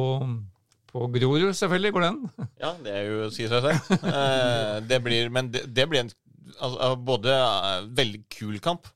på 0.89 1.07
Grorud, 1.13 1.51
selvfølgelig, 1.53 1.91
går 1.97 2.07
den. 2.07 2.21
Ja, 2.61 2.71
det 2.83 2.95
er 2.95 3.03
jo 3.09 3.19
å 3.27 3.33
si 3.33 3.45
seg 3.51 3.65
selv. 3.67 3.91
Eh, 4.13 4.77
det 4.89 5.01
blir, 5.05 5.29
men 5.33 5.51
det, 5.53 5.67
det 5.75 5.85
blir 5.91 6.05
en 6.05 6.13
altså, 6.59 6.95
både 7.05 7.35
eh, 7.35 7.83
veldig 7.99 8.23
kul 8.33 8.57
kamp, 8.65 8.89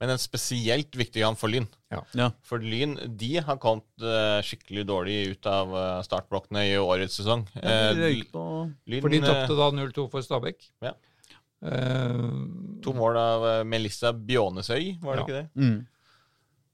men 0.00 0.14
en 0.14 0.20
spesielt 0.22 0.94
viktig 0.96 1.20
kamp 1.20 1.36
for 1.36 1.52
Lyn. 1.52 1.66
ja. 1.92 2.30
For 2.46 2.62
Lyn 2.62 2.94
de 3.20 3.34
har 3.44 3.58
kommet 3.60 3.84
eh, 4.06 4.38
skikkelig 4.46 4.86
dårlig 4.88 5.18
ut 5.34 5.48
av 5.50 5.74
eh, 5.76 5.98
startblokkene 6.06 6.62
i 6.70 6.78
årets 6.80 7.18
sesong. 7.20 7.42
Ja, 7.58 7.66
Eh, 7.68 7.90
de 7.98 8.06
røyk 8.06 8.30
på 8.32 8.44
Lyn, 8.88 9.02
For 9.04 9.12
de 9.12 9.20
eh, 9.20 9.26
tapte 9.28 9.58
da 9.58 9.68
0-2 9.76 10.06
for 10.14 10.24
Stabæk. 10.24 10.70
Ja. 10.86 10.94
Eh, 11.60 12.18
to 12.84 12.92
mål 12.96 13.16
av 13.20 13.46
eh, 13.50 13.62
Melissa 13.68 14.12
Bjånesøy, 14.16 14.98
var 15.02 15.16
det 15.16 15.20
Ja. 15.20 15.26
ikke 15.26 15.38
det? 15.40 15.48
mm. 15.60 15.86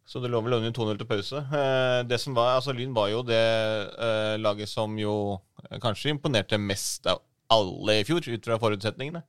Så 0.06 0.20
det 0.22 0.28
lå 0.30 0.38
vel 0.44 0.54
under 0.60 0.70
2-0 0.70 0.98
til 1.00 1.06
pause. 1.10 1.40
Eh, 1.50 2.02
det 2.06 2.20
som 2.22 2.34
var, 2.36 2.52
altså 2.60 2.70
Lyn 2.72 2.92
var 2.94 3.08
jo 3.10 3.24
det 3.26 3.40
laget 4.38 4.68
som 4.70 4.92
jo 4.98 5.40
kanskje 5.82 6.12
imponerte 6.14 6.60
mest 6.62 7.08
av 7.10 7.18
alle 7.50 7.96
i 8.00 8.04
fjor, 8.06 8.22
ut 8.22 8.44
fra 8.46 8.58
forutsetningene. 8.62 9.24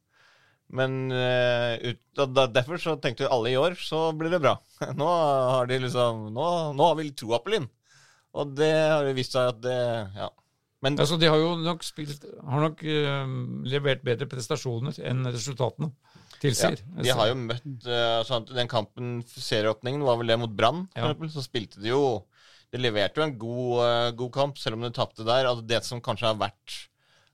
Men 0.69 1.09
eh, 1.15 1.79
ut, 1.93 1.99
da, 2.13 2.25
da, 2.27 2.45
derfor 2.51 2.77
så 2.77 2.93
tenkte 3.01 3.23
jo 3.25 3.31
alle 3.34 3.49
i 3.53 3.57
år 3.57 3.73
så 3.81 4.11
blir 4.13 4.29
det 4.29 4.41
bra. 4.43 4.53
Nå 4.99 5.07
har 5.07 5.65
de 5.69 5.79
liksom 5.79 6.27
Nå, 6.35 6.45
nå 6.77 6.89
har 6.91 6.95
vi 6.99 7.09
troa 7.17 7.39
på 7.41 7.55
Lyn. 7.55 7.65
Og 8.38 8.51
det 8.59 8.69
har 8.91 9.07
jo 9.07 9.15
vist 9.17 9.34
seg 9.34 9.49
at 9.55 9.61
det 9.63 9.77
Ja. 10.19 10.29
Men 10.85 10.99
altså, 11.01 11.17
de 11.17 11.29
har 11.29 11.39
jo 11.41 11.55
nok 11.57 11.81
spilt 11.81 12.21
Har 12.45 12.61
nok 12.61 12.83
eh, 12.85 13.31
levert 13.65 14.03
bedre 14.05 14.27
prestasjoner 14.29 14.99
enn 15.09 15.25
resultatene 15.25 15.89
ja, 16.43 16.69
de 17.01 17.13
har 17.17 17.29
jo 17.31 17.37
møtt 17.39 17.87
uh, 17.89 18.21
sånn 18.27 18.45
Den 18.51 18.69
kampen, 18.69 19.21
serieåpningen, 19.25 20.03
var 20.05 20.19
vel 20.19 20.33
det 20.33 20.39
mot 20.41 20.53
Brann, 20.53 20.85
Ja. 20.97 21.13
Så 21.33 21.43
spilte 21.45 21.81
de 21.81 21.89
jo 21.89 22.01
De 22.73 22.81
leverte 22.81 23.21
jo 23.21 23.25
en 23.25 23.37
god, 23.41 23.71
uh, 23.81 24.09
god 24.17 24.33
kamp, 24.35 24.59
selv 24.61 24.77
om 24.77 24.85
de 24.85 24.91
tapte 24.93 25.25
der. 25.25 25.47
Altså 25.49 25.65
det 25.65 25.81
som 25.87 26.03
kanskje 26.03 26.29
har 26.29 26.37
vært 26.39 26.75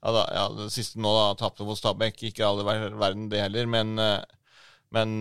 ja, 0.04 0.12
da, 0.12 0.22
ja, 0.36 0.46
Det 0.62 0.70
siste 0.72 1.00
nå, 1.00 1.10
da, 1.16 1.26
tapte 1.40 1.66
mot 1.66 1.78
Stabæk. 1.78 2.22
Ikke 2.30 2.46
alle 2.46 2.64
ver 2.66 2.96
verden, 3.00 3.26
det 3.32 3.42
heller. 3.42 3.68
Men, 3.68 3.96
men 4.92 5.14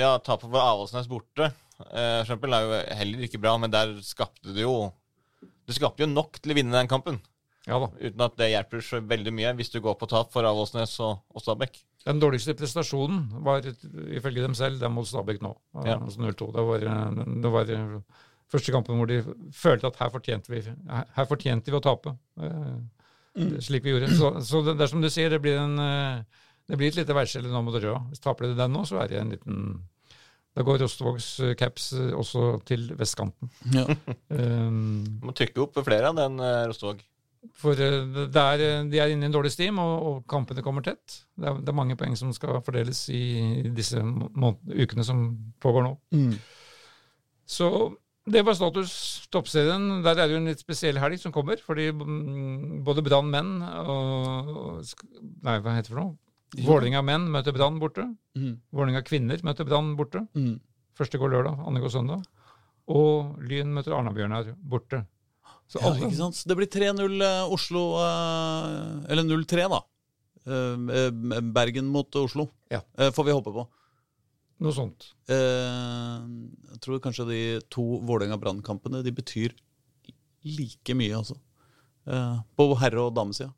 ja, 0.00 0.14
tapet 0.20 0.46
for 0.46 0.60
Avaldsnes 0.60 1.08
borte, 1.10 1.50
uh, 1.50 1.86
for 1.88 2.24
eksempel, 2.26 2.56
er 2.56 2.66
jo 2.66 2.80
heller 3.00 3.26
ikke 3.26 3.40
bra. 3.42 3.56
Men 3.60 3.72
der 3.72 3.96
skapte 4.06 4.54
det 4.56 4.64
jo 4.64 4.92
Det 5.40 5.76
skapte 5.76 6.04
jo 6.04 6.10
nok 6.12 6.40
til 6.40 6.52
å 6.54 6.58
vinne 6.60 6.76
den 6.76 6.90
kampen. 6.90 7.20
Ja 7.68 7.76
da. 7.82 7.90
Uten 8.00 8.24
at 8.24 8.36
det 8.40 8.50
hjelper 8.54 8.80
så 8.84 9.00
veldig 9.04 9.32
mye 9.36 9.52
hvis 9.58 9.72
du 9.74 9.80
går 9.84 9.98
på 10.00 10.08
tap 10.08 10.30
for 10.32 10.46
Avaldsnes 10.48 10.94
og, 11.04 11.20
og 11.34 11.42
Stabæk. 11.44 11.76
Den 12.06 12.20
dårligste 12.22 12.54
prestasjonen 12.56 13.26
var 13.44 13.66
ifølge 14.16 14.46
dem 14.46 14.54
selv 14.56 14.80
den 14.80 14.94
mot 14.96 15.08
Stabæk 15.08 15.42
nå. 15.44 15.52
Ja. 15.84 15.98
Altså 15.98 16.22
0-2. 16.24 16.48
Det 16.56 16.64
var, 16.70 16.86
det 17.44 17.52
var 17.52 17.74
første 18.50 18.72
kampen 18.72 18.96
hvor 18.96 19.10
de 19.10 19.20
følte 19.54 19.90
at 19.90 20.00
her 20.00 20.08
fortjente 20.14 20.52
vi, 20.52 20.62
her 20.64 21.28
fortjente 21.28 21.70
vi 21.70 21.76
å 21.76 21.84
tape. 21.84 22.16
eh, 22.40 22.80
Slik 23.62 23.84
vi 23.84 23.92
gjorde. 23.92 24.08
Så, 24.16 24.32
så 24.42 24.62
det, 24.66 24.74
det 24.80 24.86
er 24.86 24.90
som 24.90 25.04
du 25.04 25.10
sier, 25.12 25.30
det 25.30 25.38
blir, 25.44 25.60
en, 25.60 25.76
eh, 25.78 26.48
det 26.66 26.80
blir 26.80 26.90
et 26.90 26.98
lite 26.98 27.14
værskjelle 27.14 27.52
nå 27.52 27.60
mot 27.62 27.76
Røa. 27.76 28.00
Hvis 28.10 28.24
taper 28.24 28.48
de 28.48 28.56
den 28.58 28.74
nå, 28.74 28.82
så 28.88 28.98
er 29.04 29.12
det 29.12 29.20
en 29.20 29.30
liten 29.36 29.60
Da 30.56 30.64
går 30.66 30.80
Rostovågs 30.82 31.28
eh, 31.46 31.52
caps 31.54 31.92
eh, 31.94 32.10
også 32.16 32.56
til 32.66 32.88
vestkanten. 32.98 33.52
Ja. 33.76 33.86
Um, 34.30 35.18
må 35.26 35.32
trykke 35.34 35.58
opp 35.64 35.78
flere 35.82 36.10
av 36.10 36.14
den 36.18 36.36
Rostovåg. 36.70 37.00
For 37.56 37.78
eh, 37.80 38.02
det 38.32 38.42
er, 38.42 38.62
eh, 38.66 38.84
de 38.92 39.00
er 39.00 39.12
inne 39.12 39.24
i 39.24 39.30
en 39.30 39.34
dårlig 39.34 39.52
stim, 39.54 39.78
og, 39.80 39.94
og 40.08 40.16
kampene 40.28 40.64
kommer 40.64 40.84
tett. 40.84 41.22
Det 41.36 41.48
er, 41.48 41.60
det 41.60 41.72
er 41.72 41.78
mange 41.78 41.96
poeng 42.00 42.16
som 42.18 42.34
skal 42.36 42.60
fordeles 42.66 43.06
i 43.14 43.70
disse 43.76 44.00
ukene 44.00 45.06
som 45.06 45.24
pågår 45.62 45.86
nå. 45.86 45.94
Mm. 46.12 46.34
Så 47.50 47.70
det 48.30 48.42
var 48.46 48.54
status 48.58 48.92
toppserien. 49.32 50.02
Der 50.04 50.18
er 50.18 50.28
det 50.28 50.34
jo 50.36 50.40
en 50.42 50.50
litt 50.50 50.62
spesiell 50.62 51.00
helg 51.00 51.20
som 51.22 51.32
kommer. 51.34 51.60
Fordi 51.64 51.88
mm, 51.96 52.82
både 52.86 53.04
Brann 53.06 53.30
menn 53.32 53.54
og 53.64 54.84
Nei, 55.40 55.56
hva 55.58 55.76
heter 55.76 55.88
det 55.88 55.94
for 55.94 56.02
noe? 56.02 56.18
Vålerenga 56.66 57.00
menn 57.06 57.28
møter 57.30 57.54
Brann 57.56 57.78
borte. 57.80 58.04
Mm. 58.38 58.58
Vålerenga 58.74 59.02
kvinner 59.06 59.40
møter 59.46 59.66
Brann 59.68 59.94
borte. 59.98 60.26
Mm. 60.36 60.58
Første 60.98 61.18
går 61.20 61.32
lørdag, 61.32 61.64
andre 61.64 61.82
går 61.84 61.94
søndag. 61.94 62.28
Og 62.90 63.38
Lyn 63.46 63.72
møter 63.72 63.94
Arna-Bjørnar 63.96 64.52
borte. 64.58 65.04
Så 65.70 65.78
Ja, 65.82 65.92
ikke 65.94 66.16
sant? 66.18 66.34
Så 66.38 66.50
det 66.50 66.56
blir 66.58 66.66
3-0 66.70 67.20
eh, 67.22 67.52
Oslo 67.54 67.82
eh, 68.02 69.10
Eller 69.12 69.26
0-3, 69.28 69.68
da. 69.70 69.82
Eh, 70.50 71.44
Bergen 71.54 71.86
mot 71.94 72.16
Oslo. 72.18 72.48
Ja. 72.72 72.82
Får 73.14 73.28
vi 73.28 73.36
håpe 73.36 73.52
på. 73.54 73.66
Noe 74.60 74.74
sånt. 74.76 75.12
Eh, 75.30 76.16
jeg 76.74 76.80
tror 76.84 77.00
kanskje 77.00 77.24
de 77.30 77.38
to 77.72 77.84
Vålerenga-Brann-kampene 78.04 79.00
De 79.06 79.12
betyr 79.16 79.54
like 80.44 80.96
mye, 80.96 81.14
altså. 81.16 81.36
Eh, 82.08 82.36
på 82.56 82.66
herre- 82.80 83.06
og 83.06 83.14
damesida. 83.16 83.52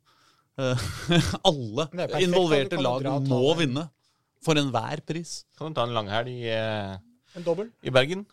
Eh, 0.60 0.84
alle 1.48 1.88
er 1.88 1.96
perfekt, 1.96 2.26
involverte 2.28 2.78
lag 2.82 3.08
må 3.26 3.40
det. 3.48 3.56
vinne. 3.64 3.88
For 4.42 4.58
enhver 4.58 5.02
pris. 5.06 5.42
Kan 5.58 5.70
du 5.70 5.78
ta 5.78 5.86
en 5.86 5.94
langhelg 5.94 6.30
i, 6.34 6.50
En 6.52 7.70
i 7.86 7.94
Bergen? 7.94 8.24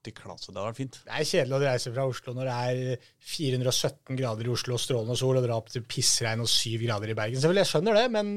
Fytti 0.00 0.14
klasse, 0.16 0.48
det 0.48 0.56
hadde 0.56 0.70
vært 0.70 0.78
fint. 0.78 0.94
Det 1.04 1.12
er 1.12 1.26
kjedelig 1.28 1.56
å 1.56 1.60
reise 1.60 1.90
fra 1.92 2.04
Oslo 2.08 2.32
når 2.32 2.46
det 2.48 2.52
er 2.56 3.08
417 3.34 4.16
grader 4.16 4.46
i 4.48 4.52
Oslo 4.54 4.78
og 4.78 4.80
strålende 4.80 5.16
sol, 5.20 5.36
og 5.36 5.44
dra 5.44 5.58
opp 5.60 5.68
til 5.68 5.84
pissregn 5.84 6.40
og 6.40 6.48
7 6.48 6.78
grader 6.86 7.12
i 7.12 7.16
Bergen. 7.18 7.36
Selvfølgelig, 7.42 7.66
jeg 7.66 7.70
skjønner 7.74 7.98
det, 8.00 8.06
men 8.14 8.30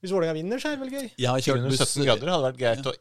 hvis 0.00 0.14
Vålerenga 0.16 0.38
vinner, 0.38 0.62
så 0.62 0.70
er 0.70 0.78
det 0.78 0.86
vel 0.86 0.96
gøy. 0.96 1.10
Jeg 1.20 1.28
har 1.28 1.44
kjørt 1.44 1.66
buss, 1.68 1.82
417 1.84 2.08
grader 2.08 2.32
hadde 2.32 2.48
vært 2.48 2.62
greit 2.62 2.88
å 2.88 2.96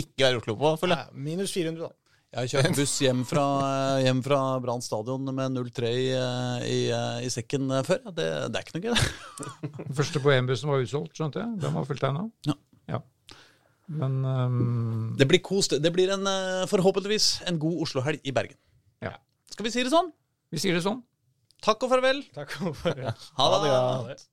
ikke 0.00 0.24
være 0.24 0.38
i 0.38 0.40
Oslo 0.40 0.56
på, 0.64 0.72
føler 0.80 1.02
jeg. 1.02 1.12
Ja, 1.12 1.24
minus 1.28 1.52
400, 1.58 1.84
da. 1.84 1.92
Jeg 2.34 2.40
har 2.40 2.50
kjørt 2.50 2.78
buss 2.80 2.96
hjem 3.04 3.20
fra, 3.28 3.46
hjem 4.02 4.24
fra 4.24 4.38
Brann 4.64 4.82
stadion 4.82 5.28
med 5.36 5.60
03 5.68 5.90
i, 6.00 6.08
i, 6.64 6.78
i 7.28 7.28
sekken 7.30 7.68
før. 7.84 8.00
Det, 8.08 8.30
det 8.48 8.58
er 8.58 8.64
ikke 8.64 8.80
noe 8.80 8.88
gøy, 8.88 8.96
det. 8.96 9.74
Den 9.84 9.96
første 10.00 10.24
på 10.24 10.32
EM-bussen 10.32 10.72
var 10.72 10.82
utsolgt, 10.82 11.12
skjønte 11.20 11.44
jeg. 11.44 11.60
Den 11.60 11.76
var 11.76 11.86
fulltegna. 11.92 12.24
Ja. 12.48 12.56
Men 13.86 14.24
um... 14.24 15.16
Det 15.18 15.26
blir 15.28 15.42
kos. 15.44 15.68
Det 15.68 15.92
blir 15.92 16.12
en, 16.14 16.26
eh, 16.26 16.66
forhåpentligvis 16.70 17.42
en 17.48 17.58
god 17.60 17.82
Oslo-helg 17.84 18.20
i 18.24 18.32
Bergen. 18.32 18.56
Ja. 19.04 19.16
Skal 19.50 19.68
vi 19.68 19.74
si 19.74 19.84
det 19.84 19.92
sånn? 19.92 20.12
vi 20.54 20.60
sier 20.62 20.76
det 20.76 20.84
sånn. 20.84 21.02
Takk 21.64 21.82
og 21.86 21.90
farvel. 21.90 22.22
Takk 22.36 22.54
og 22.62 22.76
farvel. 22.78 23.10
Ha 23.38 23.46
det. 23.52 23.72
godt. 24.12 24.26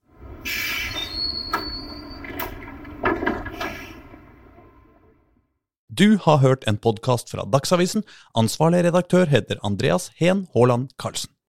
Du 5.92 6.18
har 6.24 6.38
hørt 6.40 6.64
en 6.70 6.78
podkast 6.80 7.34
fra 7.34 7.44
Dagsavisen. 7.44 8.06
Ansvarlig 8.38 8.86
redaktør 8.86 9.28
heter 9.28 9.60
Andreas 9.68 10.12
Heen 10.22 10.46
Haaland 10.54 10.94
Karlsen. 11.02 11.34